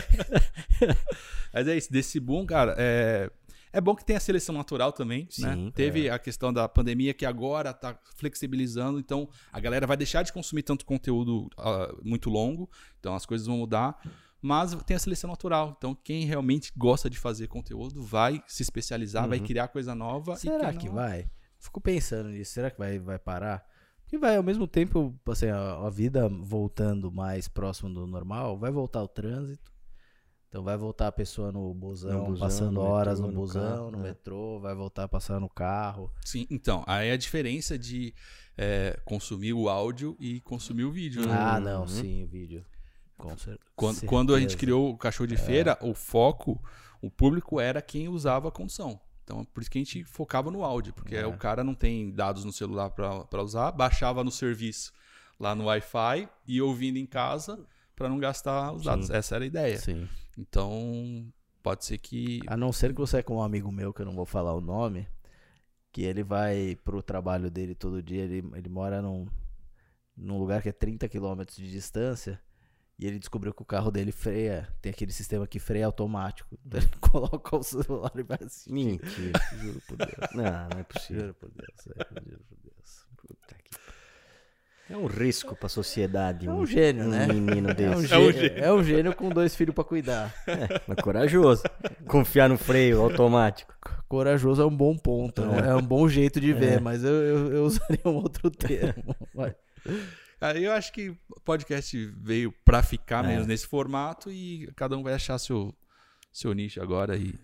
Mas 1.53 1.66
é 1.66 1.76
isso, 1.76 1.91
desse 1.91 2.20
boom, 2.20 2.47
cara, 2.47 2.74
é, 2.78 3.30
é 3.72 3.80
bom 3.80 3.95
que 3.97 4.05
tem 4.05 4.16
a 4.16 4.20
seleção 4.20 4.55
natural 4.55 4.93
também, 4.93 5.22
né? 5.39 5.55
Sim, 5.55 5.72
Teve 5.74 6.09
a 6.11 6.18
questão 6.18 6.53
da 6.53 6.68
pandemia 6.68 7.14
que 7.14 7.24
agora 7.24 7.72
tá 7.72 7.99
flexibilizando, 8.16 8.99
então 8.99 9.28
a 9.53 9.59
galera 9.59 9.86
vai 9.86 9.97
deixar 9.97 10.22
de 10.22 10.32
consumir 10.32 10.62
tanto 10.62 10.84
conteúdo 10.84 11.49
ah, 11.57 11.93
muito 12.03 12.28
longo, 12.30 12.70
então 13.01 13.14
as 13.14 13.24
coisas 13.26 13.47
vão 13.47 13.59
mudar. 13.59 13.99
Mas 14.41 14.72
tem 14.84 14.97
a 14.97 15.01
seleção 15.01 15.28
natural. 15.28 15.74
Então, 15.76 15.97
quem 15.97 16.24
realmente 16.24 16.72
gosta 16.76 17.11
de 17.11 17.18
fazer 17.18 17.49
conteúdo 17.49 18.01
vai 18.03 18.41
se 18.47 18.62
especializar, 18.62 19.28
vai 19.28 19.41
criar 19.41 19.66
coisa 19.68 19.97
nova. 19.97 20.36
Será 20.36 20.72
que 20.72 20.86
não- 20.86 20.95
vai? 20.95 21.28
Fico 21.59 21.80
pensando 21.80 22.28
nisso. 22.28 22.53
Será 22.53 22.70
que 22.70 22.78
vai, 22.78 23.01
vai 23.01 23.18
parar? 23.18 23.66
Porque 24.09 24.17
vai, 24.17 24.37
ao 24.37 24.43
mesmo 24.43 24.67
tempo, 24.67 25.15
assim, 25.27 25.49
a, 25.49 25.87
a 25.87 25.91
vida 25.91 26.29
voltando 26.29 27.13
mais 27.13 27.47
próximo 27.47 27.93
do 27.93 28.07
normal, 28.07 28.57
vai 28.59 28.71
voltar 28.71 29.03
o 29.03 29.09
trânsito. 29.09 29.71
Então 30.49 30.63
vai 30.65 30.79
voltar 30.79 31.09
a 31.09 31.13
pessoa 31.13 31.53
no 31.53 31.75
busão, 31.75 32.21
No 32.21 32.25
busão, 32.33 32.41
passando 32.41 32.73
no 32.73 32.81
horas 32.81 33.19
metrô, 33.19 33.27
no 33.27 33.33
no 33.35 33.41
busão, 33.41 33.63
carro, 33.77 33.91
no 33.91 33.99
é. 33.99 34.03
metrô, 34.03 34.61
vai 34.61 34.75
voltar 34.75 35.05
a 35.05 35.09
passar 35.09 35.39
no 35.39 35.49
carro. 35.49 36.11
Sim, 36.25 36.47
então, 36.51 36.83
aí 36.87 37.11
a 37.11 37.19
diferença 37.19 37.79
de 37.79 38.15
é, 38.57 38.99
consumir 39.05 39.53
o 39.53 39.69
áudio 39.69 40.17
e 40.19 40.41
consumir 40.41 40.85
o 40.85 40.91
vídeo. 40.91 41.21
né? 41.27 41.35
Ah, 41.35 41.61
não, 41.61 41.87
sim, 41.87 42.25
o 42.25 42.27
vídeo. 42.27 42.65
Com 43.19 43.37
cer- 43.37 43.59
Quando, 43.77 44.01
quando 44.03 44.35
a 44.35 44.41
gente 44.41 44.51
certeza. 44.51 44.61
criou 44.61 44.91
o 44.91 44.97
cachorro 44.97 45.27
de 45.27 45.37
feira, 45.37 45.77
o 45.83 45.93
foco, 45.95 46.63
o 47.03 47.11
público 47.11 47.61
era 47.61 47.83
quem 47.83 48.09
usava 48.09 48.49
a 48.49 48.53
condução. 48.53 48.99
Então, 49.29 49.45
por 49.45 49.61
isso 49.61 49.70
que 49.70 49.76
a 49.79 49.83
gente 49.85 50.05
focava 50.05 50.51
no 50.51 50.64
áudio, 50.64 50.95
porque 50.95 51.14
É. 51.14 51.26
o 51.26 51.37
cara 51.37 51.62
não 51.62 51.74
tem 51.74 52.11
dados 52.11 52.47
no 52.47 52.53
celular 52.53 52.89
para 52.89 53.43
usar, 53.43 53.70
baixava 53.72 54.24
no 54.24 54.31
serviço 54.31 54.91
lá 55.39 55.55
no 55.55 55.64
Wi-Fi 55.66 56.26
e 56.47 56.62
ouvindo 56.62 56.97
em 56.97 57.05
casa 57.05 57.62
para 57.95 58.09
não 58.09 58.18
gastar 58.18 58.72
os 58.72 58.85
dados. 58.85 59.11
Essa 59.11 59.35
era 59.35 59.45
a 59.45 59.47
ideia. 59.47 59.76
Sim. 59.79 60.09
Então, 60.39 61.31
pode 61.62 61.85
ser 61.85 61.99
que. 61.99 62.41
A 62.47 62.57
não 62.57 62.72
ser 62.72 62.95
que 62.95 63.01
você 63.01 63.18
é 63.18 63.22
com 63.22 63.37
um 63.37 63.43
amigo 63.43 63.70
meu, 63.70 63.93
que 63.93 64.01
eu 64.01 64.07
não 64.07 64.14
vou 64.14 64.24
falar 64.24 64.55
o 64.55 64.62
nome, 64.62 65.07
que 65.93 66.03
ele 66.03 66.22
vai 66.22 66.79
pro 66.83 67.03
trabalho 67.03 67.51
dele 67.51 67.74
todo 67.74 68.03
dia, 68.03 68.22
ele, 68.22 68.43
ele 68.55 68.68
mora 68.70 69.03
num, 69.03 69.26
num 70.16 70.39
lugar 70.39 70.62
que 70.62 70.70
é 70.70 70.72
30 70.72 71.07
km 71.07 71.43
de 71.55 71.70
distância, 71.70 72.41
e 72.99 73.07
ele 73.07 73.18
descobriu 73.18 73.55
que 73.55 73.62
o 73.62 73.64
carro 73.64 73.90
dele 73.90 74.11
freia, 74.12 74.68
tem 74.82 74.90
aquele 74.90 75.12
sistema 75.12 75.46
que 75.46 75.59
freia 75.59 75.86
automático. 75.86 76.59
Então 76.66 76.80
ele 76.80 76.88
coloca 77.01 77.57
o 77.57 77.62
celular 77.62 78.12
e 78.16 78.22
vai 78.22 78.38
assistir. 78.44 78.72
Mentira. 78.72 79.40
Juro 79.61 79.80
por 79.86 79.96
Deus. 79.96 80.34
Não, 80.34 80.44
não 80.44 80.80
é 80.80 80.82
possível. 80.84 81.20
Juro 81.22 81.34
por 81.34 81.49
Deus. 81.51 81.86
é, 81.96 82.20
juro 82.30 82.40
por 82.49 82.59
Deus. 82.64 83.07
Puta 83.16 83.55
que- 83.64 83.78
É 84.92 84.96
um 84.96 85.07
risco 85.07 85.55
pra 85.55 85.68
sociedade. 85.68 86.46
É 86.49 86.51
um 86.51 86.66
gênio, 86.66 87.05
um 87.05 87.09
né? 87.11 87.26
menino 87.28 87.68
É 87.78 87.90
um, 87.90 88.01
desse. 88.01 88.07
gênio, 88.09 88.59
é 88.64 88.72
um 88.72 88.82
gênio 88.82 89.14
com 89.14 89.28
dois 89.28 89.55
filhos 89.55 89.74
pra 89.74 89.84
cuidar. 89.84 90.34
Mas 90.86 90.96
corajoso. 91.01 91.62
Confiar 92.07 92.49
no 92.49 92.57
freio 92.59 93.01
automático. 93.03 93.76
Corajoso 94.09 94.62
é 94.62 94.66
um 94.66 94.74
bom 94.76 94.96
ponto, 94.96 95.44
né? 95.44 95.68
é 95.68 95.74
um 95.74 95.82
bom 95.82 96.09
jeito 96.09 96.40
de 96.40 96.53
ver, 96.55 96.80
mas 96.80 97.05
eu, 97.05 97.12
eu, 97.12 97.53
eu 97.53 97.64
usaria 97.64 98.01
um 98.07 98.14
outro 98.16 98.51
termo. 98.51 99.14
Vai. 99.34 99.55
Aí 100.41 100.64
eu 100.64 100.72
acho 100.72 100.93
que 100.93 101.11
o 101.11 101.41
podcast 101.45 101.97
veio 102.20 102.53
pra 102.64 102.82
ficar 102.82 103.24
É. 103.24 103.28
mesmo 103.28 103.47
nesse 103.47 103.66
formato 103.66 104.30
e 104.30 104.70
cada 104.76 104.97
um 104.97 105.03
vai 105.03 105.14
achar 105.14 105.39
seu, 105.39 105.74
seu 106.32 106.53
nicho 106.53 106.80
agora 106.80 107.16
e, 107.16 107.34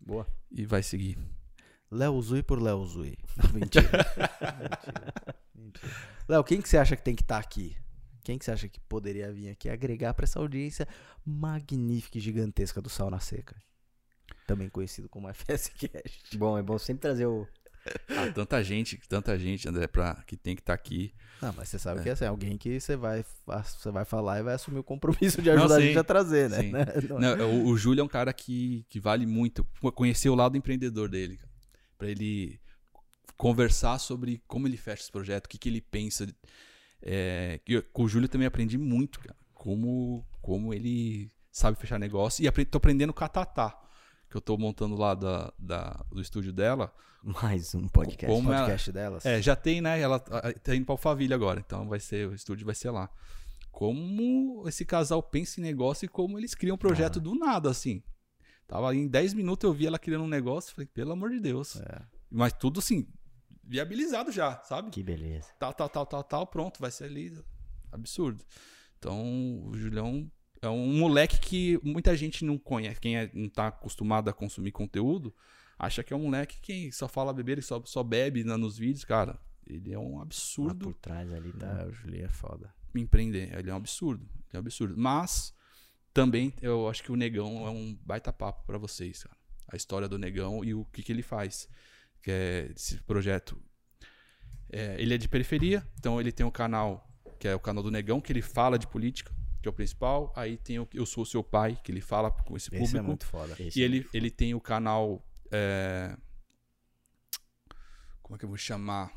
Boa. 0.00 0.26
e 0.50 0.64
vai 0.64 0.82
seguir. 0.82 1.18
Léo 1.90 2.20
Zui 2.22 2.42
por 2.42 2.62
Léo 2.62 2.84
Zui. 2.86 3.18
Não, 3.36 3.52
mentira. 3.52 3.90
mentira. 4.64 5.14
Mentira. 5.54 5.94
Léo, 6.28 6.44
quem 6.44 6.60
que 6.62 6.68
você 6.68 6.78
acha 6.78 6.96
que 6.96 7.02
tem 7.02 7.14
que 7.16 7.22
estar 7.22 7.38
aqui? 7.38 7.76
Quem 8.22 8.38
que 8.38 8.44
você 8.44 8.52
acha 8.52 8.68
que 8.68 8.78
poderia 8.80 9.32
vir 9.32 9.48
aqui 9.50 9.68
agregar 9.68 10.14
pra 10.14 10.24
essa 10.24 10.38
audiência 10.38 10.86
magnífica 11.24 12.18
e 12.18 12.20
gigantesca 12.20 12.80
do 12.80 12.88
Sauna 12.88 13.18
Seca? 13.18 13.56
Também 14.46 14.68
conhecido 14.68 15.08
como 15.08 15.28
FSCast. 15.34 16.36
Bom, 16.38 16.56
é 16.56 16.62
bom 16.62 16.78
sempre 16.78 17.02
trazer 17.02 17.26
o. 17.26 17.46
Ah, 18.10 18.30
tanta 18.34 18.62
gente, 18.62 18.98
tanta 19.08 19.38
gente, 19.38 19.68
André, 19.68 19.86
pra, 19.86 20.22
que 20.26 20.36
tem 20.36 20.54
que 20.54 20.60
estar 20.62 20.74
aqui. 20.74 21.14
Não, 21.40 21.52
mas 21.56 21.68
você 21.68 21.76
É. 21.76 21.78
sabe 21.78 22.02
que 22.02 22.08
é 22.08 22.12
assim, 22.12 22.26
alguém 22.26 22.58
que 22.58 22.78
você 22.78 22.94
vai, 22.96 23.24
você 23.46 23.90
vai 23.90 24.04
falar 24.04 24.38
e 24.38 24.42
vai 24.42 24.54
assumir 24.54 24.78
o 24.80 24.84
compromisso 24.84 25.40
de 25.40 25.48
Não, 25.50 25.56
ajudar 25.60 25.76
a 25.76 25.80
sim, 25.80 25.86
gente 25.86 25.98
a 25.98 26.04
trazer, 26.04 26.50
né? 26.50 26.62
Né? 26.64 26.84
Não 27.08 27.16
é? 27.18 27.36
Não, 27.36 27.50
o, 27.64 27.68
o 27.68 27.76
Júlio 27.78 28.02
é 28.02 28.04
um 28.04 28.08
cara 28.08 28.32
que, 28.32 28.84
que 28.90 29.00
vale 29.00 29.24
muito. 29.24 29.64
Conhecer 29.94 30.28
o 30.28 30.34
lado 30.34 30.56
empreendedor 30.56 31.08
dele. 31.08 31.40
Pra 31.96 32.08
ele 32.08 32.60
conversar 33.36 33.98
sobre 33.98 34.42
como 34.46 34.66
ele 34.66 34.76
fecha 34.76 35.02
esse 35.02 35.10
projeto, 35.12 35.46
o 35.46 35.48
que, 35.48 35.58
que 35.58 35.68
ele 35.68 35.80
pensa. 35.80 36.26
É, 37.02 37.58
que 37.64 37.74
eu- 37.74 37.82
com 37.92 38.04
o 38.04 38.08
Júlio 38.08 38.28
também 38.28 38.46
aprendi 38.46 38.76
muito, 38.76 39.20
cara. 39.20 39.36
Como, 39.54 40.26
como 40.42 40.74
ele 40.74 41.30
sabe 41.50 41.78
fechar 41.78 41.98
negócio. 41.98 42.44
E 42.44 42.64
tô 42.66 42.76
aprendendo 42.78 43.12
com 43.14 43.24
a 43.24 43.28
Tatá, 43.28 43.78
que 44.28 44.36
eu 44.36 44.40
tô 44.40 44.56
montando 44.58 44.94
lá 44.96 45.14
da, 45.14 45.52
da- 45.58 46.04
do 46.10 46.20
estúdio 46.20 46.52
dela. 46.52 46.92
Mais 47.42 47.74
um 47.74 47.86
podcast. 47.88 48.26
Como 48.34 48.52
ela- 48.52 48.62
podcast 48.62 48.92
delas. 48.92 49.26
É, 49.26 49.40
já 49.42 49.54
tem, 49.56 49.80
né? 49.80 50.00
Ela 50.00 50.16
ah, 50.30 50.52
tá 50.52 50.74
indo 50.74 50.84
pra 50.86 50.94
Alphaville 50.94 51.34
agora, 51.34 51.60
então 51.60 51.88
vai 51.88 52.00
ser, 52.00 52.28
o 52.28 52.34
estúdio 52.34 52.64
vai 52.66 52.74
ser 52.74 52.90
lá. 52.90 53.10
Como 53.70 54.66
esse 54.68 54.84
casal 54.84 55.22
pensa 55.22 55.60
em 55.60 55.62
negócio 55.62 56.04
e 56.06 56.08
como 56.08 56.38
eles 56.38 56.54
criam 56.54 56.74
um 56.74 56.78
projeto 56.78 57.18
Ah. 57.18 57.22
do 57.22 57.34
nada, 57.34 57.70
assim. 57.70 58.02
Tava 58.66 58.94
em 58.94 59.08
10 59.08 59.34
minutos 59.34 59.66
eu 59.66 59.72
vi 59.74 59.86
ela 59.86 59.98
criando 59.98 60.24
um 60.24 60.28
negócio, 60.28 60.74
falei, 60.74 60.86
pelo 60.86 61.12
amor 61.12 61.30
de 61.30 61.40
Deus. 61.40 61.76
É. 61.76 62.02
Mas 62.30 62.52
tudo 62.52 62.78
assim, 62.80 63.06
viabilizado 63.64 64.30
já, 64.30 64.60
sabe? 64.62 64.90
Que 64.90 65.02
beleza. 65.02 65.48
Tal, 65.58 65.72
tal, 65.74 65.88
tal, 65.88 66.06
tal, 66.06 66.24
tal, 66.24 66.46
pronto, 66.46 66.80
vai 66.80 66.90
ser 66.90 67.04
ali. 67.04 67.36
Absurdo. 67.92 68.44
Então, 68.98 69.62
o 69.66 69.76
Julião 69.76 70.30
é 70.62 70.68
um 70.68 70.98
moleque 70.98 71.40
que 71.40 71.80
muita 71.82 72.16
gente 72.16 72.44
não 72.44 72.58
conhece, 72.58 73.00
quem 73.00 73.16
é- 73.16 73.30
não 73.34 73.48
tá 73.48 73.68
acostumado 73.68 74.28
a 74.28 74.32
consumir 74.32 74.70
conteúdo, 74.72 75.34
acha 75.80 76.02
que 76.04 76.12
é 76.12 76.16
um 76.16 76.22
moleque 76.24 76.60
que 76.60 76.92
só 76.92 77.08
fala 77.08 77.32
beber 77.32 77.58
e 77.58 77.62
só, 77.62 77.82
só 77.84 78.02
bebe 78.02 78.44
na- 78.44 78.58
nos 78.58 78.76
vídeos, 78.78 79.04
cara. 79.04 79.38
Ele 79.66 79.92
é 79.92 79.98
um 79.98 80.16
Lá 80.16 80.22
absurdo 80.22 80.86
por 80.86 80.94
trás 80.94 81.32
ali, 81.32 81.52
tá? 81.52 81.82
É, 81.82 81.86
o 81.86 81.92
Julinho 81.92 82.24
é 82.24 82.28
foda. 82.28 82.72
me 82.92 83.00
empreender. 83.02 83.56
Ele 83.56 83.70
é 83.70 83.72
um 83.72 83.76
absurdo. 83.76 84.24
Ele 84.32 84.54
é 84.54 84.56
um 84.56 84.60
absurdo. 84.60 84.94
Mas 84.96 85.54
também 86.12 86.52
eu 86.60 86.88
acho 86.88 87.02
que 87.04 87.12
o 87.12 87.16
Negão 87.16 87.66
é 87.66 87.70
um 87.70 87.96
baita 88.04 88.32
papo 88.32 88.64
pra 88.66 88.78
vocês, 88.78 89.22
cara. 89.22 89.36
A 89.68 89.76
história 89.76 90.08
do 90.08 90.18
Negão 90.18 90.64
e 90.64 90.74
o 90.74 90.84
que, 90.86 91.02
que 91.02 91.12
ele 91.12 91.22
faz. 91.22 91.68
Que 92.22 92.30
é 92.32 92.72
esse 92.76 92.98
projeto. 93.04 93.56
É, 94.68 95.00
ele 95.00 95.14
é 95.14 95.18
de 95.18 95.28
periferia, 95.28 95.86
então 95.98 96.20
ele 96.20 96.30
tem 96.32 96.44
um 96.46 96.50
canal, 96.50 97.08
que 97.38 97.48
é 97.48 97.54
o 97.54 97.60
canal 97.60 97.82
do 97.82 97.90
Negão, 97.90 98.20
que 98.20 98.32
ele 98.32 98.42
fala 98.42 98.78
de 98.78 98.86
política, 98.86 99.32
que 99.62 99.68
é 99.68 99.70
o 99.70 99.72
principal. 99.72 100.32
Aí 100.36 100.56
tem 100.56 100.78
o 100.78 100.88
Eu 100.92 101.06
Sou 101.06 101.24
Seu 101.24 101.42
Pai, 101.42 101.78
que 101.82 101.90
ele 101.90 102.00
fala 102.00 102.30
com 102.30 102.56
esse 102.56 102.68
Esse 102.68 102.76
é 102.76 102.80
público. 102.80 103.04
muito 103.06 103.26
foda. 103.26 103.54
Esse 103.60 103.78
E 103.78 103.82
é 103.82 103.84
ele, 103.84 104.06
ele 104.12 104.30
tem 104.30 104.54
o 104.54 104.60
canal. 104.60 105.24
É, 105.50 106.16
Como 108.22 108.36
é 108.36 108.38
que 108.38 108.44
eu 108.44 108.48
vou 108.48 108.58
chamar? 108.58 109.12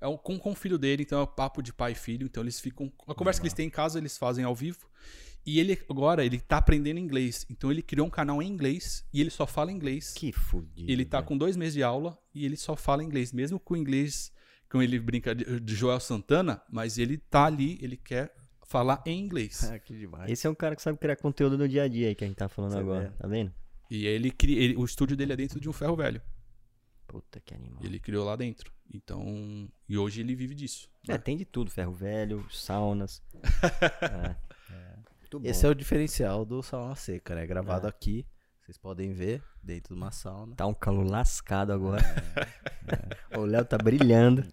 É 0.00 0.06
o, 0.06 0.18
com, 0.18 0.38
com 0.38 0.50
o 0.50 0.54
filho 0.54 0.78
dele, 0.78 1.04
então 1.04 1.20
é 1.20 1.22
o 1.22 1.26
papo 1.26 1.62
de 1.62 1.72
pai 1.72 1.92
e 1.92 1.94
filho. 1.94 2.26
Então 2.26 2.42
eles 2.42 2.60
ficam. 2.60 2.92
A 3.06 3.14
conversa 3.14 3.40
que 3.40 3.46
eles 3.46 3.54
têm 3.54 3.66
em 3.68 3.70
casa, 3.70 3.98
eles 3.98 4.18
fazem 4.18 4.44
ao 4.44 4.54
vivo. 4.54 4.90
E 5.44 5.58
ele 5.58 5.80
agora, 5.88 6.24
ele 6.24 6.40
tá 6.40 6.58
aprendendo 6.58 6.98
inglês. 6.98 7.44
Então 7.50 7.70
ele 7.70 7.82
criou 7.82 8.06
um 8.06 8.10
canal 8.10 8.40
em 8.42 8.48
inglês 8.48 9.04
e 9.12 9.20
ele 9.20 9.30
só 9.30 9.46
fala 9.46 9.72
inglês. 9.72 10.12
Que 10.14 10.32
fudido. 10.32 10.90
ele 10.90 11.04
tá 11.04 11.18
velho. 11.18 11.28
com 11.28 11.36
dois 11.36 11.56
meses 11.56 11.74
de 11.74 11.82
aula 11.82 12.16
e 12.34 12.44
ele 12.44 12.56
só 12.56 12.76
fala 12.76 13.02
inglês. 13.02 13.32
Mesmo 13.32 13.58
com 13.58 13.74
o 13.74 13.76
inglês, 13.76 14.32
como 14.68 14.82
ele 14.82 14.98
brinca 15.00 15.34
de, 15.34 15.60
de 15.60 15.74
Joel 15.74 15.98
Santana, 16.00 16.62
mas 16.70 16.96
ele 16.98 17.18
tá 17.18 17.46
ali, 17.46 17.78
ele 17.82 17.96
quer 17.96 18.32
falar 18.66 19.02
em 19.04 19.18
inglês. 19.18 19.64
É, 19.64 19.78
que 19.80 19.96
demais. 19.96 20.30
Esse 20.30 20.46
é 20.46 20.50
um 20.50 20.54
cara 20.54 20.76
que 20.76 20.82
sabe 20.82 20.98
criar 20.98 21.16
conteúdo 21.16 21.58
no 21.58 21.68
dia 21.68 21.82
a 21.84 21.88
dia 21.88 22.08
aí 22.08 22.14
que 22.14 22.24
a 22.24 22.26
gente 22.26 22.36
tá 22.36 22.48
falando 22.48 22.72
Você 22.72 22.78
agora. 22.78 23.10
vê. 23.10 23.16
Tá 23.18 23.26
vendo? 23.26 23.52
E 23.94 24.06
ele 24.06 24.30
cria. 24.30 24.58
ele- 24.62 24.76
o 24.76 24.84
estúdio 24.84 25.14
dele 25.16 25.34
é 25.34 25.36
dentro 25.36 25.60
de 25.60 25.68
um 25.68 25.72
ferro 25.72 25.94
velho. 25.96 26.22
Puta 27.06 27.40
que 27.40 27.52
animal. 27.54 27.82
Ele 27.84 27.98
criou 28.00 28.24
lá 28.24 28.36
dentro. 28.36 28.72
Então. 28.94 29.68
E 29.86 29.98
hoje 29.98 30.20
ele 30.22 30.34
vive 30.34 30.54
disso. 30.54 30.88
É, 31.06 31.18
tem 31.18 31.36
de 31.36 31.44
tudo. 31.44 31.70
Ferro 31.70 31.92
velho, 31.92 32.46
saunas. 32.50 33.22
é. 34.70 34.96
Muito 35.20 35.40
bom. 35.40 35.46
Esse 35.46 35.66
é 35.66 35.68
o 35.68 35.74
diferencial 35.74 36.44
do 36.46 36.62
Sauna 36.62 36.94
Seca, 36.94 37.34
né? 37.34 37.46
Gravado 37.46 37.86
É. 37.86 37.90
aqui. 37.90 38.26
Vocês 38.62 38.78
podem 38.78 39.12
ver 39.12 39.42
dentro 39.62 39.94
de 39.94 40.00
uma 40.00 40.10
sauna. 40.10 40.54
Tá 40.56 40.66
um 40.66 40.72
calor 40.74 41.04
lascado 41.04 41.72
agora. 41.72 42.02
O 43.36 43.44
Léo 43.44 43.64
tá 43.64 43.76
brilhando. 43.78 44.44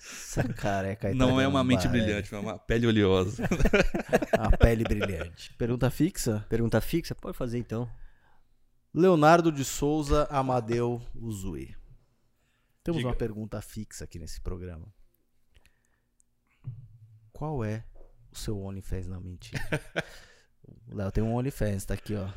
Essa 0.00 0.42
careca 0.44 1.08
aí 1.08 1.12
tá 1.12 1.18
Não 1.18 1.40
é 1.40 1.44
dando 1.44 1.54
uma 1.54 1.64
mente 1.64 1.86
brilhante, 1.88 2.32
é 2.34 2.38
uma 2.38 2.58
pele 2.58 2.86
oleosa. 2.86 3.42
é 4.32 4.40
Uma 4.40 4.50
pele 4.56 4.84
brilhante. 4.84 5.52
Pergunta 5.54 5.90
fixa? 5.90 6.46
Pergunta 6.48 6.80
fixa? 6.80 7.14
Pode 7.14 7.36
fazer 7.36 7.58
então. 7.58 7.88
Leonardo 8.94 9.52
de 9.52 9.64
Souza 9.64 10.26
Amadeu 10.30 11.00
Uzui. 11.14 11.74
Temos 12.82 12.98
Diga. 12.98 13.08
uma 13.10 13.14
pergunta 13.16 13.60
fixa 13.60 14.04
aqui 14.04 14.18
nesse 14.18 14.40
programa. 14.40 14.86
Qual 17.32 17.64
é 17.64 17.84
o 18.32 18.36
seu 18.36 18.58
OnlyFans? 18.60 19.06
Não, 19.06 19.20
mentira. 19.20 19.62
O 20.88 20.94
Léo 20.96 21.12
tem 21.12 21.22
um 21.22 21.34
OnlyFans, 21.34 21.84
tá 21.84 21.94
aqui, 21.94 22.14
ó. 22.14 22.28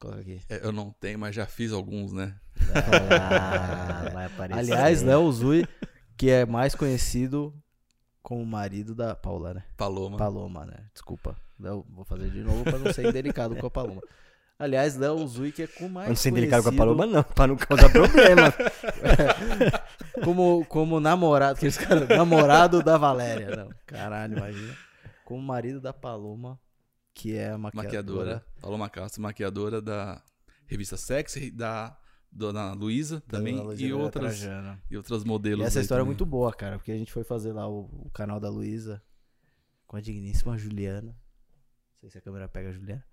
Coloca 0.00 0.20
aqui. 0.20 0.40
É, 0.48 0.64
Eu 0.64 0.72
não 0.72 0.90
tenho, 0.92 1.18
mas 1.18 1.34
já 1.34 1.46
fiz 1.46 1.72
alguns, 1.72 2.12
né? 2.12 2.38
Ah, 2.74 4.10
vai 4.12 4.26
aparecer. 4.26 4.58
Aliás, 4.58 5.02
Léo 5.02 5.22
Uzui, 5.22 5.66
que 6.16 6.30
é 6.30 6.46
mais 6.46 6.74
conhecido 6.74 7.54
como 8.22 8.44
marido 8.44 8.94
da 8.94 9.14
Paula, 9.14 9.54
né? 9.54 9.64
Paloma. 9.76 10.16
Paloma, 10.16 10.66
né? 10.66 10.88
Desculpa. 10.92 11.36
Léo, 11.58 11.84
vou 11.90 12.04
fazer 12.04 12.30
de 12.30 12.42
novo 12.42 12.62
pra 12.64 12.78
não 12.78 12.92
ser 12.92 13.08
indelicado 13.08 13.56
com 13.56 13.66
a 13.66 13.70
Paloma. 13.70 14.02
Aliás, 14.58 14.96
Léo 14.96 15.14
Uzui, 15.14 15.52
que 15.52 15.62
é 15.62 15.66
com 15.68 15.88
mais 15.88 16.08
Não 16.08 16.16
ser 16.16 16.32
delicado 16.32 16.64
com 16.64 16.70
a 16.70 16.72
Paloma, 16.72 17.06
não, 17.06 17.22
pra 17.22 17.46
não 17.46 17.56
causar 17.56 17.90
problema. 17.90 18.52
Como, 20.24 20.64
como 20.66 20.98
namorado, 20.98 21.56
aqueles 21.56 21.78
caras, 21.78 22.08
namorado 22.08 22.82
da 22.82 22.98
Valéria. 22.98 23.54
Não, 23.54 23.70
caralho, 23.86 24.36
imagina. 24.36 24.76
Como 25.24 25.40
marido 25.40 25.80
da 25.80 25.92
Paloma, 25.92 26.58
que 27.14 27.36
é 27.36 27.50
a 27.50 27.58
maquiadora. 27.58 27.86
Maquiadora. 27.86 28.44
Paloma 28.60 28.90
Castro, 28.90 29.22
maquiadora 29.22 29.80
da 29.80 30.20
revista 30.66 30.96
Sex, 30.96 31.36
da 31.52 31.96
Dona 32.32 32.72
Luísa 32.72 33.22
também. 33.28 33.54
Dona 33.54 33.68
Luísa 33.68 33.82
E 33.84 33.92
outras, 33.92 34.42
e 34.90 34.96
outras 34.96 35.22
modelos. 35.22 35.64
E 35.64 35.66
essa 35.68 35.80
história 35.80 36.00
é 36.00 36.02
também. 36.02 36.08
muito 36.16 36.26
boa, 36.26 36.52
cara, 36.52 36.78
porque 36.78 36.90
a 36.90 36.98
gente 36.98 37.12
foi 37.12 37.22
fazer 37.22 37.52
lá 37.52 37.68
o, 37.68 37.82
o 38.06 38.10
canal 38.10 38.40
da 38.40 38.50
Luísa 38.50 39.00
com 39.86 39.96
a 39.96 40.00
digníssima 40.00 40.58
Juliana. 40.58 41.16
Não 41.92 42.00
sei 42.00 42.10
se 42.10 42.18
a 42.18 42.20
câmera 42.20 42.48
pega 42.48 42.70
a 42.70 42.72
Juliana. 42.72 43.04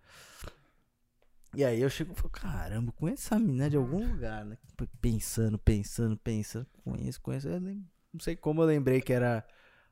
E 1.55 1.63
aí 1.63 1.81
eu 1.81 1.89
chego 1.89 2.11
e 2.13 2.15
falo, 2.15 2.29
caramba, 2.29 2.91
conheço 2.93 3.23
essa 3.27 3.39
menina 3.39 3.69
de 3.69 3.77
algum 3.77 4.05
lugar, 4.07 4.43
né? 4.45 4.57
Pensando, 5.01 5.57
pensando, 5.57 6.17
pensando. 6.17 6.67
Conheço, 6.83 7.21
conheço. 7.21 7.47
Eu 7.47 7.59
não 7.61 8.19
sei 8.19 8.35
como 8.35 8.61
eu 8.61 8.65
lembrei 8.65 9.01
que 9.01 9.13
era 9.13 9.45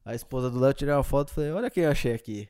a 0.04 0.14
esposa 0.14 0.50
do 0.50 0.60
Léo. 0.60 0.74
Tirei 0.74 0.94
uma 0.94 1.04
foto 1.04 1.30
e 1.30 1.34
falei, 1.36 1.52
olha 1.52 1.70
quem 1.72 1.84
eu 1.84 1.92
achei 1.92 2.14
aqui. 2.14 2.50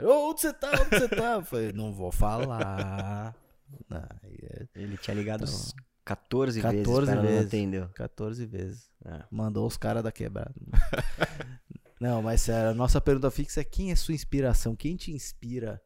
Ô, 0.00 0.30
onde 0.30 0.40
você 0.40 0.52
tá? 0.52 0.70
Onde 0.72 0.98
você 0.98 1.08
tá? 1.08 1.34
Eu 1.34 1.44
falei, 1.44 1.72
não 1.72 1.92
vou 1.92 2.12
falar. 2.12 3.34
Não, 3.88 3.98
é 3.98 4.66
Ele 4.74 4.96
tinha 4.96 5.14
ligado 5.14 5.44
Então, 5.44 5.54
uns 5.54 5.74
14, 6.04 6.60
vezes, 6.62 6.78
14 6.86 7.12
ela 7.12 7.22
não 7.22 7.28
vezes. 7.28 7.46
atendeu. 7.48 7.88
14 7.90 8.46
vezes. 8.46 8.90
Ah, 9.04 9.26
Mandou 9.30 9.66
os 9.66 9.76
caras 9.76 10.02
da 10.02 10.10
quebrada. 10.10 10.54
Não, 12.00 12.22
mas 12.22 12.40
sério, 12.40 12.70
a 12.70 12.74
nossa 12.74 12.98
pergunta 13.00 13.30
fixa 13.30 13.60
é 13.60 13.64
quem 13.64 13.90
é 13.90 13.96
sua 13.96 14.14
inspiração? 14.14 14.74
Quem 14.76 14.96
te 14.96 15.10
inspira? 15.12 15.82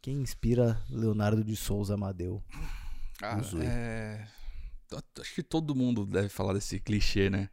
Quem 0.00 0.20
inspira 0.22 0.80
Leonardo 0.88 1.42
de 1.42 1.56
Souza 1.56 1.94
Amadeu? 1.94 2.42
Cara, 3.18 3.40
Usui. 3.40 3.64
é... 3.64 4.26
Acho 5.20 5.34
que 5.34 5.42
todo 5.42 5.74
mundo 5.74 6.06
deve 6.06 6.28
falar 6.28 6.54
desse 6.54 6.80
clichê, 6.80 7.28
né? 7.28 7.50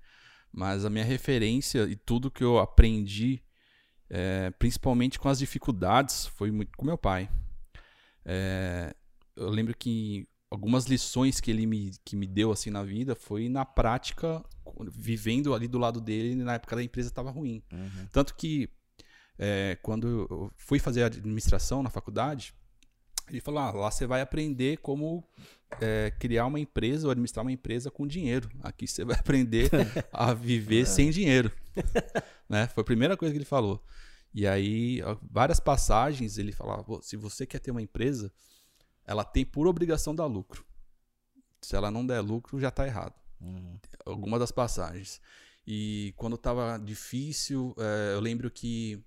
Mas 0.51 0.85
a 0.85 0.89
minha 0.89 1.03
referência 1.03 1.83
e 1.83 1.95
tudo 1.95 2.31
que 2.31 2.43
eu 2.43 2.59
aprendi, 2.59 3.43
é, 4.09 4.51
principalmente 4.51 5.19
com 5.19 5.27
as 5.27 5.39
dificuldades, 5.39 6.27
foi 6.27 6.49
muito 6.49 6.71
com 6.77 6.85
meu 6.85 6.97
pai. 6.97 7.29
É, 8.23 8.95
eu 9.35 9.49
lembro 9.49 9.75
que 9.75 10.25
algumas 10.49 10.85
lições 10.85 11.41
que 11.41 11.51
ele 11.51 11.65
me, 11.65 11.91
que 12.05 12.15
me 12.15 12.25
deu 12.25 12.51
assim 12.51 12.69
na 12.69 12.83
vida 12.83 13.15
foi 13.15 13.49
na 13.49 13.65
prática, 13.65 14.41
vivendo 14.93 15.53
ali 15.53 15.67
do 15.67 15.77
lado 15.77 15.99
dele 15.99 16.35
na 16.35 16.53
época 16.53 16.77
da 16.77 16.83
empresa 16.83 17.09
estava 17.09 17.31
ruim. 17.31 17.61
Tanto 18.11 18.33
que 18.35 18.69
é, 19.37 19.77
quando 19.81 20.27
eu 20.29 20.51
fui 20.55 20.79
fazer 20.79 21.03
administração 21.03 21.83
na 21.83 21.89
faculdade, 21.89 22.53
ele 23.29 23.41
falou: 23.41 23.59
ah, 23.59 23.71
lá 23.71 23.91
você 23.91 24.05
vai 24.05 24.21
aprender 24.21 24.77
como 24.77 25.23
é, 25.81 26.11
criar 26.19 26.45
uma 26.45 26.59
empresa 26.59 27.07
ou 27.07 27.11
administrar 27.11 27.43
uma 27.43 27.51
empresa 27.51 27.89
com 27.91 28.07
dinheiro. 28.07 28.49
Aqui 28.61 28.87
você 28.87 29.03
vai 29.03 29.17
aprender 29.17 29.69
a 30.11 30.33
viver 30.33 30.85
sem 30.85 31.09
dinheiro. 31.09 31.51
né? 32.47 32.67
Foi 32.67 32.81
a 32.81 32.85
primeira 32.85 33.17
coisa 33.17 33.33
que 33.33 33.37
ele 33.37 33.45
falou. 33.45 33.83
E 34.33 34.45
aí, 34.45 35.01
várias 35.21 35.59
passagens, 35.59 36.37
ele 36.37 36.51
falava: 36.51 36.83
"Pô, 36.83 37.01
se 37.01 37.15
você 37.15 37.45
quer 37.45 37.59
ter 37.59 37.71
uma 37.71 37.81
empresa, 37.81 38.31
ela 39.05 39.23
tem 39.23 39.45
por 39.45 39.67
obrigação 39.67 40.15
dar 40.15 40.25
lucro. 40.25 40.65
Se 41.61 41.75
ela 41.75 41.89
não 41.89 42.05
der 42.05 42.19
lucro, 42.19 42.59
já 42.59 42.69
está 42.69 42.85
errado. 42.85 43.15
Uhum. 43.41 43.79
Alguma 44.05 44.37
das 44.37 44.51
passagens. 44.51 45.19
E 45.65 46.13
quando 46.15 46.35
estava 46.35 46.77
difícil, 46.77 47.75
é, 47.77 48.13
eu 48.13 48.19
lembro 48.19 48.51
que 48.51 49.03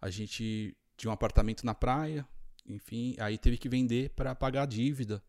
a 0.00 0.10
gente 0.10 0.76
tinha 0.96 1.10
um 1.10 1.14
apartamento 1.14 1.64
na 1.64 1.74
praia, 1.74 2.26
enfim, 2.66 3.14
aí 3.18 3.38
teve 3.38 3.56
que 3.58 3.68
vender 3.68 4.10
para 4.10 4.34
pagar 4.34 4.62
a 4.62 4.66
dívida. 4.66 5.22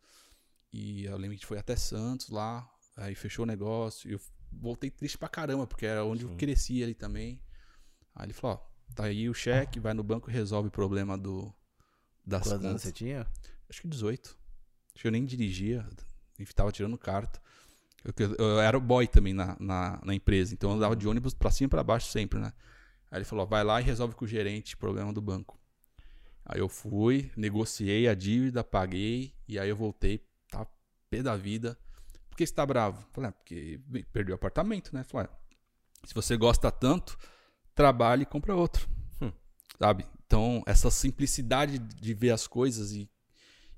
E 0.71 1.05
eu 1.05 1.17
lembro 1.17 1.37
que 1.37 1.45
foi 1.45 1.57
até 1.57 1.75
Santos 1.75 2.29
lá, 2.29 2.69
aí 2.95 3.15
fechou 3.15 3.43
o 3.43 3.47
negócio. 3.47 4.09
Eu 4.11 4.19
voltei 4.51 4.89
triste 4.89 5.17
pra 5.17 5.29
caramba, 5.29 5.65
porque 5.67 5.85
era 5.85 6.03
onde 6.03 6.23
eu 6.23 6.29
cresci 6.37 6.83
ali 6.83 6.93
também. 6.93 7.41
Aí 8.15 8.25
ele 8.25 8.33
falou: 8.33 8.57
ó, 8.57 8.93
tá 8.93 9.05
aí 9.05 9.29
o 9.29 9.33
cheque, 9.33 9.79
vai 9.79 9.93
no 9.93 10.03
banco 10.03 10.29
e 10.29 10.33
resolve 10.33 10.67
o 10.69 10.71
problema 10.71 11.17
do, 11.17 11.53
das 12.25 12.43
Quantos 12.47 12.65
anos 12.65 12.81
você 12.81 12.91
tinha? 12.91 13.27
Acho 13.69 13.81
que 13.81 13.87
18. 13.87 14.37
Acho 14.93 15.01
que 15.01 15.07
eu 15.07 15.11
nem 15.11 15.25
dirigia, 15.25 15.87
enfim, 16.39 16.53
tava 16.53 16.71
tirando 16.71 16.97
carta. 16.97 17.41
Eu, 18.03 18.13
eu- 18.17 18.35
eu 18.35 18.59
era 18.61 18.77
o 18.77 18.81
boy 18.81 19.07
também 19.07 19.33
na, 19.33 19.55
na, 19.59 19.99
na 20.03 20.13
empresa, 20.13 20.53
então 20.53 20.69
eu 20.71 20.75
andava 20.77 20.95
de 20.95 21.07
ônibus 21.07 21.33
pra 21.33 21.51
cima 21.51 21.67
e 21.67 21.69
pra 21.69 21.83
baixo 21.83 22.07
sempre, 22.11 22.39
né? 22.39 22.51
Aí 23.11 23.19
ele 23.19 23.25
falou: 23.25 23.45
vai 23.45 23.63
lá 23.63 23.79
e 23.79 23.83
resolve 23.83 24.15
com 24.15 24.25
o 24.25 24.27
gerente 24.27 24.75
o 24.75 24.77
problema 24.77 25.13
do 25.13 25.21
banco. 25.21 25.57
Aí 26.45 26.59
eu 26.59 26.69
fui, 26.69 27.29
negociei 27.35 28.07
a 28.07 28.13
dívida, 28.13 28.63
paguei, 28.63 29.33
e 29.47 29.59
aí 29.59 29.69
eu 29.69 29.75
voltei, 29.75 30.25
tá 30.49 30.65
pé 31.09 31.21
da 31.21 31.35
vida. 31.35 31.77
Por 32.29 32.37
que 32.37 32.45
você 32.45 32.53
tá 32.53 32.65
bravo? 32.65 33.05
Falei, 33.11 33.29
ah, 33.29 33.33
porque 33.33 33.81
perdi 34.13 34.31
o 34.31 34.35
apartamento, 34.35 34.93
né? 34.93 35.03
Falei, 35.03 35.27
ah, 35.29 35.37
se 36.05 36.13
você 36.13 36.37
gosta 36.37 36.71
tanto, 36.71 37.17
trabalhe 37.75 38.23
e 38.23 38.25
compra 38.25 38.55
outro. 38.55 38.87
Hum. 39.21 39.31
Sabe? 39.77 40.05
Então, 40.25 40.63
essa 40.65 40.89
simplicidade 40.89 41.79
de 41.79 42.13
ver 42.13 42.31
as 42.31 42.47
coisas 42.47 42.93
e, 42.93 43.09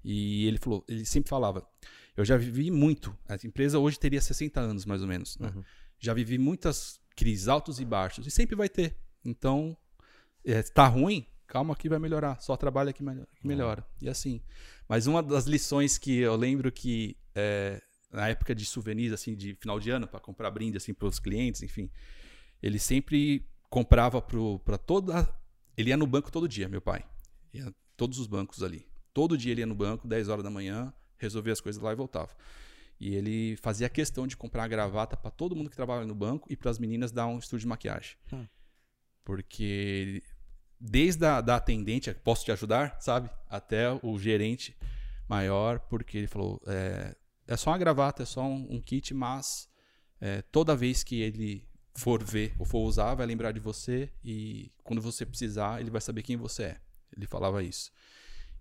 e 0.04 0.46
ele 0.46 0.58
falou, 0.60 0.86
ele 0.88 1.06
sempre 1.06 1.30
falava, 1.30 1.68
eu 2.16 2.24
já 2.24 2.38
vivi 2.38 2.70
muito. 2.70 3.18
A 3.28 3.36
empresa 3.44 3.80
hoje 3.80 3.98
teria 3.98 4.22
60 4.22 4.60
anos, 4.60 4.86
mais 4.86 5.02
ou 5.02 5.08
menos, 5.08 5.38
né? 5.38 5.52
Uhum. 5.56 5.64
Já 5.98 6.14
vivi 6.14 6.38
muitas 6.38 7.00
crises 7.16 7.48
altos 7.48 7.80
e 7.80 7.86
baixos 7.86 8.28
e 8.28 8.32
sempre 8.32 8.56
vai 8.56 8.70
ter. 8.70 8.96
Então, 9.30 9.78
é, 10.44 10.62
tá 10.64 10.88
ruim, 10.88 11.26
calma 11.48 11.76
que 11.76 11.88
vai 11.88 12.00
melhorar. 12.00 12.40
Só 12.42 12.58
trabalha 12.58 12.92
que 12.92 13.04
melhora. 13.04 13.28
Que 13.36 13.48
melhora. 13.48 13.86
E 14.02 14.10
assim. 14.10 14.42
Mas 14.88 15.08
uma 15.08 15.22
das 15.22 15.46
lições 15.46 15.98
que 15.98 16.18
eu 16.18 16.36
lembro 16.36 16.72
que 16.72 17.16
é, 17.36 17.82
na 18.12 18.28
época 18.28 18.56
de 18.56 18.66
souvenirs, 18.66 19.14
assim, 19.14 19.36
de 19.36 19.56
final 19.56 19.80
de 19.80 19.90
ano, 19.90 20.08
para 20.08 20.20
comprar 20.20 20.50
brinde 20.52 20.78
assim 20.78 20.94
para 20.94 21.08
os 21.08 21.20
clientes, 21.20 21.62
enfim, 21.62 21.90
ele 22.62 22.80
sempre 22.80 23.48
comprava 23.70 24.22
para 24.22 24.78
toda. 24.78 25.30
Ele 25.78 25.90
ia 25.90 25.98
no 25.98 26.08
banco 26.08 26.32
todo 26.32 26.48
dia, 26.48 26.68
meu 26.68 26.82
pai. 26.82 27.06
Ia 27.54 27.74
todos 27.96 28.20
os 28.20 28.28
bancos 28.28 28.64
ali. 28.64 28.88
Todo 29.14 29.38
dia 29.38 29.52
ele 29.52 29.62
ia 29.62 29.68
no 29.68 29.76
banco, 29.76 30.08
10 30.08 30.30
horas 30.30 30.44
da 30.44 30.50
manhã, 30.50 30.94
resolvia 31.18 31.54
as 31.54 31.62
coisas 31.62 31.82
lá 31.82 31.92
e 31.92 31.96
voltava. 31.96 32.30
E 33.00 33.16
ele 33.16 33.56
fazia 33.58 33.88
questão 33.90 34.28
de 34.28 34.36
comprar 34.36 34.64
a 34.64 34.68
gravata 34.68 35.16
para 35.16 35.32
todo 35.32 35.56
mundo 35.56 35.70
que 35.70 35.76
trabalha 35.76 36.06
no 36.06 36.14
banco 36.14 36.48
e 36.52 36.56
para 36.56 36.70
as 36.70 36.78
meninas 36.78 37.12
dar 37.12 37.28
um 37.28 37.40
estúdio 37.40 37.62
de 37.62 37.68
maquiagem. 37.68 38.18
Hum. 38.34 38.46
Porque 39.30 40.24
desde 40.82 41.24
a 41.24 41.40
da 41.40 41.58
atendente, 41.58 42.12
posso 42.16 42.44
te 42.44 42.52
ajudar, 42.52 42.98
sabe? 43.00 43.30
Até 43.48 43.88
o 44.02 44.18
gerente 44.18 44.76
maior, 45.28 45.78
porque 45.82 46.18
ele 46.18 46.26
falou: 46.26 46.60
é, 46.66 47.16
é 47.46 47.56
só 47.56 47.70
uma 47.70 47.78
gravata, 47.78 48.24
é 48.24 48.26
só 48.26 48.42
um, 48.42 48.66
um 48.72 48.82
kit, 48.82 49.14
mas 49.14 49.70
é, 50.20 50.42
toda 50.42 50.76
vez 50.76 51.04
que 51.04 51.22
ele 51.22 51.64
for 51.94 52.24
ver 52.24 52.56
ou 52.58 52.66
for 52.66 52.80
usar, 52.80 53.14
vai 53.14 53.28
lembrar 53.28 53.52
de 53.52 53.60
você 53.60 54.12
e 54.24 54.72
quando 54.84 55.00
você 55.00 55.28
precisar, 55.28 55.80
ele 55.80 55.92
vai 55.92 56.02
saber 56.02 56.24
quem 56.24 56.36
você 56.36 56.64
é. 56.64 56.82
Ele 57.16 57.28
falava 57.28 57.62
isso. 57.62 57.92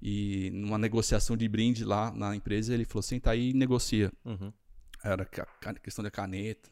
E 0.03 0.51
numa 0.53 0.77
negociação 0.77 1.35
de 1.35 1.49
brinde 1.49 1.83
lá 1.83 2.11
na 2.11 2.37
empresa, 2.37 2.75
ele 2.75 2.85
falou: 2.85 3.03
senta 3.03 3.31
aí 3.31 3.53
e 3.53 3.55
negocia. 3.55 4.13
Uhum. 4.23 4.53
Era 5.03 5.25
questão 5.83 6.05
de 6.05 6.11
caneta, 6.11 6.71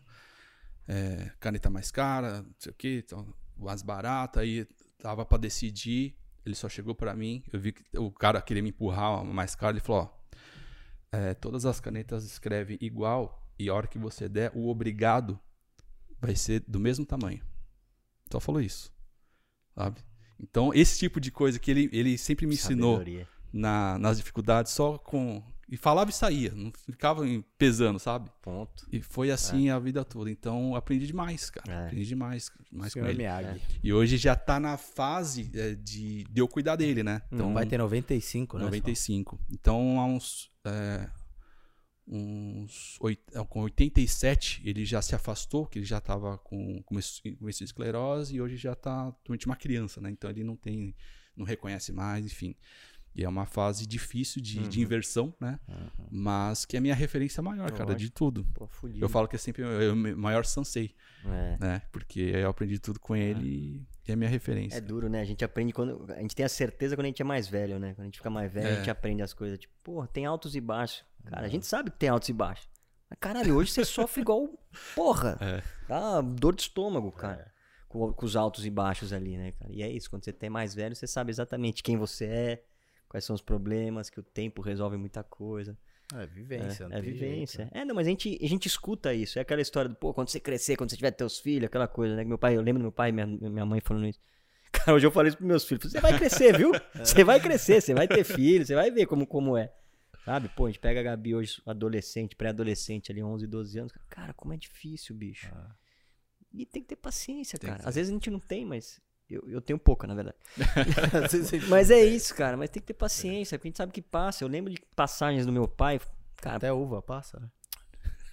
é, 0.87 1.31
caneta 1.41 1.71
mais 1.71 1.91
cara, 1.91 2.43
não 2.43 2.55
sei 2.59 2.73
o 2.73 2.75
que, 2.75 2.99
então, 2.99 3.35
mais 3.59 3.83
barata, 3.83 4.41
aí 4.41 4.67
tava 4.99 5.25
pra 5.25 5.39
decidir, 5.39 6.17
ele 6.45 6.55
só 6.55 6.69
chegou 6.69 6.95
pra 6.95 7.15
mim, 7.15 7.43
eu 7.53 7.59
vi 7.61 7.73
que 7.73 7.85
o 7.99 8.11
cara 8.11 8.41
queria 8.41 8.63
me 8.63 8.71
empurrar 8.71 9.25
mais 9.25 9.55
cara, 9.55 9.73
ele 9.73 9.81
falou, 9.81 10.03
ó, 10.03 10.37
é, 11.13 11.35
todas 11.35 11.65
as 11.67 11.81
canetas 11.81 12.25
escrevem 12.25 12.77
igual 12.81 13.43
e 13.59 13.69
a 13.69 13.75
hora 13.75 13.87
que 13.87 13.99
você 13.99 14.29
der, 14.29 14.53
o 14.55 14.69
obrigado 14.69 15.39
vai 16.21 16.35
ser 16.37 16.61
do 16.67 16.79
mesmo 16.81 17.05
tamanho. 17.07 17.43
Só 18.31 18.41
falou 18.41 18.61
isso, 18.61 18.93
sabe? 19.75 20.01
Então, 20.39 20.73
esse 20.75 20.99
tipo 20.99 21.19
de 21.21 21.31
coisa 21.31 21.59
que 21.59 21.71
ele, 21.71 21.89
ele 21.93 22.19
sempre 22.19 22.47
me 22.47 22.55
ensinou 22.55 22.95
Sabedoria. 22.99 23.27
na- 23.53 23.99
nas 23.99 24.19
dificuldades 24.19 24.73
só 24.73 24.99
com... 24.99 25.43
E 25.69 25.77
falava 25.77 26.11
e 26.11 26.13
saía, 26.13 26.53
não 26.55 26.71
ficava 26.87 27.23
pesando, 27.59 27.99
sabe? 27.99 28.31
Ponto. 28.41 28.87
E 28.93 29.03
foi 29.03 29.33
assim 29.33 29.69
a 29.69 29.79
vida 29.81 30.05
toda. 30.05 30.31
Então 30.31 30.71
eu 30.71 30.77
aprendi 30.77 31.07
demais, 31.09 31.51
cara. 31.51 31.73
É. 31.73 31.87
Aprendi 31.87 32.07
demais, 32.07 32.53
demais 32.71 32.95
com 32.95 33.01
ele. 33.11 33.19
Miyagi. 33.19 33.61
E 33.83 33.93
hoje 33.93 34.17
já 34.17 34.37
tá 34.37 34.61
na 34.61 34.77
fase 34.77 35.51
é, 35.55 35.75
de, 35.75 36.23
de 36.25 36.41
eu 36.41 36.47
cuidar 36.47 36.77
dele, 36.77 37.03
né? 37.03 37.21
Então, 37.33 37.53
Vai 37.53 37.67
ter 37.67 37.79
95, 37.79 38.59
né? 38.59 38.65
95. 38.67 39.41
Então, 39.51 39.99
há 40.01 40.05
uns. 40.07 40.53
é, 40.65 41.11
uns 42.07 42.97
oit- 43.01 43.21
é, 43.35 43.45
com 43.45 43.61
87, 43.63 44.63
ele 44.65 44.85
já 44.85 45.03
se 45.03 45.15
afastou, 45.15 45.67
que 45.67 45.79
ele 45.81 45.87
já 45.87 46.01
tava 46.01 46.39
com, 46.39 46.81
com 46.85 46.99
esse- 46.99 47.33
com 47.33 47.49
esse 47.49 47.65
esclerose 47.65 48.37
e 48.37 48.41
hoje 48.41 48.57
já 48.57 48.75
tá 48.75 49.11
totalmente 49.11 49.47
uma 49.47 49.57
criança, 49.57 50.01
né? 50.01 50.11
Então 50.11 50.31
ele 50.31 50.45
não 50.45 50.57
tem. 50.57 50.95
não 51.37 51.45
reconhece 51.45 51.93
mais, 51.93 52.25
enfim. 52.25 52.55
E 53.17 53.25
é 53.25 53.29
uma 53.29 53.47
fase 53.47 53.87
difícil 53.87 54.43
de, 54.43 54.69
de 54.69 54.81
inversão, 54.83 55.33
né? 55.41 55.59
Mas 56.11 56.67
que 56.67 56.77
é 56.77 56.79
a 56.79 56.83
minha 56.83 56.95
referência 56.95 57.43
maior, 57.43 57.71
cara, 57.73 57.95
de 57.95 58.11
tudo. 58.11 58.45
Pô. 58.55 58.69
Eu 59.01 59.09
falo 59.09 59.27
que 59.27 59.37
é 59.37 59.39
sempre 59.39 59.63
o 59.65 59.97
maior 60.17 60.45
sensei, 60.45 60.95
É. 61.25 61.57
né? 61.59 61.83
Porque 61.91 62.21
eu 62.21 62.51
aprendi 62.51 62.79
tudo 62.79 63.01
com 63.01 63.17
ele 63.17 63.87
e 64.07 64.11
é 64.11 64.13
a 64.13 64.17
minha 64.17 64.29
referência. 64.29 64.77
É 64.77 64.81
duro, 64.83 65.09
né? 65.09 65.21
A 65.21 65.25
gente 65.25 65.43
aprende 65.45 65.73
quando. 65.73 66.05
A 66.13 66.21
gente 66.21 66.37
tem 66.37 66.45
a 66.45 66.49
certeza 66.49 66.95
quando 66.95 67.07
a 67.07 67.09
gente 67.09 67.23
é 67.23 67.25
mais 67.25 67.49
velho, 67.49 67.79
né? 67.79 67.95
Quando 67.95 68.03
a 68.03 68.05
gente 68.05 68.19
fica 68.19 68.29
mais 68.29 68.53
velho, 68.53 68.67
a 68.69 68.71
É. 68.73 68.77
gente 68.77 68.91
aprende 68.91 69.23
as 69.23 69.33
coisas. 69.33 69.59
Tipo, 69.59 69.73
porra, 69.83 70.07
tem 70.09 70.27
altos 70.27 70.55
e 70.55 70.61
baixos. 70.61 71.03
Cara, 71.25 71.47
a 71.47 71.49
gente 71.49 71.65
sabe 71.67 71.91
que 71.91 71.97
tem 71.99 72.11
altos 72.11 72.29
e 72.29 72.33
baixos. 72.35 72.69
Mas, 73.09 73.19
caralho, 73.19 73.55
hoje 73.57 73.71
você 73.71 73.85
sofre 73.85 74.21
igual. 74.21 74.47
Porra! 74.95 75.39
É. 75.41 75.63
Dá 75.89 76.21
dor 76.21 76.55
de 76.55 76.63
estômago, 76.63 77.11
cara. 77.13 77.51
Com, 77.89 78.13
com 78.13 78.27
os 78.27 78.37
altos 78.37 78.67
e 78.67 78.71
baixos 78.71 79.13
ali, 79.13 79.37
né, 79.39 79.53
cara? 79.53 79.73
E 79.73 79.81
é 79.83 79.91
isso, 79.91 80.11
quando 80.11 80.25
você 80.25 80.33
tem 80.33 80.51
mais 80.51 80.75
velho, 80.75 80.95
você 80.95 81.07
sabe 81.07 81.31
exatamente 81.31 81.83
quem 81.83 81.97
você 81.97 82.25
é, 82.27 82.65
quais 83.09 83.25
são 83.25 83.35
os 83.35 83.43
problemas, 83.43 84.11
que 84.11 84.21
o 84.21 84.23
tempo 84.23 84.63
resolve 84.63 84.97
muita 84.97 85.23
coisa. 85.23 85.77
É 86.15 86.27
vivência. 86.27 86.85
É, 86.85 86.89
não 86.89 86.97
é 86.97 87.01
tem 87.01 87.13
vivência. 87.13 87.65
jeito. 87.65 87.77
É, 87.77 87.85
não, 87.85 87.95
mas 87.95 88.07
a 88.07 88.11
gente, 88.11 88.39
a 88.41 88.47
gente 88.47 88.67
escuta 88.67 89.13
isso. 89.13 89.39
É 89.39 89.43
aquela 89.43 89.61
história 89.61 89.89
do, 89.89 89.97
pô, 89.97 90.15
quando 90.15 90.29
você 90.29 90.39
crescer, 90.39 90.77
quando 90.77 90.91
você 90.91 90.97
tiver 90.97 91.11
teus 91.11 91.39
filhos, 91.39 91.67
aquela 91.67 91.89
coisa, 91.89 92.15
né? 92.15 92.23
Que 92.23 92.29
meu 92.29 92.39
pai, 92.39 92.57
eu 92.57 92.61
lembro 92.63 92.81
do 92.81 92.85
meu 92.85 92.93
pai 92.93 93.09
e 93.09 93.13
minha, 93.13 93.27
minha 93.27 93.67
mãe 93.67 93.81
falando 93.81 94.07
isso. 94.07 94.21
Cara, 94.71 94.95
hoje 94.95 95.07
eu 95.07 95.11
falei 95.11 95.29
isso 95.29 95.37
pros 95.37 95.49
meus 95.49 95.65
filhos. 95.65 95.91
Você 95.91 96.01
vai 96.01 96.17
crescer, 96.17 96.57
viu? 96.57 96.71
Você 96.95 97.25
vai 97.25 97.41
crescer, 97.41 97.81
você 97.81 97.95
vai 97.95 98.07
ter 98.07 98.25
filho, 98.25 98.65
você 98.65 98.75
vai 98.75 98.91
ver 98.91 99.07
como, 99.07 99.27
como 99.27 99.57
é. 99.57 99.73
Sabe? 100.25 100.49
Pô, 100.51 100.67
a 100.67 100.69
gente 100.69 100.81
pega 100.81 101.01
a 101.01 101.03
Gabi 101.03 101.35
hoje, 101.35 101.63
adolescente, 101.65 102.35
pré-adolescente 102.35 103.13
ali, 103.13 103.23
11, 103.23 103.47
12 103.47 103.79
anos. 103.79 103.93
Cara, 104.09 104.35
como 104.35 104.53
é 104.53 104.57
difícil, 104.57 105.15
bicho. 105.15 105.51
E 106.53 106.67
tem 106.67 106.83
que 106.83 106.89
ter 106.89 106.97
paciência, 106.97 107.59
Tem 107.59 107.71
cara. 107.71 107.89
Às 107.89 107.95
vezes 107.95 108.11
a 108.11 108.13
gente 108.13 108.31
não 108.31 108.41
tem, 108.41 108.65
mas 108.65 109.01
eu, 109.29 109.43
eu 109.49 109.61
tenho 109.61 109.79
pouca, 109.79 110.07
na 110.07 110.15
verdade. 110.15 110.37
Mas 111.69 111.91
é 111.91 112.03
isso, 112.05 112.35
cara. 112.35 112.57
Mas 112.57 112.71
tem 112.71 112.81
que 112.81 112.87
ter 112.87 112.95
paciência, 112.95 113.59
porque 113.59 113.69
a 113.69 113.71
gente 113.71 113.77
sabe 113.79 113.93
que 113.93 114.03
passa. 114.03 114.45
Eu 114.45 114.49
lembro 114.49 114.73
de 114.73 114.81
passagens 114.95 115.45
do 115.47 115.53
meu 115.53 115.67
pai. 115.67 116.01
Cara, 116.37 116.57
Até 116.57 116.73
uva 116.73 117.03
passa, 117.03 117.41
né? 117.41 117.49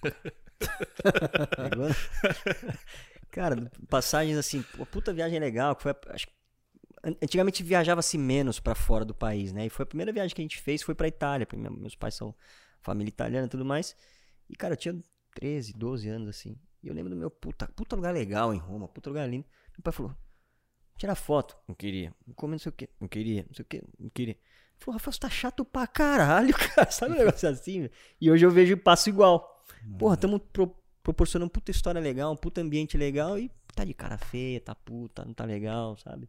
Pegou? 1.56 1.88
Cara, 3.30 3.70
passagens 3.88 4.36
assim, 4.38 4.62
pô, 4.76 4.86
puta 4.86 5.12
viagem 5.12 5.38
legal, 5.40 5.74
que 5.74 5.82
foi, 5.82 5.92
a- 5.92 5.98
acho, 6.10 6.26
antigamente 7.22 7.62
viajava-se 7.62 8.16
menos 8.16 8.60
pra 8.60 8.74
fora 8.74 9.04
do 9.04 9.14
país, 9.14 9.52
né? 9.52 9.66
E 9.66 9.70
foi 9.70 9.82
a 9.82 9.86
primeira 9.86 10.12
viagem 10.12 10.34
que 10.34 10.40
a 10.40 10.44
gente 10.44 10.60
fez, 10.60 10.82
foi 10.82 10.94
pra 10.94 11.08
Itália, 11.08 11.46
porque 11.46 11.68
meus 11.68 11.96
pais 11.96 12.14
são 12.14 12.34
família 12.80 13.08
italiana 13.08 13.46
e 13.46 13.50
tudo 13.50 13.64
mais. 13.64 13.96
E 14.48 14.54
cara, 14.54 14.74
eu 14.74 14.78
tinha 14.78 14.96
13, 15.34 15.72
12 15.72 16.08
anos 16.08 16.28
assim. 16.28 16.56
E 16.82 16.88
eu 16.88 16.94
lembro 16.94 17.10
do 17.10 17.16
meu 17.16 17.30
puta, 17.30 17.66
puta 17.68 17.96
lugar 17.96 18.12
legal 18.14 18.54
em 18.54 18.58
Roma, 18.58 18.86
puta 18.86 19.10
lugar 19.10 19.28
lindo. 19.28 19.46
Meu 19.72 19.82
pai 19.82 19.92
falou: 19.92 20.14
"Tira 20.96 21.14
foto". 21.14 21.56
Não 21.68 21.74
queria. 21.74 22.12
Comer 22.36 22.52
não 22.52 22.58
sei 22.58 22.70
o 22.70 22.72
que, 22.72 22.88
não 23.00 23.08
queria, 23.08 23.44
não 23.48 23.54
sei 23.54 23.62
o 23.62 23.66
que, 23.66 23.82
não 23.98 24.10
queria. 24.10 24.36
Falou, 24.78 24.94
Rafael, 24.98 25.12
você 25.12 25.20
tá 25.20 25.30
chato 25.30 25.64
pra 25.64 25.86
caralho, 25.86 26.52
cara. 26.76 26.90
Sabe 26.90 27.14
um 27.14 27.18
negócio 27.18 27.48
assim? 27.48 27.80
velho? 27.82 27.92
E 28.20 28.30
hoje 28.30 28.44
eu 28.44 28.50
vejo 28.50 28.72
e 28.72 28.76
passo 28.76 29.08
igual. 29.08 29.62
Porra, 29.98 30.16
tamo 30.16 30.38
pro- 30.40 30.74
proporcionando 31.02 31.50
puta 31.50 31.70
história 31.70 32.00
legal, 32.00 32.32
um 32.32 32.36
puta 32.36 32.60
ambiente 32.60 32.96
legal 32.96 33.38
e 33.38 33.50
tá 33.74 33.84
de 33.84 33.92
cara 33.94 34.16
feia, 34.18 34.60
tá 34.60 34.74
puta, 34.74 35.24
não 35.24 35.32
tá 35.34 35.44
legal, 35.44 35.96
sabe? 35.98 36.28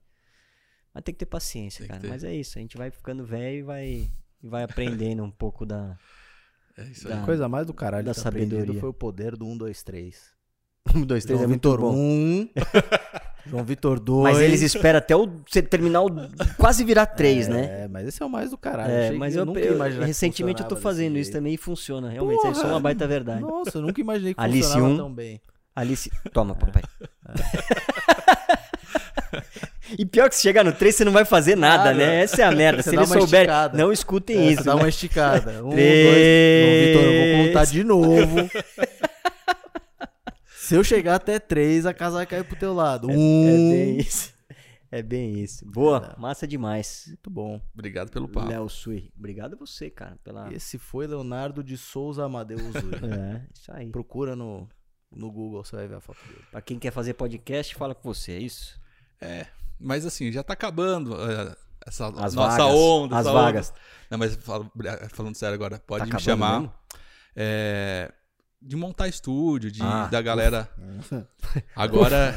Mas 0.93 1.03
tem 1.03 1.13
que 1.13 1.19
ter 1.19 1.25
paciência, 1.25 1.79
Tem 1.79 1.87
cara. 1.89 2.01
ter. 2.01 2.07
Mas 2.07 2.23
é 2.23 2.33
isso, 2.33 2.57
a 2.57 2.61
gente 2.61 2.77
vai 2.77 2.89
ficando 2.91 3.25
velho 3.25 3.57
e 3.59 3.63
vai, 3.63 3.85
e 4.43 4.47
vai 4.47 4.63
aprendendo 4.63 5.23
um 5.23 5.31
pouco 5.31 5.65
da, 5.65 5.97
É 6.77 6.83
isso 6.83 7.07
Da- 7.07 7.19
aí. 7.19 7.25
Coisa 7.25 7.47
mais 7.49 7.65
do 7.67 7.73
caralho 7.73 8.05
Da 8.05 8.11
aprendido 8.11 8.51
sabedoria. 8.55 8.79
foi 8.79 8.89
o 8.89 8.93
poder 8.93 9.35
do 9.35 9.45
1, 9.47 9.57
2, 9.57 9.83
3. 9.83 10.33
Um, 10.93 11.05
dois, 11.05 11.23
três 11.25 11.39
João 11.39 11.43
é 11.45 11.47
muito 11.47 11.69
Vitor 11.69 11.79
bom. 11.79 11.95
1. 11.95 12.49
João 13.47 13.63
Vitor 13.63 13.99
2. 13.99 14.33
Mas 14.33 14.41
eles 14.43 14.61
esperam 14.61 14.97
até 14.97 15.15
o, 15.15 15.27
terminar 15.69 16.01
o. 16.01 16.09
quase 16.57 16.83
virar 16.83 17.05
três, 17.05 17.47
né? 17.47 17.83
É, 17.83 17.87
mas 17.87 18.07
esse 18.07 18.21
é 18.21 18.25
o 18.25 18.29
mais 18.29 18.49
do 18.49 18.57
caralho. 18.57 18.91
É, 18.91 19.05
Achei 19.07 19.17
mas 19.17 19.35
eu, 19.35 19.45
nunca 19.45 19.59
eu- 19.59 19.77
que 19.77 20.05
recentemente 20.05 20.61
eu 20.63 20.67
tô 20.67 20.75
fazendo 20.75 21.17
isso 21.17 21.31
também 21.31 21.53
e 21.53 21.57
funciona. 21.57 22.09
Realmente, 22.09 22.47
isso 22.51 22.63
é 22.63 22.67
uma 22.67 22.79
baita 22.79 23.07
verdade. 23.07 23.41
Nossa, 23.41 23.77
eu 23.77 23.81
nunca 23.83 24.01
imaginei 24.01 24.33
que 24.33 24.41
Alice 24.41 24.63
funcionava 24.67 24.93
um. 24.93 24.97
tão 24.97 25.13
bem. 25.13 25.39
Alice. 25.75 26.11
Toma, 26.33 26.55
papai. 26.55 26.81
e 29.99 30.05
pior 30.05 30.29
que 30.29 30.35
se 30.35 30.41
chegar 30.41 30.63
no 30.63 30.71
3, 30.71 30.95
você 30.95 31.05
não 31.05 31.11
vai 31.11 31.25
fazer 31.25 31.55
nada, 31.55 31.85
Nada. 31.85 31.93
né? 31.97 32.21
Essa 32.23 32.41
é 32.41 32.45
a 32.45 32.51
merda. 32.51 32.81
Você 32.81 32.89
se 32.91 32.95
eles 32.95 33.09
souberem, 33.09 33.53
não 33.73 33.91
escutem 33.91 34.37
É, 34.37 34.51
isso. 34.51 34.63
Dá 34.63 34.73
né? 34.73 34.81
uma 34.81 34.89
esticada. 34.89 35.63
Um, 35.63 35.69
Três. 35.71 36.05
dois. 36.05 36.65
Ô, 36.65 36.85
Vitor, 36.85 37.03
eu 37.13 37.37
vou 37.37 37.45
contar 37.47 37.65
de 37.65 37.83
novo. 37.83 38.49
Se 40.67 40.75
eu 40.75 40.83
chegar 40.83 41.15
até 41.15 41.39
três, 41.39 41.85
a 41.85 41.93
casa 41.93 42.17
vai 42.17 42.25
cair 42.25 42.43
pro 42.43 42.55
teu 42.57 42.73
lado. 42.73 43.09
É 43.09 43.13
Um. 43.15 43.69
bem 43.71 43.97
isso. 43.99 44.33
É 44.91 45.01
bem 45.01 45.39
isso. 45.39 45.65
Boa, 45.65 46.15
massa 46.17 46.47
demais. 46.47 47.03
Muito 47.07 47.29
bom. 47.29 47.61
Obrigado 47.73 48.09
pelo 48.11 48.29
papo. 48.29 48.47
Léo 48.47 48.69
Sui. 48.69 49.11
Obrigado 49.17 49.53
a 49.55 49.57
você, 49.57 49.89
cara, 49.89 50.17
pela. 50.23 50.53
Esse 50.53 50.77
foi 50.77 51.05
Leonardo 51.05 51.63
de 51.63 51.77
Souza 51.77 52.23
Amadeu 52.25 52.57
Zuri. 52.57 52.99
É, 53.13 53.41
isso 53.53 53.71
aí. 53.73 53.89
Procura 53.89 54.35
no, 54.35 54.67
no 55.11 55.31
Google, 55.31 55.63
você 55.63 55.75
vai 55.75 55.87
ver 55.87 55.95
a 55.95 56.01
foto 56.01 56.19
dele. 56.27 56.41
Pra 56.51 56.61
quem 56.61 56.79
quer 56.79 56.91
fazer 56.91 57.13
podcast, 57.15 57.75
fala 57.75 57.93
com 57.93 58.13
você, 58.13 58.33
é 58.33 58.39
isso? 58.39 58.79
É, 59.19 59.47
mas 59.79 60.05
assim, 60.05 60.31
já 60.31 60.43
tá 60.43 60.53
acabando 60.53 61.13
é, 61.29 61.55
essa 61.85 62.07
As 62.07 62.33
nossa 62.33 62.57
vagas. 62.57 62.75
onda. 62.75 63.15
As 63.17 63.25
essa 63.25 63.33
vagas. 63.33 63.69
onda. 63.71 63.79
Não, 64.11 64.17
mas 64.17 64.35
falo- 64.35 64.71
falando 65.09 65.35
sério 65.35 65.55
agora, 65.55 65.79
pode 65.85 66.09
Tá 66.09 66.15
me 66.15 66.21
chamar. 66.21 66.59
mesmo? 66.61 66.73
é, 67.35 68.13
de 68.61 68.75
montar 68.75 69.07
estúdio, 69.07 69.71
de, 69.71 69.81
Ah, 69.81 70.07
da 70.07 70.21
galera. 70.21 70.69
Agora. 71.75 72.33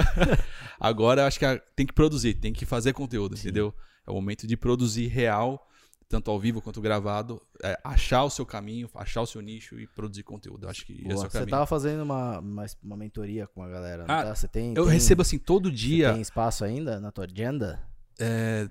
agora 0.78 1.22
eu 1.22 1.26
acho 1.26 1.38
que 1.38 1.44
a- 1.44 1.58
tem 1.74 1.86
que 1.86 1.92
produzir, 1.92 2.34
tem 2.34 2.52
que 2.52 2.64
fazer 2.66 2.92
conteúdo, 2.92 3.34
entendeu? 3.36 3.74
É 4.06 4.10
o 4.10 4.14
momento 4.14 4.46
de 4.46 4.56
produzir 4.56 5.06
real, 5.08 5.66
tanto 6.08 6.30
ao 6.30 6.38
vivo 6.38 6.60
quanto 6.62 6.80
gravado. 6.80 7.40
é, 7.62 7.78
achar 7.82 8.22
o 8.22 8.30
seu 8.30 8.44
caminho, 8.46 8.88
achar 8.94 9.22
o 9.22 9.26
seu 9.26 9.40
nicho 9.40 9.78
e 9.80 9.86
produzir 9.88 10.22
conteúdo. 10.22 10.68
Acho 10.68 10.84
que 10.86 10.92
esse 10.92 11.10
é 11.10 11.14
o 11.14 11.18
Você 11.18 11.28
caminho. 11.30 11.50
tava 11.50 11.66
fazendo 11.66 12.02
uma, 12.02 12.38
uma, 12.38 12.66
uma 12.82 12.96
mentoria 12.96 13.46
com 13.46 13.62
a 13.62 13.68
galera, 13.68 14.04
Ah, 14.06 14.24
tá? 14.24 14.34
Você 14.34 14.46
tem, 14.46 14.74
Eu 14.76 14.84
tem- 14.84 14.92
recebo 14.92 15.22
assim 15.22 15.38
todo 15.38 15.68
você 15.70 15.74
dia. 15.74 16.12
Tem 16.12 16.20
espaço 16.22 16.64
ainda 16.64 17.00
na 17.00 17.10
tua 17.10 17.24
agenda? 17.24 17.82
é, 18.20 18.68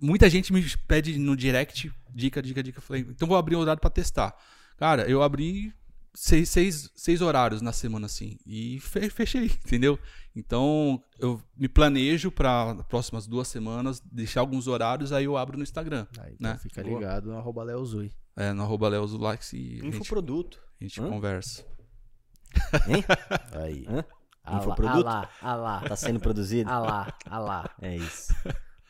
muita 0.00 0.28
gente 0.30 0.52
me 0.52 0.64
pede 0.88 1.18
no 1.18 1.36
direct 1.36 1.92
dica, 2.14 2.40
dica, 2.42 2.62
dica. 2.62 2.78
Eu 2.78 2.82
falei, 2.82 3.02
então 3.08 3.26
vou 3.28 3.36
abrir 3.36 3.56
um 3.56 3.60
horário 3.60 3.80
pra 3.80 3.90
testar. 3.90 4.34
Cara, 4.76 5.08
eu 5.10 5.22
abri 5.22 5.72
seis, 6.14 6.48
seis, 6.48 6.90
seis 6.94 7.20
horários 7.20 7.62
na 7.62 7.72
semana 7.72 8.06
assim 8.06 8.36
e 8.46 8.78
fe- 8.80 9.08
fechei, 9.10 9.46
entendeu? 9.66 9.98
Então 10.34 11.02
eu 11.18 11.42
me 11.56 11.68
planejo 11.68 12.30
para 12.30 12.76
próximas 12.84 13.26
duas 13.26 13.48
semanas 13.48 14.00
deixar 14.00 14.40
alguns 14.40 14.66
horários, 14.68 15.12
aí 15.12 15.24
eu 15.24 15.36
abro 15.36 15.56
no 15.56 15.62
Instagram, 15.62 16.06
Aí, 16.18 16.34
então 16.34 16.50
né? 16.52 16.58
fica 16.58 16.82
Boa. 16.82 16.94
ligado 16.98 17.30
no 17.30 17.38
arroba 17.38 17.62
Leozui. 17.64 18.12
É, 18.36 18.52
no 18.52 18.62
arroba 18.62 18.88
Leozo 18.88 19.18
Likes 19.18 19.52
e 19.52 19.78
a 19.80 19.84
gente, 19.84 19.96
Infoproduto. 19.96 20.60
a 20.80 20.84
gente 20.84 21.00
Hã? 21.00 21.08
conversa. 21.08 21.64
Aí. 23.52 23.84
Hã? 23.88 24.04
Ah 24.42 24.52
lá, 24.52 24.58
Infoproduto? 24.58 25.08
Ah 25.08 25.12
lá, 25.12 25.30
ah 25.42 25.54
lá, 25.56 25.80
Tá 25.80 25.96
sendo 25.96 26.18
produzido? 26.20 26.70
ah 26.70 26.78
lá, 26.78 27.14
ah 27.26 27.38
lá. 27.38 27.70
É 27.80 27.96
isso. 27.96 28.32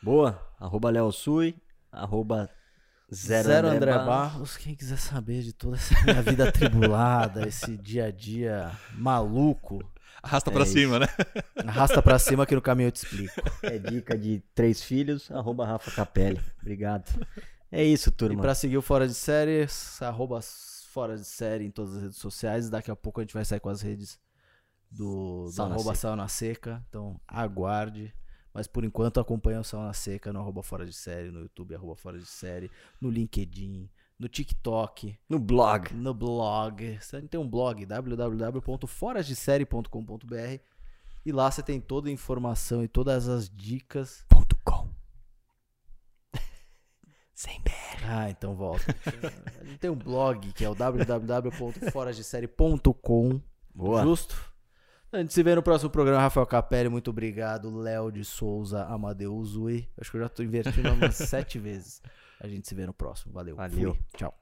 Boa. 0.01 0.39
Arroba 0.59 0.89
Léo 0.89 1.11
Sui. 1.11 1.55
Arroba 1.91 2.49
Zero, 3.13 3.47
Zero, 3.47 3.67
André, 3.67 3.91
Barros. 3.93 4.07
Barros. 4.07 4.57
Quem 4.57 4.73
quiser 4.75 4.97
saber 4.97 5.41
de 5.41 5.51
toda 5.53 5.75
essa 5.75 5.93
minha 6.03 6.21
vida 6.21 6.47
atribulada, 6.47 7.45
esse 7.47 7.75
dia 7.77 8.05
a 8.05 8.11
dia 8.11 8.71
maluco, 8.93 9.83
Arrasta 10.23 10.49
É 10.49 10.53
pra 10.53 10.63
isso. 10.63 10.73
cima, 10.73 10.99
né? 10.99 11.07
arrasta 11.65 12.01
pra 12.01 12.19
cima 12.19 12.45
que 12.45 12.53
no 12.53 12.61
caminho 12.61 12.87
eu 12.87 12.91
te 12.91 12.97
explico. 13.05 13.33
É 13.63 13.79
dica 13.79 14.15
de 14.17 14.41
três 14.53 14.83
filhos. 14.83 15.31
Arroba 15.31 15.65
Rafa 15.65 15.89
Capelli. 15.91 16.39
Obrigado. 16.61 17.25
É 17.71 17.83
isso, 17.83 18.09
E 18.09 18.11
turma. 18.11 18.41
pra 18.41 18.53
seguir 18.53 18.77
o 18.77 18.81
Fora 18.83 19.07
de 19.07 19.13
Série, 19.15 19.65
arroba 20.01 20.39
Fora 20.93 21.15
de 21.17 21.25
Série 21.25 21.65
em 21.65 21.71
todas 21.71 21.95
as 21.95 22.01
redes 22.03 22.17
sociais. 22.17 22.69
Daqui 22.69 22.91
a 22.91 22.95
pouco 22.95 23.19
a 23.19 23.23
gente 23.23 23.33
vai 23.33 23.43
sair 23.43 23.59
com 23.59 23.69
as 23.69 23.81
redes 23.81 24.19
do, 24.91 25.45
do 25.45 25.51
Sauna 25.51 25.73
arroba 25.73 25.89
Seca. 25.95 25.99
Sauna 26.01 26.27
Seca. 26.27 26.85
Então 26.89 27.19
aguarde. 27.27 28.13
Mas 28.53 28.67
por 28.67 28.83
enquanto 28.83 29.19
acompanha 29.19 29.61
o 29.61 29.63
Sauna 29.63 29.93
Seca 29.93 30.31
no 30.33 30.39
arroba 30.39 30.61
Fora 30.61 30.85
de 30.85 30.93
Série, 30.93 31.31
no 31.31 31.39
YouTube 31.41 31.73
arroba 31.75 31.95
Fora 31.95 32.19
de 32.19 32.25
Série, 32.25 32.69
no 32.99 33.09
LinkedIn, 33.09 33.89
no 34.19 34.27
TikTok, 34.27 35.17
No 35.29 35.39
blog. 35.39 35.93
no 35.93 36.13
blog. 36.13 36.99
Você 36.99 37.21
tem 37.23 37.39
um 37.39 37.47
blog, 37.49 37.85
www.forasdesérie.com.br 37.85 40.59
e 41.25 41.31
lá 41.31 41.49
você 41.49 41.63
tem 41.63 41.79
toda 41.79 42.09
a 42.09 42.11
informação 42.11 42.83
e 42.83 42.87
todas 42.87 43.27
as 43.27 43.49
dicas. 43.49 44.25
Ponto 44.27 44.55
com. 44.63 44.89
Sem 47.33 47.61
BR. 47.61 47.71
Ah, 48.05 48.29
então 48.29 48.53
volta. 48.55 48.93
A 49.59 49.63
gente 49.63 49.77
tem 49.77 49.89
um 49.89 49.95
blog 49.95 50.51
que 50.53 50.65
é 50.65 50.69
o 50.69 50.75
www.forasdesérie.com. 50.75 53.41
Boa. 53.73 54.03
Justo? 54.03 54.50
A 55.11 55.17
gente 55.17 55.33
se 55.33 55.43
vê 55.43 55.53
no 55.53 55.61
próximo 55.61 55.89
programa. 55.89 56.21
Rafael 56.21 56.45
Capelli, 56.45 56.87
muito 56.87 57.09
obrigado. 57.09 57.75
Léo 57.75 58.09
de 58.11 58.23
Souza, 58.23 58.85
Amadeus 58.85 59.49
Zui. 59.49 59.87
Acho 59.99 60.09
que 60.09 60.17
eu 60.17 60.21
já 60.21 60.29
tô 60.29 60.41
invertindo 60.41 60.93
umas 60.93 61.15
sete 61.27 61.59
vezes. 61.59 62.01
A 62.39 62.47
gente 62.47 62.67
se 62.67 62.73
vê 62.73 62.85
no 62.85 62.93
próximo. 62.93 63.33
Valeu. 63.33 63.55
Valeu. 63.55 63.93
Fui. 63.93 64.03
Tchau. 64.15 64.40